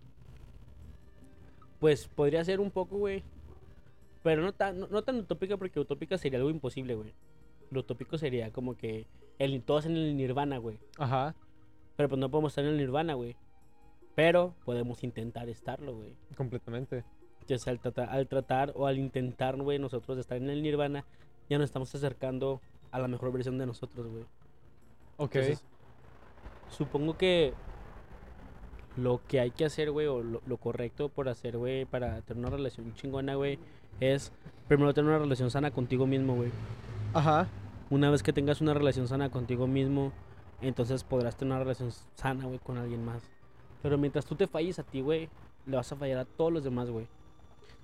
Pues 1.81 2.09
podría 2.09 2.43
ser 2.45 2.61
un 2.61 2.71
poco, 2.71 2.97
güey. 2.97 3.23
Pero 4.23 4.41
no 4.43 4.53
tan, 4.55 4.81
no, 4.81 4.87
no 4.89 5.03
tan 5.03 5.17
utópica 5.17 5.59
porque 5.59 5.79
utópica 5.79 6.17
sería 6.17 6.39
algo 6.39 6.51
imposible, 6.51 6.95
güey. 6.95 7.13
Lo 7.71 7.81
utópico 7.81 8.17
sería 8.17 8.51
como 8.51 8.75
que 8.77 9.07
el, 9.39 9.63
todos 9.63 9.85
en 9.85 9.97
el 9.97 10.17
nirvana, 10.17 10.57
güey. 10.57 10.81
Ajá. 10.97 11.35
Pero 11.97 12.09
pues 12.09 12.19
no 12.19 12.31
podemos 12.31 12.53
estar 12.53 12.65
en 12.65 12.71
el 12.71 12.77
nirvana, 12.79 13.13
güey. 13.15 13.37
Pero 14.15 14.55
podemos 14.65 15.05
intentar 15.05 15.49
estarlo, 15.51 15.95
güey. 15.95 16.17
Completamente. 16.37 17.05
Entonces 17.49 17.67
al, 17.69 17.79
trata- 17.81 18.05
al 18.13 18.27
tratar 18.29 18.73
o 18.77 18.87
al 18.87 18.99
intentar, 18.99 19.57
güey, 19.57 19.79
nosotros 19.79 20.19
estar 20.19 20.37
en 20.37 20.51
el 20.51 20.63
nirvana, 20.63 21.05
ya 21.49 21.57
nos 21.57 21.65
estamos 21.65 21.95
acercando 21.95 22.61
a 22.91 22.99
la 22.99 23.09
mejor 23.09 23.33
versión 23.33 23.57
de 23.57 23.65
nosotros, 23.65 24.07
güey. 24.07 24.25
Ok. 25.17 25.37
Entonces, 25.37 25.65
supongo 26.69 27.17
que 27.17 27.55
lo 28.99 29.21
que 29.27 29.41
hay 29.41 29.51
que 29.51 29.65
hacer, 29.65 29.91
güey, 29.91 30.07
o 30.09 30.23
lo, 30.23 30.43
lo 30.47 30.57
correcto 30.59 31.09
por 31.09 31.29
hacer, 31.31 31.57
güey, 31.57 31.85
para 31.87 32.21
tener 32.23 32.45
una 32.45 32.55
relación 32.57 32.93
chingona, 32.95 33.35
güey, 33.37 33.59
es 34.01 34.31
primero 34.67 34.93
tener 34.93 35.09
una 35.11 35.19
relación 35.21 35.51
sana 35.51 35.71
contigo 35.71 36.07
mismo, 36.07 36.35
güey. 36.35 36.51
Ajá. 37.15 37.49
Una 37.91 38.11
vez 38.11 38.23
que 38.23 38.35
tengas 38.35 38.61
una 38.61 38.75
relación 38.75 39.09
sana 39.09 39.31
contigo 39.31 39.67
mismo, 39.67 40.13
entonces 40.61 41.03
podrás 41.03 41.37
tener 41.37 41.53
una 41.55 41.61
relación 41.61 41.91
sana, 42.15 42.45
güey, 42.45 42.59
con 42.59 42.77
alguien 42.77 43.03
más. 43.05 43.23
Pero 43.83 43.97
mientras 43.97 44.27
tú 44.27 44.35
te 44.35 44.47
falles 44.47 44.79
a 44.79 44.83
ti, 44.83 45.01
güey, 45.01 45.31
le 45.65 45.77
vas 45.77 45.91
a 45.93 45.97
fallar 45.97 46.19
a 46.19 46.25
todos 46.27 46.53
los 46.53 46.63
demás, 46.65 46.91
güey. 46.91 47.07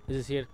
Es 0.09 0.17
decir, 0.17 0.49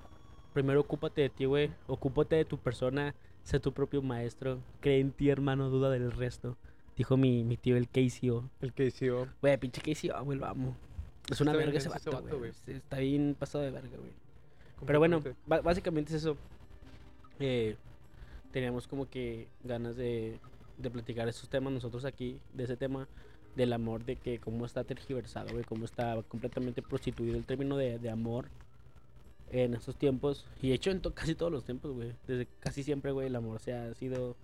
primero 0.53 0.81
ocúpate 0.81 1.23
de 1.23 1.29
ti, 1.31 1.45
güey. 1.45 1.71
Ocúpate 1.87 2.37
de 2.37 2.45
tu 2.45 2.59
persona. 2.59 3.15
Sé 3.43 3.59
tu 3.59 3.73
propio 3.73 4.03
maestro. 4.03 4.61
Cree 4.81 5.01
en 5.01 5.13
ti, 5.13 5.31
hermano, 5.31 5.71
duda 5.71 5.91
del 5.91 6.13
resto. 6.13 6.57
Dijo 6.97 7.17
mi, 7.17 7.45
mi 7.45 7.57
tío, 7.57 7.77
el 7.77 7.89
KCO. 7.89 8.49
El 8.61 8.73
hizo. 8.77 9.27
Güey, 9.41 9.57
pinche 9.57 9.81
KCO, 9.81 10.25
güey, 10.25 10.39
lo 10.39 10.47
amo. 10.47 10.77
Es 11.31 11.41
una 11.41 11.53
Está 11.53 11.65
verga 11.65 11.79
ese 11.79 11.89
vato, 11.89 12.39
güey. 12.39 12.53
Está 12.67 12.99
bien 12.99 13.35
pasado 13.39 13.65
de 13.65 13.71
verga, 13.71 13.97
güey. 13.97 14.13
Pero 14.87 14.99
bueno, 14.99 15.23
básicamente 15.47 16.15
es 16.15 16.23
eso. 16.23 16.37
Eh, 17.39 17.77
teníamos 18.53 18.87
como 18.87 19.09
que 19.09 19.49
ganas 19.65 19.97
de, 19.97 20.39
de 20.79 20.91
platicar 20.91 21.29
esos 21.29 21.49
temas 21.49 21.73
nosotros 21.73 22.05
aquí, 22.05 22.41
de 22.55 22.65
ese 22.65 22.77
tema 22.77 23.09
del 23.57 23.73
amor, 23.73 24.05
de 24.05 24.17
que 24.17 24.39
cómo 24.39 24.65
está 24.65 24.85
tergiversado, 24.85 25.51
güey, 25.53 25.65
cómo 25.65 25.85
está 25.85 26.23
completamente 26.29 26.83
prostituido 26.83 27.37
el 27.37 27.45
término 27.45 27.77
de, 27.77 27.99
de 27.99 28.11
amor 28.11 28.47
en 29.51 29.75
estos 29.75 29.97
tiempos. 29.97 30.47
Y 30.63 30.69
de 30.69 30.75
hecho 30.75 30.91
en 30.91 31.01
to- 31.01 31.15
casi 31.15 31.35
todos 31.35 31.53
los 31.53 31.65
tiempos, 31.65 31.93
güey. 31.93 32.13
Desde 32.27 32.47
casi 32.61 32.83
siempre, 32.83 33.13
güey, 33.13 33.27
el 33.29 33.37
amor 33.37 33.61
se 33.61 33.73
ha 33.75 33.93
sido 33.95 34.37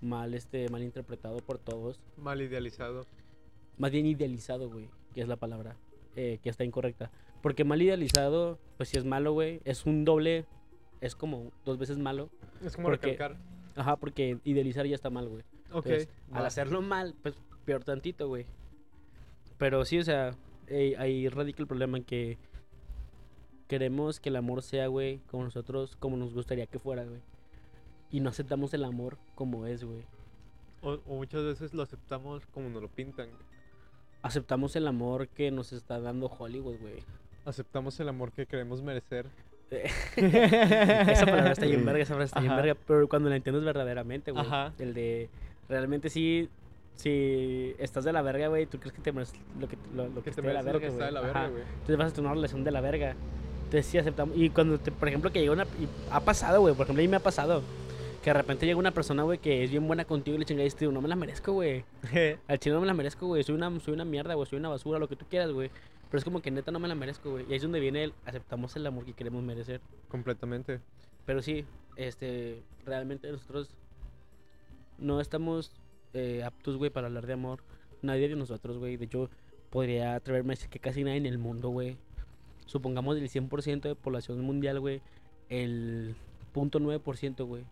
mal, 0.00 0.34
este, 0.34 0.68
mal 0.68 0.82
interpretado 0.82 1.38
por 1.38 1.58
todos. 1.58 2.00
Mal 2.16 2.40
idealizado. 2.42 3.06
Más 3.76 3.90
bien 3.90 4.06
idealizado, 4.06 4.68
güey, 4.70 4.88
que 5.14 5.20
es 5.22 5.28
la 5.28 5.36
palabra, 5.36 5.76
eh, 6.16 6.38
que 6.42 6.48
está 6.50 6.64
incorrecta. 6.64 7.10
Porque 7.42 7.64
mal 7.64 7.80
idealizado, 7.80 8.58
pues 8.76 8.88
si 8.88 8.98
es 8.98 9.04
malo, 9.04 9.32
güey, 9.32 9.60
es 9.64 9.86
un 9.86 10.04
doble, 10.04 10.44
es 11.00 11.14
como 11.14 11.52
dos 11.64 11.78
veces 11.78 11.98
malo. 11.98 12.30
Es 12.64 12.74
como 12.74 12.88
Porque- 12.88 13.12
recalcar. 13.12 13.36
Ajá, 13.76 13.96
porque 13.96 14.38
idealizar 14.42 14.84
ya 14.86 14.96
está 14.96 15.08
mal, 15.10 15.28
güey. 15.28 15.42
Ok. 15.72 15.86
Entonces, 15.86 16.08
al 16.32 16.44
hacerlo 16.46 16.82
mal, 16.82 17.14
pues 17.22 17.36
peor 17.64 17.84
tantito, 17.84 18.26
güey. 18.26 18.46
Pero 19.58 19.84
sí, 19.84 19.98
o 19.98 20.02
sea, 20.04 20.34
eh, 20.66 20.94
ahí 20.98 21.28
radica 21.28 21.62
el 21.62 21.68
problema 21.68 21.98
en 21.98 22.04
que 22.04 22.38
queremos 23.68 24.18
que 24.18 24.30
el 24.30 24.36
amor 24.36 24.62
sea, 24.62 24.88
güey, 24.88 25.20
como 25.30 25.44
nosotros, 25.44 25.96
como 26.00 26.16
nos 26.16 26.34
gustaría 26.34 26.66
que 26.66 26.78
fuera, 26.78 27.04
güey. 27.04 27.20
Y 28.10 28.20
no 28.20 28.30
aceptamos 28.30 28.72
el 28.74 28.84
amor 28.84 29.18
como 29.34 29.66
es, 29.66 29.84
güey. 29.84 30.02
O, 30.80 30.98
o 31.06 31.16
muchas 31.16 31.44
veces 31.44 31.74
lo 31.74 31.82
aceptamos 31.82 32.46
como 32.46 32.68
nos 32.70 32.82
lo 32.82 32.88
pintan. 32.88 33.28
Aceptamos 34.22 34.74
el 34.76 34.88
amor 34.88 35.28
que 35.28 35.50
nos 35.50 35.72
está 35.72 36.00
dando 36.00 36.26
Hollywood, 36.26 36.78
güey. 36.80 37.04
Aceptamos 37.44 38.00
el 38.00 38.08
amor 38.08 38.32
que 38.32 38.46
queremos 38.46 38.82
merecer. 38.82 39.26
esa 40.16 41.26
palabra 41.26 41.52
está 41.52 41.66
bien 41.66 41.84
verga, 41.84 42.02
esa 42.02 42.14
palabra 42.14 42.24
está 42.24 42.40
bien 42.40 42.56
verga, 42.56 42.74
pero 42.86 43.06
cuando 43.06 43.28
la 43.28 43.36
entiendes 43.36 43.64
verdaderamente, 43.64 44.32
güey. 44.32 44.46
El 44.78 44.94
de 44.94 45.28
realmente 45.68 46.08
sí, 46.08 46.48
si 46.94 47.74
estás 47.78 48.04
de 48.04 48.12
la 48.12 48.22
verga, 48.22 48.48
güey, 48.48 48.66
tú 48.66 48.78
crees 48.78 48.94
que 48.94 49.02
te 49.02 49.12
mereces 49.12 49.38
lo 49.60 49.68
que, 49.68 49.76
lo, 49.94 50.08
lo 50.08 50.14
que, 50.22 50.30
Que 50.30 50.30
te 50.30 50.40
esté 50.40 50.42
de 50.42 50.54
la 50.54 50.62
verga, 50.62 51.48
güey. 51.48 51.62
Entonces 51.62 51.96
vas 51.96 52.12
a 52.12 52.14
tener 52.14 52.26
una 52.26 52.34
relación 52.34 52.64
de 52.64 52.70
la 52.70 52.80
verga. 52.80 53.14
Entonces 53.68 53.84
sí 53.84 53.98
aceptamos. 53.98 54.34
Y 54.34 54.48
cuando, 54.48 54.78
te, 54.78 54.90
por 54.90 55.08
ejemplo, 55.08 55.30
que 55.30 55.40
llega 55.40 55.52
una. 55.52 55.64
y 55.64 55.86
ha 56.10 56.20
pasado, 56.20 56.62
güey. 56.62 56.74
Por 56.74 56.84
ejemplo, 56.86 57.02
a 57.02 57.04
mí 57.04 57.08
me 57.08 57.18
ha 57.18 57.20
pasado. 57.20 57.62
Que 58.22 58.30
de 58.30 58.34
repente 58.34 58.64
llega 58.64 58.78
una 58.78 58.92
persona, 58.92 59.24
güey, 59.24 59.38
que 59.38 59.62
es 59.62 59.70
bien 59.70 59.86
buena 59.86 60.06
contigo 60.06 60.36
y 60.36 60.40
le 60.40 60.46
te 60.46 60.54
digo, 60.54 60.90
no 60.90 61.02
me 61.02 61.08
la 61.08 61.16
merezco, 61.16 61.52
güey. 61.52 61.84
Al 62.48 62.58
chile 62.58 62.74
no 62.74 62.80
me 62.80 62.86
la 62.86 62.94
merezco, 62.94 63.26
güey. 63.26 63.44
Soy 63.44 63.54
una, 63.56 63.78
soy 63.80 63.92
una 63.92 64.06
mierda, 64.06 64.32
güey. 64.32 64.48
Soy 64.48 64.58
una 64.58 64.70
basura, 64.70 64.98
lo 64.98 65.06
que 65.06 65.16
tú 65.16 65.26
quieras, 65.28 65.52
güey. 65.52 65.70
Pero 66.10 66.18
es 66.18 66.24
como 66.24 66.40
que 66.40 66.50
neta 66.50 66.72
no 66.72 66.78
me 66.78 66.88
la 66.88 66.94
merezco, 66.94 67.30
güey. 67.30 67.44
Y 67.46 67.50
ahí 67.50 67.56
es 67.56 67.62
donde 67.62 67.78
viene 67.78 68.04
el 68.04 68.14
aceptamos 68.24 68.74
el 68.76 68.86
amor 68.86 69.04
que 69.04 69.12
queremos 69.12 69.42
merecer. 69.42 69.82
Completamente. 70.08 70.80
Pero 71.26 71.42
sí, 71.42 71.66
este, 71.96 72.62
realmente 72.86 73.30
nosotros 73.30 73.68
no 74.96 75.20
estamos 75.20 75.72
eh, 76.14 76.42
aptos, 76.42 76.78
güey, 76.78 76.90
para 76.90 77.08
hablar 77.08 77.26
de 77.26 77.34
amor. 77.34 77.62
Nadie 78.00 78.30
de 78.30 78.36
nosotros, 78.36 78.78
güey. 78.78 78.96
De 78.96 79.04
hecho, 79.04 79.28
podría 79.68 80.14
atreverme 80.14 80.54
a 80.54 80.56
decir 80.56 80.70
que 80.70 80.78
casi 80.78 81.04
nadie 81.04 81.18
en 81.18 81.26
el 81.26 81.36
mundo, 81.36 81.68
güey. 81.68 81.98
Supongamos 82.68 83.16
del 83.16 83.28
100% 83.28 83.80
de 83.88 83.94
población 83.96 84.40
mundial, 84.42 84.78
güey, 84.78 85.00
el 85.48 86.14
0.9%, 86.54 87.44
güey. 87.46 87.64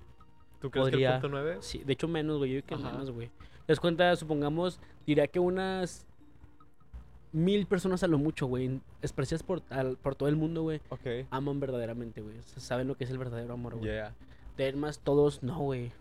¿Tú 0.61 0.71
crees 0.71 0.85
Podría- 0.89 1.09
que 1.11 1.15
el 1.17 1.21
punto 1.21 1.37
9? 1.37 1.57
Sí, 1.61 1.83
de 1.85 1.93
hecho 1.93 2.09
menos, 2.09 2.39
güey. 2.39 2.55
Yo 2.55 2.63
creo 2.65 2.79
que 2.79 2.85
Ajá. 2.85 2.93
menos, 2.95 3.11
güey. 3.11 3.29
¿Te 3.29 3.73
das 3.73 3.79
cuenta? 3.81 4.17
Supongamos, 4.17 4.81
diría 5.07 5.27
que 5.27 5.39
unas 5.39 6.07
mil 7.33 7.67
personas 7.67 8.03
a 8.03 8.07
lo 8.09 8.17
mucho, 8.19 8.47
güey, 8.47 8.81
esparcidas 9.03 9.43
por, 9.43 9.63
al- 9.69 9.97
por 9.99 10.15
todo 10.15 10.29
el 10.31 10.37
mundo, 10.37 10.63
güey, 10.63 10.81
Ok. 10.89 11.27
aman 11.31 11.61
verdaderamente, 11.61 12.23
güey. 12.23 12.37
Saben 12.57 12.89
lo 12.89 12.97
que 12.97 13.05
es 13.05 13.11
el 13.11 13.19
verdadero 13.19 13.53
amor, 13.53 13.75
güey. 13.75 13.91
Yeah. 13.91 14.15
De 14.57 14.73
más 14.73 14.99
todos, 15.01 15.43
no, 15.43 15.59
güey. 15.59 15.93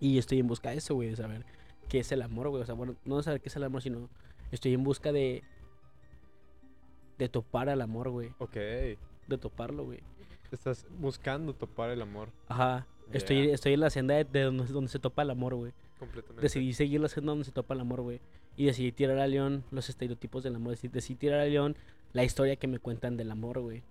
Y 0.00 0.18
estoy 0.18 0.40
en 0.40 0.48
busca 0.48 0.70
de 0.70 0.78
eso, 0.78 0.94
güey, 0.94 1.10
de 1.10 1.16
saber 1.16 1.44
qué 1.88 2.00
es 2.00 2.10
el 2.10 2.22
amor, 2.22 2.48
güey. 2.48 2.62
O 2.62 2.66
sea, 2.66 2.74
bueno, 2.74 2.96
no 3.04 3.22
saber 3.22 3.40
qué 3.40 3.48
es 3.48 3.56
el 3.56 3.62
amor, 3.64 3.82
sino 3.82 4.08
estoy 4.50 4.74
en 4.74 4.82
busca 4.82 5.12
de. 5.12 5.44
De 7.18 7.28
topar 7.28 7.68
al 7.68 7.80
amor, 7.80 8.10
güey. 8.10 8.32
Ok. 8.38 8.54
De 8.54 9.38
toparlo, 9.38 9.84
güey. 9.84 10.00
Estás 10.50 10.86
buscando 10.98 11.52
topar 11.54 11.90
el 11.90 12.00
amor. 12.00 12.30
Ajá. 12.46 12.86
Estoy, 13.12 13.50
estoy 13.50 13.74
en 13.74 13.80
la 13.80 13.90
senda 13.90 14.14
de, 14.14 14.24
de 14.24 14.42
donde, 14.42 14.64
donde 14.66 14.90
se 14.90 14.98
topa 14.98 15.22
el 15.22 15.30
amor, 15.30 15.54
güey. 15.54 15.72
Completamente. 15.98 16.42
Decidí 16.42 16.72
seguir 16.72 17.00
la 17.00 17.08
senda 17.08 17.30
donde 17.32 17.44
se 17.44 17.52
topa 17.52 17.74
el 17.74 17.80
amor, 17.80 18.02
güey. 18.02 18.20
Y 18.56 18.66
decidí 18.66 18.92
tirar 18.92 19.18
al 19.18 19.30
león 19.30 19.64
los 19.70 19.88
estereotipos 19.88 20.42
del 20.42 20.56
amor. 20.56 20.70
Decidí, 20.70 20.92
decidí 20.92 21.16
tirar 21.16 21.40
al 21.40 21.50
león 21.50 21.76
la 22.12 22.24
historia 22.24 22.56
que 22.56 22.66
me 22.66 22.78
cuentan 22.78 23.16
del 23.16 23.30
amor, 23.30 23.60
güey. 23.60 23.82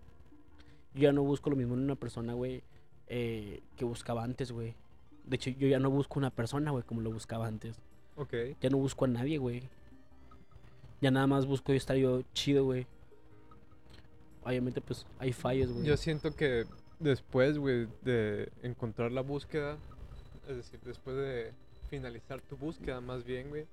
Yo 0.94 1.04
ya 1.04 1.12
no 1.12 1.24
busco 1.24 1.50
lo 1.50 1.56
mismo 1.56 1.76
en 1.76 1.82
una 1.82 1.96
persona, 1.96 2.34
güey, 2.34 2.64
eh, 3.08 3.62
que 3.76 3.86
buscaba 3.86 4.24
antes, 4.24 4.52
güey. 4.52 4.74
De 5.26 5.36
hecho, 5.36 5.52
yo 5.52 5.68
ya 5.68 5.80
no 5.80 5.90
busco 5.90 6.20
una 6.20 6.32
persona, 6.32 6.72
güey, 6.72 6.84
como 6.84 7.02
lo 7.02 7.12
buscaba 7.12 7.48
antes. 7.48 7.80
Ok. 8.16 8.34
Ya 8.62 8.70
no 8.70 8.78
busco 8.78 9.06
a 9.06 9.08
nadie, 9.08 9.38
güey. 9.38 9.64
Ya 11.02 11.12
nada 11.12 11.28
más 11.28 11.46
busco 11.46 11.74
estar 11.74 11.98
yo 11.98 12.24
chido, 12.34 12.66
güey. 12.66 12.88
Obviamente, 14.48 14.80
pues, 14.80 15.06
hay 15.20 15.34
fallos, 15.34 15.74
güey. 15.74 15.86
Yo 15.86 15.98
siento 15.98 16.34
que 16.34 16.66
después, 17.00 17.58
güey, 17.58 17.90
de 18.04 18.50
encontrar 18.64 19.12
la 19.12 19.20
búsqueda, 19.20 19.78
es 20.48 20.56
decir, 20.56 20.80
después 20.86 21.18
de 21.18 21.52
finalizar 21.90 22.40
tu 22.40 22.56
búsqueda, 22.56 23.02
más 23.02 23.26
bien, 23.26 23.50
güey, 23.50 23.66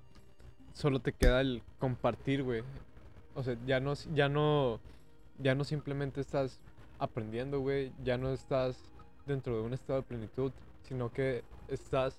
solo 0.73 0.99
te 0.99 1.13
queda 1.13 1.39
el 1.39 1.63
compartir, 1.79 2.43
güey. 2.43 2.61
O 3.35 3.43
sea, 3.43 3.55
ya 3.65 3.79
no, 3.79 3.93
ya 4.13 4.27
no, 4.27 4.81
ya 5.39 5.55
no 5.55 5.63
simplemente 5.63 6.19
estás 6.19 6.59
aprendiendo, 6.99 7.61
güey, 7.61 7.93
ya 8.03 8.17
no 8.17 8.33
estás 8.33 8.77
dentro 9.25 9.55
de 9.55 9.61
un 9.63 9.73
estado 9.73 10.01
de 10.01 10.07
plenitud, 10.07 10.51
sino 10.83 11.09
que 11.09 11.45
estás 11.69 12.17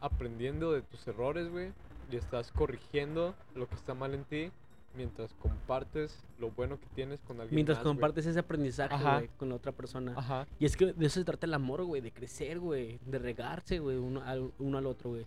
aprendiendo 0.00 0.70
de 0.70 0.82
tus 0.82 1.04
errores, 1.08 1.50
güey, 1.50 1.72
y 2.12 2.16
estás 2.16 2.52
corrigiendo 2.52 3.34
lo 3.56 3.68
que 3.68 3.74
está 3.74 3.92
mal 3.94 4.14
en 4.14 4.22
ti 4.22 4.52
mientras 4.96 5.32
compartes 5.34 6.24
lo 6.38 6.50
bueno 6.50 6.78
que 6.80 6.86
tienes 6.94 7.20
con 7.20 7.40
alguien 7.40 7.54
Mientras 7.54 7.78
más, 7.78 7.84
güey. 7.84 7.94
compartes 7.94 8.26
ese 8.26 8.38
aprendizaje, 8.38 9.02
güey, 9.02 9.28
con 9.36 9.48
la 9.48 9.54
otra 9.56 9.72
persona. 9.72 10.14
Ajá. 10.16 10.46
Y 10.58 10.64
es 10.64 10.76
que 10.76 10.92
de 10.92 11.06
eso 11.06 11.20
se 11.20 11.24
trata 11.24 11.46
el 11.46 11.54
amor, 11.54 11.84
güey, 11.84 12.00
de 12.00 12.10
crecer, 12.12 12.58
güey, 12.58 12.98
de 13.06 13.18
regarse, 13.18 13.78
güey, 13.78 13.96
uno 13.96 14.22
al, 14.22 14.52
uno 14.58 14.78
al 14.78 14.86
otro, 14.86 15.10
güey. 15.10 15.26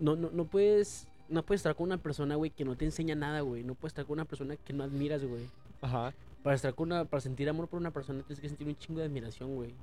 No, 0.00 0.16
no, 0.16 0.30
no 0.30 0.44
puedes, 0.44 1.08
no 1.28 1.44
puedes 1.44 1.60
estar 1.60 1.76
con 1.76 1.84
una 1.84 1.98
persona, 1.98 2.34
güey, 2.36 2.50
que 2.50 2.64
no 2.64 2.76
te 2.76 2.84
enseña 2.84 3.14
nada, 3.14 3.40
güey. 3.42 3.62
No 3.62 3.74
puedes 3.74 3.92
estar 3.92 4.04
con 4.04 4.14
una 4.14 4.24
persona 4.24 4.56
que 4.56 4.72
no 4.72 4.84
admiras, 4.84 5.24
güey. 5.24 5.48
Ajá. 5.80 6.12
Para 6.42 6.56
estar 6.56 6.74
con 6.74 6.92
una, 6.92 7.04
para 7.04 7.20
sentir 7.20 7.48
amor 7.48 7.68
por 7.68 7.80
una 7.80 7.90
persona 7.90 8.22
tienes 8.22 8.40
que 8.40 8.48
sentir 8.48 8.66
un 8.66 8.76
chingo 8.76 9.00
de 9.00 9.06
admiración, 9.06 9.54
güey. 9.54 9.74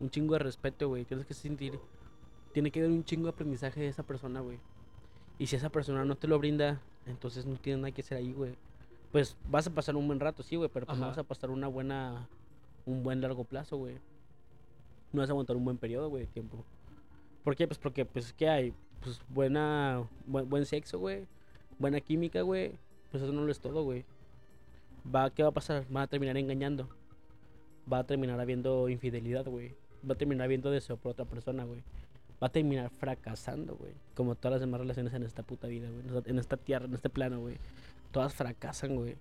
Un 0.00 0.10
chingo 0.10 0.34
de 0.34 0.40
respeto, 0.40 0.88
güey. 0.88 1.04
Tienes 1.04 1.26
que 1.26 1.34
sentir, 1.34 1.78
tiene 2.52 2.70
que 2.70 2.80
haber 2.80 2.92
un 2.92 3.04
chingo 3.04 3.24
de 3.24 3.30
aprendizaje 3.30 3.80
de 3.80 3.88
esa 3.88 4.02
persona, 4.02 4.40
güey. 4.40 4.58
Y 5.38 5.48
si 5.48 5.56
esa 5.56 5.68
persona 5.68 6.04
no 6.04 6.16
te 6.16 6.28
lo 6.28 6.38
brinda, 6.38 6.80
entonces 7.06 7.46
no 7.46 7.56
tienes 7.56 7.80
nada 7.80 7.92
que 7.92 8.02
hacer 8.02 8.18
ahí, 8.18 8.32
güey. 8.32 8.54
Pues 9.12 9.36
vas 9.48 9.66
a 9.66 9.70
pasar 9.70 9.96
un 9.96 10.06
buen 10.06 10.20
rato, 10.20 10.42
sí, 10.42 10.56
güey, 10.56 10.68
pero 10.72 10.86
pues 10.86 10.98
no 10.98 11.06
vas 11.06 11.18
a 11.18 11.22
pasar 11.22 11.50
una 11.50 11.68
buena, 11.68 12.28
un 12.84 13.02
buen 13.02 13.20
largo 13.20 13.44
plazo, 13.44 13.76
güey. 13.76 13.94
No 15.12 15.20
vas 15.20 15.30
a 15.30 15.32
aguantar 15.32 15.56
un 15.56 15.64
buen 15.64 15.78
periodo, 15.78 16.10
güey, 16.10 16.26
de 16.26 16.32
tiempo. 16.32 16.64
¿Por 17.44 17.54
qué? 17.54 17.66
Pues 17.66 17.78
porque, 17.78 18.04
pues, 18.04 18.32
¿qué 18.32 18.48
hay? 18.48 18.74
Pues 19.00 19.20
buena, 19.28 20.04
buen, 20.26 20.48
buen 20.48 20.66
sexo, 20.66 20.98
güey. 20.98 21.26
Buena 21.78 22.00
química, 22.00 22.42
güey. 22.42 22.72
Pues 23.10 23.22
eso 23.22 23.32
no 23.32 23.42
lo 23.42 23.52
es 23.52 23.60
todo, 23.60 23.84
güey. 23.84 24.04
Va, 25.14 25.30
¿Qué 25.30 25.42
va 25.42 25.50
a 25.50 25.52
pasar? 25.52 25.86
Van 25.88 26.02
a 26.02 26.06
terminar 26.08 26.36
engañando. 26.36 26.88
Va 27.90 28.00
a 28.00 28.04
terminar 28.04 28.40
habiendo 28.40 28.88
infidelidad, 28.88 29.46
güey. 29.46 29.74
Va 30.08 30.14
a 30.14 30.18
terminar 30.18 30.46
habiendo 30.46 30.70
deseo 30.70 30.96
por 30.96 31.12
otra 31.12 31.24
persona, 31.24 31.64
güey. 31.64 31.82
Va 32.42 32.48
a 32.48 32.50
terminar 32.50 32.90
fracasando, 32.90 33.76
güey. 33.76 33.92
Como 34.14 34.34
todas 34.34 34.52
las 34.52 34.60
demás 34.60 34.80
relaciones 34.80 35.14
en 35.14 35.22
esta 35.22 35.42
puta 35.42 35.66
vida, 35.68 35.88
güey. 35.90 36.22
En 36.26 36.38
esta- 36.38 36.56
tierra, 36.56 36.84
en 36.84 36.94
este 36.94 37.08
plano, 37.08 37.40
güey. 37.40 37.56
Todas 38.10 38.34
fracasan, 38.34 38.94
güey. 38.96 39.16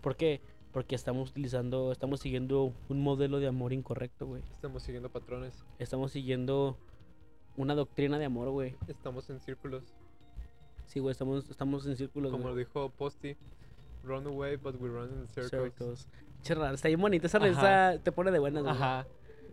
¿Por 0.00 0.16
qué? 0.16 0.40
Porque 0.72 0.94
estamos 0.94 1.30
utilizando, 1.30 1.90
estamos 1.90 2.20
siguiendo 2.20 2.72
un 2.88 3.02
modelo 3.02 3.40
de 3.40 3.46
amor 3.48 3.72
incorrecto, 3.72 4.26
güey. 4.26 4.42
Estamos 4.52 4.82
siguiendo 4.82 5.08
patrones. 5.10 5.64
Estamos 5.78 6.12
siguiendo 6.12 6.76
una 7.56 7.74
doctrina 7.74 8.18
de 8.18 8.26
amor, 8.26 8.50
güey. 8.50 8.76
Estamos 8.86 9.28
en 9.30 9.40
círculos. 9.40 9.82
Sí, 10.86 11.00
güey, 11.00 11.12
estamos, 11.12 11.48
estamos 11.50 11.86
en 11.86 11.96
círculos, 11.96 12.30
Como 12.30 12.48
lo 12.48 12.54
dijo 12.54 12.90
Posty. 12.90 13.36
Run 14.04 14.26
away, 14.26 14.56
but 14.56 14.80
we 14.80 14.88
run 14.88 15.10
in 15.10 15.26
circles. 15.28 15.72
Circles. 16.42 16.74
Está 16.74 16.86
bien 16.88 17.00
bonita 17.00 17.26
esa 17.26 17.40
risa, 17.40 17.98
te 18.02 18.12
pone 18.12 18.30
de 18.30 18.38
buenas, 18.38 18.62
güey. 18.62 18.74
Ajá. 18.74 19.06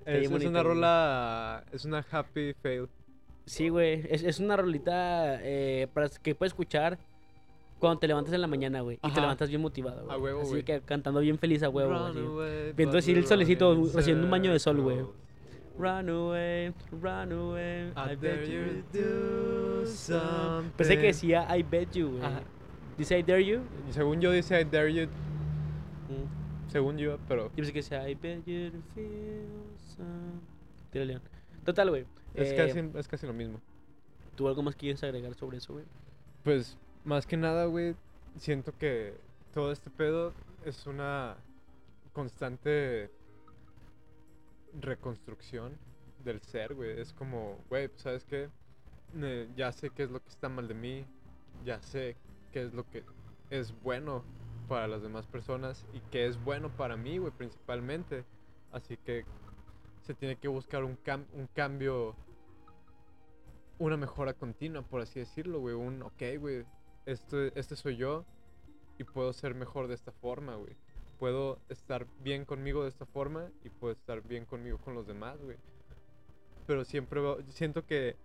Es, 0.05 0.31
es 0.31 0.45
una 0.45 0.63
rola. 0.63 1.63
Es 1.71 1.85
una 1.85 2.05
happy 2.09 2.53
fail. 2.61 2.87
Sí, 3.45 3.69
güey, 3.69 4.05
es, 4.09 4.23
es 4.23 4.39
una 4.39 4.55
rolita 4.55 5.39
eh, 5.41 5.87
para 5.93 6.07
que 6.09 6.33
puedes 6.33 6.51
escuchar 6.51 6.97
cuando 7.79 7.99
te 7.99 8.07
levantas 8.07 8.33
en 8.33 8.39
la 8.39 8.47
mañana, 8.47 8.79
güey. 8.79 8.97
Y 9.03 9.11
te 9.11 9.19
levantas 9.19 9.49
bien 9.49 9.61
motivado, 9.61 10.05
güey. 10.05 10.15
A 10.15 10.17
huevo, 10.17 10.41
Así 10.41 10.63
que 10.63 10.79
cantando 10.81 11.19
bien 11.19 11.37
feliz 11.37 11.61
a 11.63 11.69
huevo, 11.69 12.11
Viendo 12.75 12.97
así 12.97 13.11
el 13.11 13.25
solecito, 13.25 13.75
recibiendo 13.93 14.23
un 14.23 14.31
baño 14.31 14.53
de 14.53 14.59
sol, 14.59 14.79
güey. 14.79 14.99
Run 15.77 16.07
away, 16.07 16.71
run 16.91 17.31
away, 17.31 17.91
I 17.97 18.13
I 18.13 18.15
bet 18.15 18.47
you 18.47 18.83
do 18.93 19.85
something. 19.87 20.69
Pensé 20.77 20.97
que 20.97 21.07
decía 21.07 21.47
I 21.57 21.63
bet 21.63 21.91
you, 21.93 22.11
güey. 22.11 22.21
Dice 22.95 23.17
I 23.17 23.23
dare 23.23 23.43
you. 23.43 23.61
Según 23.89 24.21
yo 24.21 24.31
dice 24.31 24.61
I 24.61 24.65
dare 24.65 24.93
you. 24.93 25.07
Mm. 25.07 26.69
Según 26.69 26.97
yo, 26.99 27.17
pero. 27.27 27.45
Yo 27.49 27.55
pensé 27.55 27.73
que 27.73 27.79
decía 27.79 28.07
I 28.07 28.13
bet 28.13 28.45
you 28.45 28.69
to 28.69 28.77
feel 28.93 29.72
Tira 30.91 31.05
león. 31.05 31.21
Total, 31.65 31.89
güey. 31.89 32.05
Es, 32.33 32.51
eh, 32.51 32.55
casi, 32.55 32.99
es 32.99 33.07
casi 33.07 33.27
lo 33.27 33.33
mismo. 33.33 33.61
¿Tú 34.35 34.47
algo 34.47 34.63
más 34.63 34.75
quieres 34.75 35.03
agregar 35.03 35.35
sobre 35.35 35.57
eso, 35.57 35.73
güey? 35.73 35.85
Pues, 36.43 36.77
más 37.03 37.25
que 37.27 37.37
nada, 37.37 37.65
güey, 37.65 37.95
siento 38.37 38.75
que 38.77 39.15
todo 39.53 39.71
este 39.71 39.89
pedo 39.89 40.33
es 40.65 40.87
una 40.87 41.37
constante 42.13 43.11
reconstrucción 44.79 45.77
del 46.23 46.41
ser, 46.41 46.73
güey. 46.73 46.99
Es 46.99 47.13
como, 47.13 47.59
güey, 47.69 47.87
pues, 47.87 48.01
¿sabes 48.01 48.25
qué? 48.25 48.49
Ya 49.55 49.71
sé 49.71 49.91
qué 49.91 50.03
es 50.03 50.09
lo 50.09 50.19
que 50.19 50.29
está 50.29 50.49
mal 50.49 50.67
de 50.67 50.73
mí, 50.73 51.05
ya 51.63 51.79
sé 51.81 52.15
qué 52.51 52.63
es 52.63 52.73
lo 52.73 52.89
que 52.89 53.03
es 53.51 53.73
bueno 53.83 54.23
para 54.67 54.87
las 54.87 55.03
demás 55.03 55.27
personas 55.27 55.85
y 55.93 55.99
qué 56.09 56.25
es 56.25 56.43
bueno 56.43 56.69
para 56.69 56.97
mí, 56.97 57.19
güey, 57.19 57.31
principalmente. 57.31 58.25
Así 58.71 58.97
que 58.97 59.25
se 60.03 60.13
tiene 60.13 60.35
que 60.35 60.47
buscar 60.47 60.83
un, 60.83 60.97
cam- 61.03 61.25
un 61.33 61.47
cambio, 61.47 62.15
una 63.79 63.97
mejora 63.97 64.33
continua, 64.33 64.81
por 64.83 65.01
así 65.01 65.19
decirlo, 65.19 65.59
güey. 65.59 65.75
Un, 65.75 66.01
ok, 66.03 66.21
güey, 66.39 66.65
este, 67.05 67.57
este 67.59 67.75
soy 67.75 67.95
yo 67.97 68.25
y 68.97 69.03
puedo 69.03 69.33
ser 69.33 69.55
mejor 69.55 69.87
de 69.87 69.95
esta 69.95 70.11
forma, 70.11 70.55
güey. 70.55 70.75
Puedo 71.19 71.59
estar 71.69 72.05
bien 72.21 72.43
conmigo 72.45 72.83
de 72.83 72.89
esta 72.89 73.05
forma 73.05 73.49
y 73.63 73.69
puedo 73.69 73.93
estar 73.93 74.21
bien 74.21 74.45
conmigo 74.45 74.77
con 74.77 74.93
los 74.93 75.07
demás, 75.07 75.41
güey. 75.41 75.57
Pero 76.67 76.83
siempre 76.85 77.21
siento 77.49 77.85
que 77.85 78.15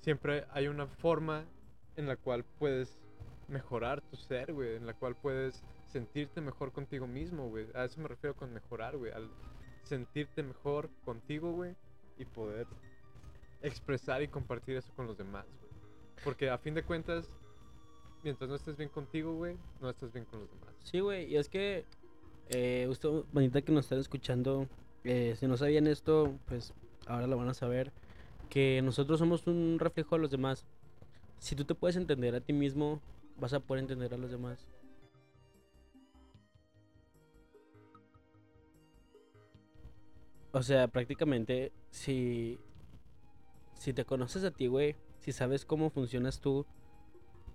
siempre 0.00 0.44
hay 0.50 0.68
una 0.68 0.86
forma 0.86 1.44
en 1.96 2.06
la 2.06 2.16
cual 2.16 2.44
puedes 2.58 2.98
mejorar 3.48 4.00
tu 4.02 4.16
ser, 4.16 4.52
güey. 4.52 4.76
En 4.76 4.86
la 4.86 4.94
cual 4.94 5.14
puedes 5.14 5.62
sentirte 5.86 6.40
mejor 6.40 6.72
contigo 6.72 7.06
mismo, 7.06 7.48
güey. 7.48 7.66
A 7.74 7.84
eso 7.84 8.00
me 8.00 8.08
refiero 8.08 8.34
con 8.36 8.52
mejorar, 8.52 8.96
güey. 8.96 9.12
Al 9.12 9.28
sentirte 9.88 10.42
mejor 10.42 10.90
contigo, 11.04 11.52
güey. 11.52 11.74
Y 12.18 12.24
poder 12.24 12.66
expresar 13.62 14.22
y 14.22 14.28
compartir 14.28 14.76
eso 14.76 14.92
con 14.94 15.06
los 15.06 15.16
demás, 15.16 15.46
güey. 15.60 15.72
Porque 16.24 16.50
a 16.50 16.58
fin 16.58 16.74
de 16.74 16.82
cuentas, 16.82 17.30
mientras 18.22 18.48
no 18.48 18.56
estés 18.56 18.76
bien 18.76 18.88
contigo, 18.88 19.34
güey, 19.34 19.56
no 19.80 19.88
estás 19.88 20.12
bien 20.12 20.24
con 20.24 20.40
los 20.40 20.50
demás. 20.50 20.74
Sí, 20.82 21.00
güey, 21.00 21.32
y 21.32 21.36
es 21.36 21.48
que 21.48 21.84
eh, 22.50 22.86
usted, 22.88 23.08
bonita 23.32 23.62
que 23.62 23.72
nos 23.72 23.84
están 23.84 23.98
escuchando, 23.98 24.66
eh, 25.04 25.34
si 25.38 25.46
no 25.46 25.56
sabían 25.56 25.86
esto, 25.86 26.34
pues 26.46 26.72
ahora 27.06 27.26
lo 27.26 27.36
van 27.36 27.48
a 27.48 27.54
saber, 27.54 27.92
que 28.48 28.80
nosotros 28.82 29.18
somos 29.18 29.46
un 29.46 29.78
reflejo 29.78 30.16
de 30.16 30.22
los 30.22 30.30
demás. 30.30 30.64
Si 31.38 31.54
tú 31.54 31.64
te 31.64 31.74
puedes 31.74 31.96
entender 31.96 32.34
a 32.34 32.40
ti 32.40 32.52
mismo, 32.52 33.00
vas 33.38 33.52
a 33.52 33.60
poder 33.60 33.82
entender 33.82 34.12
a 34.14 34.16
los 34.16 34.30
demás. 34.30 34.66
O 40.52 40.62
sea, 40.62 40.88
prácticamente, 40.88 41.72
si, 41.90 42.58
si 43.74 43.92
te 43.92 44.04
conoces 44.04 44.44
a 44.44 44.50
ti, 44.50 44.66
güey, 44.66 44.96
si 45.20 45.32
sabes 45.32 45.64
cómo 45.64 45.90
funcionas 45.90 46.40
tú, 46.40 46.64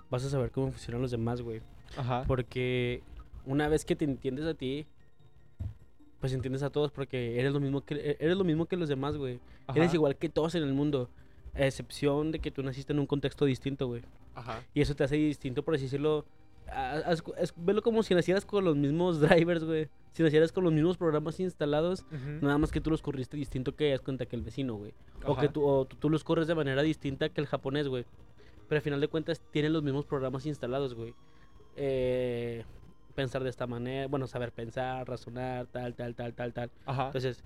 vas 0.10 0.24
a 0.26 0.30
saber 0.30 0.52
cómo 0.52 0.72
funcionan 0.72 1.02
los 1.02 1.12
demás, 1.12 1.41
güey. 1.41 1.62
Ajá. 1.98 2.24
Porque 2.28 3.02
una 3.46 3.68
vez 3.68 3.84
que 3.86 3.96
te 3.96 4.06
entiendes 4.06 4.46
a 4.46 4.54
ti, 4.54 4.86
pues 6.20 6.34
entiendes 6.34 6.64
a 6.64 6.70
todos 6.70 6.91
porque 6.91 7.39
eres 7.39 7.52
lo 7.52 7.60
mismo 7.60 7.82
que 7.82 8.16
eres 8.20 8.38
lo 8.38 8.44
mismo 8.44 8.66
que 8.66 8.78
los 8.78 8.88
demás, 8.89 9.18
güey. 9.18 9.39
Eres 9.76 9.94
igual 9.94 10.16
que 10.16 10.30
todos 10.30 10.56
en 10.56 10.64
el 10.64 10.74
mundo, 10.74 11.10
a 11.54 11.66
excepción 11.66 12.32
de 12.32 12.39
que 12.39 12.52
tú 12.52 12.64
naciste 12.64 12.94
en 12.94 13.00
un 13.00 13.08
contexto 13.08 13.46
distinto, 13.46 13.88
güey. 13.88 14.04
Ajá. 14.36 14.62
Y 14.74 14.82
eso 14.82 14.96
te 14.96 15.04
hace 15.04 15.16
distinto, 15.16 15.64
por 15.64 15.76
así 15.76 15.84
decirlo, 15.86 16.26
a- 16.70 17.12
es- 17.38 17.54
velo 17.58 17.82
como 17.82 18.04
si 18.04 18.14
nacieras 18.16 18.46
con 18.46 18.64
los 18.64 18.76
mismos 18.78 19.20
drivers, 19.52 19.64
güey. 19.64 19.89
Si 20.14 20.22
nacieras 20.22 20.51
con 20.51 20.64
los 20.64 20.72
mismos 20.72 20.97
programas 20.97 21.39
instalados, 21.39 22.05
nada 22.41 22.57
más 22.59 22.72
que 22.72 22.80
tú 22.80 22.91
los 22.91 23.01
corriste 23.01 23.36
distinto 23.36 23.76
que 23.76 23.89
das 23.89 24.01
cuenta 24.01 24.28
que 24.28 24.36
el 24.36 24.43
vecino, 24.43 24.76
güey. 24.76 24.93
O 25.26 25.36
que 25.36 25.49
tú, 25.49 25.66
o 25.66 25.86
tú, 25.86 25.95
tú 25.95 26.09
los 26.09 26.24
corres 26.24 26.47
de 26.47 26.55
manera 26.55 26.84
distinta 26.84 27.30
que 27.30 27.41
el 27.41 27.47
japonés, 27.47 27.88
güey. 27.88 28.05
Pero 28.68 28.78
al 28.78 28.84
final 28.84 29.01
de 29.01 29.07
cuentas 29.07 29.41
tienen 29.51 29.74
los 29.74 29.84
mismos 29.84 30.05
programas 30.05 30.45
instalados, 30.45 30.93
güey. 30.93 31.16
Eh, 31.76 32.64
pensar 33.16 33.43
de 33.43 33.49
esta 33.49 33.66
manera, 33.66 34.07
bueno, 34.07 34.28
saber 34.28 34.51
pensar, 34.51 35.07
razonar, 35.07 35.66
tal, 35.68 35.95
tal, 35.95 36.14
tal, 36.16 36.34
tal, 36.34 36.53
tal. 36.53 36.72
Ajá. 36.86 37.07
Entonces, 37.07 37.43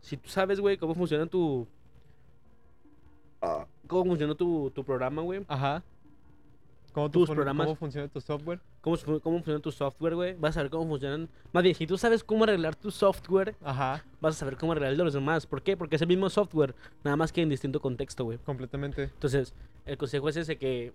si 0.00 0.16
tú 0.16 0.28
sabes, 0.28 0.60
güey, 0.60 0.76
cómo 0.78 0.94
funciona 0.94 1.26
tu... 1.26 1.66
Cómo 3.86 4.04
funciona 4.04 4.34
tu, 4.34 4.70
tu 4.74 4.84
programa, 4.84 5.22
güey. 5.22 5.44
Ajá. 5.46 5.84
¿Cómo, 6.92 7.10
Tus 7.10 7.28
programas- 7.28 7.66
¿Cómo 7.66 7.76
funciona 7.76 8.08
tu 8.08 8.20
software? 8.20 8.60
Cómo, 8.80 8.96
cómo 9.20 9.36
funciona 9.38 9.60
tu 9.60 9.70
software, 9.70 10.14
güey. 10.14 10.34
Vas 10.34 10.50
a 10.50 10.52
saber 10.54 10.70
cómo 10.70 10.88
funcionan... 10.88 11.28
Más 11.52 11.62
bien, 11.62 11.74
si 11.74 11.86
tú 11.86 11.96
sabes 11.98 12.24
cómo 12.24 12.44
arreglar 12.44 12.74
tu 12.74 12.90
software, 12.90 13.54
Ajá. 13.62 14.04
vas 14.20 14.34
a 14.36 14.38
saber 14.38 14.56
cómo 14.56 14.72
arreglar 14.72 14.92
el 14.92 14.98
de 14.98 15.04
los 15.04 15.14
demás. 15.14 15.46
¿Por 15.46 15.62
qué? 15.62 15.76
Porque 15.76 15.96
es 15.96 16.02
el 16.02 16.08
mismo 16.08 16.28
software, 16.30 16.74
nada 17.04 17.16
más 17.16 17.32
que 17.32 17.42
en 17.42 17.48
distinto 17.50 17.80
contexto, 17.80 18.24
güey. 18.24 18.38
Completamente. 18.38 19.04
Entonces, 19.04 19.54
el 19.86 19.96
consejo 19.98 20.28
es 20.28 20.36
ese 20.36 20.56
que... 20.56 20.92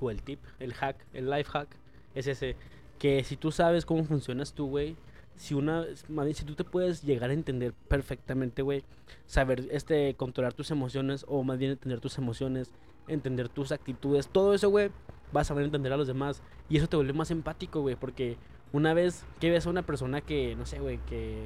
O 0.00 0.10
el 0.10 0.22
tip, 0.22 0.40
el 0.60 0.72
hack, 0.72 0.96
el 1.12 1.28
life 1.28 1.50
hack, 1.50 1.68
es 2.14 2.26
ese. 2.26 2.56
Que 2.98 3.22
si 3.24 3.36
tú 3.36 3.50
sabes 3.50 3.84
cómo 3.84 4.04
funcionas 4.04 4.54
tú, 4.54 4.68
güey, 4.68 4.96
si 5.36 5.54
una... 5.54 5.84
más 6.08 6.24
bien, 6.24 6.34
si 6.34 6.44
tú 6.44 6.54
te 6.54 6.64
puedes 6.64 7.02
llegar 7.02 7.30
a 7.30 7.34
entender 7.34 7.74
perfectamente, 7.88 8.62
güey, 8.62 8.82
saber 9.26 9.66
este 9.72 10.14
controlar 10.14 10.54
tus 10.54 10.70
emociones 10.70 11.24
o 11.28 11.42
más 11.42 11.58
bien 11.58 11.72
entender 11.72 12.00
tus 12.00 12.16
emociones, 12.18 12.70
entender 13.12 13.48
tus 13.48 13.72
actitudes, 13.72 14.28
todo 14.28 14.54
eso, 14.54 14.70
güey, 14.70 14.90
vas 15.32 15.46
a 15.46 15.48
saber 15.48 15.64
entender 15.64 15.92
a 15.92 15.96
los 15.96 16.06
demás 16.06 16.42
y 16.68 16.76
eso 16.76 16.88
te 16.88 16.96
vuelve 16.96 17.12
más 17.12 17.30
empático, 17.30 17.80
güey, 17.80 17.96
porque 17.96 18.36
una 18.72 18.94
vez 18.94 19.24
que 19.40 19.50
ves 19.50 19.66
a 19.66 19.70
una 19.70 19.82
persona 19.82 20.20
que, 20.20 20.54
no 20.56 20.64
sé, 20.66 20.78
güey, 20.78 20.98
que 21.06 21.38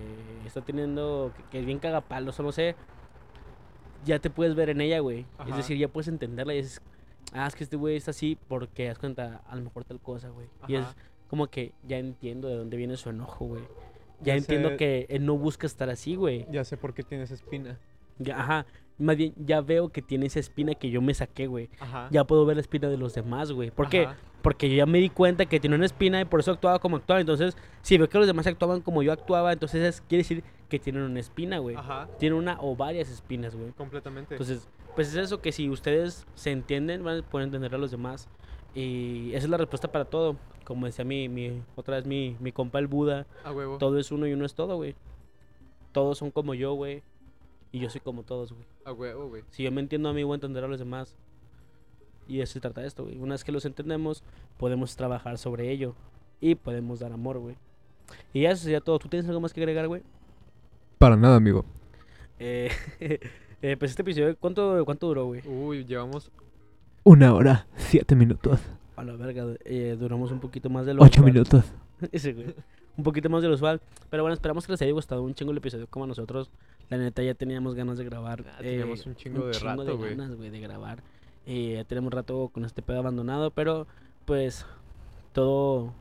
está 0.46 0.60
teniendo, 0.60 1.32
que, 1.36 1.42
que 1.44 1.58
es 1.60 1.66
bien 1.66 1.78
cagapalos 1.78 2.38
o 2.38 2.42
no 2.42 2.52
sé, 2.52 2.76
ya 4.04 4.18
te 4.18 4.30
puedes 4.30 4.54
ver 4.54 4.70
en 4.70 4.80
ella, 4.80 4.98
güey. 5.00 5.26
Es 5.48 5.56
decir, 5.56 5.78
ya 5.78 5.88
puedes 5.88 6.08
entenderla 6.08 6.52
y 6.54 6.58
dices, 6.58 6.82
ah, 7.32 7.46
es 7.46 7.54
que 7.54 7.64
este 7.64 7.76
güey 7.76 7.96
está 7.96 8.10
así 8.10 8.36
porque, 8.48 8.86
das 8.88 8.98
cuenta, 8.98 9.42
a 9.46 9.56
lo 9.56 9.62
mejor 9.62 9.84
tal 9.84 10.00
cosa, 10.00 10.28
güey. 10.28 10.46
Y 10.68 10.74
es 10.76 10.86
como 11.28 11.46
que 11.46 11.72
ya 11.86 11.96
entiendo 11.98 12.48
de 12.48 12.56
dónde 12.56 12.76
viene 12.76 12.96
su 12.96 13.08
enojo, 13.08 13.46
güey. 13.46 13.62
Ya 14.20 14.32
Ya 14.32 14.36
entiendo 14.36 14.70
sé- 14.70 14.76
que 14.76 15.06
él 15.08 15.24
no 15.26 15.36
busca 15.38 15.66
estar 15.66 15.88
así, 15.90 16.14
güey. 16.16 16.46
Ya 16.50 16.64
sé 16.64 16.76
por 16.76 16.92
qué 16.94 17.02
tienes 17.02 17.30
espina. 17.30 17.78
Ya, 18.18 18.38
ajá. 18.40 18.66
Más 18.98 19.16
bien, 19.16 19.32
ya 19.36 19.60
veo 19.60 19.88
que 19.88 20.02
tiene 20.02 20.26
esa 20.26 20.38
espina 20.38 20.74
que 20.74 20.88
yo 20.90 21.02
me 21.02 21.12
saqué, 21.14 21.46
güey. 21.48 21.68
Ajá. 21.80 22.08
Ya 22.12 22.24
puedo 22.24 22.46
ver 22.46 22.56
la 22.56 22.60
espina 22.60 22.88
de 22.88 22.96
los 22.96 23.12
demás, 23.14 23.50
güey. 23.52 23.70
¿Por 23.70 23.88
qué? 23.88 24.04
Ajá. 24.06 24.16
Porque 24.42 24.68
yo 24.68 24.76
ya 24.76 24.86
me 24.86 24.98
di 24.98 25.08
cuenta 25.10 25.46
que 25.46 25.58
tiene 25.58 25.74
una 25.74 25.86
espina 25.86 26.20
y 26.20 26.26
por 26.26 26.38
eso 26.40 26.52
actuaba 26.52 26.78
como 26.78 26.96
actuaba. 26.96 27.20
Entonces, 27.20 27.56
si 27.82 27.96
veo 27.98 28.08
que 28.08 28.18
los 28.18 28.26
demás 28.26 28.46
actuaban 28.46 28.82
como 28.82 29.02
yo 29.02 29.10
actuaba, 29.12 29.52
entonces 29.52 29.82
es- 29.82 30.00
quiere 30.02 30.22
decir 30.22 30.44
que 30.68 30.78
tienen 30.78 31.02
una 31.02 31.18
espina, 31.18 31.58
güey. 31.58 31.76
Ajá. 31.76 32.08
Tienen 32.18 32.38
una 32.38 32.58
o 32.60 32.76
varias 32.76 33.08
espinas, 33.10 33.56
güey. 33.56 33.72
Completamente. 33.72 34.34
Entonces, 34.34 34.68
pues 34.94 35.08
es 35.08 35.16
eso 35.16 35.40
que 35.40 35.50
si 35.50 35.68
ustedes 35.70 36.26
se 36.34 36.50
entienden, 36.52 37.02
van 37.02 37.20
a 37.20 37.22
poder 37.22 37.46
entender 37.46 37.74
a 37.74 37.78
los 37.78 37.90
demás. 37.90 38.28
Y 38.76 39.30
esa 39.30 39.44
es 39.46 39.50
la 39.50 39.56
respuesta 39.56 39.90
para 39.90 40.04
todo. 40.04 40.36
Como 40.64 40.86
decía 40.86 41.04
mi, 41.04 41.28
mi 41.28 41.62
otra 41.74 41.96
vez 41.96 42.06
mi, 42.06 42.36
mi 42.38 42.52
compa 42.52 42.78
el 42.78 42.86
Buda, 42.86 43.26
a 43.44 43.52
huevo. 43.52 43.78
todo 43.78 43.98
es 43.98 44.12
uno 44.12 44.26
y 44.26 44.32
uno 44.34 44.44
es 44.44 44.54
todo, 44.54 44.76
güey. 44.76 44.94
Todos 45.92 46.18
son 46.18 46.30
como 46.30 46.54
yo, 46.54 46.74
güey. 46.74 47.02
Y 47.74 47.80
yo 47.80 47.90
soy 47.90 48.00
como 48.00 48.22
todos, 48.22 48.52
güey. 48.52 48.64
A 48.84 48.92
huevo, 48.92 49.28
güey. 49.28 49.42
Si 49.50 49.64
yo 49.64 49.72
me 49.72 49.80
entiendo 49.80 50.08
a 50.08 50.12
mí, 50.12 50.22
voy 50.22 50.34
a 50.34 50.36
entender 50.36 50.62
a 50.62 50.68
los 50.68 50.78
demás. 50.78 51.16
Y 52.28 52.40
eso 52.40 52.52
se 52.52 52.60
trata 52.60 52.82
de 52.82 52.86
esto, 52.86 53.02
güey. 53.02 53.18
Una 53.18 53.34
vez 53.34 53.42
que 53.42 53.50
los 53.50 53.64
entendemos, 53.64 54.22
podemos 54.58 54.94
trabajar 54.94 55.38
sobre 55.38 55.72
ello. 55.72 55.96
Y 56.40 56.54
podemos 56.54 57.00
dar 57.00 57.12
amor, 57.12 57.40
güey. 57.40 57.56
Y 58.32 58.44
eso 58.44 58.62
sería 58.62 58.80
todo. 58.80 59.00
¿Tú 59.00 59.08
tienes 59.08 59.28
algo 59.28 59.40
más 59.40 59.52
que 59.52 59.60
agregar, 59.60 59.88
güey? 59.88 60.02
Para 60.98 61.16
nada, 61.16 61.34
amigo. 61.34 61.64
Eh, 62.38 62.70
eh, 63.60 63.76
pues 63.76 63.90
este 63.90 64.02
episodio, 64.02 64.36
¿cuánto, 64.38 64.84
cuánto 64.84 65.08
duró, 65.08 65.26
güey? 65.26 65.42
Uy, 65.44 65.84
llevamos 65.84 66.30
una 67.02 67.34
hora, 67.34 67.66
siete 67.74 68.14
minutos, 68.14 68.60
A 68.94 69.02
la 69.02 69.16
verga, 69.16 69.46
eh, 69.64 69.96
duramos 69.98 70.30
un 70.30 70.38
poquito 70.38 70.70
más 70.70 70.86
de 70.86 70.94
lo 70.94 71.02
ocho 71.02 71.22
usual. 71.22 71.32
minutos. 71.32 71.64
Ese, 72.12 72.34
güey. 72.34 72.54
Un 72.96 73.02
poquito 73.02 73.28
más 73.28 73.42
de 73.42 73.48
lo 73.48 73.54
usual. 73.54 73.80
Pero 74.10 74.22
bueno, 74.22 74.34
esperamos 74.34 74.64
que 74.64 74.72
les 74.72 74.82
haya 74.82 74.92
gustado 74.92 75.24
un 75.24 75.34
chingo 75.34 75.50
el 75.50 75.58
episodio 75.58 75.88
como 75.88 76.04
a 76.04 76.08
nosotros. 76.08 76.50
La 76.90 76.98
neta, 76.98 77.22
ya 77.22 77.34
teníamos 77.34 77.74
ganas 77.74 77.98
de 77.98 78.04
grabar. 78.04 78.44
Ah, 78.46 78.58
teníamos 78.60 79.06
eh, 79.06 79.08
un 79.08 79.16
chingo 79.16 79.46
de 79.46 79.58
rato, 79.58 79.96
güey. 79.96 80.10
ganas, 80.16 80.36
güey, 80.36 80.50
de 80.50 80.60
grabar. 80.60 81.02
Eh, 81.46 81.74
ya 81.76 81.84
tenemos 81.84 82.12
rato 82.12 82.50
con 82.52 82.64
este 82.64 82.82
pedo 82.82 82.98
abandonado, 82.98 83.50
pero 83.50 83.86
pues 84.24 84.66
todo 85.32 85.92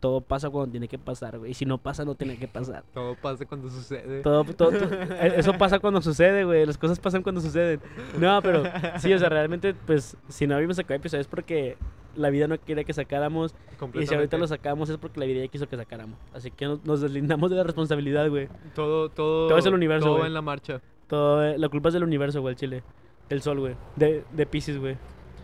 todo 0.00 0.20
pasa 0.20 0.50
cuando 0.50 0.70
tiene 0.70 0.88
que 0.88 0.98
pasar, 0.98 1.38
güey. 1.38 1.50
Y 1.52 1.54
si 1.54 1.64
no 1.64 1.78
pasa, 1.78 2.04
no 2.04 2.14
tiene 2.14 2.36
que 2.38 2.46
pasar. 2.46 2.84
Todo 2.94 3.16
pasa 3.16 3.44
cuando 3.46 3.70
sucede. 3.70 4.22
Todo, 4.22 4.44
todo- 4.44 4.70
todo- 4.70 4.92
eh, 4.92 5.34
eso 5.38 5.56
pasa 5.56 5.78
cuando 5.78 6.02
sucede, 6.02 6.44
güey. 6.44 6.66
Las 6.66 6.76
cosas 6.78 7.00
pasan 7.00 7.22
cuando 7.22 7.40
suceden. 7.40 7.80
No, 8.18 8.40
pero 8.42 8.62
sí, 8.98 9.12
o 9.12 9.18
sea, 9.18 9.28
realmente, 9.30 9.74
pues, 9.74 10.16
si 10.28 10.46
no 10.46 10.54
habíamos 10.54 10.76
sacado 10.76 10.94
episodios 10.96 11.26
es 11.26 11.30
porque 11.30 11.76
la 12.16 12.30
vida 12.30 12.48
no 12.48 12.58
quería 12.58 12.84
que 12.84 12.92
sacáramos. 12.92 13.54
Y 13.94 14.06
si 14.06 14.14
ahorita 14.14 14.38
lo 14.38 14.46
sacamos 14.46 14.88
es 14.90 14.96
porque 14.98 15.20
la 15.20 15.26
vida 15.26 15.40
ya 15.42 15.48
quiso 15.48 15.68
que 15.68 15.76
sacáramos. 15.76 16.18
Así 16.32 16.50
que 16.50 16.64
no- 16.66 16.80
nos 16.84 17.00
deslindamos 17.00 17.50
de 17.50 17.56
la 17.56 17.62
responsabilidad, 17.64 18.28
güey. 18.28 18.48
Todo, 18.74 19.08
todo, 19.10 19.48
Todo 19.48 19.58
es 19.58 19.66
el 19.66 19.74
universo, 19.74 20.06
Todo 20.06 20.16
güey. 20.16 20.26
en 20.28 20.34
la 20.34 20.42
marcha. 20.42 20.80
Todo, 21.06 21.44
eh, 21.44 21.58
la 21.58 21.68
culpa 21.68 21.88
es 21.88 21.94
del 21.94 22.02
universo, 22.04 22.40
güey, 22.40 22.52
el 22.54 22.58
chile. 22.58 22.82
Del 23.28 23.42
sol, 23.42 23.60
güey. 23.60 23.74
De, 23.96 24.24
de 24.32 24.46
Pisces, 24.46 24.78
güey. 24.78 24.96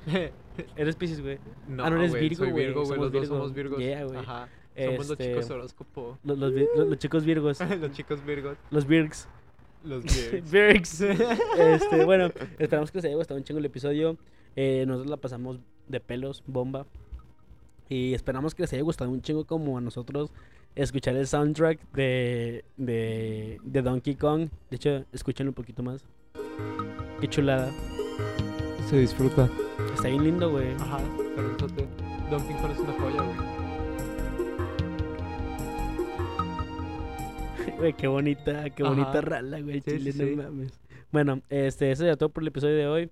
Eres 0.76 0.96
Pisces, 0.96 1.20
güey. 1.22 1.38
no, 1.68 1.84
Ah, 1.84 1.90
no 1.90 1.96
eres 1.96 2.12
Virgo, 2.12 2.44
güey, 2.50 2.66
Virgo, 2.66 2.80
güey. 2.84 2.86
somos 2.94 3.04
Los 3.04 3.12
dos 3.12 3.28
somos 3.28 3.54
Virgos. 3.54 3.78
Yeah, 3.78 4.04
güey. 4.04 4.18
Ajá. 4.18 4.48
Somos 4.76 4.96
los 5.08 5.10
Este, 5.12 5.28
chicos 5.34 5.50
horóscopo. 5.50 6.18
Los, 6.24 6.38
los, 6.38 6.52
los- 6.52 6.88
los 6.88 6.98
chicos 6.98 7.24
virgos. 7.24 7.58
los 7.80 7.92
chicos 7.92 8.24
Virgos. 8.24 8.56
los 8.70 8.86
Virgs. 8.86 9.28
Los. 9.84 10.04
Virgs. 10.50 11.00
este, 11.00 12.04
bueno, 12.04 12.30
esperamos 12.58 12.90
que 12.90 12.98
les 12.98 13.04
haya 13.06 13.16
gustado 13.16 13.38
un 13.38 13.44
chingo 13.44 13.58
el 13.58 13.64
episodio. 13.66 14.16
Eh, 14.54 14.84
nosotros 14.86 15.10
la 15.10 15.16
pasamos 15.16 15.58
de 15.92 16.00
pelos, 16.00 16.42
bomba. 16.48 16.86
Y 17.88 18.14
esperamos 18.14 18.54
que 18.54 18.62
les 18.62 18.72
haya 18.72 18.82
gustado 18.82 19.10
un 19.10 19.22
chingo 19.22 19.44
como 19.44 19.78
a 19.78 19.80
nosotros 19.80 20.32
escuchar 20.74 21.14
el 21.14 21.26
soundtrack 21.26 21.92
de, 21.92 22.64
de, 22.76 23.60
de 23.62 23.82
Donkey 23.82 24.16
Kong. 24.16 24.48
De 24.70 24.76
hecho, 24.76 25.04
escúchenlo 25.12 25.50
un 25.50 25.54
poquito 25.54 25.82
más. 25.82 26.04
Qué 27.20 27.28
chulada. 27.28 27.70
Se 28.88 28.96
disfruta. 28.98 29.48
Está 29.94 30.08
bien 30.08 30.24
lindo, 30.24 30.50
güey. 30.50 30.72
Ajá. 30.72 30.98
Pero 31.36 31.48
Donkey 32.30 32.56
Kong 32.56 32.72
es 32.72 32.78
una 32.80 32.92
joya, 32.94 33.22
güey. 33.22 33.62
Güey, 37.78 37.94
qué 37.94 38.06
bonita, 38.06 38.70
qué 38.70 38.84
bonita 38.84 39.20
rala, 39.20 39.60
güey. 39.60 39.80
Sí, 39.80 39.92
chile, 39.92 40.12
sí, 40.12 40.18
no 40.18 40.24
sí. 40.26 40.36
mames. 40.36 40.80
Bueno, 41.10 41.42
este, 41.48 41.90
eso 41.90 42.06
ya 42.06 42.16
todo 42.16 42.28
por 42.28 42.44
el 42.44 42.48
episodio 42.48 42.76
de 42.76 42.86
hoy. 42.86 43.10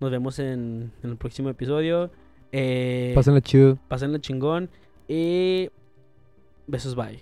Nos 0.00 0.10
vemos 0.10 0.38
en, 0.38 0.92
en 1.02 1.10
el 1.10 1.16
próximo 1.16 1.48
episodio. 1.50 2.10
Eh, 2.52 3.12
Pásenla 3.14 3.40
chido. 3.40 3.78
pásenla 3.88 4.18
chingón. 4.20 4.70
Y 5.08 5.70
besos, 6.66 6.94
bye. 6.94 7.18